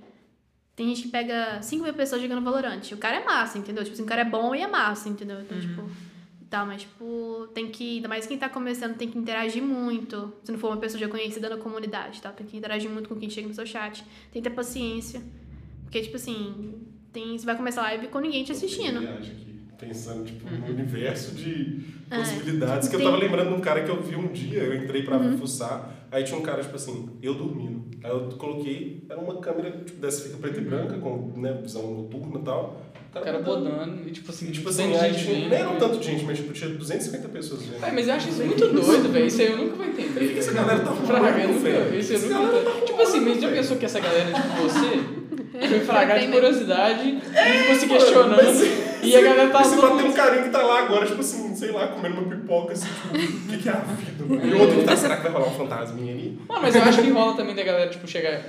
Tem 0.75 0.89
gente 0.89 1.03
que 1.03 1.09
pega 1.09 1.63
5 1.63 1.85
mil 1.85 1.95
pessoas 1.95 2.21
jogando 2.21 2.43
Valorant. 2.43 2.83
O 2.93 2.97
cara 2.97 3.17
é 3.19 3.25
massa, 3.25 3.59
entendeu? 3.59 3.85
Tipo 3.85 3.95
assim, 3.95 4.03
o 4.03 4.07
cara 4.07 4.23
é 4.23 4.25
bom 4.25 4.55
e 4.57 4.61
é 4.61 4.67
massa, 4.67 5.09
entendeu? 5.09 5.41
Então, 5.41 5.59
tipo. 5.61 5.89
e 6.43 6.45
Tal, 6.47 6.67
mas, 6.67 6.83
tipo, 6.83 7.49
tem 7.55 7.71
que. 7.71 7.97
Ainda 7.97 8.09
mais 8.09 8.27
quem 8.27 8.37
tá 8.37 8.49
começando 8.49 8.97
tem 8.97 9.09
que 9.09 9.17
interagir 9.17 9.63
muito. 9.63 10.33
Se 10.43 10.51
não 10.51 10.59
for 10.59 10.69
uma 10.73 10.79
pessoa 10.79 10.99
já 10.99 11.09
conhecida 11.09 11.49
na 11.49 11.57
comunidade, 11.57 12.21
tá? 12.21 12.33
Tem 12.33 12.45
que 12.45 12.57
interagir 12.57 12.91
muito 12.91 13.09
com 13.09 13.15
quem 13.15 13.31
chega 13.31 13.47
no 13.47 13.55
seu 13.55 13.65
chat. 13.67 14.03
Tem 14.33 14.43
que 14.43 14.49
ter 14.49 14.55
paciência. 14.55 15.23
Porque, 15.85 16.01
tipo 16.01 16.17
assim, 16.17 16.75
tem, 17.13 17.39
você 17.39 17.47
vai 17.47 17.57
começar 17.57 17.83
a 17.83 17.85
live 17.85 18.09
com 18.09 18.19
ninguém 18.19 18.43
te 18.43 18.51
assistindo. 18.51 19.01
Pensando 19.79 20.25
tipo, 20.25 20.49
no 20.49 20.67
universo 20.69 21.35
de 21.35 21.81
É. 22.11 22.17
possibilidades. 22.17 22.89
Que 22.89 22.97
eu 22.97 23.03
tava 23.03 23.17
lembrando 23.17 23.49
de 23.49 23.55
um 23.55 23.61
cara 23.61 23.83
que 23.83 23.91
eu 23.91 24.01
vi 24.03 24.17
um 24.17 24.29
dia, 24.29 24.61
eu 24.61 24.75
entrei 24.75 25.03
pra 25.03 25.17
Uhum. 25.19 25.37
fuçar, 25.39 26.07
aí 26.11 26.23
tinha 26.25 26.39
um 26.39 26.43
cara, 26.43 26.63
tipo 26.63 26.77
assim, 26.77 27.09
eu 27.23 27.35
dormindo. 27.35 27.85
Aí 28.03 28.11
eu 28.11 28.29
coloquei, 28.39 29.05
era 29.09 29.19
uma 29.21 29.37
câmera, 29.41 29.71
tipo, 29.85 30.01
dessa 30.01 30.23
fica 30.23 30.37
preta 30.39 30.61
e 30.61 30.65
branca, 30.65 30.97
com 30.99 31.33
né, 31.37 31.59
visão 31.63 31.83
noturna 31.95 32.39
e 32.39 32.43
tal. 32.43 32.83
O 33.15 33.21
cara 33.21 33.39
bodando 33.41 34.09
e 34.09 34.11
tipo 34.11 34.29
assim, 34.33 34.51
Tipo 34.51 34.69
assim, 34.71 34.93
gente 34.93 35.25
vendo. 35.25 35.49
nem 35.49 35.59
era 35.61 35.71
tanto 35.77 35.99
de 35.99 36.05
gente, 36.07 36.25
mas 36.25 36.37
tipo, 36.39 36.53
tinha 36.53 36.69
250 36.71 37.29
pessoas 37.29 37.63
vendo. 37.63 37.85
É, 37.85 37.93
mas 37.93 38.09
eu 38.09 38.15
acho 38.15 38.29
isso 38.29 38.45
muito 38.45 38.67
doido, 38.69 39.13
velho. 39.13 39.27
Isso 39.27 39.41
aí 39.41 39.47
eu 39.53 39.57
nunca 39.59 39.77
vou 39.77 39.87
entender. 39.87 40.09
Por 40.21 40.33
que 40.33 40.39
essa 40.41 40.53
galera 40.53 40.81
tá 40.81 40.93
Fraga, 40.95 41.41
eu 41.43 41.49
nunca. 41.49 41.61
velho? 41.61 41.97
Isso 42.01 42.13
eu 42.15 42.21
nunca. 42.21 42.71
tá 42.71 42.81
Tipo 42.85 43.03
assim, 43.03 43.21
mas 43.21 43.41
já 43.41 43.49
pensou 43.53 43.77
que 43.77 43.85
essa 43.85 44.01
galera, 44.01 44.33
tipo 44.33 44.49
você, 44.63 45.24
foi 45.69 45.81
fragar 45.81 46.19
de 46.21 46.29
curiosidade 46.29 47.09
e 47.09 47.21
ficou 47.21 47.75
se 47.77 47.87
questionando. 47.89 48.37
mas- 48.37 49.05
E 49.05 49.15
a 49.17 49.21
galera 49.21 49.51
tá 49.51 49.63
você 49.63 49.77
bateu 49.77 50.07
um 50.07 50.13
carinha 50.13 50.43
que 50.45 50.49
tá 50.51 50.63
lá 50.63 50.79
agora, 50.81 51.05
tipo 51.07 51.21
assim, 51.21 51.55
sei 51.55 51.71
lá, 51.73 51.89
comendo 51.89 52.21
uma 52.23 52.29
pipoca, 52.37 52.73
assim, 52.73 52.87
tipo, 52.89 53.15
o 53.17 53.49
que, 53.49 53.59
que 53.63 53.69
é 53.69 53.73
a 53.73 53.77
vida? 53.77 54.25
mano? 54.27 54.47
E 54.47 54.55
o 54.55 54.61
outro 54.61 54.79
que 54.79 54.85
tá, 54.85 54.97
será 54.97 55.17
que 55.17 55.23
vai 55.25 55.33
rolar 55.33 55.49
um 55.49 55.55
fantasminha 55.55 56.13
ali? 56.15 56.39
Mano, 56.49 56.63
mas 56.63 56.75
eu 56.75 56.83
acho 56.83 57.03
que 57.03 57.11
rola 57.11 57.37
também 57.37 57.55
da 57.55 57.63
galera, 57.63 57.91
tipo, 57.91 58.07
chegar. 58.07 58.41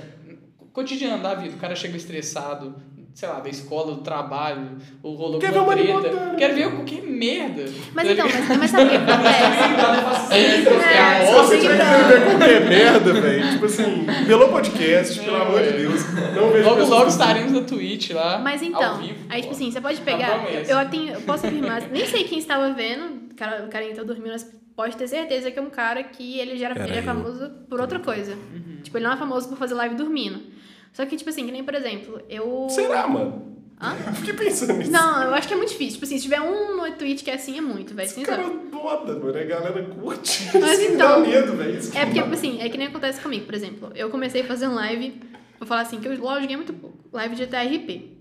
Cotidiano 0.72 1.22
da 1.22 1.34
vida, 1.34 1.54
o 1.54 1.58
cara 1.58 1.74
chega 1.74 1.96
estressado, 1.96 2.74
sei 3.16 3.30
lá, 3.30 3.40
da 3.40 3.48
escola, 3.48 3.94
do 3.94 4.02
trabalho, 4.02 4.76
ou 5.02 5.14
rolou 5.14 5.40
Quer 5.40 5.50
com 5.50 5.60
uma 5.60 5.74
ver 5.74 5.90
uma 5.90 6.02
treta. 6.02 6.34
Quero 6.36 6.54
ver 6.54 6.66
o 6.66 6.84
que 6.84 7.00
merda. 7.00 7.64
Mas 7.94 8.06
Tá 8.08 8.12
então, 8.12 8.26
mas, 8.28 8.58
mas 8.58 8.70
sabe 8.70 8.84
o 8.84 8.88
que 8.90 8.96
acontece? 8.96 10.26
É, 10.86 10.98
a 10.98 11.22
É, 11.22 11.32
nossa, 11.32 11.48
sim, 11.48 11.60
Você 11.60 11.60
tipo, 11.62 11.76
quer 11.78 12.08
ver 12.08 12.24
qualquer 12.26 12.68
merda, 12.68 13.12
velho? 13.14 13.50
Tipo 13.52 13.64
assim, 13.64 14.06
pelo 14.26 14.48
podcast, 14.48 15.18
pelo 15.20 15.34
É, 15.34 15.40
amor 15.40 15.62
de. 15.62 15.70
Deus. 15.70 16.14
Não 16.34 16.50
vejo 16.50 16.68
Logo, 16.68 16.84
logo 16.84 17.08
estaremos 17.08 17.52
na 17.52 17.62
Twitch 17.62 18.10
lá. 18.10 18.38
Mas 18.38 18.60
ao 18.60 18.68
então, 18.68 18.98
vivo, 18.98 19.18
aí 19.30 19.40
tipo 19.40 19.54
assim, 19.54 19.70
você 19.70 19.80
pode 19.80 19.96
Tá 19.98 20.04
pegar. 20.04 20.44
Eu, 20.52 20.78
eu 20.78 20.90
tenho, 20.90 21.14
eu 21.14 21.20
posso 21.22 21.46
afirmar, 21.46 21.88
nem 21.90 22.04
sei 22.04 22.24
quem 22.24 22.38
estava 22.38 22.70
vendo, 22.74 23.32
o 23.32 23.34
cara, 23.34 23.64
o 23.64 23.70
cara 23.70 23.86
tá 23.94 24.02
dormindo, 24.02 24.32
mas 24.32 24.46
pode 24.76 24.94
ter 24.94 25.08
certeza 25.08 25.50
que 25.50 25.58
é 25.58 25.62
um 25.62 25.70
cara 25.70 26.02
que 26.02 26.38
ele 26.38 26.58
já 26.58 26.66
era, 26.66 26.80
Era 26.80 26.88
ele 26.90 26.98
é 26.98 27.02
famoso 27.02 27.50
por 27.70 27.80
outra 27.80 27.98
coisa. 27.98 28.34
Uhum. 28.34 28.80
Tipo, 28.82 28.98
ele 28.98 29.06
não 29.06 29.14
é 29.14 29.16
famoso 29.16 29.48
por 29.48 29.56
fazer 29.56 29.72
live 29.72 29.94
dormindo. 29.94 30.54
Só 30.96 31.04
que, 31.04 31.14
tipo 31.14 31.28
assim, 31.28 31.44
que 31.44 31.52
nem, 31.52 31.62
por 31.62 31.74
exemplo, 31.74 32.22
eu. 32.26 32.68
Será, 32.70 33.06
mano? 33.06 33.54
Hã? 33.78 33.94
Eu 34.08 34.14
fiquei 34.14 34.32
pensando 34.32 34.72
nisso. 34.72 34.90
Não, 34.90 35.24
eu 35.24 35.34
acho 35.34 35.46
que 35.46 35.52
é 35.52 35.56
muito 35.58 35.68
difícil. 35.68 35.92
Tipo 35.96 36.06
assim, 36.06 36.16
se 36.16 36.22
tiver 36.22 36.40
um 36.40 36.74
no 36.78 36.90
Twitch 36.92 37.22
que 37.22 37.30
é 37.30 37.34
assim, 37.34 37.58
é 37.58 37.60
muito, 37.60 37.94
velho. 37.94 38.06
Esse 38.08 38.22
cara 38.22 38.42
zoar. 38.42 38.54
é 38.54 39.12
mano. 39.12 39.28
A 39.28 39.44
galera 39.44 39.82
curte. 39.84 40.48
Mas 40.58 40.78
Isso 40.78 40.88
me 40.88 40.94
então- 40.94 41.20
dá 41.22 41.28
medo, 41.28 41.52
velho. 41.52 41.78
É 41.94 42.06
porque, 42.06 42.22
tipo 42.22 42.32
assim, 42.32 42.62
é 42.62 42.70
que 42.70 42.78
nem 42.78 42.86
acontece 42.86 43.20
comigo, 43.20 43.44
por 43.44 43.54
exemplo. 43.54 43.92
Eu 43.94 44.08
comecei 44.08 44.42
fazendo 44.44 44.74
live, 44.76 45.20
vou 45.58 45.68
falar 45.68 45.82
assim, 45.82 46.00
que 46.00 46.08
eu 46.08 46.18
LOL 46.18 46.40
joguei 46.40 46.56
muito 46.56 46.72
pouco. 46.72 46.96
Live 47.12 47.34
de 47.36 47.42
GTRP. 47.44 48.16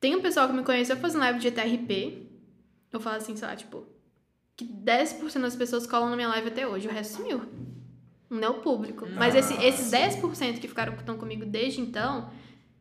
Tem 0.00 0.16
um 0.16 0.22
pessoal 0.22 0.48
que 0.48 0.54
me 0.54 0.62
conheceu 0.64 0.96
fazendo 0.96 1.20
live 1.20 1.38
de 1.38 1.44
GTRP. 1.50 2.22
Eu 2.90 2.98
falo 3.00 3.16
assim, 3.16 3.36
sei 3.36 3.46
lá, 3.46 3.54
tipo, 3.54 3.84
que 4.56 4.64
10% 4.64 5.42
das 5.42 5.54
pessoas 5.54 5.86
colam 5.86 6.08
na 6.08 6.16
minha 6.16 6.28
live 6.28 6.48
até 6.48 6.66
hoje, 6.66 6.88
o 6.88 6.90
resto 6.90 7.18
sumiu. 7.18 7.42
Não 8.30 8.42
é 8.42 8.48
o 8.50 8.54
público. 8.60 9.06
Mas 9.14 9.34
esse, 9.34 9.54
esses 9.64 9.86
sim. 9.86 9.96
10% 9.96 10.58
que 10.58 10.68
ficaram 10.68 10.94
estão 10.94 11.16
comigo 11.16 11.46
desde 11.46 11.80
então, 11.80 12.30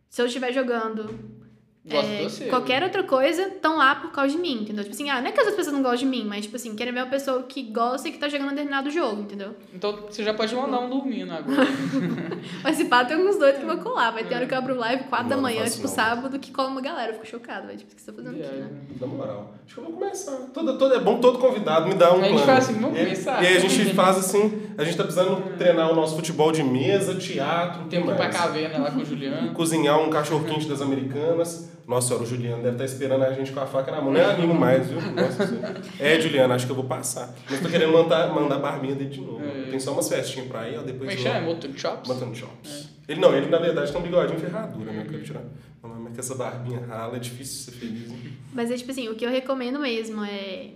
se 0.09 0.21
eu 0.21 0.25
estiver 0.25 0.51
jogando 0.51 1.46
Gosto 1.89 2.09
é, 2.11 2.17
de 2.17 2.23
você. 2.23 2.45
qualquer 2.45 2.83
outra 2.83 3.03
coisa, 3.03 3.43
estão 3.43 3.77
lá 3.77 3.95
por 3.95 4.11
causa 4.11 4.35
de 4.35 4.41
mim, 4.41 4.61
entendeu? 4.61 4.83
Tipo 4.83 4.93
assim, 4.93 5.09
ah, 5.09 5.21
não 5.21 5.27
é 5.27 5.31
que 5.31 5.39
as 5.39 5.47
outras 5.47 5.55
pessoas 5.55 5.73
não 5.73 5.81
gostam 5.81 5.99
de 5.99 6.05
mim, 6.17 6.25
mas, 6.25 6.43
tipo 6.45 6.55
assim, 6.55 6.75
querem 6.75 6.93
ver 6.93 7.01
uma 7.01 7.09
pessoa 7.09 7.43
que 7.43 7.63
gosta 7.63 8.07
e 8.09 8.11
que 8.11 8.17
tá 8.17 8.27
jogando 8.27 8.47
um 8.47 8.51
determinado 8.51 8.89
jogo, 8.91 9.21
entendeu? 9.21 9.55
Então 9.73 9.97
você 10.09 10.23
já 10.23 10.33
pode 10.33 10.53
mandar 10.55 10.79
um 10.79 10.89
dormindo 10.89 11.31
agora. 11.31 11.67
Mas 12.63 12.77
se 12.77 12.85
pá, 12.85 13.05
tem 13.05 13.17
alguns 13.17 13.37
doidos 13.37 13.59
que 13.59 13.65
vão 13.65 13.77
colar. 13.77 14.11
Vai 14.11 14.23
ter 14.23 14.35
hora 14.35 14.45
que 14.45 14.53
eu 14.53 14.57
abro 14.57 14.75
live 14.75 15.03
4 15.05 15.29
da 15.29 15.37
manhã, 15.37 15.63
tipo, 15.65 15.87
não. 15.87 15.87
sábado, 15.87 16.39
que 16.39 16.51
cola 16.51 16.69
uma 16.69 16.81
galera. 16.81 17.11
Eu 17.11 17.13
fico 17.15 17.27
chocada, 17.27 17.67
velho. 17.67 17.77
Tipo, 17.77 17.91
o 17.91 17.95
que 17.95 18.01
você 18.01 18.11
tá 18.11 18.17
fazendo 18.17 18.41
aqui, 18.41 18.55
né? 18.55 18.69
Na 18.99 19.07
moral. 19.07 19.53
Acho 19.65 19.75
que 19.75 19.81
eu 19.81 19.85
vou 19.85 19.93
começar. 19.93 20.37
Todo, 20.53 20.77
todo, 20.77 20.93
é 20.93 20.99
bom 20.99 21.19
todo 21.19 21.39
convidado 21.39 21.87
me 21.87 21.95
dá 21.95 22.13
um 22.13 22.19
A 22.19 22.23
gente 22.23 22.31
plano. 22.31 22.45
faz 22.45 22.69
assim, 22.69 22.79
vamos 22.79 22.97
e, 22.97 23.03
começar? 23.03 23.43
E 23.43 23.47
aí 23.47 23.57
a 23.57 23.59
gente 23.59 23.93
faz 23.93 24.17
assim, 24.17 24.61
a 24.77 24.83
gente 24.83 24.97
tá 24.97 25.03
precisando 25.03 25.57
treinar 25.57 25.91
o 25.91 25.95
nosso 25.95 26.15
futebol 26.15 26.51
de 26.51 26.63
mesa, 26.63 27.15
teatro, 27.15 27.85
Tem 27.85 28.01
que 28.03 28.09
ir 28.09 28.15
pra 28.15 28.29
caverna 28.29 28.79
lá 28.79 28.91
com 28.91 29.01
o 29.01 29.05
Juliano. 29.05 29.53
cozinhar 29.53 29.99
um 29.99 30.09
cachorro 30.09 30.43
quente 30.45 30.67
das 30.67 30.81
americanas. 30.81 31.76
Nossa 31.87 32.07
senhora, 32.09 32.25
o 32.25 32.27
Juliano 32.27 32.61
deve 32.61 32.73
estar 32.75 32.83
esperando 32.85 33.23
a 33.23 33.31
gente 33.31 33.53
com 33.53 33.61
a 33.61 33.65
faca 33.65 33.89
na 33.91 34.01
mão. 34.01 34.11
Nem 34.11 34.21
animo 34.21 34.53
mais, 34.53 34.87
viu? 34.89 34.99
Nossa 35.01 35.47
senhora. 35.47 35.81
É, 35.97 36.19
Juliano, 36.19 36.53
acho 36.53 36.65
que 36.65 36.71
eu 36.71 36.75
vou 36.75 36.83
passar. 36.83 37.33
Mas 37.49 37.61
tô 37.61 37.69
querendo 37.69 37.93
mandar, 37.93 38.27
mandar 38.33 38.59
barbinha 38.59 38.93
dele 38.93 39.09
de 39.09 39.21
novo. 39.21 39.41
É. 39.41 39.69
Tem 39.69 39.79
só 39.79 39.93
umas 39.93 40.09
festinhas 40.09 40.47
pra 40.49 40.69
ir, 40.69 40.77
ó, 40.77 40.81
depois 40.81 40.97
Como 40.99 41.11
é 41.11 41.15
que 41.15 41.21
chama? 41.21 41.41
Moto 41.41 41.79
Chops? 41.79 42.09
Mutton 42.09 42.33
Chops. 42.35 42.89
Ele 43.07 43.21
não, 43.21 43.33
ele 43.33 43.47
na 43.49 43.57
verdade 43.57 43.89
tem 43.89 44.01
um 44.01 44.03
bigodinho 44.03 44.37
ferradura, 44.37 44.91
né? 44.91 45.03
Eu 45.05 45.09
quero 45.11 45.23
tirar. 45.23 45.43
Mas 45.81 46.13
com 46.13 46.19
essa 46.19 46.35
barbinha 46.35 46.85
rala 46.85 47.15
é 47.15 47.19
difícil 47.19 47.71
ser 47.71 47.79
feliz. 47.79 48.09
né? 48.09 48.17
Mas 48.53 48.69
é 48.69 48.75
tipo 48.75 48.91
assim, 48.91 49.07
o 49.07 49.15
que 49.15 49.25
eu 49.25 49.29
recomendo 49.29 49.79
mesmo 49.79 50.25
é. 50.25 50.71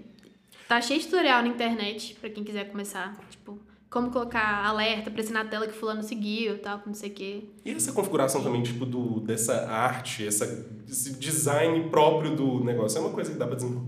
Tá 0.68 0.80
cheio 0.80 1.01
de 1.01 1.07
tutorial 1.07 1.41
na 1.41 1.49
internet 1.49 2.16
pra 2.22 2.30
quem 2.30 2.45
quiser 2.45 2.70
começar. 2.72 3.18
Tipo, 3.30 3.59
como 3.92 4.10
colocar 4.10 4.66
alerta, 4.66 5.10
aparecer 5.10 5.34
na 5.34 5.44
tela 5.44 5.68
que 5.68 5.74
fulano 5.74 6.02
seguiu 6.02 6.56
e 6.56 6.58
tal, 6.60 6.82
não 6.86 6.94
sei 6.94 7.10
o 7.10 7.14
quê. 7.14 7.44
E 7.66 7.72
essa 7.72 7.92
configuração 7.92 8.42
também, 8.42 8.64
tipo, 8.64 8.86
do, 8.86 9.20
dessa 9.20 9.70
arte, 9.70 10.26
essa, 10.26 10.46
esse 10.89 11.14
design 11.20 11.89
próprio 11.89 12.34
do 12.34 12.64
negócio, 12.64 12.98
é 12.98 13.02
uma 13.02 13.10
coisa 13.10 13.32
que 13.32 13.38
dá 13.38 13.46
pra 13.46 13.56
desembolar. 13.56 13.86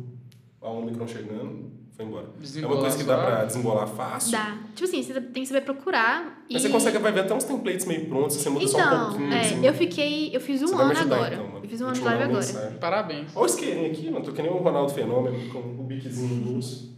Ó, 0.61 0.79
o 0.79 0.85
microfone 0.85 1.09
chegando, 1.09 1.71
foi 1.95 2.05
embora. 2.05 2.27
é 2.61 2.65
uma 2.65 2.77
coisa 2.77 2.97
que 2.97 3.03
dá 3.05 3.17
pra 3.17 3.45
desembolar 3.45 3.87
fácil. 3.87 4.33
Dá. 4.33 4.57
Tipo 4.75 4.89
assim, 4.89 5.01
você 5.03 5.21
tem 5.21 5.43
que 5.43 5.47
saber 5.47 5.61
procurar. 5.61 6.43
Mas 6.51 6.61
e... 6.61 6.67
você 6.67 6.69
consegue, 6.69 6.97
vai 6.97 7.11
ver 7.13 7.21
até 7.21 7.33
uns 7.33 7.45
templates 7.45 7.85
meio 7.85 8.05
prontos, 8.09 8.35
você 8.35 8.49
muda 8.49 8.67
só 8.67 8.77
um 8.77 8.81
Então, 8.81 9.07
pouquinho. 9.09 9.33
é, 9.33 9.39
assim. 9.39 9.65
eu 9.65 9.73
fiquei. 9.73 10.35
Eu 10.35 10.41
fiz 10.41 10.61
um 10.61 10.67
Você 10.67 10.73
ano 10.75 10.91
ajudar, 10.91 11.15
agora. 11.15 11.35
então, 11.35 11.59
eu 11.63 11.69
fiz 11.69 11.79
um 11.81 11.85
ano 11.85 11.93
de 11.93 12.01
live 12.01 12.23
agora. 12.23 12.37
mensagem. 12.39 12.77
Parabéns. 12.77 13.31
Olha 13.33 13.43
o 13.43 13.45
isqueirinho 13.45 13.89
aqui, 13.89 14.11
mano. 14.11 14.25
Tô 14.25 14.33
que 14.33 14.41
nem 14.41 14.51
o 14.51 14.57
Ronaldo 14.57 14.91
Fenômeno, 14.91 15.49
com 15.49 15.59
o 15.59 15.83
biquezinho 15.85 16.35
no 16.35 16.51
bolso. 16.51 16.92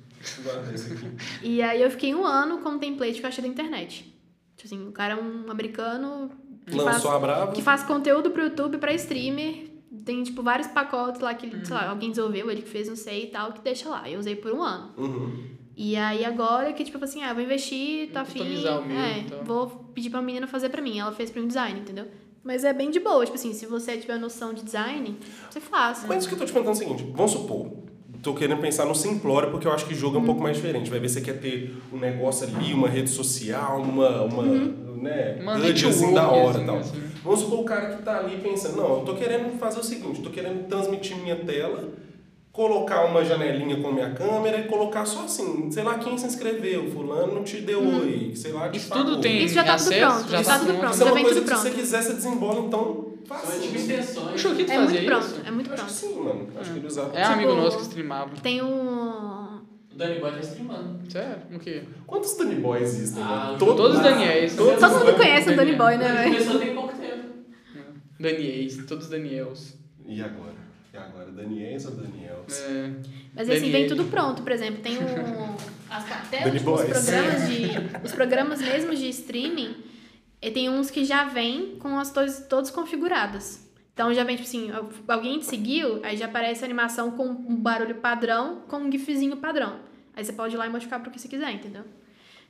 E 1.41 1.61
aí 1.61 1.81
eu 1.81 1.89
fiquei 1.91 2.13
um 2.13 2.25
ano 2.25 2.59
com 2.59 2.69
um 2.69 2.79
template 2.79 3.19
que 3.19 3.25
eu 3.25 3.27
achei 3.27 3.43
da 3.43 3.47
internet. 3.47 4.13
Tipo 4.55 4.73
assim, 4.73 4.87
o 4.87 4.91
cara 4.91 5.13
é 5.13 5.17
um 5.17 5.49
americano 5.49 6.31
que 6.65 6.79
faz, 6.79 7.05
a 7.05 7.19
brava. 7.19 7.51
que 7.51 7.61
faz 7.61 7.83
conteúdo 7.83 8.31
pro 8.31 8.43
YouTube 8.43 8.77
pra 8.77 8.93
streamer. 8.93 9.73
Tem, 10.03 10.21
tipo, 10.23 10.43
vários 10.43 10.67
pacotes 10.67 11.21
lá 11.21 11.33
que, 11.33 11.45
ele, 11.45 11.65
sei 11.65 11.73
lá, 11.75 11.89
alguém 11.89 12.09
desenvolveu, 12.09 12.51
ele 12.51 12.61
que 12.61 12.69
fez, 12.69 12.87
não 12.87 12.95
sei 12.95 13.23
e 13.23 13.27
tal, 13.27 13.53
que 13.53 13.61
deixa 13.61 13.87
lá. 13.89 14.09
Eu 14.09 14.19
usei 14.19 14.35
por 14.35 14.51
um 14.51 14.61
ano. 14.61 14.91
Uhum. 14.97 15.55
E 15.75 15.95
aí 15.95 16.23
agora 16.23 16.71
que, 16.73 16.83
tipo 16.83 17.03
assim, 17.03 17.23
ah, 17.23 17.33
vou 17.33 17.43
investir, 17.43 18.11
tá 18.11 18.23
Vou 18.23 18.41
afim. 18.43 18.65
o 18.65 18.91
é, 18.91 19.19
então. 19.19 19.43
vou 19.43 19.67
pedir 19.93 20.09
pra 20.09 20.21
menina 20.21 20.47
fazer 20.47 20.69
pra 20.69 20.81
mim. 20.81 20.99
Ela 20.99 21.11
fez 21.11 21.29
pra 21.29 21.41
mim 21.41 21.47
design, 21.47 21.79
entendeu? 21.79 22.07
Mas 22.43 22.63
é 22.63 22.71
bem 22.71 22.91
de 22.91 22.99
boa, 22.99 23.25
tipo 23.25 23.35
assim, 23.37 23.53
se 23.53 23.65
você 23.65 23.97
tiver 23.97 24.19
noção 24.19 24.53
de 24.53 24.63
design, 24.63 25.17
você 25.49 25.59
faz. 25.59 26.05
Mas 26.07 26.19
isso 26.19 26.27
que 26.27 26.35
eu 26.35 26.39
tô 26.39 26.45
te 26.45 26.53
perguntando 26.53 26.79
é 26.79 26.85
o 26.85 26.87
seguinte, 26.87 27.11
vamos 27.15 27.31
supor, 27.31 27.71
tô 28.25 28.33
querendo 28.33 28.59
pensar 28.59 28.85
no 28.85 28.95
simplório 28.95 29.51
porque 29.51 29.67
eu 29.67 29.71
acho 29.71 29.85
que 29.85 29.93
jogo 29.93 30.17
é 30.17 30.19
um 30.19 30.25
pouco 30.25 30.41
mais 30.41 30.57
diferente. 30.57 30.89
Vai 30.89 30.99
ver 30.99 31.07
se 31.09 31.15
você 31.15 31.21
quer 31.21 31.39
ter 31.39 31.75
um 31.93 31.97
negócio 31.97 32.47
ali, 32.47 32.73
uma 32.73 32.89
rede 32.89 33.09
social, 33.11 33.79
uma, 33.81 34.23
uma 34.23 34.43
né, 34.97 35.37
Uma 35.39 35.55
HUD 35.57 35.85
assim 35.87 36.11
da 36.11 36.27
hora 36.27 36.45
e 36.45 36.49
assim, 36.57 36.65
tal. 36.65 36.77
assim. 36.79 37.03
Vamos 37.23 37.39
supor 37.41 37.59
o 37.59 37.63
cara 37.63 37.95
que 37.95 38.01
tá 38.03 38.17
ali 38.19 38.37
pensando, 38.37 38.77
não, 38.77 38.99
eu 38.99 39.05
tô 39.05 39.13
querendo 39.13 39.57
fazer 39.59 39.79
o 39.79 39.83
seguinte, 39.83 40.21
tô 40.21 40.29
querendo 40.31 40.67
transmitir 40.67 41.15
minha 41.17 41.35
tela, 41.35 41.89
colocar 42.51 43.05
uma 43.05 43.23
janelinha 43.23 43.77
com 43.81 43.91
minha 43.91 44.09
câmera 44.11 44.59
e 44.59 44.63
colocar 44.63 45.05
só 45.05 45.25
assim, 45.25 45.69
sei 45.71 45.83
lá 45.83 45.97
quem 45.99 46.17
se 46.17 46.25
inscreveu, 46.25 46.89
fulano 46.91 47.43
te 47.43 47.57
deu 47.61 47.79
oi, 47.79 48.31
sei 48.35 48.51
lá, 48.53 48.69
te 48.69 48.77
Isso 48.77 48.89
pagou. 48.89 49.05
tudo 49.05 49.21
tem 49.21 49.43
Isso 49.43 49.53
já 49.55 49.63
tá 49.63 49.75
tudo 49.75 49.89
pronto, 49.95 50.29
Já 50.29 50.41
isso 50.41 50.49
tá 50.49 50.59
tá 50.59 50.65
tudo 50.65 50.67
pronto. 50.67 50.79
pronto. 50.79 50.93
Isso 50.93 51.03
é 51.03 51.11
uma 51.11 51.21
coisa 51.21 51.41
se 51.41 51.61
você 51.61 51.69
quiser, 51.71 52.01
você 52.01 52.13
desembola, 52.13 52.59
então 52.61 53.04
São 53.27 53.37
fácil. 53.37 53.61
tipo 53.61 53.75
extensões. 53.75 54.33
O 54.35 54.37
Choquito 54.37 54.71
É 54.71 54.75
fazia 54.75 55.01
muito 55.01 55.21
isso? 55.23 55.31
pronto, 55.33 55.47
é 55.47 55.51
muito 55.51 55.73
Acho 55.73 55.85
que 55.85 55.91
pronto. 55.91 56.13
sim, 56.15 56.19
mano. 56.23 56.47
Acho 56.59 56.71
que 56.71 56.77
ele 56.79 56.87
usava. 56.87 57.17
É 57.17 57.27
um 57.27 57.31
amigo 57.31 57.49
Tipo, 57.49 57.61
nosso 57.61 57.77
que 57.77 57.83
streamava. 57.83 58.31
Tem 58.41 58.61
um. 58.61 59.55
O 59.93 59.97
Danny 59.97 60.19
Boy 60.19 60.31
tá 60.33 60.39
streamando. 60.39 61.11
Sério? 61.11 61.37
O 61.53 61.59
quê? 61.59 61.83
Quantos 62.05 62.37
Danny 62.37 62.55
Boys 62.55 62.83
existem, 62.83 63.23
Ah, 63.23 63.27
mano? 63.27 63.57
Todos 63.57 63.95
os 63.95 64.01
Daniels. 64.03 64.55
Todos 64.55 64.79
Todo 64.79 64.91
os 64.91 64.99
mundo 65.05 65.15
conhece 65.15 65.49
o 65.51 65.55
Danny 65.55 65.75
Boy, 65.75 65.97
né, 65.97 66.05
Ele 66.05 66.17
velho? 66.17 66.31
começou 66.45 66.59
tem 66.59 66.75
pouco 66.75 66.97
tempo. 66.97 67.23
Daniels, 68.19 68.85
todos 68.87 69.07
Daniels. 69.09 69.73
E 70.05 70.21
agora? 70.21 70.53
E 70.93 70.97
agora? 70.97 71.31
Daniels 71.31 71.85
ou 71.85 71.91
Daniels? 71.93 72.61
É. 72.61 72.91
Mas 73.35 73.49
assim, 73.49 73.71
vem 73.71 73.87
tudo 73.87 74.05
pronto, 74.05 74.41
por 74.41 74.51
exemplo. 74.51 74.81
Tem 74.81 74.97
um. 74.97 75.55
as, 75.89 76.11
até 76.11 76.43
Danny 76.43 76.59
tipo, 76.59 76.71
os 76.73 76.81
Boys. 76.81 76.89
programas 77.05 77.49
de. 77.49 78.05
Os 78.05 78.11
programas 78.13 78.61
mesmo 78.61 78.95
de 78.95 79.09
streaming, 79.09 79.75
eh, 80.47 80.51
tem 80.51 80.69
uns 80.69 80.89
que 80.91 81.03
já 81.05 81.25
vêm 81.25 81.75
com 81.79 81.97
as 81.97 82.11
todas, 82.11 82.45
todas 82.47 82.69
configuradas. 82.71 83.65
Então 83.93 84.13
já 84.13 84.23
vem, 84.23 84.35
tipo 84.35 84.47
assim, 84.47 84.71
al- 84.71 84.89
alguém 85.07 85.39
te 85.39 85.45
seguiu, 85.45 85.99
aí 86.03 86.17
já 86.17 86.25
aparece 86.25 86.63
a 86.63 86.65
animação 86.65 87.11
com 87.11 87.25
um 87.27 87.55
barulho 87.55 87.95
padrão, 87.95 88.61
com 88.67 88.77
um 88.77 88.91
gifzinho 88.91 89.37
padrão. 89.37 89.77
Aí 90.15 90.23
você 90.23 90.33
pode 90.33 90.53
ir 90.55 90.57
lá 90.57 90.65
e 90.65 90.69
modificar 90.69 90.99
pro 91.01 91.09
que 91.11 91.19
você 91.19 91.27
quiser, 91.27 91.51
entendeu? 91.51 91.83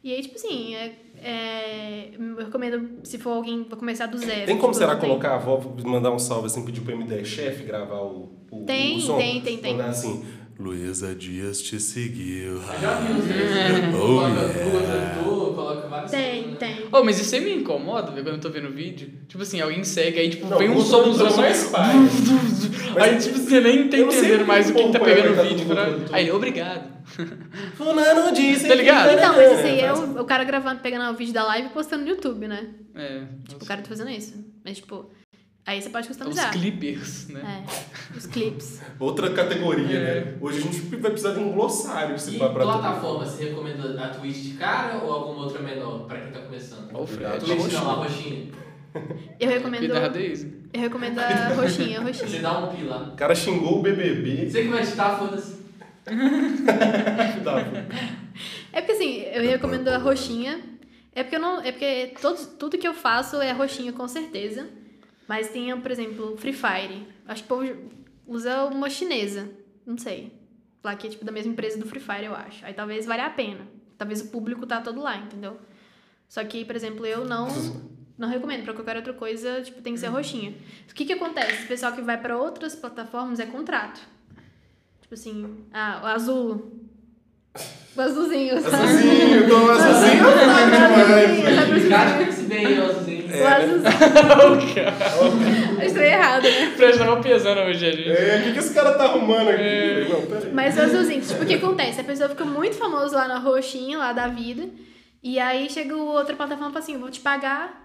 E 0.04 0.12
aí, 0.14 0.22
tipo 0.22 0.36
assim, 0.36 0.76
é, 0.76 0.96
é, 1.18 2.10
eu 2.18 2.36
recomendo, 2.38 3.00
se 3.04 3.18
for 3.18 3.32
alguém, 3.32 3.64
vou 3.68 3.78
começar 3.78 4.06
do 4.06 4.18
zero. 4.20 4.46
Tem 4.46 4.56
como, 4.58 4.72
tipo, 4.72 4.76
será, 4.84 4.94
não 4.94 5.00
tem- 5.00 5.10
colocar 5.10 5.30
a 5.32 5.36
avó, 5.36 5.60
mandar 5.84 6.12
um 6.12 6.20
salve 6.20 6.46
assim, 6.48 6.64
pedir 6.64 6.82
pro 6.82 6.94
MD 6.94 7.26
Chef 7.26 7.64
gravar 7.64 8.02
o, 8.02 8.30
o, 8.52 8.66
Tem, 8.66 8.98
o 8.98 9.00
som? 9.02 9.18
tem, 9.18 9.42
tem, 9.42 9.58
tem. 9.58 9.72
Mandar 9.74 9.90
assim, 9.90 10.24
Luísa 10.58 11.14
Dias 11.14 11.62
te 11.62 11.80
seguiu. 11.80 12.62
Já 12.82 12.96
vi 13.02 13.14
uns 13.14 13.26
desses. 13.26 13.94
Oh, 13.94 15.24
coloca 15.24 15.54
coloca 15.54 15.88
várias 15.88 16.12
Tem, 16.12 16.44
coisas. 16.44 16.60
tem. 16.60 16.76
Oh, 16.92 17.04
mas 17.04 17.20
isso 17.20 17.36
aí 17.36 17.42
me 17.42 17.56
incomoda, 17.56 18.12
velho, 18.12 18.24
quando 18.24 18.36
eu 18.36 18.40
tô 18.42 18.50
vendo 18.50 18.70
o 18.70 18.72
vídeo. 18.72 19.12
Tipo 19.28 19.44
assim, 19.44 19.60
alguém 19.60 19.84
segue, 19.84 20.20
aí 20.20 20.30
tipo, 20.30 20.48
Não, 20.48 20.58
vem 20.58 20.70
um 20.70 20.80
som, 20.82 21.04
produtor 21.04 21.32
som. 21.32 21.42
Aí 22.98 23.18
tipo, 23.20 23.38
você 23.38 23.60
nem 23.60 23.90
tá 23.90 23.98
entendendo 23.98 24.46
mais 24.46 24.70
o 24.70 24.74
que, 24.74 24.90
tá 24.90 25.00
pegando 25.02 25.36
tá 25.36 25.42
o 25.42 25.46
vídeo. 25.46 25.66
Pra... 25.66 25.88
Aí, 26.14 26.32
obrigado. 26.32 26.96
Fulano 27.76 28.32
disse 28.34 28.68
Tá 28.68 28.76
ligado? 28.76 29.10
que- 29.10 29.16
Então, 29.16 29.36
mas 29.36 29.52
isso 29.60 29.68
aí 29.68 29.80
é 29.82 29.94
o, 29.94 30.22
o 30.22 30.26
cara 30.26 30.44
gravando, 30.46 30.80
pegando 30.80 31.12
o 31.14 31.18
vídeo 31.18 31.34
da 31.34 31.44
live 31.44 31.68
e 31.68 31.72
postando 31.72 32.04
no 32.04 32.10
YouTube, 32.10 32.48
né? 32.48 32.70
É, 32.96 33.24
Tipo, 33.50 33.64
o 33.66 33.68
cara 33.68 33.82
tá 33.82 33.90
fazendo 33.90 34.10
isso. 34.12 34.34
Mas, 34.64 34.78
tipo, 34.78 35.10
aí 35.66 35.82
você 35.82 35.90
pode 35.90 36.04
os 36.10 36.16
customizar. 36.16 36.52
clippers, 36.52 37.28
né? 37.30 37.64
É, 37.68 38.18
os 38.18 38.26
clips. 38.28 38.82
Outra 39.00 39.30
categoria, 39.32 39.98
É. 39.98 40.26
né? 40.26 40.34
Hoje 40.42 40.60
a 40.60 40.62
gente 40.62 40.80
vai 40.98 41.12
precisar 41.12 41.34
de 41.34 41.40
um 41.40 41.52
glossário 41.52 42.18
se 42.20 42.36
E 42.36 42.40
pá, 42.40 42.50
pra 42.50 42.64
plataforma, 42.64 43.26
você 43.26 43.46
recomenda 43.50 44.02
a 44.04 44.10
Twitch 44.10 44.38
de 44.38 44.50
cara 44.52 44.98
ou 45.04 45.12
alguma 45.12 45.44
outra 45.46 45.62
menor 45.62 46.06
pra 46.08 46.20
quem 46.20 46.32
tá 46.32 46.40
começando? 46.42 46.90
Ó 46.94 47.04
o 47.04 47.08
Fred. 47.08 47.40
Twitch 47.44 47.74
não, 47.74 47.90
a 47.92 47.94
roxinha. 47.96 48.52
Eu 49.40 49.50
recomendo. 49.50 50.10
Daisy. 50.14 50.54
Eu 50.74 50.80
recomendo 50.82 51.20
a 51.20 51.50
roxinha, 51.54 52.00
a 52.00 52.04
Você 52.04 52.24
roxinha. 52.24 52.42
dá 52.42 52.60
um 52.60 52.76
pi 52.76 52.84
lá. 52.84 53.10
O 53.14 53.16
cara 53.16 53.36
xingou 53.36 53.80
o 53.80 53.82
BBB. 53.82 54.50
Você 54.50 54.62
que 54.64 54.68
vai 54.70 54.82
editar, 54.84 55.18
foda-se. 55.18 55.56
É 58.72 58.82
porque 58.82 58.92
assim, 58.92 59.22
eu 59.34 59.42
recomendo 59.44 59.88
a 59.90 59.98
roxinha. 59.98 60.60
É 61.14 61.24
porque 61.24 61.36
eu 61.38 61.40
não. 61.40 61.62
É 61.62 61.72
porque 61.72 62.14
todos, 62.22 62.46
tudo 62.60 62.78
que 62.78 62.88
eu 62.88 62.94
faço 62.94 63.42
é 63.42 63.52
roxinha 63.52 63.92
com 63.94 64.08
certeza. 64.08 64.68
Mas 65.28 65.50
tem, 65.50 65.80
por 65.80 65.92
exemplo, 65.92 66.38
Free 66.38 66.54
Fire. 66.54 67.08
Acho 67.28 67.44
que 67.44 67.54
o 67.54 67.58
povo 67.58 67.74
usa 68.28 68.66
uma 68.66 68.90
chinesa. 68.90 69.50
Não 69.86 69.98
sei. 69.98 70.32
Lá 70.84 70.96
que 70.96 71.08
é 71.08 71.10
tipo 71.10 71.26
da 71.26 71.32
mesma 71.32 71.52
empresa 71.52 71.78
do 71.80 71.86
Free 71.88 72.00
Fire, 72.00 72.26
eu 72.26 72.36
acho. 72.36 72.66
Aí 72.66 72.74
talvez 72.74 73.06
valha 73.06 73.26
a 73.26 73.30
pena. 73.30 73.68
Talvez 73.98 74.22
o 74.22 74.28
público 74.28 74.66
tá 74.68 74.82
todo 74.82 75.02
lá, 75.02 75.18
entendeu? 75.18 75.58
Só 76.28 76.44
que, 76.44 76.66
por 76.66 76.76
exemplo, 76.76 77.06
eu 77.06 77.26
não. 77.26 77.48
Não 78.18 78.30
recomendo. 78.30 78.64
Pra 78.64 78.74
qualquer 78.74 78.96
outra 78.96 79.14
coisa, 79.14 79.62
tipo, 79.62 79.82
tem 79.82 79.94
que 79.94 80.00
ser 80.00 80.08
roxinha. 80.08 80.54
O 80.90 80.94
que 80.94 81.06
que 81.06 81.14
acontece? 81.14 81.66
O 81.66 81.68
pessoal 81.68 81.92
que 81.92 82.02
vai 82.02 82.18
pra 82.20 82.38
outras 82.38 82.76
plataformas 82.76 83.40
é 83.40 83.46
contrato. 83.46 84.00
Tipo 85.02 85.14
assim, 85.14 85.66
ah, 85.74 86.02
o 86.04 86.08
azul. 86.08 86.72
O 87.96 88.02
azulzinho. 88.02 88.58
Azulzinho, 88.58 89.48
tô 89.48 89.72
azulzinho. 89.72 90.28
Azulzinho, 90.28 91.86
O 91.86 91.90
cara 91.90 92.18
tem 92.18 92.28
que 92.28 92.34
bem, 92.46 92.66
É. 92.66 92.80
O 92.80 93.48
azulzinho. 93.48 93.86
Eu 95.80 95.88
estou 95.88 96.02
errado, 96.02 96.44
né? 96.44 96.74
Tava 96.98 97.22
pesando 97.22 97.62
hoje, 97.62 97.86
a 97.86 97.92
gente. 97.92 98.10
É, 98.10 98.38
o 98.40 98.44
que, 98.44 98.54
que 98.54 98.60
esse 98.60 98.74
cara 98.74 98.94
tá 98.94 99.06
arrumando 99.06 99.50
aqui? 99.50 99.62
É. 99.62 100.08
Não, 100.10 100.22
peraí. 100.26 100.54
Mas 100.54 100.78
o 100.78 100.82
azulzinho, 100.82 101.22
tipo, 101.22 101.44
o 101.44 101.46
que 101.46 101.54
acontece? 101.56 102.02
A 102.02 102.04
pessoa 102.04 102.30
fica 102.30 102.46
muito 102.46 102.76
famosa 102.76 103.18
lá 103.18 103.28
na 103.28 103.40
roxinha, 103.40 103.98
lá 103.98 104.14
da 104.14 104.28
vida. 104.28 104.70
E 105.22 105.40
aí 105.40 105.70
chega 105.70 105.96
o 105.96 106.06
outra 106.08 106.36
plataforma 106.36 106.70
e 106.70 106.74
fala 106.74 106.84
assim: 106.84 106.94
eu 106.94 107.00
vou 107.00 107.10
te 107.10 107.20
pagar. 107.20 107.84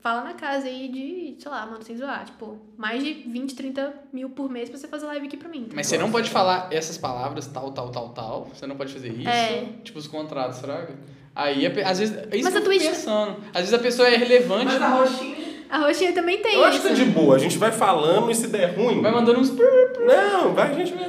Fala 0.00 0.24
na 0.24 0.32
casa 0.32 0.66
aí 0.66 0.88
de, 0.88 1.42
sei 1.42 1.50
lá, 1.50 1.66
mano, 1.66 1.82
sem 1.84 1.94
zoar. 1.94 2.24
Tipo, 2.24 2.58
mais 2.74 3.04
de 3.04 3.12
20, 3.12 3.54
30 3.54 3.94
mil 4.10 4.30
por 4.30 4.48
mês 4.48 4.70
pra 4.70 4.78
você 4.78 4.88
fazer 4.88 5.04
live 5.04 5.26
aqui 5.26 5.36
pra 5.36 5.48
mim. 5.48 5.68
Mas 5.74 5.88
você 5.88 5.98
não 5.98 6.10
pode 6.10 6.30
falar 6.30 6.68
essas 6.72 6.96
palavras, 6.96 7.46
tal, 7.48 7.70
tal, 7.72 7.90
tal, 7.90 8.08
tal. 8.10 8.50
Você 8.54 8.66
não 8.66 8.76
pode 8.76 8.94
fazer 8.94 9.08
isso. 9.12 9.28
É. 9.28 9.66
Tipo 9.84 9.98
os 9.98 10.06
contratos, 10.06 10.58
fraga. 10.58 10.94
Aí, 11.34 11.66
às 11.84 11.98
vezes, 11.98 12.16
é 12.30 12.36
isso 12.36 12.44
Mas 12.44 12.52
que 12.52 12.58
eu 12.60 12.64
Twitch- 12.64 12.82
pensando. 12.88 13.36
Às 13.54 13.60
vezes 13.60 13.74
a 13.74 13.78
pessoa 13.78 14.08
é 14.08 14.16
relevante, 14.16 14.64
Mas 14.66 14.82
a 14.82 14.88
roxinha. 14.88 15.36
A 15.70 15.78
roxinha 15.78 16.12
também 16.12 16.38
tem 16.38 16.54
Eu 16.56 16.64
acho 16.64 16.78
isso. 16.78 16.88
que 16.88 16.94
tá 16.94 16.94
de 16.94 17.04
boa. 17.10 17.36
A 17.36 17.38
gente 17.38 17.56
vai 17.56 17.70
falando 17.70 18.30
e 18.30 18.34
se 18.34 18.48
der 18.48 18.74
ruim. 18.76 19.00
vai 19.00 19.12
mandando 19.12 19.38
uns... 19.40 19.50
Não, 19.50 20.52
vai, 20.54 20.70
a 20.70 20.74
gente 20.74 20.92
vai. 20.92 21.04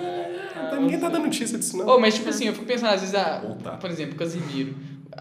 Ah, 0.55 0.75
Ninguém 0.79 0.99
tá 0.99 1.09
dando 1.09 1.23
notícia 1.25 1.57
disso, 1.57 1.75
não. 1.77 1.87
Oh, 1.87 1.99
mas 1.99 2.13
tipo 2.15 2.29
assim, 2.29 2.45
eu 2.47 2.53
fico 2.53 2.65
pensando, 2.65 2.89
às 2.93 3.01
vezes, 3.01 3.15
a, 3.15 3.39
Voltar. 3.39 3.77
por 3.77 3.89
exemplo, 3.89 4.13
o 4.15 4.17
Casimiro. 4.17 4.75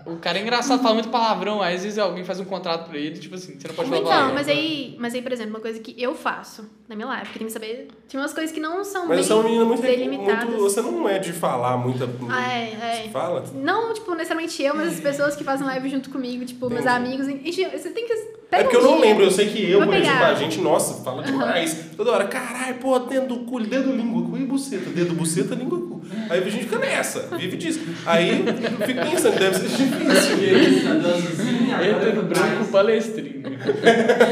O 0.06 0.16
cara 0.16 0.38
é 0.38 0.42
engraçado, 0.42 0.80
fala 0.82 0.94
muito 0.94 1.08
palavrão, 1.08 1.60
aí 1.60 1.74
às 1.74 1.82
vezes 1.82 1.98
alguém 1.98 2.24
faz 2.24 2.38
um 2.38 2.44
contrato 2.44 2.88
pra 2.88 2.96
ele, 2.96 3.18
tipo 3.18 3.34
assim, 3.34 3.58
você 3.58 3.66
não 3.68 3.74
pode 3.74 3.88
falar 3.88 4.00
Então, 4.00 4.10
palavrão. 4.12 4.34
mas 4.34 4.48
aí, 4.48 4.96
mas 5.00 5.14
aí, 5.14 5.20
por 5.22 5.32
exemplo, 5.32 5.50
uma 5.54 5.60
coisa 5.60 5.80
que 5.80 5.94
eu 6.00 6.14
faço 6.14 6.64
na 6.88 6.94
minha 6.94 7.08
live, 7.08 7.24
porque 7.24 7.38
tem 7.40 7.46
que 7.48 7.52
saber. 7.52 7.88
Tem 8.08 8.20
umas 8.20 8.32
coisas 8.32 8.52
que 8.52 8.60
não 8.60 8.84
são 8.84 9.06
Mas 9.08 9.16
bem 9.18 9.24
você 9.26 9.32
é 9.32 9.34
uma 9.34 9.44
menina 9.44 9.64
muito, 9.64 9.82
delimitadas. 9.82 10.44
muito. 10.44 10.60
Você 10.62 10.80
não 10.80 11.08
é 11.08 11.18
de 11.18 11.32
falar 11.32 11.76
muita. 11.76 12.08
Ah, 12.28 12.52
é, 12.52 12.72
é. 12.72 13.02
Você 13.04 13.08
fala? 13.10 13.44
Não, 13.54 13.92
tipo, 13.92 14.12
necessariamente 14.14 14.62
eu, 14.62 14.74
mas 14.76 14.94
as 14.94 15.00
pessoas 15.00 15.34
que 15.34 15.42
fazem 15.44 15.66
live 15.66 15.88
junto 15.88 16.08
comigo, 16.10 16.44
tipo, 16.44 16.68
meus 16.70 16.84
Entendi. 16.86 16.96
amigos. 16.96 17.26
Gente, 17.26 17.64
você 17.78 17.90
tem 17.90 18.06
que. 18.06 18.12
É 18.12 18.56
Pega 18.56 18.64
porque 18.64 18.76
eu 18.76 18.80
um 18.80 18.84
não 18.92 18.96
dia. 18.96 19.06
lembro, 19.06 19.24
eu 19.24 19.30
sei 19.30 19.48
que 19.48 19.70
eu, 19.70 19.78
Vou 19.78 19.86
por 19.88 19.96
exemplo, 19.96 20.24
a 20.24 20.34
gente, 20.34 20.60
nossa, 20.60 21.04
fala 21.04 21.22
demais. 21.22 21.90
Toda 21.96 22.10
hora, 22.10 22.26
caralho, 22.26 22.74
pô, 22.78 22.98
dedo 22.98 23.26
do 23.28 23.44
cu, 23.44 23.60
dedo, 23.60 23.92
língua, 23.92 24.28
cu 24.28 24.36
e 24.36 24.44
buceta, 24.44 24.90
dedo, 24.90 25.14
buceta, 25.14 25.54
língua, 25.54 25.78
cu. 25.78 25.99
Aí 26.28 26.38
a 26.38 26.42
gente 26.50 26.64
fica 26.64 26.78
nessa, 26.78 27.20
vive 27.36 27.56
disso. 27.56 27.80
Aí 28.06 28.30
eu 28.40 28.86
fico 28.86 29.00
pensando, 29.10 29.38
deve 29.38 29.56
ser 29.56 29.68
difícil. 29.68 30.38
E 30.38 30.50
aí, 30.50 30.82
tá 30.82 30.90
dando 30.94 31.06
azulzinho, 31.08 31.74
agora 31.74 31.90
Entra 31.90 32.12
no 32.14 32.22
branco 32.24 32.46
mais. 32.56 32.68
palestrino. 32.68 33.50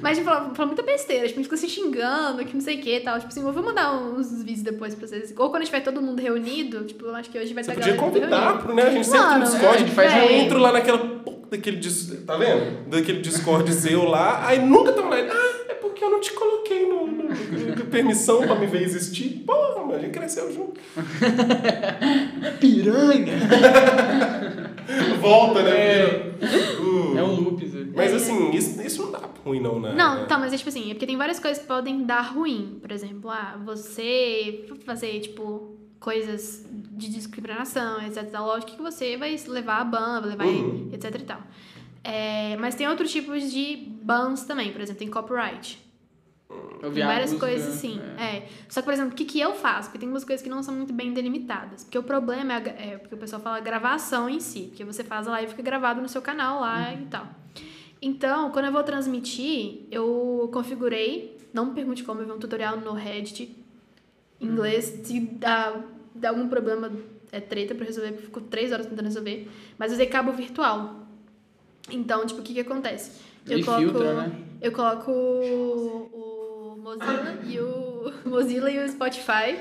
Mas, 0.00 0.16
tipo, 0.18 0.30
fala, 0.30 0.54
fala 0.54 0.66
muita 0.68 0.82
besteira, 0.82 1.26
tipo, 1.26 1.40
a 1.40 1.42
gente 1.42 1.50
fica 1.50 1.56
se 1.56 1.68
xingando, 1.68 2.44
que 2.44 2.54
não 2.54 2.60
sei 2.60 2.76
o 2.76 2.80
que 2.80 2.96
e 2.96 3.00
tal. 3.00 3.16
Tipo 3.18 3.28
assim, 3.28 3.44
eu 3.44 3.52
vou 3.52 3.62
mandar 3.64 3.92
uns 4.00 4.42
vídeos 4.42 4.62
depois 4.62 4.94
pra 4.94 5.06
vocês. 5.06 5.34
Ou 5.36 5.50
quando 5.50 5.62
estiver 5.62 5.80
todo 5.80 6.00
mundo 6.00 6.20
reunido, 6.20 6.84
tipo, 6.84 7.04
eu 7.06 7.14
acho 7.16 7.28
que 7.30 7.38
hoje 7.38 7.52
vai 7.52 7.64
Você 7.64 7.72
estar 7.72 7.80
podia 7.82 7.96
galera 7.96 8.12
tudo 8.12 8.20
convidar, 8.20 8.58
pro, 8.62 8.74
né? 8.74 8.82
A 8.84 8.90
gente 8.90 9.06
sempre 9.06 9.18
tem 9.20 9.28
Mano, 9.30 9.44
no 9.44 9.50
Discord, 9.50 9.74
a 9.74 9.78
gente 9.80 9.90
faz 9.92 10.12
eu 10.14 10.20
véi. 10.28 10.40
entro 10.40 10.58
lá 10.58 10.72
naquela 10.72 11.18
daquele, 11.50 11.80
tá 12.26 12.36
vendo? 12.36 12.88
Daquele 12.90 13.20
Discord 13.20 13.72
seu 13.72 14.04
lá, 14.04 14.46
aí 14.46 14.60
nunca 14.64 14.92
tão 14.92 15.08
lá. 15.08 15.16
Ah, 15.16 15.56
é 15.70 15.74
porque 15.74 16.04
eu 16.04 16.10
não 16.10 16.20
te 16.20 16.30
coloquei 16.32 16.86
no- 16.86 17.06
permissão 17.90 18.40
pra 18.42 18.54
me 18.54 18.66
ver 18.66 18.82
existir. 18.82 19.44
Porra, 19.46 19.80
mano, 19.84 19.94
a 19.94 19.98
gente 19.98 20.12
cresceu 20.12 20.52
junto. 20.52 20.80
Piranha! 22.60 23.34
Volta, 25.20 25.62
né? 25.62 25.70
É. 25.70 26.32
Uh, 26.80 27.18
É 27.18 27.22
um 27.22 27.40
loop, 27.40 27.66
Zé. 27.66 27.78
Mas 27.94 28.12
É. 28.12 28.16
assim, 28.16 28.50
isso, 28.52 28.80
isso 28.82 29.02
não 29.02 29.12
dá 29.12 29.20
ruim 29.44 29.60
não, 29.60 29.78
né? 29.80 29.92
Não, 29.94 30.26
tá, 30.26 30.38
mas 30.38 30.52
é 30.52 30.56
tipo 30.56 30.68
assim, 30.68 30.90
é 30.90 30.94
porque 30.94 31.06
tem 31.06 31.16
várias 31.16 31.38
coisas 31.38 31.60
que 31.60 31.66
podem 31.68 32.04
dar 32.04 32.22
ruim. 32.22 32.78
Por 32.80 32.90
exemplo, 32.92 33.30
ah, 33.30 33.58
você 33.64 34.64
fazer, 34.86 35.20
tipo, 35.20 35.76
coisas 36.00 36.64
de 36.70 37.08
discriminação, 37.10 38.00
etc. 38.06 38.30
Lógico 38.38 38.72
que 38.76 38.82
você 38.82 39.16
vai 39.16 39.36
levar 39.48 39.80
a 39.80 39.84
ban, 39.84 40.20
vai 40.20 40.30
levar 40.30 40.46
Uhum. 40.46 40.88
etc 40.92 41.14
e 41.14 41.24
tal. 41.24 41.40
É, 42.04 42.56
mas 42.58 42.74
tem 42.74 42.88
outros 42.88 43.10
tipos 43.10 43.50
de 43.52 43.76
bans 44.02 44.44
também, 44.44 44.72
por 44.72 44.80
exemplo, 44.80 45.00
tem 45.00 45.08
copyright. 45.08 45.78
Eu 46.82 46.90
várias 46.92 47.32
música, 47.32 47.46
coisas 47.46 47.74
assim. 47.74 48.00
é. 48.16 48.36
É. 48.36 48.48
Só 48.68 48.80
que, 48.80 48.86
por 48.86 48.94
exemplo, 48.94 49.12
o 49.12 49.14
que, 49.14 49.24
que 49.24 49.38
eu 49.38 49.54
faço? 49.54 49.88
Porque 49.88 49.98
tem 49.98 50.08
umas 50.08 50.24
coisas 50.24 50.42
que 50.42 50.48
não 50.48 50.62
são 50.62 50.74
muito 50.74 50.92
bem 50.92 51.12
delimitadas. 51.12 51.84
Porque 51.84 51.98
o 51.98 52.02
problema 52.02 52.54
é, 52.54 52.92
é 52.92 52.98
porque 52.98 53.14
o 53.14 53.18
pessoal 53.18 53.42
fala 53.42 53.60
gravação 53.60 54.30
em 54.30 54.40
si. 54.40 54.62
Porque 54.68 54.84
você 54.84 55.04
faz 55.04 55.28
a 55.28 55.32
live 55.32 55.48
e 55.48 55.50
fica 55.50 55.62
gravado 55.62 56.00
no 56.00 56.08
seu 56.08 56.22
canal 56.22 56.60
lá 56.60 56.94
e 56.94 57.04
tal. 57.06 57.26
Então, 58.00 58.50
quando 58.50 58.66
eu 58.66 58.72
vou 58.72 58.82
transmitir, 58.82 59.86
eu 59.90 60.48
configurei. 60.52 61.36
Não 61.52 61.66
me 61.66 61.74
pergunte 61.74 62.02
como, 62.04 62.20
eu 62.20 62.26
vi 62.26 62.32
um 62.32 62.38
tutorial 62.38 62.78
no 62.78 62.92
Reddit 62.92 63.54
em 64.40 64.46
inglês. 64.46 65.00
Se 65.04 65.20
dá, 65.20 65.82
dá 66.14 66.30
algum 66.30 66.48
problema, 66.48 66.90
é 67.30 67.40
treta 67.40 67.74
pra 67.74 67.84
resolver, 67.84 68.12
porque 68.12 68.22
eu 68.22 68.26
fico 68.26 68.40
três 68.42 68.72
horas 68.72 68.86
tentando 68.86 69.06
resolver. 69.06 69.50
Mas 69.76 69.90
eu 69.90 69.96
usei 69.96 70.06
cabo 70.06 70.32
virtual. 70.32 71.06
Então, 71.90 72.24
tipo, 72.24 72.40
o 72.40 72.44
que 72.44 72.54
que 72.54 72.60
acontece? 72.60 73.20
E 73.46 73.62
filtra, 73.62 74.14
né? 74.14 74.44
Eu 74.60 74.72
coloco 74.72 75.10
Mozilla 76.96 77.38
e 77.46 77.60
o 77.60 78.12
Mozilla 78.28 78.70
e 78.70 78.78
o 78.84 78.88
Spotify 78.88 79.58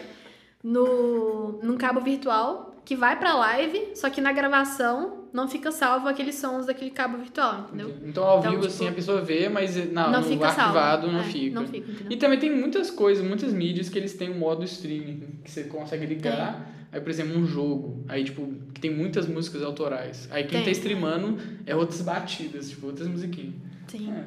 no 0.63 1.59
num 1.63 1.78
cabo 1.78 2.01
virtual 2.01 2.75
que 2.84 2.95
vai 2.95 3.19
pra 3.19 3.36
live, 3.36 3.91
só 3.95 4.09
que 4.09 4.21
na 4.21 4.32
gravação 4.32 5.25
não 5.34 5.45
fica 5.47 5.71
salvo 5.73 6.07
aqueles 6.07 6.36
sons 6.36 6.65
daquele 6.67 6.89
cabo 6.89 7.17
virtual, 7.17 7.65
entendeu? 7.67 7.93
Então, 8.05 8.23
ao 8.23 8.39
Então, 8.39 8.51
vivo, 8.51 8.61
tipo, 8.63 8.73
assim, 8.73 8.88
a 8.88 8.91
pessoa 8.93 9.21
vê, 9.21 9.49
mas 9.49 9.91
na, 9.91 10.09
não 10.09 10.21
no 10.21 10.25
fica 10.28 10.45
salvo. 10.51 10.78
arquivado 10.80 11.11
não 11.11 11.19
É, 11.19 11.23
fica. 11.23 11.59
Não 11.59 11.67
fica? 11.67 11.91
E 12.09 12.15
também 12.15 12.39
tem 12.39 12.49
muitas 12.55 12.89
coisas, 12.89 13.25
muitas 13.25 13.51
mídias 13.51 13.89
que 13.89 13.99
eles 13.99 14.13
têm 14.13 14.30
um 14.32 14.38
modo 14.39 14.63
streaming, 14.63 15.21
que 15.43 15.51
você 15.51 15.65
consegue 15.65 16.05
ligar. 16.05 16.65
Aí, 16.89 17.01
por 17.01 17.09
exemplo, 17.09 17.38
um 17.38 17.45
jogo, 17.45 18.05
aí, 18.07 18.23
tipo, 18.23 18.53
que 18.73 18.80
tem 18.80 18.89
muitas 18.95 19.28
músicas 19.28 19.61
autorais. 19.63 20.30
Aí 20.32 20.43
quem 20.45 20.51
Tem. 20.59 20.63
tá 20.63 20.71
streamando 20.71 21.38
é 21.65 21.75
outras 21.75 22.01
batidas, 22.01 22.69
tipo, 22.69 22.88
outras 22.88 23.09
musiquinhas. 23.09 23.53
Sim. 23.89 24.13
É. 24.13 24.23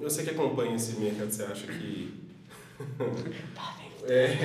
Eu 0.00 0.08
sei 0.08 0.24
que 0.24 0.30
acompanha 0.30 0.74
esse 0.76 0.98
mercado, 0.98 1.30
você 1.30 1.42
acha 1.42 1.66
que. 1.66 2.26
É. 4.08 4.36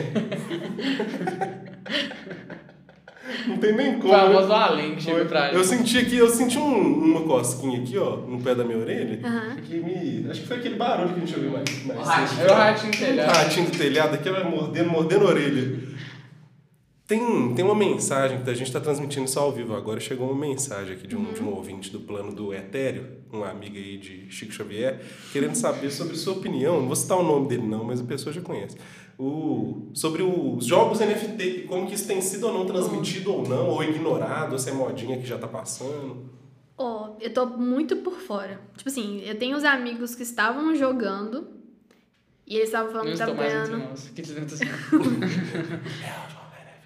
Não 3.48 3.58
tem 3.58 3.74
nem 3.74 3.96
O 3.96 4.00
como. 4.00 4.14
né? 4.14 4.56
além 4.56 4.96
que 4.96 5.04
chegou 5.04 5.26
pra 5.26 5.52
Eu 5.54 5.64
senti 5.64 5.98
aqui, 5.98 6.18
eu 6.18 6.30
senti 6.30 6.58
um- 6.58 7.04
uma 7.06 7.22
cosquinha 7.22 7.80
aqui, 7.82 7.98
ó, 7.98 8.18
no 8.18 8.42
pé 8.42 8.54
da 8.54 8.64
minha 8.66 8.78
orelha. 8.78 9.20
Aham. 9.26 9.56
Que 9.64 9.80
me. 9.80 10.30
Acho 10.30 10.42
que 10.42 10.48
foi 10.48 10.58
aquele 10.58 10.76
barulho 10.76 11.10
que 11.14 11.16
a 11.16 11.26
gente 11.26 11.36
ouviu 11.36 11.52
mais. 11.52 11.86
mais 11.86 12.00
O 12.00 12.04
ratinho. 12.04 12.42
É 12.48 12.52
o 12.52 12.56
ratinho 12.56 12.88
Um 12.90 12.98
telhado. 12.98 13.36
ratinho 13.36 13.66
do 13.70 13.78
telhado 13.78 14.14
aqui, 14.16 14.30
vai 14.30 14.44
mordendo, 14.44 14.90
mordendo 14.90 15.26
a 15.26 15.30
orelha. 15.30 15.80
Tem, 17.14 17.54
tem 17.54 17.64
uma 17.64 17.76
mensagem 17.76 18.42
que 18.42 18.50
a 18.50 18.56
gente 18.56 18.66
está 18.66 18.80
transmitindo 18.80 19.26
isso 19.26 19.40
ao 19.40 19.52
vivo 19.52 19.76
agora. 19.76 20.00
Chegou 20.00 20.32
uma 20.32 20.48
mensagem 20.48 20.96
aqui 20.96 21.06
de 21.06 21.16
um, 21.16 21.32
de 21.32 21.44
um 21.44 21.54
ouvinte 21.54 21.92
do 21.92 22.00
plano 22.00 22.34
do 22.34 22.52
Etéreo, 22.52 23.06
uma 23.32 23.52
amiga 23.52 23.78
aí 23.78 24.00
de 24.00 24.28
Chico 24.32 24.52
Xavier, 24.52 25.00
querendo 25.32 25.54
saber 25.54 25.92
sobre 25.92 26.16
sua 26.16 26.34
opinião. 26.34 26.80
Não 26.80 26.88
vou 26.88 26.96
citar 26.96 27.20
o 27.20 27.22
nome 27.22 27.48
dele, 27.48 27.68
não, 27.68 27.84
mas 27.84 28.02
a 28.02 28.04
pessoa 28.04 28.34
já 28.34 28.42
conhece. 28.42 28.78
O, 29.16 29.92
sobre 29.94 30.24
os 30.24 30.66
jogos 30.66 31.02
NFT, 31.02 31.66
como 31.68 31.86
que 31.86 31.94
isso 31.94 32.08
tem 32.08 32.20
sido 32.20 32.48
ou 32.48 32.54
não 32.54 32.66
transmitido 32.66 33.32
ou 33.32 33.48
não, 33.48 33.70
ou 33.70 33.84
ignorado, 33.84 34.54
ou 34.54 34.58
se 34.58 34.72
é 34.72 34.74
modinha 34.74 35.20
que 35.20 35.28
já 35.28 35.38
tá 35.38 35.48
passando. 35.48 36.32
Ó, 36.76 37.16
eu 37.22 37.32
tô 37.32 37.46
muito 37.46 37.98
por 37.98 38.16
fora. 38.16 38.60
Tipo 38.76 38.90
assim, 38.90 39.22
eu 39.24 39.38
tenho 39.38 39.56
os 39.56 39.64
amigos 39.64 40.16
que 40.16 40.24
estavam 40.24 40.74
jogando 40.74 41.48
e 42.48 42.56
eles 42.56 42.70
estavam 42.70 42.92
falando 42.92 43.06
que 43.06 43.14
estou 43.14 43.36
estavam 43.36 43.70
ganhando. 43.70 43.94
Que 44.16 44.24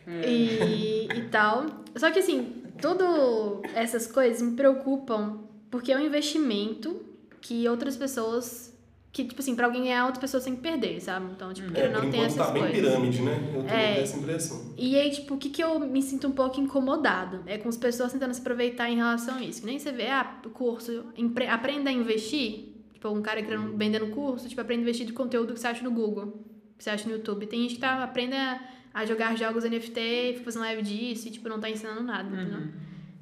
e, 0.07 1.07
e 1.13 1.21
tal. 1.29 1.65
Só 1.95 2.09
que 2.11 2.19
assim, 2.19 2.63
tudo 2.81 3.61
essas 3.75 4.07
coisas 4.07 4.41
me 4.41 4.55
preocupam 4.55 5.39
porque 5.69 5.91
é 5.91 5.97
um 5.97 6.05
investimento 6.05 7.01
que 7.41 7.67
outras 7.67 7.95
pessoas. 7.97 8.75
Que, 9.11 9.23
tipo 9.25 9.41
assim, 9.41 9.55
pra 9.55 9.65
alguém 9.65 9.83
ganhar, 9.83 10.05
outras 10.05 10.21
pessoas 10.21 10.43
têm 10.43 10.55
que 10.55 10.61
perder, 10.61 11.01
sabe? 11.01 11.31
Então, 11.31 11.51
tipo, 11.51 11.75
É, 11.75 11.89
não 11.89 12.11
tem 12.11 12.21
essas 12.23 12.35
tá 12.45 12.51
bem 12.51 12.61
coisas. 12.63 12.79
pirâmide, 12.87 13.21
né? 13.23 13.51
Eu 13.55 13.63
tenho 13.63 13.73
É. 13.79 13.99
essa 14.01 14.15
impressão. 14.15 14.73
E 14.77 14.95
aí, 14.95 15.09
tipo, 15.09 15.33
o 15.33 15.37
que, 15.39 15.49
que 15.49 15.63
eu 15.63 15.79
me 15.79 16.03
sinto 16.03 16.27
um 16.27 16.31
pouco 16.33 16.59
incomodado? 16.61 17.41
É 17.47 17.57
com 17.57 17.67
as 17.67 17.77
pessoas 17.77 18.11
tentando 18.13 18.31
se 18.35 18.41
aproveitar 18.41 18.91
em 18.91 18.97
relação 18.97 19.37
a 19.37 19.41
isso. 19.43 19.61
Que 19.61 19.65
nem 19.65 19.79
você 19.79 19.91
vê, 19.91 20.07
ah, 20.07 20.39
curso, 20.53 21.05
empre- 21.17 21.47
aprenda 21.47 21.89
a 21.89 21.93
investir. 21.93 22.75
Tipo, 22.93 23.09
um 23.09 23.21
cara 23.23 23.41
querendo, 23.41 23.75
vendendo 23.75 24.05
curso, 24.07 24.47
tipo, 24.47 24.61
aprenda 24.61 24.81
a 24.81 24.83
investir 24.83 25.05
de 25.07 25.13
conteúdo 25.13 25.53
que 25.53 25.59
você 25.59 25.67
acha 25.67 25.83
no 25.83 25.89
Google, 25.91 26.45
que 26.77 26.83
você 26.83 26.91
acha 26.91 27.07
no 27.09 27.15
YouTube. 27.15 27.47
Tem 27.47 27.61
gente 27.63 27.75
que 27.75 27.81
tá, 27.81 28.03
aprenda 28.03 28.59
a 29.01 29.05
jogar 29.05 29.37
jogos 29.37 29.63
NFT, 29.63 30.33
fica 30.33 30.43
fazendo 30.43 30.61
live 30.63 30.81
disso 30.81 31.27
e, 31.27 31.31
tipo, 31.31 31.47
não 31.49 31.59
tá 31.59 31.69
ensinando 31.69 32.01
nada, 32.03 32.27
entendeu? 32.33 32.67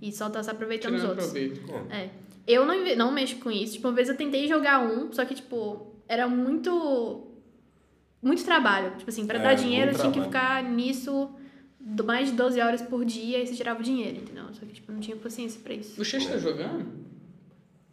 E 0.02 0.12
só 0.12 0.30
tá 0.30 0.42
se 0.44 0.50
aproveitando 0.50 0.94
Tirando 0.96 1.04
os 1.04 1.10
outros. 1.10 1.26
proveito. 1.32 1.62
É. 1.92 2.10
Eu 2.48 2.66
não, 2.66 2.96
não 2.96 3.12
mexo 3.12 3.38
com 3.38 3.50
isso. 3.50 3.74
Tipo, 3.74 3.88
uma 3.88 3.94
vez 3.96 4.08
eu 4.10 4.16
tentei 4.16 4.48
jogar 4.48 4.80
um, 4.86 5.12
só 5.12 5.26
que, 5.26 5.34
tipo, 5.36 5.88
era 6.08 6.28
muito. 6.28 7.28
Muito 8.22 8.44
trabalho. 8.44 8.92
Tipo 8.98 9.10
assim, 9.10 9.26
pra 9.26 9.40
É, 9.40 9.42
dar 9.44 9.54
dinheiro, 9.56 9.92
eu 9.92 9.96
tinha 10.00 10.12
que 10.12 10.22
ficar 10.22 10.64
nisso 10.64 11.30
mais 12.04 12.30
de 12.30 12.36
12 12.36 12.60
horas 12.60 12.82
por 12.82 13.06
dia 13.06 13.42
e 13.42 13.46
você 13.48 13.54
tirava 13.54 13.80
o 13.80 13.84
dinheiro, 13.84 14.18
entendeu? 14.18 14.46
Só 14.54 14.66
que, 14.66 14.74
tipo, 14.74 14.92
não 14.92 15.00
tinha 15.00 15.16
paciência 15.18 15.60
pra 15.64 15.74
isso. 15.74 16.00
O 16.02 16.06
Xixi 16.06 16.28
tá 16.30 16.38
jogando? 16.38 16.86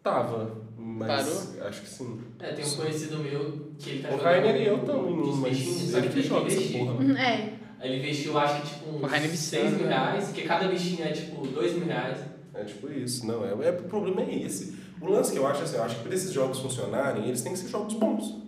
Tava, 0.02 0.62
mas 0.76 1.28
Parou? 1.54 1.68
acho 1.68 1.82
que 1.82 1.88
sim. 1.88 2.20
É, 2.40 2.52
tem 2.52 2.64
um 2.64 2.70
conhecido 2.76 3.18
meu 3.18 3.70
que 3.78 3.90
ele 3.90 4.02
tá 4.02 4.08
O 4.08 4.12
jogando 4.12 4.24
Rainer 4.24 4.56
e 4.60 4.66
eu 4.66 4.78
também, 4.80 5.12
uns 5.20 5.38
mas 5.38 5.94
ele 5.94 6.08
que 6.08 6.22
joga 6.22 6.46
essa 6.48 6.72
porra. 6.78 6.92
Uhum, 6.94 7.12
É. 7.16 7.52
Aí 7.82 7.90
ele 7.90 7.98
investiu, 7.98 8.38
acho 8.38 8.62
que 8.62 8.68
tipo 8.68 8.90
uns 8.90 9.10
viciado, 9.10 9.66
6 9.66 9.72
mil 9.72 9.88
reais, 9.88 10.24
porque 10.26 10.42
cada 10.42 10.68
bichinho 10.68 11.04
é 11.04 11.10
tipo 11.10 11.44
2 11.44 11.74
mil 11.74 11.86
reais. 11.86 12.18
É 12.54 12.62
tipo 12.62 12.88
isso, 12.92 13.26
não, 13.26 13.44
é, 13.44 13.50
é, 13.50 13.70
o 13.72 13.82
problema 13.82 14.22
é 14.22 14.36
esse. 14.36 14.76
O 15.00 15.10
lance 15.10 15.32
que 15.32 15.38
eu 15.38 15.44
acho 15.44 15.62
é 15.62 15.64
assim, 15.64 15.76
eu 15.76 15.82
acho 15.82 15.96
que 15.96 16.02
para 16.02 16.14
esses 16.14 16.32
jogos 16.32 16.60
funcionarem, 16.60 17.26
eles 17.26 17.42
têm 17.42 17.52
que 17.52 17.58
ser 17.58 17.68
jogos 17.68 17.94
bons. 17.94 18.40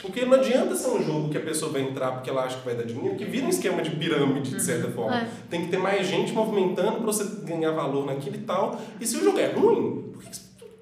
Porque 0.00 0.24
não 0.24 0.34
adianta 0.34 0.76
ser 0.76 0.88
um 0.90 1.02
jogo 1.02 1.30
que 1.30 1.38
a 1.38 1.40
pessoa 1.40 1.72
vai 1.72 1.82
entrar 1.82 2.12
porque 2.12 2.30
ela 2.30 2.44
acha 2.44 2.58
que 2.58 2.64
vai 2.64 2.76
dar 2.76 2.84
dinheiro, 2.84 3.16
que 3.16 3.24
vira 3.24 3.46
um 3.46 3.48
esquema 3.48 3.82
de 3.82 3.90
pirâmide, 3.90 4.50
de 4.50 4.62
certa 4.62 4.88
forma. 4.92 5.16
É. 5.16 5.28
Tem 5.50 5.64
que 5.64 5.68
ter 5.68 5.78
mais 5.78 6.06
gente 6.06 6.32
movimentando 6.32 6.98
para 6.98 7.06
você 7.06 7.24
ganhar 7.44 7.72
valor 7.72 8.06
naquilo 8.06 8.36
e 8.36 8.40
tal. 8.40 8.80
E 9.00 9.06
se 9.06 9.16
o 9.16 9.24
jogo 9.24 9.40
é 9.40 9.46
ruim, 9.46 10.12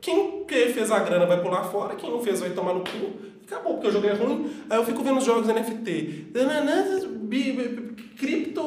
quem 0.02 0.44
que 0.44 0.66
fez 0.74 0.90
a 0.90 0.98
grana 0.98 1.24
vai 1.24 1.40
pular 1.40 1.64
fora, 1.64 1.94
quem 1.94 2.10
não 2.10 2.20
fez 2.20 2.40
vai 2.40 2.50
tomar 2.50 2.74
no 2.74 2.80
cu. 2.80 3.33
Acabou, 3.46 3.74
porque 3.74 3.88
o 3.88 3.92
jogo 3.92 4.06
é 4.06 4.12
ruim. 4.14 4.50
Aí 4.70 4.78
eu 4.78 4.84
fico 4.84 5.02
vendo 5.02 5.18
os 5.18 5.24
jogos 5.24 5.46
NFT. 5.46 6.28
Crypto 8.18 8.62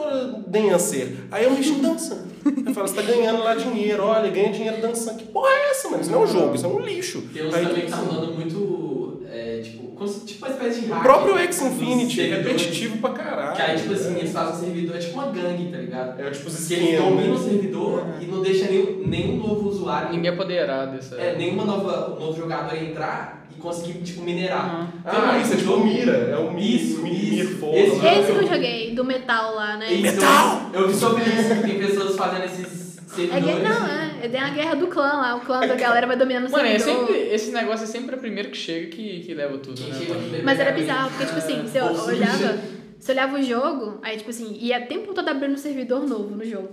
Dancer. 0.47 1.15
Aí 1.31 1.45
é 1.45 1.47
um 1.47 1.55
bichinho 1.55 1.81
dançando. 1.81 2.27
Eu 2.65 2.73
falo, 2.73 2.87
você 2.87 2.95
tá 2.95 3.01
ganhando 3.01 3.39
lá 3.43 3.55
dinheiro, 3.55 4.03
olha, 4.03 4.29
ganha 4.29 4.51
dinheiro 4.51 4.81
dançando. 4.81 5.17
Que 5.17 5.25
porra 5.25 5.49
é 5.49 5.71
essa, 5.71 5.89
mano? 5.89 6.01
Isso 6.01 6.11
não 6.11 6.21
é 6.21 6.23
um 6.23 6.27
jogo, 6.27 6.55
isso 6.55 6.65
é 6.65 6.69
um 6.69 6.79
lixo. 6.79 7.21
Tem 7.33 7.47
uns 7.47 7.53
Aí, 7.53 7.65
também 7.65 7.85
que 7.85 7.91
tá 7.91 7.97
rolando 7.97 8.33
muito, 8.33 9.21
é, 9.29 9.61
tipo, 9.61 10.05
tipo 10.25 10.45
uma 10.45 10.53
espécie 10.53 10.81
de 10.81 10.91
o 10.91 10.93
hack. 10.93 11.03
próprio 11.03 11.37
X 11.39 11.59
dos 11.59 11.67
Infinity 11.67 12.21
é 12.21 12.35
repetitivo 12.35 12.97
pra 12.99 13.09
caralho. 13.11 13.55
Que 13.55 13.61
aí, 13.61 13.77
tipo 13.77 13.93
assim, 13.93 14.15
eles 14.17 14.31
fazem 14.31 14.53
um 14.53 14.59
servidor, 14.59 14.95
é 14.95 14.99
tipo 14.99 15.13
uma 15.13 15.31
gangue, 15.31 15.71
tá 15.71 15.77
ligado? 15.77 16.21
É 16.21 16.29
tipo 16.29 16.47
os 16.47 16.67
Que 16.67 16.73
eles 16.73 16.99
dominam 17.01 17.35
o 17.35 17.39
né? 17.39 17.49
servidor 17.49 18.05
e 18.21 18.25
não 18.25 18.41
deixa 18.41 18.69
nenhum, 18.69 19.07
nenhum 19.07 19.37
novo 19.37 19.69
usuário, 19.69 20.11
Ninguém 20.13 20.29
é 20.29 20.33
apoderado 20.33 20.91
dessa. 20.95 21.15
é, 21.15 21.35
nenhuma 21.37 21.65
nova, 21.65 22.17
novo 22.19 22.37
jogador 22.37 22.75
entrar 22.75 23.46
e 23.57 23.59
conseguir, 23.59 23.99
tipo, 24.03 24.21
minerar. 24.21 24.87
Tem 25.03 25.11
Ah, 25.13 25.39
isso 25.39 25.53
é 25.53 25.55
tipo 25.57 25.69
jogo- 25.71 25.85
mira. 25.85 26.11
É 26.11 26.37
o 26.37 26.57
Isso, 26.57 27.01
mi, 27.01 27.11
isso. 27.11 27.49
Mirfola 27.49 27.75
Esse. 27.77 27.95
Esse 28.05 28.31
que 28.31 28.37
eu 28.37 28.47
joguei, 28.47 28.93
do 28.95 29.03
metal 29.03 29.55
lá, 29.55 29.77
né? 29.77 29.91
Isso, 29.91 30.01
Metal! 30.15 30.69
Eu, 30.73 30.81
eu 30.81 30.87
vi 30.89 30.93
sobre 30.95 31.23
isso, 31.23 31.55
que 31.55 31.61
tem 31.67 31.79
pessoas 31.79 32.15
fazendo 32.15 32.45
esses 32.45 32.97
É 32.97 33.01
servidores. 33.15 33.45
guerra, 33.45 33.79
não, 33.79 33.87
é. 33.87 34.07
É 34.31 34.39
a 34.39 34.49
guerra 34.49 34.75
do 34.75 34.87
clã 34.87 35.13
lá. 35.13 35.35
O 35.35 35.41
clã 35.41 35.59
da 35.65 35.75
galera 35.75 36.05
vai 36.07 36.17
dominando 36.17 36.47
o 36.47 36.51
Mano, 36.51 36.65
é 36.65 36.77
servidor. 36.77 37.07
sempre, 37.07 37.21
esse 37.33 37.51
negócio 37.51 37.83
é 37.83 37.87
sempre 37.87 38.15
o 38.15 38.19
primeiro 38.19 38.49
que 38.49 38.57
chega 38.57 38.87
que, 38.87 39.21
que 39.21 39.33
leva 39.33 39.57
tudo, 39.57 39.79
né? 39.81 40.41
Mas 40.43 40.59
era 40.59 40.71
bizarro, 40.71 41.09
porque, 41.11 41.25
tipo 41.25 41.37
assim, 41.37 41.61
você 41.61 41.79
olhava, 41.81 42.57
você 42.99 43.11
olhava 43.11 43.37
o 43.37 43.41
jogo, 43.43 43.99
aí, 44.03 44.17
tipo 44.17 44.29
assim, 44.29 44.57
ia 44.59 44.79
o 44.83 44.87
tempo 44.87 45.13
todo 45.13 45.27
abrindo 45.29 45.53
um 45.53 45.57
servidor 45.57 46.05
novo 46.07 46.35
no 46.35 46.43
jogo. 46.43 46.69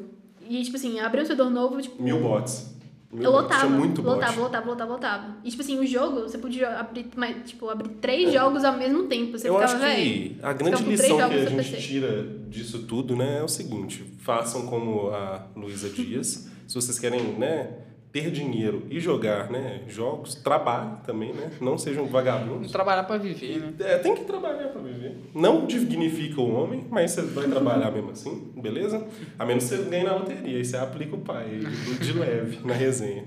E, 0.48 0.62
tipo 0.62 0.76
assim, 0.76 0.98
abriu 1.00 1.22
um 1.22 1.26
servidor 1.26 1.50
novo, 1.50 1.80
tipo. 1.80 2.02
Mil 2.02 2.20
bots. 2.20 2.73
Mil 3.14 3.22
Eu 3.24 3.30
lotava, 3.30 3.68
muito 3.68 4.02
bot. 4.02 4.14
lotava, 4.14 4.40
lotava, 4.40 4.66
lotava, 4.70 4.92
lotava. 4.92 5.36
E, 5.44 5.50
tipo 5.50 5.62
assim, 5.62 5.78
o 5.78 5.86
jogo, 5.86 6.22
você 6.22 6.36
podia 6.36 6.78
abrir, 6.78 7.06
mais, 7.16 7.48
tipo, 7.48 7.68
abrir 7.70 7.88
três 8.00 8.32
jogos 8.32 8.64
ao 8.64 8.76
mesmo 8.76 9.04
tempo. 9.04 9.38
Você 9.38 9.46
É. 9.46 9.50
eu 9.50 9.54
ficava, 9.54 9.84
acho 9.86 9.94
que 9.96 10.36
a 10.42 10.52
grande 10.52 10.82
lição 10.82 11.16
que 11.16 11.22
a 11.22 11.44
gente 11.62 11.80
tira 11.80 12.26
disso 12.48 12.80
tudo, 12.86 13.14
né, 13.14 13.38
é 13.38 13.42
o 13.42 13.48
seguinte: 13.48 14.04
façam 14.20 14.66
como 14.66 15.10
a 15.10 15.46
Luísa 15.56 15.88
Dias. 15.88 16.48
Se 16.66 16.74
vocês 16.74 16.98
querem, 16.98 17.20
né, 17.38 17.74
ter 18.14 18.30
dinheiro 18.30 18.84
e 18.88 19.00
jogar, 19.00 19.50
né, 19.50 19.80
jogos, 19.88 20.36
trabalhem 20.36 20.94
também, 21.04 21.32
né? 21.32 21.50
Não 21.60 21.76
sejam 21.76 22.06
vagabundos. 22.06 22.70
Trabalhar 22.70 23.02
pra 23.02 23.16
viver, 23.16 23.58
né? 23.58 23.74
É, 23.80 23.98
tem 23.98 24.14
que 24.14 24.22
trabalhar 24.22 24.68
para 24.68 24.80
viver. 24.80 25.16
Não 25.34 25.66
dignifica 25.66 26.40
o 26.40 26.54
homem, 26.54 26.86
mas 26.88 27.10
você 27.10 27.22
vai 27.22 27.48
trabalhar 27.48 27.90
mesmo 27.90 28.12
assim, 28.12 28.52
beleza? 28.54 29.04
A 29.36 29.44
menos 29.44 29.64
que 29.64 29.76
você 29.76 29.82
ganhe 29.90 30.04
na 30.04 30.14
loteria, 30.14 30.58
aí 30.58 30.64
você 30.64 30.76
aplica 30.76 31.16
o 31.16 31.22
pai 31.22 31.58
de 32.00 32.12
leve 32.12 32.60
na 32.64 32.72
resenha. 32.72 33.24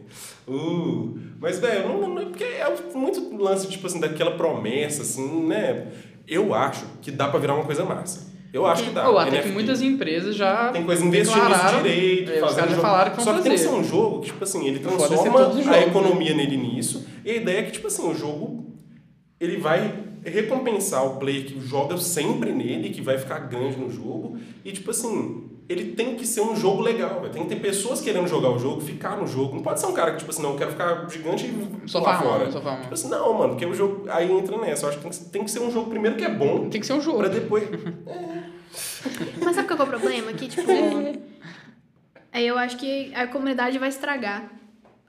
Uh, 0.48 1.20
mas, 1.38 1.60
velho, 1.60 1.90
não, 1.90 2.08
não, 2.08 2.26
porque 2.30 2.46
é 2.46 2.74
muito 2.96 3.36
lance, 3.36 3.68
tipo 3.68 3.88
assim, 3.88 4.00
daquela 4.00 4.38
promessa, 4.38 5.02
assim, 5.02 5.48
né? 5.48 5.92
Eu 6.26 6.54
acho 6.54 6.86
que 7.02 7.12
dá 7.12 7.28
para 7.28 7.42
virar 7.42 7.56
uma 7.56 7.66
coisa 7.66 7.84
massa. 7.84 8.27
Eu 8.58 8.66
acho 8.66 8.84
que 8.84 8.90
dá. 8.90 9.08
Ou 9.10 9.18
até 9.18 9.32
que 9.32 9.38
NFT. 9.38 9.54
muitas 9.54 9.82
empresas 9.82 10.36
já 10.36 10.72
Tem 10.72 10.84
coisa 10.84 11.06
investindo 11.06 11.48
nisso 11.48 11.76
direito, 11.78 12.32
é, 12.32 12.40
fazendo 12.40 12.70
jogo. 12.70 12.82
falaram 12.82 13.12
que 13.16 13.22
Só 13.22 13.34
que 13.34 13.44
tem 13.44 13.52
que 13.52 13.58
ser 13.58 13.70
um 13.70 13.84
jogo 13.84 14.20
que, 14.22 14.28
tipo 14.28 14.44
assim, 14.44 14.68
ele 14.68 14.78
é 14.78 14.80
transforma 14.80 15.40
a 15.40 15.44
jogos, 15.44 15.68
economia 15.68 16.34
nele 16.34 16.58
nisso. 16.58 17.06
E 17.24 17.32
a 17.32 17.36
ideia 17.36 17.60
é 17.60 17.64
que, 17.64 17.72
tipo 17.72 17.88
assim, 17.88 18.10
o 18.10 18.16
jogo 18.16 18.66
ele 19.40 19.58
vai 19.58 19.94
recompensar 20.24 21.06
o 21.06 21.18
player 21.18 21.46
que 21.46 21.60
joga 21.62 21.96
sempre 21.98 22.52
nele, 22.52 22.90
que 22.90 23.02
vai 23.02 23.18
ficar 23.18 23.40
grande 23.40 23.78
no 23.78 23.92
jogo. 23.92 24.38
E, 24.66 24.72
tipo 24.72 24.90
assim, 24.92 25.46
ele 25.70 25.94
tem 25.94 26.16
que 26.16 26.26
ser 26.26 26.42
um 26.42 26.56
jogo 26.56 26.82
legal, 26.82 27.20
velho. 27.20 27.34
Tem 27.34 27.44
que 27.44 27.50
ter 27.50 27.62
pessoas 27.62 28.00
querendo 28.00 28.28
jogar 28.28 28.50
o 28.52 28.58
jogo, 28.58 28.80
ficar 28.80 29.18
no 29.18 29.28
jogo. 29.28 29.56
Não 29.56 29.62
pode 29.62 29.80
ser 29.80 29.88
um 29.88 29.94
cara 29.94 30.12
que, 30.12 30.20
tipo 30.20 30.32
assim, 30.32 30.42
não, 30.42 30.52
eu 30.52 30.58
quero 30.58 30.72
ficar 30.72 31.10
gigante 31.10 31.46
e 31.46 31.90
Só 31.90 32.02
farmando, 32.02 32.52
fora. 32.52 32.52
só. 32.52 32.76
Tipo 32.82 32.94
assim, 32.94 33.10
não, 33.10 33.34
mano, 33.34 33.50
porque 33.50 33.66
o 33.66 33.74
jogo 33.74 34.06
aí 34.10 34.32
entra 34.32 34.58
nessa. 34.58 34.86
Eu 34.86 34.90
acho 34.90 34.98
que 35.00 35.04
tem 35.04 35.12
que, 35.12 35.26
tem 35.26 35.44
que 35.44 35.52
ser 35.52 35.60
um 35.60 35.70
jogo 35.70 35.90
primeiro 35.90 36.16
que 36.16 36.24
é 36.24 36.30
bom, 36.30 36.70
tem 36.70 36.80
que 36.80 36.88
ser 36.88 36.94
um 36.94 37.02
jogo. 37.02 37.20
pra 37.20 37.28
depois. 37.28 37.68
Mas 39.44 39.56
sabe 39.56 39.68
qual 39.68 39.78
que 39.78 39.82
é 39.82 39.86
o 39.86 39.88
problema? 39.88 40.34
Que, 40.34 40.48
tipo. 40.48 40.72
aí 42.32 42.48
eu 42.48 42.58
acho 42.58 42.78
que 42.78 43.14
a 43.14 43.28
comunidade 43.28 43.78
vai 43.78 43.90
estragar. 43.90 44.50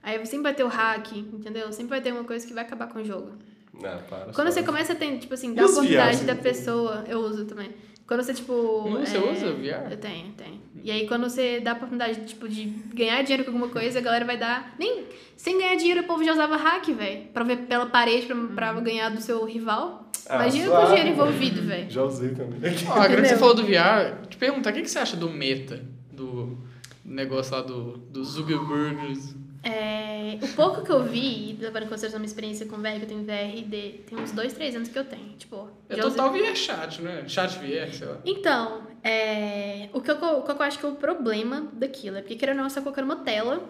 Aí 0.03 0.25
sempre 0.25 0.43
vai 0.43 0.53
ter 0.53 0.63
o 0.63 0.67
hack, 0.67 1.11
entendeu? 1.13 1.71
Sempre 1.71 1.89
vai 1.91 2.01
ter 2.01 2.11
uma 2.11 2.23
coisa 2.23 2.45
que 2.45 2.53
vai 2.53 2.63
acabar 2.63 2.87
com 2.87 2.99
o 2.99 3.03
jogo. 3.03 3.31
Não, 3.73 3.97
para. 4.09 4.33
Quando 4.33 4.47
só. 4.47 4.53
você 4.53 4.63
começa 4.63 4.91
a 4.91 4.95
ter, 4.95 5.17
tipo 5.19 5.33
assim, 5.33 5.53
dar 5.53 5.65
oportunidade 5.65 6.23
da 6.25 6.35
pessoa, 6.35 7.05
eu 7.07 7.19
uso 7.19 7.45
também. 7.45 7.73
Quando 8.09 8.23
você, 8.23 8.33
tipo. 8.33 8.89
Não, 8.89 9.05
você 9.05 9.17
é, 9.17 9.31
usa 9.31 9.53
VR? 9.53 9.91
Eu 9.91 9.97
tenho, 9.97 10.31
tenho. 10.35 10.59
E 10.83 10.89
aí, 10.89 11.07
quando 11.07 11.29
você 11.29 11.59
dá 11.59 11.73
a 11.73 11.73
oportunidade, 11.75 12.25
tipo, 12.25 12.49
de 12.49 12.65
ganhar 12.91 13.21
dinheiro 13.21 13.43
com 13.43 13.51
alguma 13.51 13.67
coisa, 13.67 13.99
a 13.99 14.01
galera 14.01 14.25
vai 14.25 14.35
dar. 14.35 14.73
Nem. 14.79 15.03
Sem 15.37 15.59
ganhar 15.59 15.75
dinheiro, 15.75 16.01
o 16.01 16.03
povo 16.05 16.23
já 16.23 16.33
usava 16.33 16.57
hack, 16.57 16.87
velho. 16.87 17.27
Pra 17.31 17.43
ver 17.43 17.57
pela 17.67 17.85
parede, 17.85 18.25
pra, 18.25 18.35
pra 18.71 18.73
ganhar 18.81 19.09
do 19.09 19.21
seu 19.21 19.45
rival. 19.45 20.09
Ah, 20.27 20.37
Imagina 20.37 20.71
com 20.71 20.77
o 20.77 20.85
dinheiro 20.87 21.09
envolvido, 21.09 21.61
velho. 21.61 21.91
Já 21.91 22.03
usei 22.03 22.29
também. 22.29 22.59
Ó, 22.87 22.93
agora 22.93 23.21
que 23.21 23.27
você 23.27 23.37
falou 23.37 23.53
do 23.53 23.63
VR, 23.63 24.27
te 24.27 24.37
perguntar, 24.37 24.71
o 24.71 24.73
que, 24.73 24.81
que 24.81 24.89
você 24.89 24.97
acha 24.97 25.15
do 25.15 25.29
meta? 25.29 25.85
Do 26.11 26.57
negócio 27.05 27.53
lá 27.53 27.61
do, 27.61 27.95
do 27.97 28.23
Zuckerberg. 28.23 29.19
É, 29.61 30.39
o 30.41 30.47
pouco 30.55 30.83
que 30.83 30.91
eu 30.91 31.03
vi, 31.03 31.57
levando 31.59 31.83
em 31.83 31.87
consideração 31.87 32.17
a 32.17 32.19
minha 32.19 32.27
experiência 32.27 32.65
com 32.65 32.77
VR, 32.77 32.95
que 32.97 33.03
eu 33.03 33.07
tenho 33.07 33.23
VR 33.25 33.61
de, 33.67 33.99
tem 34.07 34.17
uns 34.17 34.31
dois, 34.31 34.53
três 34.53 34.75
anos 34.75 34.87
que 34.87 34.97
eu 34.97 35.03
tenho. 35.03 35.35
Tipo, 35.37 35.69
É 35.89 35.95
total 35.97 36.29
usei- 36.33 36.41
VR 36.49 36.55
chat, 36.55 37.01
né? 37.01 37.23
Chat 37.27 37.57
VR, 37.59 37.93
sei 37.93 38.07
lá. 38.07 38.17
Então, 38.25 38.83
é, 39.03 39.89
o, 39.93 39.99
que 40.01 40.09
eu, 40.11 40.15
o 40.15 40.43
que 40.43 40.51
eu 40.51 40.61
acho 40.63 40.79
que 40.79 40.85
é 40.85 40.89
o 40.89 40.95
problema 40.95 41.69
daquilo 41.73 42.17
é 42.17 42.21
porque, 42.21 42.35
querendo 42.35 42.57
ou 42.57 42.63
não, 42.63 42.69
você 42.69 42.75
tá 42.75 42.81
colocando 42.81 43.05
uma 43.05 43.17
tela 43.17 43.61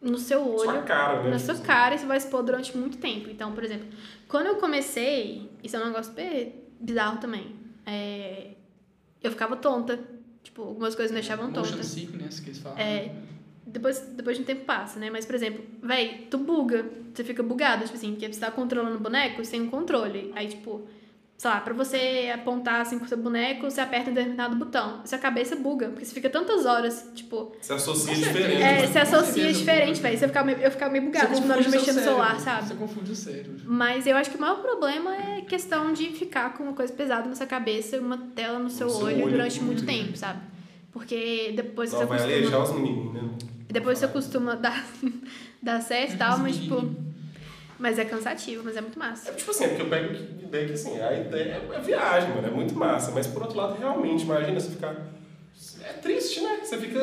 no 0.00 0.16
seu 0.16 0.40
olho, 0.48 0.70
Sua 0.70 0.82
cara, 0.82 1.22
né? 1.24 1.30
na 1.30 1.38
sua 1.38 1.56
cara, 1.58 1.94
e 1.94 1.98
você 1.98 2.06
vai 2.06 2.16
expor 2.16 2.42
durante 2.42 2.74
muito 2.74 2.96
tempo. 2.96 3.28
Então, 3.28 3.52
por 3.52 3.62
exemplo, 3.62 3.86
quando 4.26 4.46
eu 4.46 4.56
comecei, 4.56 5.50
isso 5.62 5.76
é 5.76 5.80
um 5.80 5.86
negócio 5.86 6.12
super 6.12 6.54
bizarro 6.80 7.18
também, 7.18 7.54
é, 7.84 8.52
eu 9.22 9.30
ficava 9.30 9.54
tonta. 9.56 9.98
Tipo, 10.42 10.62
algumas 10.62 10.94
coisas 10.94 11.10
me 11.12 11.20
deixavam 11.20 11.52
tonta. 11.52 11.68
Motion 11.68 11.82
sickness 11.82 12.40
que 12.40 12.48
eles 12.48 12.58
falam. 12.60 12.78
É, 12.78 13.12
depois, 13.72 13.98
depois 14.16 14.36
de 14.36 14.42
um 14.42 14.46
tempo 14.46 14.64
passa, 14.64 14.98
né? 14.98 15.10
Mas, 15.10 15.24
por 15.24 15.34
exemplo, 15.34 15.64
véi, 15.82 16.26
tu 16.30 16.38
buga. 16.38 16.84
Você 17.14 17.24
fica 17.24 17.42
bugado, 17.42 17.84
tipo 17.84 17.96
assim, 17.96 18.12
porque 18.12 18.32
você 18.32 18.40
tá 18.40 18.50
controlando 18.50 18.96
o 18.96 19.00
boneco, 19.00 19.44
você 19.44 19.52
tem 19.52 19.62
um 19.62 19.70
controle. 19.70 20.30
Aí, 20.34 20.48
tipo, 20.48 20.82
sei 21.36 21.50
lá, 21.50 21.60
pra 21.60 21.72
você 21.72 22.30
apontar 22.34 22.80
assim 22.82 22.98
com 22.98 23.04
o 23.04 23.08
seu 23.08 23.16
boneco, 23.18 23.68
você 23.70 23.80
aperta 23.80 24.10
um 24.10 24.14
determinado 24.14 24.54
botão. 24.56 25.00
Sua 25.04 25.18
cabeça 25.18 25.56
buga, 25.56 25.88
porque 25.88 26.04
você 26.04 26.12
fica 26.14 26.28
tantas 26.28 26.66
horas, 26.66 27.10
tipo. 27.14 27.52
Se 27.60 27.72
associa 27.72 28.14
diferente. 28.14 28.62
É, 28.62 28.80
né? 28.82 28.86
se 28.86 28.98
associa 28.98 29.52
diferente, 29.52 30.00
velho. 30.00 30.18
Você 30.18 30.28
ficava 30.28 30.46
meio- 30.46 30.58
Eu 30.58 30.70
ficava 30.70 30.92
meio 30.92 31.04
bugada, 31.04 31.28
Você 31.28 31.34
tipo, 31.36 31.48
na 31.48 31.54
hora 31.54 31.62
de 31.62 31.70
mexer 31.70 31.92
no 31.92 32.00
celular, 32.00 32.38
sabe? 32.40 32.68
Você 32.68 32.74
confunde 32.74 33.12
o 33.12 33.16
cérebro. 33.16 33.60
Mas 33.64 34.06
eu 34.06 34.16
acho 34.16 34.30
que 34.30 34.36
o 34.36 34.40
maior 34.40 34.60
problema 34.60 35.16
é 35.16 35.40
questão 35.40 35.92
de 35.92 36.06
ficar 36.10 36.54
com 36.54 36.64
uma 36.64 36.72
coisa 36.74 36.92
pesada 36.92 37.28
na 37.28 37.34
sua 37.34 37.46
cabeça, 37.46 37.98
uma 37.98 38.18
tela 38.34 38.58
no 38.58 38.68
seu, 38.70 38.88
seu 38.90 39.06
olho, 39.06 39.22
olho, 39.22 39.30
durante 39.32 39.60
muito 39.62 39.82
muito 39.84 39.86
tempo, 39.86 40.16
sabe? 40.16 40.40
Porque 40.92 41.52
depois 41.56 41.92
Não, 41.92 42.00
você 42.00 42.04
vai 42.06 42.18
acostuma... 42.18 42.36
aleijar 42.38 42.62
os 42.62 42.72
meninos, 42.72 43.14
né? 43.14 43.30
Depois 43.70 43.98
você 43.98 44.08
costuma 44.08 44.54
dar, 44.56 44.84
dar 45.62 45.80
certo 45.80 46.14
e 46.14 46.16
tal, 46.16 46.38
mas 46.38 46.56
tipo. 46.56 46.94
Mas 47.78 47.98
é 47.98 48.04
cansativo, 48.04 48.62
mas 48.62 48.76
é 48.76 48.80
muito 48.82 48.98
massa. 48.98 49.30
É 49.30 49.32
tipo 49.34 49.50
assim, 49.50 49.64
é 49.64 49.68
porque 49.68 49.82
eu 49.82 49.88
pego 49.88 50.10
a 50.10 50.42
ideia 50.46 50.66
que 50.66 50.72
assim, 50.74 51.00
a 51.00 51.14
ideia 51.18 51.62
é 51.74 51.80
viagem, 51.80 52.28
mano, 52.34 52.46
é 52.46 52.50
muito 52.50 52.74
massa. 52.74 53.10
Mas 53.10 53.26
por 53.26 53.40
outro 53.42 53.56
lado, 53.56 53.78
realmente, 53.78 54.24
imagina 54.24 54.60
você 54.60 54.70
ficar. 54.70 54.94
É 55.82 55.92
triste, 55.94 56.42
né? 56.42 56.60
Você 56.62 56.76
fica 56.76 57.00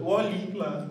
o 0.00 0.16
ali 0.16 0.50
lá. 0.54 0.88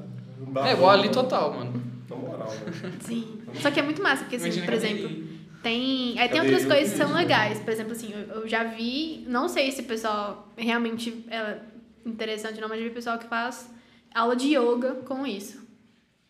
É, 0.65 0.76
o 0.76 0.88
Ali 0.88 1.09
total, 1.09 1.51
mano. 1.53 1.82
Na 2.09 2.15
moral, 2.15 2.47
né? 2.47 2.91
Sim. 2.99 3.41
Só 3.59 3.71
que 3.71 3.80
é 3.80 3.84
muito 3.84 4.03
massa, 4.03 4.24
porque 4.24 4.36
assim, 4.36 4.45
Imagina 4.45 4.65
por 4.65 4.74
exemplo, 4.76 5.05
ele- 5.09 5.39
tem. 5.63 6.09
Aí 6.19 6.30
tem 6.30 6.38
Cadê 6.38 6.39
outras 6.41 6.61
eu? 6.63 6.67
coisas 6.69 6.91
que 6.91 6.97
são 6.97 7.13
legais. 7.13 7.59
Por 7.59 7.71
exemplo, 7.74 7.91
assim, 7.93 8.13
eu, 8.13 8.41
eu 8.41 8.47
já 8.47 8.63
vi. 8.65 9.26
Não 9.28 9.47
sei 9.49 9.71
se 9.71 9.82
o 9.82 9.86
pessoal 9.86 10.47
realmente 10.55 11.26
é 11.32 11.57
interessante 12.05 12.55
ou 12.55 12.61
não, 12.61 12.69
mas 12.69 12.78
já 12.80 12.84
vi 12.88 12.91
pessoal 12.93 13.17
que 13.17 13.26
faz 13.26 13.67
aula 14.14 14.36
de 14.36 14.55
yoga 14.55 14.95
com 15.05 15.26
isso. 15.26 15.61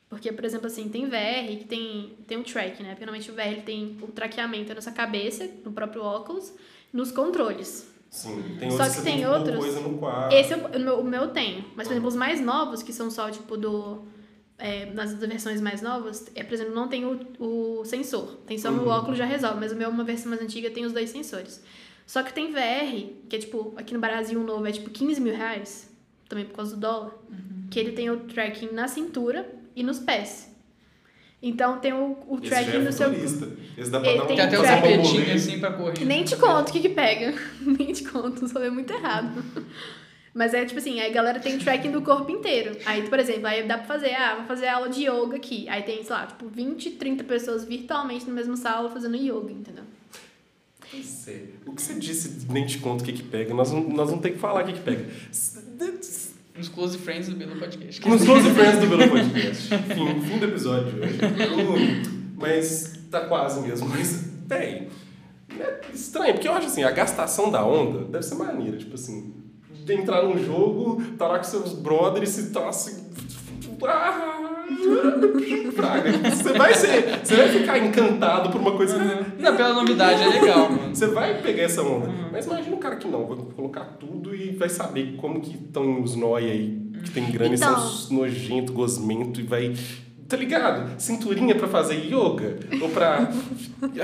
Porque, 0.09 0.31
por 0.31 0.45
exemplo, 0.45 0.67
assim, 0.67 0.89
tem 0.89 1.05
VR 1.07 1.57
que 1.57 1.65
tem, 1.65 2.15
tem 2.27 2.37
um 2.37 2.43
track, 2.43 2.83
né? 2.83 2.89
Porque 2.91 3.05
normalmente 3.05 3.31
o 3.31 3.33
VR 3.33 3.47
ele 3.47 3.61
tem 3.63 3.97
o 4.01 4.07
traqueamento 4.07 4.73
na 4.73 4.81
sua 4.81 4.91
cabeça, 4.91 5.49
no 5.65 5.71
próprio 5.71 6.03
óculos, 6.03 6.53
nos 6.91 7.11
controles. 7.11 7.91
Sim, 8.11 8.43
tem 8.59 8.69
Só 8.69 8.83
que 8.83 8.89
você 8.91 9.01
tem 9.01 9.17
que 9.17 9.23
pôr 9.25 9.33
outros- 9.37 9.57
coisa 9.57 9.79
no 9.79 9.97
quadro. 9.97 10.37
Esse 10.37 10.53
eu, 10.53 10.59
o, 10.59 10.79
meu, 10.79 10.99
o 10.99 11.03
meu 11.03 11.27
tem. 11.29 11.65
Mas, 11.75 11.87
por 11.87 11.93
exemplo, 11.93 12.09
os 12.09 12.15
mais 12.15 12.39
novos, 12.39 12.83
que 12.83 12.93
são 12.93 13.09
só, 13.09 13.31
tipo, 13.31 13.57
do... 13.57 14.03
é, 14.59 14.85
nas 14.93 15.15
versões 15.15 15.59
mais 15.59 15.81
novas, 15.81 16.27
é, 16.35 16.43
por 16.43 16.53
exemplo, 16.53 16.75
não 16.75 16.87
tem 16.87 17.05
o, 17.05 17.19
o 17.39 17.83
sensor. 17.83 18.35
Tem 18.45 18.55
só 18.59 18.69
Uhum. 18.69 18.87
óculos 18.87 19.17
já 19.17 19.25
resolve. 19.25 19.59
Mas 19.59 19.71
o 19.71 19.75
meu, 19.75 19.89
uma 19.89 20.03
versão 20.03 20.29
mais 20.29 20.43
antiga, 20.43 20.69
tem 20.69 20.85
os 20.85 20.93
dois 20.93 21.09
sensores. 21.09 21.59
Só 22.05 22.21
que 22.21 22.31
tem 22.31 22.51
VR, 22.51 23.09
que 23.27 23.35
é, 23.35 23.39
tipo, 23.39 23.73
aqui 23.77 23.95
no 23.95 23.99
Brasil, 23.99 24.39
um 24.39 24.43
novo 24.43 24.63
é, 24.67 24.71
tipo, 24.71 24.91
15 24.91 25.19
mil 25.19 25.35
reais. 25.35 25.89
Também 26.29 26.45
por 26.45 26.53
causa 26.55 26.75
do 26.75 26.81
dólar. 26.81 27.15
Que 27.73 27.79
ele 27.79 27.93
tem 27.93 28.07
o 28.11 28.17
tracking 28.17 28.69
na 28.71 28.87
cintura 28.87 29.51
e 29.75 29.81
nos 29.81 29.97
pés. 29.97 30.47
Então, 31.41 31.79
tem 31.79 31.91
o, 31.91 32.15
o 32.27 32.39
tracking 32.39 32.77
é 32.77 32.79
no 32.79 32.91
seu... 32.93 33.11
Esse 33.11 33.89
dá 33.89 33.99
pra 33.99 34.09
Ele 34.09 34.17
dar 34.19 34.23
um 34.23 34.27
tem 34.27 34.35
Tem 34.35 34.45
até 34.45 34.59
os 34.59 34.67
tapetinhos 34.67 35.29
assim 35.31 35.59
pra 35.59 35.71
correr. 35.73 36.05
Nem 36.05 36.23
te 36.23 36.35
conto 36.35 36.69
o 36.69 36.71
que 36.71 36.79
que 36.81 36.89
pega. 36.89 37.33
Nem 37.59 37.91
te 37.91 38.03
conto, 38.03 38.47
só 38.47 38.63
é 38.63 38.69
muito 38.69 38.93
errado. 38.93 39.43
Mas 40.35 40.53
é 40.53 40.63
tipo 40.65 40.79
assim, 40.79 40.99
aí 40.99 41.09
a 41.09 41.13
galera 41.13 41.39
tem 41.39 41.57
tracking 41.57 41.89
do 41.89 42.03
corpo 42.03 42.31
inteiro. 42.31 42.77
Aí, 42.85 43.09
por 43.09 43.17
exemplo, 43.17 43.47
aí 43.47 43.67
dá 43.67 43.79
pra 43.79 43.87
fazer, 43.87 44.13
ah, 44.13 44.35
vou 44.35 44.45
fazer 44.45 44.67
aula 44.67 44.87
de 44.87 45.07
yoga 45.07 45.35
aqui. 45.35 45.67
Aí 45.67 45.81
tem, 45.81 46.03
sei 46.03 46.15
lá, 46.15 46.27
tipo, 46.27 46.47
20, 46.47 46.91
30 46.91 47.23
pessoas 47.23 47.65
virtualmente 47.65 48.27
na 48.27 48.33
mesma 48.33 48.55
sala 48.55 48.87
fazendo 48.91 49.17
yoga, 49.17 49.51
entendeu? 49.51 49.83
É. 50.93 51.41
O 51.65 51.73
que 51.73 51.81
você 51.81 51.95
disse, 51.95 52.45
nem 52.51 52.67
te 52.67 52.77
conto 52.77 53.01
o 53.01 53.03
que 53.03 53.13
que 53.13 53.23
pega. 53.23 53.51
Nós 53.51 53.71
não, 53.71 53.81
nós 53.89 54.11
não 54.11 54.19
temos 54.19 54.35
que 54.35 54.41
falar 54.41 54.63
o 54.63 54.65
que 54.67 54.73
que 54.73 54.81
pega. 54.81 55.07
Nos 56.55 56.69
Close 56.69 56.97
Friends 56.97 57.27
do 57.29 57.35
Belo 57.35 57.55
Podcast. 57.55 58.07
Nos 58.07 58.23
Close 58.23 58.49
Friends 58.51 58.79
do 58.79 58.87
Belo 58.87 59.09
Podcast. 59.11 59.67
Fim, 59.69 60.21
fim 60.21 60.37
do 60.37 60.45
episódio 60.45 60.91
de 60.91 60.99
hoje. 60.99 62.01
Mas 62.37 62.99
tá 63.09 63.21
quase 63.21 63.61
mesmo. 63.61 63.89
Mas, 63.89 64.29
véi, 64.45 64.87
é 65.59 65.81
estranho, 65.93 66.33
porque 66.33 66.47
eu 66.47 66.53
acho 66.53 66.67
assim, 66.67 66.83
a 66.83 66.91
gastação 66.91 67.49
da 67.49 67.65
onda 67.65 68.05
deve 68.05 68.23
ser 68.23 68.35
maneira. 68.35 68.77
Tipo 68.77 68.95
assim, 68.95 69.33
de 69.83 69.93
entrar 69.93 70.23
num 70.23 70.37
jogo, 70.43 71.01
tá 71.17 71.27
lá 71.27 71.37
com 71.39 71.43
seus 71.43 71.73
brothers 71.73 72.37
e 72.37 72.51
tá 72.51 72.69
assim. 72.69 73.09
ah, 73.87 74.32
Praga. 75.75 76.11
Você 76.29 76.53
vai 76.53 76.73
ser. 76.73 77.19
Você 77.23 77.35
vai 77.35 77.49
ficar 77.49 77.77
encantado 77.79 78.49
por 78.49 78.61
uma 78.61 78.71
coisa 78.73 78.97
que. 78.99 79.41
Não, 79.41 79.55
pela 79.55 79.73
novidade 79.73 80.21
é 80.21 80.27
legal, 80.27 80.69
mano. 80.71 80.95
Você 80.95 81.07
vai 81.07 81.41
pegar 81.41 81.63
essa 81.63 81.81
onda. 81.81 82.09
Mas 82.31 82.45
imagina 82.45 82.75
o 82.75 82.79
cara 82.79 82.95
que 82.95 83.07
não, 83.07 83.25
vai 83.25 83.37
colocar 83.55 83.85
tudo 83.99 84.35
e 84.35 84.51
vai 84.51 84.69
saber 84.69 85.15
como 85.17 85.41
que 85.41 85.55
estão 85.55 86.01
os 86.01 86.15
nóia 86.15 86.51
aí, 86.51 86.79
que 87.03 87.11
tem 87.11 87.29
grana 87.31 87.55
Então. 87.55 87.73
e 87.73 87.79
são 87.81 88.17
nojento, 88.17 88.71
gosmento 88.73 89.39
e 89.39 89.43
vai. 89.43 89.73
Tá 90.27 90.37
ligado? 90.37 90.99
Cinturinha 90.99 91.53
pra 91.55 91.67
fazer 91.67 91.95
yoga? 92.05 92.57
Ou 92.81 92.89
pra. 92.89 93.29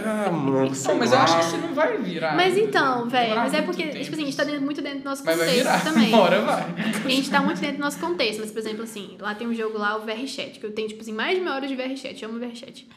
Ah, 0.05 0.30
mano. 0.30 0.76
sei 0.76 0.91
Não, 0.93 0.99
mas 0.99 1.11
eu 1.13 1.17
acho 1.20 1.38
que 1.39 1.45
você 1.45 1.57
não 1.57 1.74
vai 1.74 1.97
virar. 1.97 2.36
Mas 2.36 2.57
então, 2.57 3.07
velho, 3.07 3.36
mas 3.36 3.53
é 3.53 3.61
porque, 3.61 3.84
tipo 3.88 4.13
assim, 4.13 4.24
a 4.24 4.26
gente 4.26 4.36
tá 4.38 4.43
dentro- 4.43 4.61
muito 4.61 4.82
dentro 4.82 4.99
do 4.99 5.05
nosso 5.05 5.24
Mas 5.26 5.38
vai 5.38 5.47
contexto 5.47 5.63
virar. 5.65 5.84
também. 5.86 6.09
Uma 6.13 6.20
hora 6.22 6.41
vai. 6.41 6.65
A 7.05 7.09
gente 7.09 7.30
tá 7.32 7.41
muito 7.41 7.61
dentro 7.61 7.78
do 7.78 7.82
nosso 7.82 7.97
contexto, 7.99 8.39
mas, 8.41 8.51
por 8.51 8.59
exemplo, 8.59 8.84
assim, 8.84 9.15
lá 9.20 9.34
tem 9.34 9.47
um 9.47 9.53
jogo 9.53 9.78
lá, 9.78 9.95
o 9.95 10.01
VRChat, 10.01 10.59
que 10.59 10.65
eu 10.65 10.72
tenho, 10.74 10.89
tipo 10.89 11.01
assim, 11.01 11.13
mais 11.13 11.38
de 11.38 11.41
meia 11.43 11.55
hora 11.55 11.65
de 11.67 11.76
VRChat, 11.76 12.22
eu 12.22 12.30
amo 12.30 12.39
VRChat. 12.39 12.88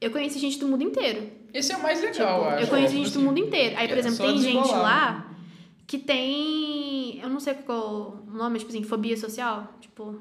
Eu 0.00 0.10
conheci 0.10 0.38
gente 0.40 0.58
do 0.58 0.66
mundo 0.66 0.82
inteiro. 0.82 1.30
Esse 1.54 1.72
é 1.72 1.76
o 1.76 1.82
mais 1.82 2.00
legal, 2.02 2.42
eu 2.42 2.48
acho. 2.50 2.64
eu 2.64 2.68
conheci 2.68 2.88
Tipo 2.94 3.04
gente 3.04 3.12
do 3.14 3.18
assim, 3.18 3.26
mundo 3.28 3.38
inteiro. 3.38 3.76
Aí, 3.78 3.88
por 3.88 3.96
é 3.96 4.00
exemplo, 4.00 4.18
tem 4.26 4.38
gente 4.38 4.68
lá 4.72 5.26
que 5.86 5.98
tem. 5.98 7.20
Eu 7.22 7.30
não 7.30 7.40
sei 7.40 7.54
qual 7.54 8.24
o 8.26 8.36
nome, 8.36 8.58
tipo 8.58 8.70
assim, 8.70 8.82
fobia 8.82 9.16
social. 9.16 9.72
Tipo. 9.80 10.20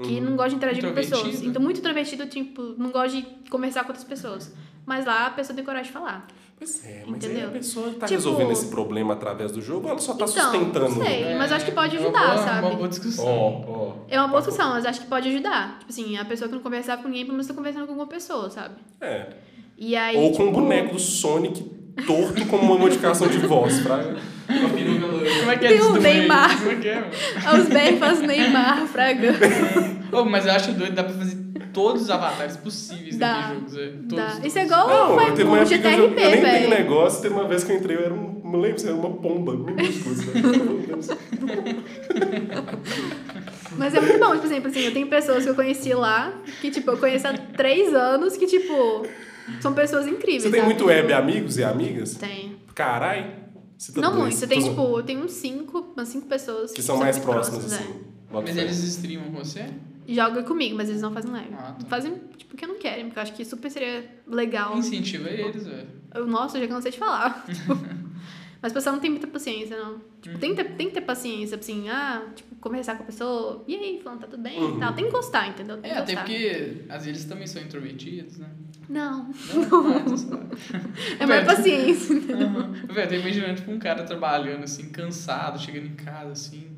Que 0.00 0.20
não 0.20 0.34
gosta 0.36 0.50
de 0.50 0.56
interagir 0.56 0.84
com 0.86 0.94
pessoas. 0.94 1.42
Então, 1.42 1.60
muito 1.62 1.78
introvertido, 1.80 2.26
tipo, 2.26 2.74
não 2.78 2.90
gosta 2.90 3.16
de 3.20 3.22
conversar 3.50 3.82
com 3.84 3.88
outras 3.90 4.04
pessoas. 4.04 4.52
Mas 4.86 5.04
lá 5.04 5.26
a 5.26 5.30
pessoa 5.30 5.54
tem 5.54 5.64
coragem 5.64 5.86
de 5.88 5.92
falar. 5.92 6.26
Pois 6.58 6.84
é, 6.86 7.02
mas 7.06 7.16
Entendeu? 7.24 7.42
aí 7.42 7.46
a 7.48 7.50
pessoa 7.50 7.86
tá 7.90 8.06
Tipo- 8.06 8.10
resolvendo 8.20 8.52
esse 8.52 8.66
problema 8.66 9.14
através 9.14 9.50
do 9.52 9.60
jogo, 9.60 9.88
ela 9.88 9.98
só 9.98 10.14
tá 10.14 10.24
Então, 10.24 10.28
sustentando. 10.28 10.88
não 10.94 11.04
sei. 11.04 11.34
mas 11.34 11.50
eu 11.50 11.56
acho 11.56 11.66
que 11.66 11.72
pode 11.72 11.96
é 11.96 12.00
uma 12.00 12.08
ajudar, 12.08 12.34
boa- 12.34 12.44
sabe? 12.44 12.66
Uma 12.66 12.76
boa 12.76 12.88
discussão. 12.88 13.26
Ó, 13.26 13.64
ó. 13.68 13.92
É 14.08 14.18
uma 14.18 14.28
boa 14.28 14.40
discussão, 14.40 14.70
mas 14.70 14.86
acho 14.86 15.00
que 15.00 15.06
pode 15.08 15.28
ajudar. 15.28 15.78
Tipo 15.80 15.90
assim, 15.92 16.16
a 16.16 16.24
pessoa 16.24 16.48
que 16.48 16.54
não 16.54 16.62
conversar 16.62 16.96
com 16.98 17.08
ninguém, 17.08 17.24
pelo 17.24 17.34
menos 17.34 17.46
tá 17.46 17.54
conversando 17.54 17.84
com 17.86 17.92
alguma 17.92 18.06
pessoa, 18.08 18.48
sabe? 18.48 18.76
É. 19.00 19.28
E 19.76 19.94
aí. 19.96 20.16
Ou 20.16 20.30
com 20.30 20.36
tipo, 20.38 20.48
o 20.48 20.52
boneco 20.52 20.94
do 20.94 21.00
Sonic 21.00 21.64
torto 22.06 22.46
com 22.46 22.56
uma 22.56 22.78
modificação 22.78 23.28
de 23.28 23.38
voz, 23.38 23.80
fraga. 23.80 24.16
Uma 24.48 24.68
peruca 24.70 25.06
loira. 25.06 25.30
Como 25.38 25.50
é 25.50 25.56
que 25.56 25.66
é 25.66 25.68
Tem 25.68 25.78
do 25.78 26.00
Neymar. 26.00 26.58
Como 26.58 26.70
é 26.70 26.74
que 26.76 26.88
é, 26.88 27.00
Os 27.02 27.98
fazem 27.98 28.26
Neymar, 28.26 28.86
Fraga. 28.86 29.34
Ô, 30.12 30.24
mas 30.24 30.46
eu 30.46 30.52
acho 30.52 30.72
doido, 30.72 30.94
dá 30.94 31.04
pra 31.04 31.14
fazer 31.14 31.38
todos 31.72 32.02
os 32.02 32.10
avatares 32.10 32.56
possíveis 32.56 33.16
Dá. 33.16 33.54
jogo, 33.54 33.66
Dá. 34.02 34.26
todos. 34.26 34.44
Isso 34.44 34.58
é 34.58 34.64
igual 34.64 34.88
Não, 34.88 35.14
foi 35.14 35.30
teve 35.32 35.44
uma 35.44 35.52
o 35.52 35.56
época 35.60 35.78
que 35.78 35.86
eu, 35.86 35.98
nem 35.98 36.14
tenho 36.14 36.42
velho. 36.42 36.68
negócio, 36.70 37.22
teve 37.22 37.34
uma 37.34 37.48
vez 37.48 37.64
que 37.64 37.72
eu 37.72 37.76
entrei, 37.76 37.96
eu 37.96 38.04
era 38.04 38.14
um. 38.14 38.42
Não 38.44 38.60
lembro 38.60 38.78
se 38.78 38.86
era 38.86 38.94
uma 38.96 39.08
pomba, 39.10 39.54
assim. 39.80 40.30
Mas 43.78 43.94
é 43.94 44.00
muito 44.00 44.18
bom, 44.18 44.32
tipo, 44.34 44.46
exemplo, 44.46 44.68
assim, 44.70 44.84
eu 44.84 44.92
tenho 44.92 45.06
pessoas 45.06 45.44
que 45.44 45.50
eu 45.50 45.54
conheci 45.54 45.94
lá, 45.94 46.32
que, 46.60 46.70
tipo, 46.70 46.90
eu 46.90 46.98
conheço 46.98 47.26
há 47.26 47.32
três 47.32 47.94
anos, 47.94 48.36
que, 48.36 48.46
tipo, 48.46 49.06
são 49.60 49.72
pessoas 49.74 50.06
incríveis. 50.06 50.42
Você 50.44 50.50
tem 50.50 50.62
muito 50.64 50.84
web 50.86 51.12
amigos 51.12 51.56
e 51.58 51.64
amigas? 51.64 52.14
Tem. 52.14 52.56
Carai. 52.74 53.42
Você 53.76 53.92
tá 53.92 54.00
Não 54.00 54.16
muito, 54.16 54.34
você 54.36 54.46
tem, 54.46 54.60
Tô- 54.60 54.68
tipo, 54.68 54.98
eu 54.98 55.02
tenho 55.02 55.24
uns 55.24 55.32
cinco, 55.32 55.92
umas 55.96 56.08
cinco 56.08 56.26
pessoas 56.26 56.70
Que 56.72 56.80
são 56.82 56.96
mais 56.98 57.16
muito 57.16 57.28
próximas, 57.28 57.64
próximas, 57.64 57.88
assim. 57.90 58.00
é. 58.30 58.40
Mas 58.42 58.56
eles 58.56 58.78
streamam 58.84 59.30
com 59.32 59.38
você? 59.44 59.66
Joga 60.08 60.42
comigo, 60.44 60.76
mas 60.76 60.88
eles 60.88 61.02
não 61.02 61.12
fazem 61.12 61.30
live. 61.32 61.54
Ah, 61.54 61.76
tá. 61.78 61.86
Fazem, 61.86 62.14
tipo, 62.36 62.50
porque 62.50 62.66
não 62.66 62.78
querem, 62.78 63.06
porque 63.06 63.18
eu 63.18 63.22
acho 63.22 63.32
que 63.34 63.44
super 63.44 63.70
seria 63.70 64.08
legal. 64.26 64.76
Incentiva 64.78 65.28
eles, 65.28 65.66
velho. 65.66 65.86
Nossa, 66.26 66.58
eu 66.58 66.62
já 66.62 66.68
cansei 66.68 66.92
de 66.92 66.98
falar. 66.98 67.44
tipo, 67.52 67.76
mas 68.62 68.70
a 68.72 68.74
pessoa 68.76 68.92
não 68.94 69.00
tem 69.00 69.10
muita 69.10 69.26
paciência, 69.26 69.76
não. 69.76 70.00
Tipo, 70.22 70.38
tem, 70.38 70.54
que 70.54 70.62
ter, 70.62 70.70
tem 70.76 70.86
que 70.88 70.94
ter 70.94 71.00
paciência, 71.00 71.58
assim, 71.58 71.88
ah, 71.88 72.22
tipo, 72.34 72.54
conversar 72.56 72.96
com 72.96 73.02
a 73.02 73.06
pessoa. 73.06 73.64
E 73.66 73.74
aí, 73.74 74.00
falando, 74.02 74.20
tá 74.20 74.26
tudo 74.28 74.42
bem? 74.42 74.56
Uhum. 74.58 74.78
Tal. 74.78 74.92
Tem 74.94 75.04
que 75.06 75.10
gostar, 75.10 75.48
entendeu? 75.48 75.78
Tem 75.78 75.90
É, 75.90 75.98
até 75.98 76.14
porque 76.14 76.84
às 76.88 77.04
vezes 77.04 77.06
eles 77.08 77.24
também 77.24 77.46
são 77.48 77.60
introvertidos, 77.60 78.38
né? 78.38 78.48
Não, 78.88 79.28
Não, 79.70 79.82
não, 80.04 80.16
só- 80.16 80.40
é 81.18 81.26
mais 81.26 81.44
paciência. 81.46 82.16
Aham. 82.34 82.72
Velho, 82.88 83.08
tô 83.08 83.14
imaginando, 83.16 83.54
tipo, 83.56 83.70
um 83.72 83.78
cara 83.78 84.04
trabalhando, 84.04 84.64
assim, 84.64 84.90
cansado, 84.90 85.58
chegando 85.60 85.86
em 85.86 85.94
casa, 85.94 86.32
assim, 86.32 86.68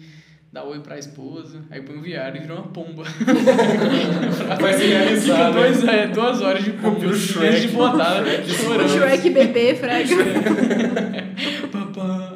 dá 0.54 0.62
oi 0.62 0.78
pra 0.78 0.96
esposa, 0.96 1.62
aí 1.68 1.82
põe 1.82 1.96
um 1.96 2.00
viário 2.00 2.36
e 2.36 2.42
vira 2.42 2.54
uma 2.54 2.62
pomba. 2.62 3.02
Vai 4.60 4.72
se 4.74 4.84
Fica 4.84 4.98
realizar, 4.98 5.50
né? 5.52 5.60
dois, 5.60 5.82
é, 5.84 6.06
duas 6.06 6.40
horas 6.40 6.62
de 6.62 6.70
pomba, 6.70 7.06
o 7.06 7.12
Shrek. 7.12 7.50
desde 7.50 7.68
botada, 7.68 8.24
Shrek. 8.24 8.50
O 8.50 8.54
chorando. 8.54 8.88
Shrek 8.88 9.30
bebê, 9.30 9.74
frega. 9.74 10.14
Papá. 11.72 12.34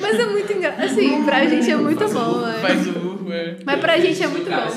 Mas 0.00 0.20
é 0.20 0.26
muito 0.26 0.52
engraçado. 0.52 0.84
Assim, 0.84 1.24
pra 1.24 1.44
gente 1.44 1.68
é 1.72 1.76
muito 1.76 2.08
bom, 2.08 2.40
velho. 2.40 2.60
Faz 2.60 2.86
o 2.86 2.90
urro, 2.90 3.32
é. 3.32 3.56
Mas 3.64 3.80
pra 3.80 3.98
gente 3.98 4.22
é 4.22 4.26
muito 4.28 4.48
Cara, 4.48 4.70
bom. 4.70 4.72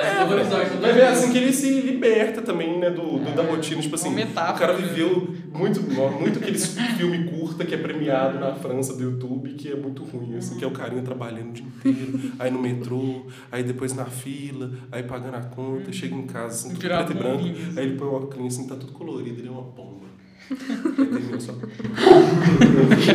Isso 0.00 0.54
é. 0.54 0.64
Vai 0.64 0.64
Vai 0.80 0.92
ver 0.92 1.04
assim 1.06 1.32
que 1.32 1.38
ele 1.38 1.52
se 1.52 1.80
liberta 1.80 2.40
também, 2.42 2.78
né, 2.78 2.90
do, 2.90 3.18
do- 3.18 3.34
da 3.34 3.42
rotina. 3.42 3.80
Tipo 3.80 3.94
assim, 3.94 4.10
metáfora, 4.10 4.54
o 4.54 4.58
cara 4.58 4.72
né? 4.78 4.78
viveu 4.88 5.28
muito, 5.52 5.80
muito 6.20 6.38
aquele 6.38 6.58
filme 6.58 7.24
curta 7.30 7.64
que 7.64 7.74
é 7.74 7.78
premiado 7.78 8.38
na 8.38 8.54
França 8.54 8.94
do 8.94 9.02
YouTube, 9.02 9.54
que 9.54 9.70
é 9.70 9.76
muito 9.76 10.02
ruim, 10.04 10.36
assim, 10.36 10.56
que 10.56 10.64
é 10.64 10.66
o 10.66 10.70
carinha 10.70 11.02
trabalhando 11.02 11.50
o 11.50 11.52
dia 11.52 11.64
inteiro, 11.66 12.32
aí 12.38 12.50
no 12.50 12.58
metrô, 12.60 13.26
aí 13.50 13.62
depois 13.62 13.92
na 13.92 14.04
fila, 14.06 14.70
aí 14.90 15.02
pagando 15.02 15.36
a 15.36 15.40
conta, 15.42 15.92
chega 15.92 16.14
em 16.14 16.26
casa, 16.26 16.46
assim, 16.54 16.68
tudo 16.70 16.80
Virar 16.80 17.04
preto 17.04 17.18
e 17.18 17.22
branco, 17.22 17.38
assim. 17.44 17.78
aí 17.78 17.84
ele 17.86 17.96
põe 17.96 18.08
o 18.08 18.12
óculos 18.14 18.54
assim, 18.54 18.66
tá 18.66 18.74
tudo 18.76 18.92
colorido, 18.92 19.40
ele 19.40 19.48
é 19.48 19.50
uma 19.50 19.62
pomba. 19.64 20.11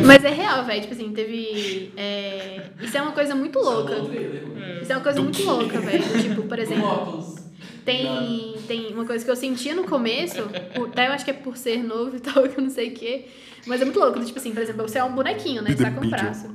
Mas 0.04 0.24
é 0.24 0.30
real, 0.30 0.64
velho. 0.64 0.80
Tipo 0.82 0.94
assim, 0.94 1.12
teve. 1.12 1.92
é, 1.96 2.62
Isso 2.82 2.96
é 2.96 3.02
uma 3.02 3.12
coisa 3.12 3.34
muito 3.34 3.58
louca. 3.58 3.94
Salvou 3.96 4.06
o 4.06 4.10
trailer. 4.10 4.42
Isso 4.82 4.92
é 4.92 4.96
uma 4.96 5.02
coisa 5.02 5.20
muito 5.22 5.42
louca, 5.42 5.80
velho. 5.80 6.02
Tipo, 6.22 6.42
por 6.42 6.56
Com 6.56 6.62
exemplo. 6.62 7.38
Tem, 7.84 8.54
tem 8.66 8.92
uma 8.92 9.06
coisa 9.06 9.24
que 9.24 9.30
eu 9.30 9.36
sentia 9.36 9.74
no 9.74 9.84
começo, 9.84 10.42
até 10.90 11.08
eu 11.08 11.12
acho 11.12 11.24
que 11.24 11.30
é 11.30 11.34
por 11.34 11.56
ser 11.56 11.82
novo 11.82 12.16
e 12.16 12.20
tal, 12.20 12.42
que 12.48 12.58
eu 12.58 12.62
não 12.62 12.68
sei 12.70 12.88
o 12.88 12.94
quê. 12.94 13.26
Mas 13.66 13.80
é 13.80 13.84
muito 13.84 13.98
louco. 13.98 14.22
Tipo 14.22 14.38
assim, 14.38 14.52
por 14.52 14.62
exemplo, 14.62 14.86
você 14.86 14.98
é 14.98 15.04
um 15.04 15.12
bonequinho, 15.12 15.62
né? 15.62 15.70
Você 15.70 15.84
tá 15.84 15.90
com 15.90 16.04
um 16.04 16.10
braço. 16.10 16.54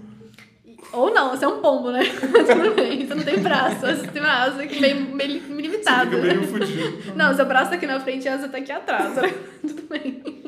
Ou 0.91 1.11
não, 1.11 1.31
você 1.31 1.43
é 1.43 1.47
um 1.47 1.60
pombo, 1.60 1.89
né? 1.89 2.01
Mas 2.31 2.47
tudo 2.47 2.76
bem, 2.76 3.07
você 3.07 3.15
não 3.15 3.23
tem 3.23 3.39
braço, 3.39 3.80
você 3.80 4.05
tem 4.07 4.22
uma 4.22 4.43
asa 4.43 4.68
que 4.68 4.80
meio, 4.80 5.01
meio 5.15 5.41
Você 5.41 5.53
limitada. 5.61 6.11
fica 6.11 6.22
meio 6.22 6.43
fudido. 6.43 7.14
Não, 7.15 7.34
seu 7.35 7.45
braço 7.47 7.72
tá 7.72 7.77
aqui 7.77 7.88
na 7.88 7.99
frente 7.99 8.26
e 8.26 8.27
a 8.27 8.35
asa 8.35 8.47
tá 8.47 8.60
aqui 8.60 8.72
atrás, 8.72 9.15
né? 9.15 9.34
Tudo 9.61 9.84
bem. 9.89 10.43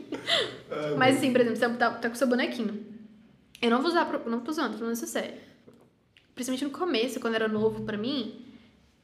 Mas 0.97 1.17
assim, 1.17 1.31
por 1.31 1.41
exemplo, 1.41 1.57
você 1.57 1.69
tá, 1.77 1.91
tá 1.91 2.09
com 2.09 2.15
seu 2.15 2.27
bonequinho. 2.27 2.85
Eu 3.61 3.69
não 3.71 3.81
vou 3.81 3.89
usar, 3.89 4.05
pro- 4.05 4.29
não 4.29 4.39
tô 4.41 4.51
usando, 4.51 4.73
tô 4.73 4.79
falando 4.79 4.93
isso 4.95 5.07
sério. 5.07 5.33
Principalmente 6.33 6.65
no 6.65 6.71
começo, 6.71 7.19
quando 7.19 7.35
era 7.35 7.47
novo 7.47 7.83
pra 7.83 7.97
mim, 7.97 8.41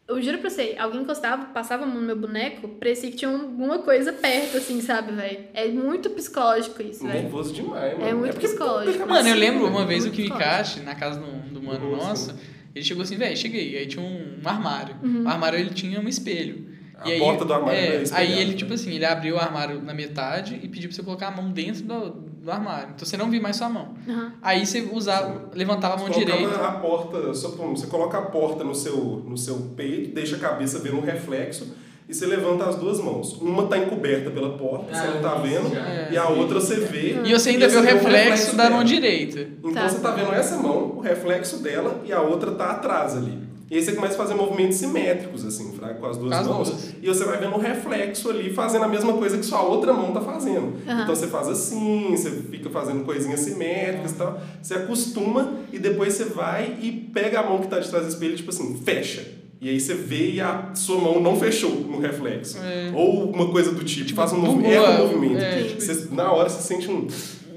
eu 0.07 0.21
juro 0.21 0.39
pra 0.39 0.49
você, 0.49 0.75
alguém 0.77 1.01
encostava, 1.01 1.45
passava 1.45 1.83
a 1.83 1.87
mão 1.87 2.01
no 2.01 2.07
meu 2.07 2.15
boneco, 2.17 2.67
parecia 2.67 3.09
que 3.09 3.15
tinha 3.15 3.31
alguma 3.31 3.79
coisa 3.79 4.11
perto, 4.11 4.57
assim, 4.57 4.81
sabe, 4.81 5.13
velho? 5.13 5.45
É 5.53 5.67
muito 5.69 6.09
psicológico 6.09 6.81
isso, 6.81 7.07
velho. 7.07 7.21
Nervoso 7.23 7.53
demais, 7.53 7.93
mano. 7.97 8.05
É 8.09 8.13
muito 8.13 8.33
porque 8.33 8.47
psicológico. 8.47 9.07
Mano, 9.07 9.29
eu 9.29 9.35
lembro 9.35 9.63
né? 9.63 9.69
uma 9.69 9.85
vez 9.85 10.05
o 10.05 10.11
Kimikashi, 10.11 10.81
na 10.81 10.95
casa 10.95 11.19
do, 11.21 11.53
do 11.53 11.63
mano 11.63 11.91
Nossa. 11.91 12.33
nosso, 12.33 12.35
ele 12.75 12.83
chegou 12.83 13.03
assim, 13.03 13.15
velho, 13.15 13.37
cheguei. 13.37 13.77
Aí 13.77 13.87
tinha 13.87 14.03
um, 14.03 14.39
um 14.43 14.49
armário. 14.49 14.95
Uhum. 15.01 15.23
O 15.23 15.29
armário 15.29 15.57
ele 15.57 15.69
tinha 15.69 15.99
um 16.01 16.07
espelho. 16.09 16.70
A 17.03 17.09
e 17.09 17.13
aí, 17.13 17.19
porta 17.19 17.43
do 17.45 17.53
armário 17.53 17.79
é, 17.79 17.95
era 17.95 18.03
Aí 18.13 18.39
ele, 18.39 18.51
né? 18.51 18.57
tipo 18.57 18.73
assim, 18.73 18.91
ele 18.91 19.05
abriu 19.05 19.35
o 19.35 19.39
armário 19.39 19.81
na 19.81 19.93
metade 19.93 20.59
e 20.61 20.67
pediu 20.67 20.89
pra 20.89 20.95
você 20.95 21.03
colocar 21.03 21.27
a 21.29 21.31
mão 21.31 21.49
dentro 21.51 21.83
do, 21.83 22.09
do 22.11 22.51
armário. 22.51 22.89
Então 22.95 23.05
você 23.05 23.17
não 23.17 23.29
via 23.29 23.41
mais 23.41 23.55
sua 23.55 23.69
mão. 23.69 23.95
Aham. 24.07 24.33
Aí 24.41 24.65
você 24.65 24.81
usava, 24.91 25.49
levantava 25.53 25.95
a 25.95 25.97
mão 25.97 26.07
Você 26.07 26.19
direita. 26.23 26.55
a 26.63 26.71
porta, 26.73 27.33
só 27.33 27.49
você 27.49 27.87
coloca 27.87 28.17
a 28.17 28.21
porta 28.23 28.63
no 28.63 28.75
seu, 28.75 28.95
no 29.27 29.37
seu 29.37 29.55
peito, 29.75 30.13
deixa 30.13 30.35
a 30.35 30.39
cabeça 30.39 30.79
vendo 30.79 30.97
um 30.97 31.01
reflexo 31.01 31.75
e 32.07 32.13
você 32.13 32.25
levanta 32.25 32.65
as 32.65 32.75
duas 32.75 32.99
mãos. 32.99 33.33
Uma 33.41 33.67
tá 33.67 33.77
encoberta 33.77 34.29
pela 34.29 34.57
porta, 34.57 34.93
você 34.93 35.01
Ah, 35.07 35.11
não 35.11 35.21
tá 35.21 35.35
vendo, 35.35 35.73
já. 35.73 36.09
e 36.11 36.17
a 36.17 36.27
outra 36.29 36.59
você 36.59 36.75
vê. 36.81 37.21
E 37.23 37.31
você 37.31 37.51
ainda 37.51 37.67
vê 37.69 37.77
o 37.77 37.81
vê 37.81 37.93
reflexo 37.93 38.55
da 38.55 38.69
mão 38.69 38.83
direita. 38.83 39.47
Então 39.59 39.71
Tá. 39.73 39.87
você 39.89 39.99
tá 39.99 40.11
vendo 40.11 40.33
essa 40.33 40.57
mão, 40.57 40.97
o 40.97 40.99
reflexo 40.99 41.63
dela, 41.63 42.01
e 42.05 42.11
a 42.11 42.21
outra 42.21 42.51
tá 42.51 42.71
atrás 42.71 43.15
ali. 43.15 43.49
E 43.71 43.75
aí 43.77 43.81
você 43.81 43.93
começa 43.93 44.15
a 44.15 44.17
fazer 44.17 44.33
movimentos 44.33 44.75
simétricos, 44.77 45.45
assim, 45.45 45.71
fraco, 45.71 46.01
com 46.01 46.05
as 46.07 46.17
duas 46.17 46.33
as 46.33 46.45
mãos. 46.45 46.69
duas. 46.69 46.89
E 47.01 47.07
você 47.07 47.23
vai 47.23 47.37
vendo 47.37 47.55
o 47.55 47.57
reflexo 47.57 48.29
ali 48.29 48.51
fazendo 48.53 48.83
a 48.83 48.87
mesma 48.89 49.13
coisa 49.13 49.37
que 49.37 49.45
sua 49.45 49.61
outra 49.63 49.93
mão 49.93 50.11
tá 50.11 50.19
fazendo. 50.19 50.73
Aham. 50.85 51.03
Então 51.03 51.15
você 51.15 51.27
faz 51.27 51.47
assim, 51.47 52.09
você 52.11 52.29
fica 52.51 52.69
fazendo 52.69 53.05
coisinhas 53.05 53.39
simétricas 53.39 54.11
e 54.11 54.15
tal. 54.15 54.41
Você 54.61 54.73
acostuma 54.73 55.53
e 55.71 55.79
depois 55.79 56.13
você 56.15 56.25
vai 56.25 56.77
e 56.81 56.91
pega 57.13 57.39
a 57.39 57.43
mão 57.49 57.59
que 57.59 57.67
tá 57.67 57.79
de 57.79 57.87
trás 57.89 58.05
do 58.05 58.09
espelho, 58.09 58.35
tipo 58.35 58.49
assim, 58.49 58.75
fecha. 58.83 59.25
E 59.61 59.69
aí 59.69 59.79
você 59.79 59.93
vê 59.93 60.31
e 60.31 60.41
a 60.41 60.71
sua 60.73 60.99
mão 60.99 61.21
não 61.21 61.37
fechou 61.39 61.69
no 61.71 61.97
reflexo. 61.99 62.57
É. 62.61 62.91
Ou 62.93 63.31
uma 63.31 63.47
coisa 63.51 63.71
do 63.71 63.85
tipo, 63.85 64.11
faz 64.13 64.33
um 64.33 64.39
movimento, 64.39 64.69
erra 64.73 65.01
o 65.03 65.07
movimento. 65.07 65.41
é, 65.41 65.63
tipo 65.63 65.79
Você- 65.81 66.07
na 66.11 66.29
hora 66.31 66.49
você 66.49 66.61
sente 66.61 66.89
um, 66.91 67.07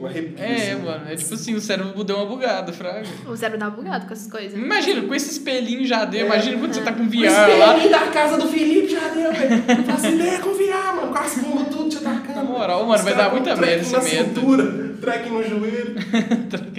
arrepio. 0.07 0.35
É, 0.43 0.55
assim. 0.73 0.83
mano, 0.83 1.05
é 1.09 1.17
tipo 1.17 1.35
assim, 1.35 1.55
o 1.55 1.61
cérebro 1.61 2.05
deu 2.05 2.17
uma 2.17 2.27
bugada, 2.27 2.73
fraga. 2.73 3.07
O 3.27 3.37
cérebro 3.37 3.59
dá 3.61 3.71
bugado 3.71 4.07
com 4.07 4.13
essas 4.13 4.31
coisas. 4.31 4.55
Imagina, 4.55 5.03
com 5.03 5.15
esse 5.15 5.31
espelhinho 5.33 5.85
já 5.87 6.05
deu, 6.05 6.23
É. 6.23 6.27
imagina 6.27 6.59
quando 6.59 6.75
você 6.75 6.83
tá 6.83 6.93
com 6.93 7.03
O 7.05 7.09
VR 7.09 7.25
lá. 7.31 7.49
espelhinho 7.75 7.91
da 7.91 8.07
casa 8.11 8.37
do 8.39 8.49
Felipe 8.49 8.89
já 8.89 9.09
deu, 9.09 9.33
velho. 9.33 9.65
Não 9.77 9.85
faço 9.85 10.07
ideia 10.07 10.39
com 10.41 10.53
VR, 10.55 10.97
mano. 10.97 11.13
Com 11.13 11.19
as 11.19 11.39
bombas 11.39 11.69
tudo 11.69 11.89
te 11.89 11.97
atacando. 11.99 12.35
Na 12.35 12.45
moral, 12.45 12.81
mano, 12.87 12.95
Os 12.95 13.03
vai 13.05 13.15
dar 13.15 13.31
muita 13.31 13.55
track 13.55 13.61
merda 13.61 13.91
na 13.91 13.99
essa 13.99 14.11
merda. 14.15 14.35
cintura, 14.35 14.95
track 15.01 15.29
no 15.31 15.43
joelho. 15.43 15.95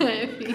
É, 0.00 0.24
enfim. 0.24 0.54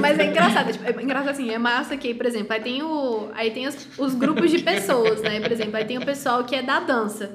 Mas 0.00 0.18
é 0.18 0.24
engraçado, 0.26 0.72
tipo, 0.72 0.84
é 0.86 1.02
engraçado 1.02 1.28
assim, 1.28 1.50
é 1.50 1.58
massa 1.58 1.96
que, 1.96 2.14
por 2.14 2.24
exemplo, 2.24 2.52
aí 2.54 2.60
tem, 2.62 2.82
o, 2.82 3.28
aí 3.34 3.50
tem 3.50 3.66
os, 3.68 3.76
os 3.98 4.14
grupos 4.14 4.50
de 4.50 4.60
pessoas, 4.60 5.20
né? 5.20 5.38
Por 5.40 5.52
exemplo, 5.52 5.76
aí 5.76 5.84
tem 5.84 5.98
o 5.98 6.04
pessoal 6.04 6.42
que 6.44 6.56
é 6.56 6.62
da 6.62 6.80
dança. 6.80 7.30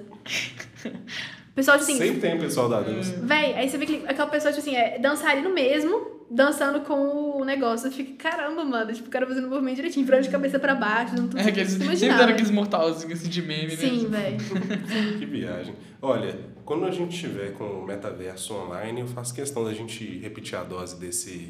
Pessoal, 1.59 1.77
tipo 1.77 1.91
assim, 1.91 1.99
Sempre 2.01 2.21
tem 2.21 2.37
o 2.37 2.39
pessoal 2.39 2.69
da 2.69 2.79
dança. 2.81 3.13
véi, 3.21 3.53
aí 3.53 3.69
você 3.69 3.77
vê 3.77 3.85
que 3.85 4.01
aquela 4.07 4.27
pessoa, 4.29 4.53
tipo 4.53 4.61
assim, 4.65 4.75
é 4.77 4.97
dançarino 4.97 5.49
mesmo, 5.53 6.07
dançando 6.31 6.79
com 6.81 7.37
o 7.37 7.43
negócio. 7.43 7.91
Fica, 7.91 8.29
caramba, 8.29 8.63
mano, 8.63 8.93
tipo, 8.93 9.07
o 9.09 9.11
cara 9.11 9.27
fazendo 9.27 9.47
o 9.47 9.49
movimento 9.49 9.75
direitinho, 9.75 10.05
virando 10.05 10.23
de 10.23 10.29
cabeça 10.29 10.57
pra 10.57 10.73
baixo, 10.73 11.15
dando 11.15 11.29
tudo 11.31 11.39
É, 11.39 11.47
aqueles, 11.49 11.73
você 11.73 11.95
sempre 11.97 12.15
né? 12.15 12.23
aqueles 12.31 12.51
mortalzinhos 12.51 13.19
assim 13.19 13.29
de 13.29 13.41
meme, 13.41 13.71
Sim, 13.75 14.07
né? 14.07 14.37
velho. 14.37 14.37
Que 15.19 15.25
viagem. 15.25 15.75
Olha, 16.01 16.39
quando 16.63 16.85
a 16.85 16.91
gente 16.91 17.17
tiver 17.19 17.51
com 17.53 17.65
o 17.65 17.85
metaverso 17.85 18.53
online, 18.53 19.01
eu 19.01 19.07
faço 19.07 19.33
questão 19.33 19.65
da 19.65 19.73
gente 19.73 20.19
repetir 20.19 20.57
a 20.57 20.63
dose 20.63 20.97
desse 20.97 21.49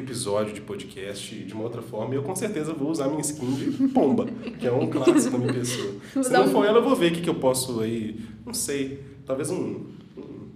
episódio 0.00 0.52
de 0.54 0.60
podcast 0.60 1.34
de 1.34 1.52
uma 1.52 1.64
outra 1.64 1.82
forma. 1.82 2.14
E 2.14 2.16
eu 2.16 2.22
com 2.22 2.34
certeza 2.34 2.72
vou 2.72 2.90
usar 2.90 3.08
minha 3.08 3.20
skin 3.20 3.54
de 3.54 3.88
pomba, 3.88 4.26
que 4.58 4.66
é 4.66 4.72
um 4.72 4.88
clássico 4.88 5.32
da 5.32 5.38
minha 5.38 5.52
pessoa. 5.52 5.94
Se 6.22 6.32
não 6.32 6.48
for 6.48 6.64
ela, 6.64 6.78
eu 6.78 6.84
vou 6.84 6.96
ver 6.96 7.12
o 7.12 7.14
que, 7.14 7.20
que 7.22 7.30
eu 7.30 7.34
posso 7.34 7.80
aí. 7.80 8.20
Não 8.44 8.54
sei. 8.54 9.02
Talvez 9.26 9.50
um. 9.50 9.86
um 10.16 10.48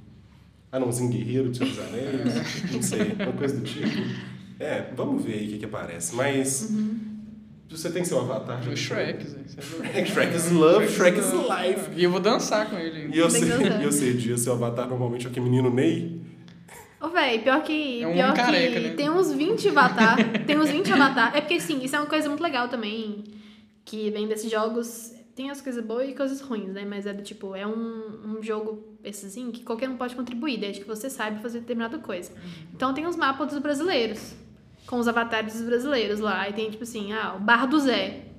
anãozinho 0.70 1.10
guerreiro 1.10 1.54
Senhor 1.54 1.70
dos 1.70 1.78
Anéis. 1.78 2.72
Não 2.72 2.82
sei. 2.82 3.12
Uma 3.18 3.32
coisa 3.32 3.56
do 3.56 3.64
tipo. 3.64 3.86
É, 4.58 4.92
vamos 4.96 5.24
ver 5.24 5.34
aí 5.34 5.46
o 5.46 5.50
que, 5.50 5.58
que 5.58 5.64
aparece. 5.64 6.14
Mas. 6.14 6.72
Você 7.68 7.90
tem 7.90 8.04
seu 8.04 8.20
avatar? 8.20 8.60
O? 8.68 8.76
Shrek, 8.76 9.26
é 9.26 9.64
louco. 9.72 9.86
Shrek 10.06 10.36
is 10.36 10.50
love, 10.50 10.88
Shrek 10.88 11.18
is 11.18 11.32
love. 11.32 11.48
life. 11.48 11.90
E 11.96 12.04
eu 12.04 12.10
vou 12.10 12.20
dançar 12.20 12.68
com 12.68 12.78
ele. 12.78 13.08
E 13.14 13.18
eu 13.18 13.30
sei, 13.30 13.48
que 13.48 13.84
eu 13.84 13.90
sei 13.90 14.12
dia, 14.12 14.36
seu 14.36 14.52
avatar 14.52 14.86
normalmente 14.86 15.26
é 15.26 15.30
aquele 15.30 15.46
menino 15.46 15.70
Ney. 15.70 16.20
Ô, 17.02 17.08
véi, 17.08 17.40
pior 17.40 17.60
que. 17.64 18.00
É 18.00 18.06
um 18.06 18.12
pior 18.12 18.32
careca, 18.32 18.80
que 18.80 18.88
né? 18.88 18.94
tem 18.94 19.10
uns 19.10 19.32
20 19.32 19.68
avatar. 19.70 20.16
tem 20.46 20.56
uns 20.56 20.70
20 20.70 20.92
avatar. 20.92 21.36
É 21.36 21.40
porque, 21.40 21.58
sim, 21.58 21.82
isso 21.82 21.96
é 21.96 21.98
uma 21.98 22.06
coisa 22.06 22.28
muito 22.28 22.40
legal 22.40 22.68
também. 22.68 23.24
Que 23.84 24.08
vem 24.10 24.28
desses 24.28 24.48
jogos. 24.48 25.12
Tem 25.34 25.50
as 25.50 25.60
coisas 25.60 25.84
boas 25.84 26.08
e 26.08 26.14
coisas 26.14 26.40
ruins, 26.40 26.72
né? 26.72 26.84
Mas 26.84 27.04
é 27.04 27.12
do 27.12 27.22
tipo, 27.22 27.56
é 27.56 27.66
um, 27.66 28.36
um 28.36 28.42
jogo 28.42 28.96
essezinho 29.02 29.50
que 29.50 29.64
qualquer 29.64 29.88
um 29.88 29.96
pode 29.96 30.14
contribuir, 30.14 30.58
desde 30.58 30.82
que 30.82 30.86
você 30.86 31.10
saiba 31.10 31.40
fazer 31.40 31.60
determinada 31.60 31.98
coisa. 31.98 32.30
Então 32.72 32.94
tem 32.94 33.04
os 33.04 33.16
mapas 33.16 33.48
dos 33.48 33.58
brasileiros. 33.58 34.34
Com 34.86 34.98
os 34.98 35.08
avatares 35.08 35.54
dos 35.54 35.62
brasileiros 35.62 36.20
lá. 36.20 36.48
E 36.48 36.52
tem, 36.52 36.70
tipo 36.70 36.84
assim, 36.84 37.12
ah, 37.12 37.34
o 37.36 37.40
Bar 37.40 37.66
do 37.66 37.80
Zé. 37.80 38.31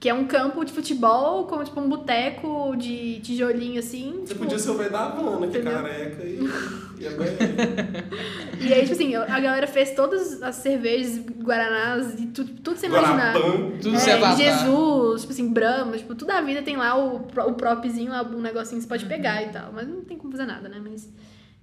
Que 0.00 0.08
é 0.08 0.14
um 0.14 0.26
campo 0.26 0.64
de 0.64 0.72
futebol 0.72 1.44
com, 1.46 1.62
tipo, 1.64 1.80
um 1.80 1.88
boteco 1.88 2.76
de 2.76 3.18
tijolinho, 3.20 3.80
assim. 3.80 4.20
Você 4.20 4.28
tipo, 4.28 4.40
podia 4.44 4.58
ser 4.58 4.70
o 4.70 4.74
velho 4.74 4.92
da 4.92 5.06
Havana, 5.06 5.48
que 5.48 5.56
é 5.56 5.60
Entendeu? 5.60 5.72
careca 5.72 6.22
e, 6.22 6.38
e 7.02 7.06
é. 7.06 8.68
E 8.68 8.74
aí, 8.74 8.80
tipo 8.82 8.92
assim, 8.92 9.14
a 9.16 9.40
galera 9.40 9.66
fez 9.66 9.92
todas 9.92 10.40
as 10.40 10.54
cervejas, 10.56 11.18
guaranás 11.42 12.20
e 12.20 12.26
tudo, 12.26 12.52
tudo 12.62 12.76
sem 12.76 12.88
imaginar. 12.88 13.34
Guarapã. 13.34 13.70
Tudo 13.82 13.96
É, 13.96 13.98
se 13.98 14.10
avatar. 14.10 14.36
Jesus, 14.36 15.22
tipo 15.22 15.32
assim, 15.32 15.48
Brahma, 15.48 15.96
tipo, 15.96 16.14
toda 16.14 16.38
a 16.38 16.40
vida 16.42 16.62
tem 16.62 16.76
lá 16.76 16.96
o, 16.96 17.16
o 17.16 17.52
propzinho, 17.54 18.12
lá, 18.12 18.22
um 18.22 18.40
negocinho 18.40 18.80
que 18.80 18.84
você 18.84 18.88
pode 18.88 19.06
pegar 19.06 19.42
e 19.42 19.48
tal. 19.48 19.72
Mas 19.72 19.88
não 19.88 20.02
tem 20.02 20.16
como 20.16 20.30
fazer 20.30 20.46
nada, 20.46 20.68
né? 20.68 20.80
Mas. 20.80 21.08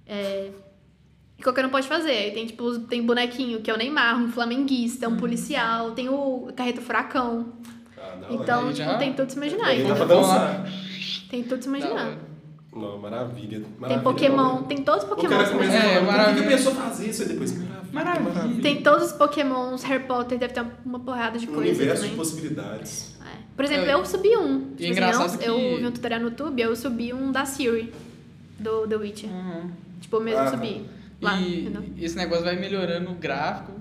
É. 0.06 0.50
E 1.38 1.42
qualquer 1.42 1.64
um 1.64 1.70
pode 1.70 1.86
fazer. 1.86 2.10
Aí 2.10 2.30
tem, 2.32 2.46
tipo, 2.46 2.78
tem 2.80 3.02
bonequinho, 3.02 3.60
que 3.60 3.70
é 3.70 3.74
o 3.74 3.76
Neymar, 3.76 4.18
um 4.18 4.30
flamenguista, 4.30 5.08
um 5.08 5.16
policial, 5.16 5.92
tem 5.92 6.08
o 6.08 6.50
Carreto 6.56 6.80
Furacão. 6.80 7.52
Ah, 8.12 8.16
da 8.16 8.26
hora. 8.26 8.34
Então, 8.34 8.60
Aí 8.68 8.74
tipo, 8.74 8.76
já- 8.90 8.98
tem 8.98 9.12
tudo 9.12 9.30
se 9.30 9.36
imaginar. 9.36 9.66
Aí 9.66 9.78
dá 9.78 9.84
Então, 9.84 9.96
pra 9.96 10.04
Vamos 10.06 10.28
dançar. 10.28 10.66
tem 11.30 11.42
tudo 11.42 11.62
se 11.62 11.68
imaginar. 11.68 12.18
Não, 12.74 12.98
maravilha. 12.98 13.60
Tem 13.60 13.66
maravilha 13.78 14.02
Pokémon, 14.02 14.36
não. 14.36 14.62
tem 14.64 14.82
todos 14.82 15.04
os 15.04 15.10
O 15.10 15.14
Pokémon. 15.14 15.30
cara 15.30 15.48
começa 15.48 15.76
É, 15.76 15.92
que 15.94 15.98
que 16.00 16.04
maravilha. 16.04 16.46
a 16.46 16.50
pessoa 16.50 16.74
faz 16.74 17.00
isso? 17.00 17.22
Aí 17.22 17.28
depois, 17.28 17.52
maravilha. 17.92 18.32
Maravilha. 18.34 18.62
Tem 18.62 18.82
todos 18.82 19.06
os 19.06 19.12
Pokémons, 19.12 19.82
Harry 19.84 20.04
Potter, 20.04 20.38
deve 20.38 20.52
ter 20.52 20.64
uma 20.84 21.00
porrada 21.00 21.38
de 21.38 21.48
Um 21.48 21.54
coisa 21.54 21.70
universo 21.70 22.02
de 22.02 22.08
também. 22.10 22.16
possibilidades. 22.16 23.16
É. 23.22 23.36
Por 23.56 23.64
exemplo, 23.64 23.86
É. 23.86 23.94
eu 23.94 24.04
subi 24.04 24.36
um. 24.36 24.42
E 24.42 24.44
é 24.44 24.44
Tipo 24.44 24.74
assim, 24.82 24.90
engraçado 24.90 25.32
eu, 25.34 25.38
que- 25.38 25.44
eu 25.72 25.76
vi 25.78 25.86
um 25.86 25.90
tutorial 25.92 26.20
no 26.20 26.26
YouTube, 26.28 26.60
eu 26.60 26.76
subi 26.76 27.14
um 27.14 27.32
da 27.32 27.46
Siri, 27.46 27.92
do 28.58 28.86
The 28.86 28.96
Witcher. 28.96 29.30
Uhum. 29.30 29.70
Tipo, 30.00 30.16
eu 30.16 30.20
mesmo 30.20 30.40
Ah. 30.40 30.50
subi. 30.50 30.86
Lá, 31.22 31.38
E 31.40 31.60
entendeu? 31.62 31.82
esse 31.98 32.14
negócio 32.14 32.44
vai 32.44 32.56
melhorando 32.56 33.10
o 33.10 33.14
gráfico 33.14 33.72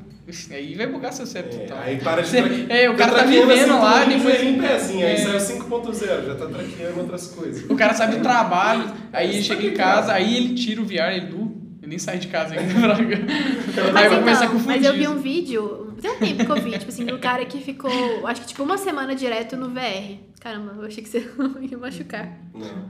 Aí 0.51 0.73
vai 0.73 0.87
bugar 0.87 1.13
seu 1.13 1.25
cérebro 1.25 1.55
É, 1.55 1.59
total. 1.67 1.83
aí 1.83 1.97
para 1.99 2.21
de 2.23 2.31
tra- 2.31 2.41
é, 2.75 2.89
o 2.89 2.95
cara 2.95 3.11
tá 3.11 3.23
vivendo 3.25 3.51
assim, 3.51 3.69
lá, 3.69 4.03
depois- 4.05 4.23
joelhinho 4.23 4.57
em 4.57 4.61
pezinho, 4.67 5.05
aí 5.05 5.13
É. 5.13 5.17
saiu 5.17 5.39
5.0, 5.39 6.25
já 6.25 6.35
tá 6.35 6.47
traqueando 6.47 6.99
outras 6.99 7.27
coisas. 7.27 7.69
O 7.69 7.75
cara 7.75 7.93
sabe 7.93 8.15
do 8.15 8.21
trabalho, 8.23 8.91
aí 9.13 9.29
ele 9.29 9.43
chega 9.43 9.61
tá 9.61 9.67
em 9.67 9.69
ligado. 9.69 9.95
casa, 9.95 10.13
aí 10.13 10.35
ele 10.35 10.55
tira 10.55 10.81
o 10.81 10.85
VR, 10.85 11.13
ele 11.15 11.27
ele 11.85 11.89
nem 11.91 11.99
sai 11.99 12.17
de 12.17 12.27
casa 12.27 12.55
ainda. 12.55 12.73
pra- 12.81 12.95
aí 12.97 13.05
Mas, 13.75 13.93
vai 13.93 14.05
então, 14.07 14.19
começar 14.19 14.45
a 14.45 14.47
confundir. 14.49 14.67
mas 14.67 14.85
eu 14.85 14.93
vi 14.93 15.07
um 15.07 15.17
vídeo, 15.17 15.93
tem 16.01 16.11
um 16.11 16.17
tempo 16.19 16.45
que 16.45 16.51
eu 16.51 16.55
vi, 16.61 16.71
tipo 16.71 16.89
assim, 16.89 17.05
do 17.05 17.17
cara 17.19 17.45
que 17.45 17.59
ficou, 17.59 18.25
acho 18.27 18.41
que 18.41 18.47
tipo 18.47 18.63
uma 18.63 18.77
semana 18.77 19.15
direto 19.15 19.55
no 19.55 19.69
VR. 19.69 20.17
Caramba, 20.41 20.73
eu 20.77 20.85
achei 20.85 21.01
que 21.03 21.09
você 21.09 21.19
ia 21.61 21.77
machucar. 21.77 22.37
Não. 22.53 22.87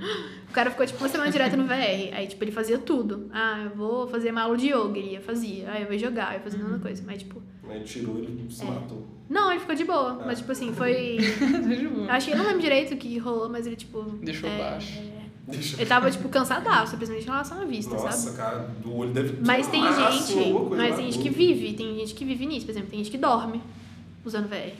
O 0.50 0.52
cara 0.54 0.70
ficou 0.72 0.86
tipo 0.86 1.00
uma 1.02 1.10
semana 1.10 1.32
direto 1.32 1.56
no 1.56 1.66
VR. 1.66 2.14
Aí, 2.14 2.28
tipo, 2.28 2.44
ele 2.44 2.52
fazia 2.52 2.78
tudo. 2.78 3.30
Ah, 3.32 3.62
eu 3.66 3.70
vou 3.78 4.08
fazer 4.08 4.32
uma 4.32 4.42
aula 4.42 4.58
de 4.58 4.68
yoga, 4.74 4.98
ele 5.00 5.12
ia 5.14 5.22
fazia. 5.22 5.70
Aí 5.72 5.84
eu 5.84 5.92
ia 5.94 5.98
jogar, 6.00 6.32
eu 6.32 6.38
ia 6.38 6.40
fazer 6.42 6.58
a 6.58 6.60
mesma 6.64 6.80
coisa. 6.80 7.02
Mas, 7.06 7.20
tipo, 7.20 7.42
Mas 7.66 7.90
tirou, 7.90 8.18
ele 8.18 8.46
se 8.50 8.66
matou. 8.66 9.08
não, 9.30 9.52
ele 9.52 9.62
ficou 9.62 9.74
de 9.76 9.86
boa. 9.86 10.22
Mas, 10.26 10.40
tipo 10.40 10.52
assim, 10.52 10.74
foi. 10.74 11.18
Acho 12.10 12.28
que 12.28 12.34
eu 12.34 12.38
não 12.38 12.46
lembro 12.46 12.62
direito 12.62 12.94
o 12.94 12.98
que 12.98 13.18
rolou, 13.18 13.48
mas 13.50 13.66
ele, 13.66 13.78
tipo. 13.78 14.02
Deixou 14.22 14.50
é, 14.50 14.58
baixo. 14.58 15.00
Deixa 15.48 15.76
Ele 15.78 15.86
tava, 15.86 16.10
tipo, 16.10 16.28
cansadaço, 16.30 16.92
simplesmente 16.92 17.22
em 17.24 17.26
relação 17.26 17.62
à 17.62 17.66
vista, 17.66 17.94
Nossa, 17.96 18.12
sabe? 18.18 18.38
cara, 18.38 18.70
do 18.84 18.96
olho 18.96 19.12
deve 19.12 19.38
Mas 19.46 19.68
tem 19.68 19.82
gente. 19.84 20.34
coisa 20.34 20.76
mas 20.76 20.96
tem 20.96 21.12
gente 21.12 21.20
que 21.22 21.30
vive, 21.30 21.74
tem 21.74 21.96
gente 22.00 22.14
que 22.16 22.26
vive 22.26 22.46
nisso, 22.48 22.66
por 22.66 22.72
exemplo, 22.72 22.90
tem 22.90 23.00
gente 23.00 23.12
que 23.12 23.18
dorme 23.18 23.62
usando 24.26 24.48
VR. 24.50 24.74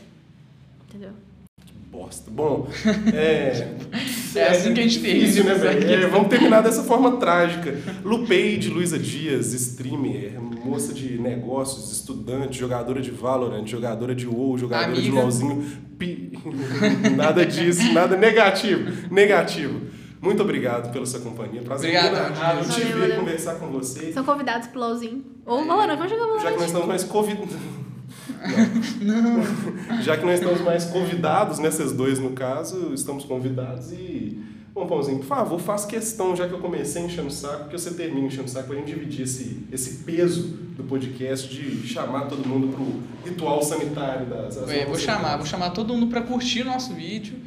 Entendeu? 0.90 1.12
Bosta. 1.92 2.30
Bom, 2.32 2.68
é. 3.14 3.76
É 4.36 4.50
assim 4.50 4.74
que 4.74 4.82
a 4.82 4.84
gente 4.84 5.00
tem. 5.00 5.18
Difícil, 5.20 5.46
né? 5.46 5.54
É, 5.94 6.08
vamos 6.08 6.28
terminar 6.28 6.62
dessa 6.62 6.84
forma 6.84 7.16
trágica. 7.16 7.74
Lupeide, 8.04 8.68
Luísa 8.70 9.00
Dias, 9.00 9.54
streamer, 9.54 10.42
moça 10.42 10.94
de 10.94 11.18
negócios, 11.18 11.90
estudante, 11.90 12.60
jogadora 12.60 13.02
de 13.02 13.12
Valorant, 13.12 13.66
jogadora 13.66 14.14
de 14.14 14.28
WoW, 14.28 14.58
jogadora 14.58 14.92
de 14.94 15.00
Amiga. 15.08 15.22
LOLzinho. 15.22 15.66
Pi- 15.98 16.38
nada 17.16 17.46
disso, 17.46 17.94
nada 17.94 18.18
negativo. 18.18 18.92
Negativo. 19.10 19.80
Muito 20.26 20.42
obrigado 20.42 20.92
pela 20.92 21.06
sua 21.06 21.20
companhia. 21.20 21.62
Prazer 21.62 21.96
Obrigado, 21.98 22.68
te 22.68 22.82
ver, 22.82 23.16
conversar 23.18 23.56
com 23.56 23.68
vocês. 23.68 24.14
São 24.14 24.26
convidados 24.26 24.68
pro 24.68 24.80
LOLzinho. 24.80 25.24
Ou 25.46 25.66
Valorant, 25.66 25.98
vamos 25.98 26.12
jogar 26.12 26.26
Já 26.26 26.28
que 26.28 26.44
Valorant. 26.44 26.58
nós 26.58 26.66
estamos 26.66 26.88
mais 26.88 27.04
convidados. 27.04 27.56
Não. 29.02 30.02
Já 30.02 30.18
que 30.18 30.26
nós 30.26 30.40
estamos 30.40 30.62
mais 30.62 30.86
convidados, 30.86 31.60
né? 31.60 31.70
Vocês 31.70 31.92
dois 31.92 32.20
no 32.20 32.32
caso, 32.32 32.94
estamos 32.94 33.24
convidados 33.24 33.92
e. 33.92 34.40
Bom, 34.74 34.86
Pãozinho, 34.88 35.20
por 35.20 35.28
favor, 35.28 35.58
faça 35.58 35.88
questão, 35.88 36.36
já 36.36 36.50
que 36.50 36.54
eu 36.54 36.60
comecei 36.60 37.02
enchendo 37.02 37.30
o 37.30 37.32
saco, 37.32 37.70
que 37.70 37.80
você 37.80 37.92
termine 37.92 38.28
enchendo 38.28 38.44
o 38.44 38.50
saco 38.50 38.68
pra 38.68 38.76
gente 38.76 38.88
dividir 38.88 39.22
esse, 39.22 39.66
esse 39.72 40.04
peso 40.04 40.50
do 40.76 40.84
podcast 40.84 41.48
de 41.48 41.88
chamar 41.88 42.28
todo 42.28 42.46
mundo 42.46 42.68
pro 42.68 42.86
ritual 43.24 43.64
sanitário 43.64 44.26
das. 44.26 44.58
das 44.58 44.70
É, 44.70 44.86
vou 44.86 44.98
chamar, 44.98 45.38
vou 45.38 45.46
chamar 45.46 45.70
todo 45.70 45.94
mundo 45.94 46.08
pra 46.08 46.22
curtir 46.22 46.64
o 46.64 46.66
nosso 46.66 46.94
vídeo, 46.94 47.38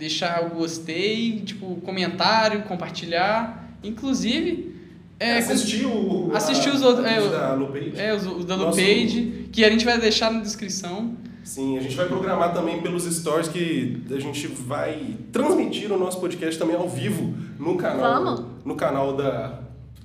deixar 0.00 0.44
o 0.46 0.50
gostei, 0.56 1.40
tipo, 1.42 1.76
comentário, 1.82 2.62
compartilhar. 2.62 3.68
Inclusive, 3.84 4.74
é, 5.18 5.38
assistir 5.38 5.84
o. 5.86 6.30
assistir 6.34 6.70
a- 6.70 6.74
os 6.74 6.82
outros- 6.82 7.06
é, 7.06 7.14
vídeo 7.14 7.28
o- 7.28 7.30
da 7.30 7.54
Lupei. 7.54 7.92
é, 7.96 8.14
os, 8.14 8.26
os 8.26 8.44
da 8.44 8.56
Nosso- 8.56 8.78
Page, 8.78 9.48
que 9.52 9.64
a 9.64 9.70
gente 9.70 9.84
vai 9.84 9.98
deixar 10.00 10.32
na 10.32 10.40
descrição. 10.40 11.14
Sim, 11.44 11.78
a 11.78 11.82
gente 11.82 11.94
vai 11.96 12.06
programar 12.06 12.52
também 12.54 12.80
pelos 12.80 13.04
stories 13.04 13.48
que 13.48 14.02
a 14.10 14.18
gente 14.20 14.46
vai 14.46 15.16
transmitir 15.32 15.90
o 15.92 15.98
nosso 15.98 16.20
podcast 16.20 16.58
também 16.58 16.76
ao 16.76 16.88
vivo 16.88 17.34
no 17.58 17.76
canal. 17.76 18.22
Vamos? 18.24 18.44
No 18.64 18.74
canal 18.76 19.16
da. 19.16 19.60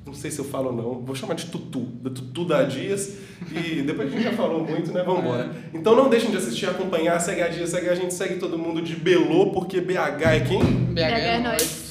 Não 0.06 0.14
sei 0.14 0.30
se 0.30 0.38
eu 0.38 0.46
falo 0.46 0.68
ou 0.68 0.76
não, 0.76 1.02
vou 1.04 1.16
chamar 1.16 1.34
de 1.34 1.48
Tutu, 1.48 1.80
da 1.80 2.12
Tutu 2.12 2.46
da 2.46 2.64
Dias. 2.64 3.18
E 3.52 3.82
depois 3.82 4.08
a 4.08 4.12
gente 4.12 4.24
já 4.24 4.34
falou 4.34 4.64
muito, 4.64 4.92
né? 4.92 5.02
Vamos 5.04 5.22
embora. 5.24 5.50
Então 5.74 5.96
não 5.96 6.10
deixem 6.10 6.30
de 6.30 6.38
assistir, 6.38 6.68
acompanhar, 6.68 7.20
segue 7.20 7.42
a 7.42 7.48
Dias, 7.48 7.72
segue 7.72 7.90
a 7.90 7.96
gente, 7.96 8.14
segue 8.14 8.36
todo 8.36 8.58
mundo 8.58 8.82
de 8.82 8.96
Belô, 8.96 9.52
porque 9.52 9.82
BH 9.82 10.22
é 10.22 10.40
quem? 10.42 10.62
BH 10.62 10.94
BH 10.94 11.00
é 11.00 11.36
é 11.36 11.40
nóis. 11.40 11.85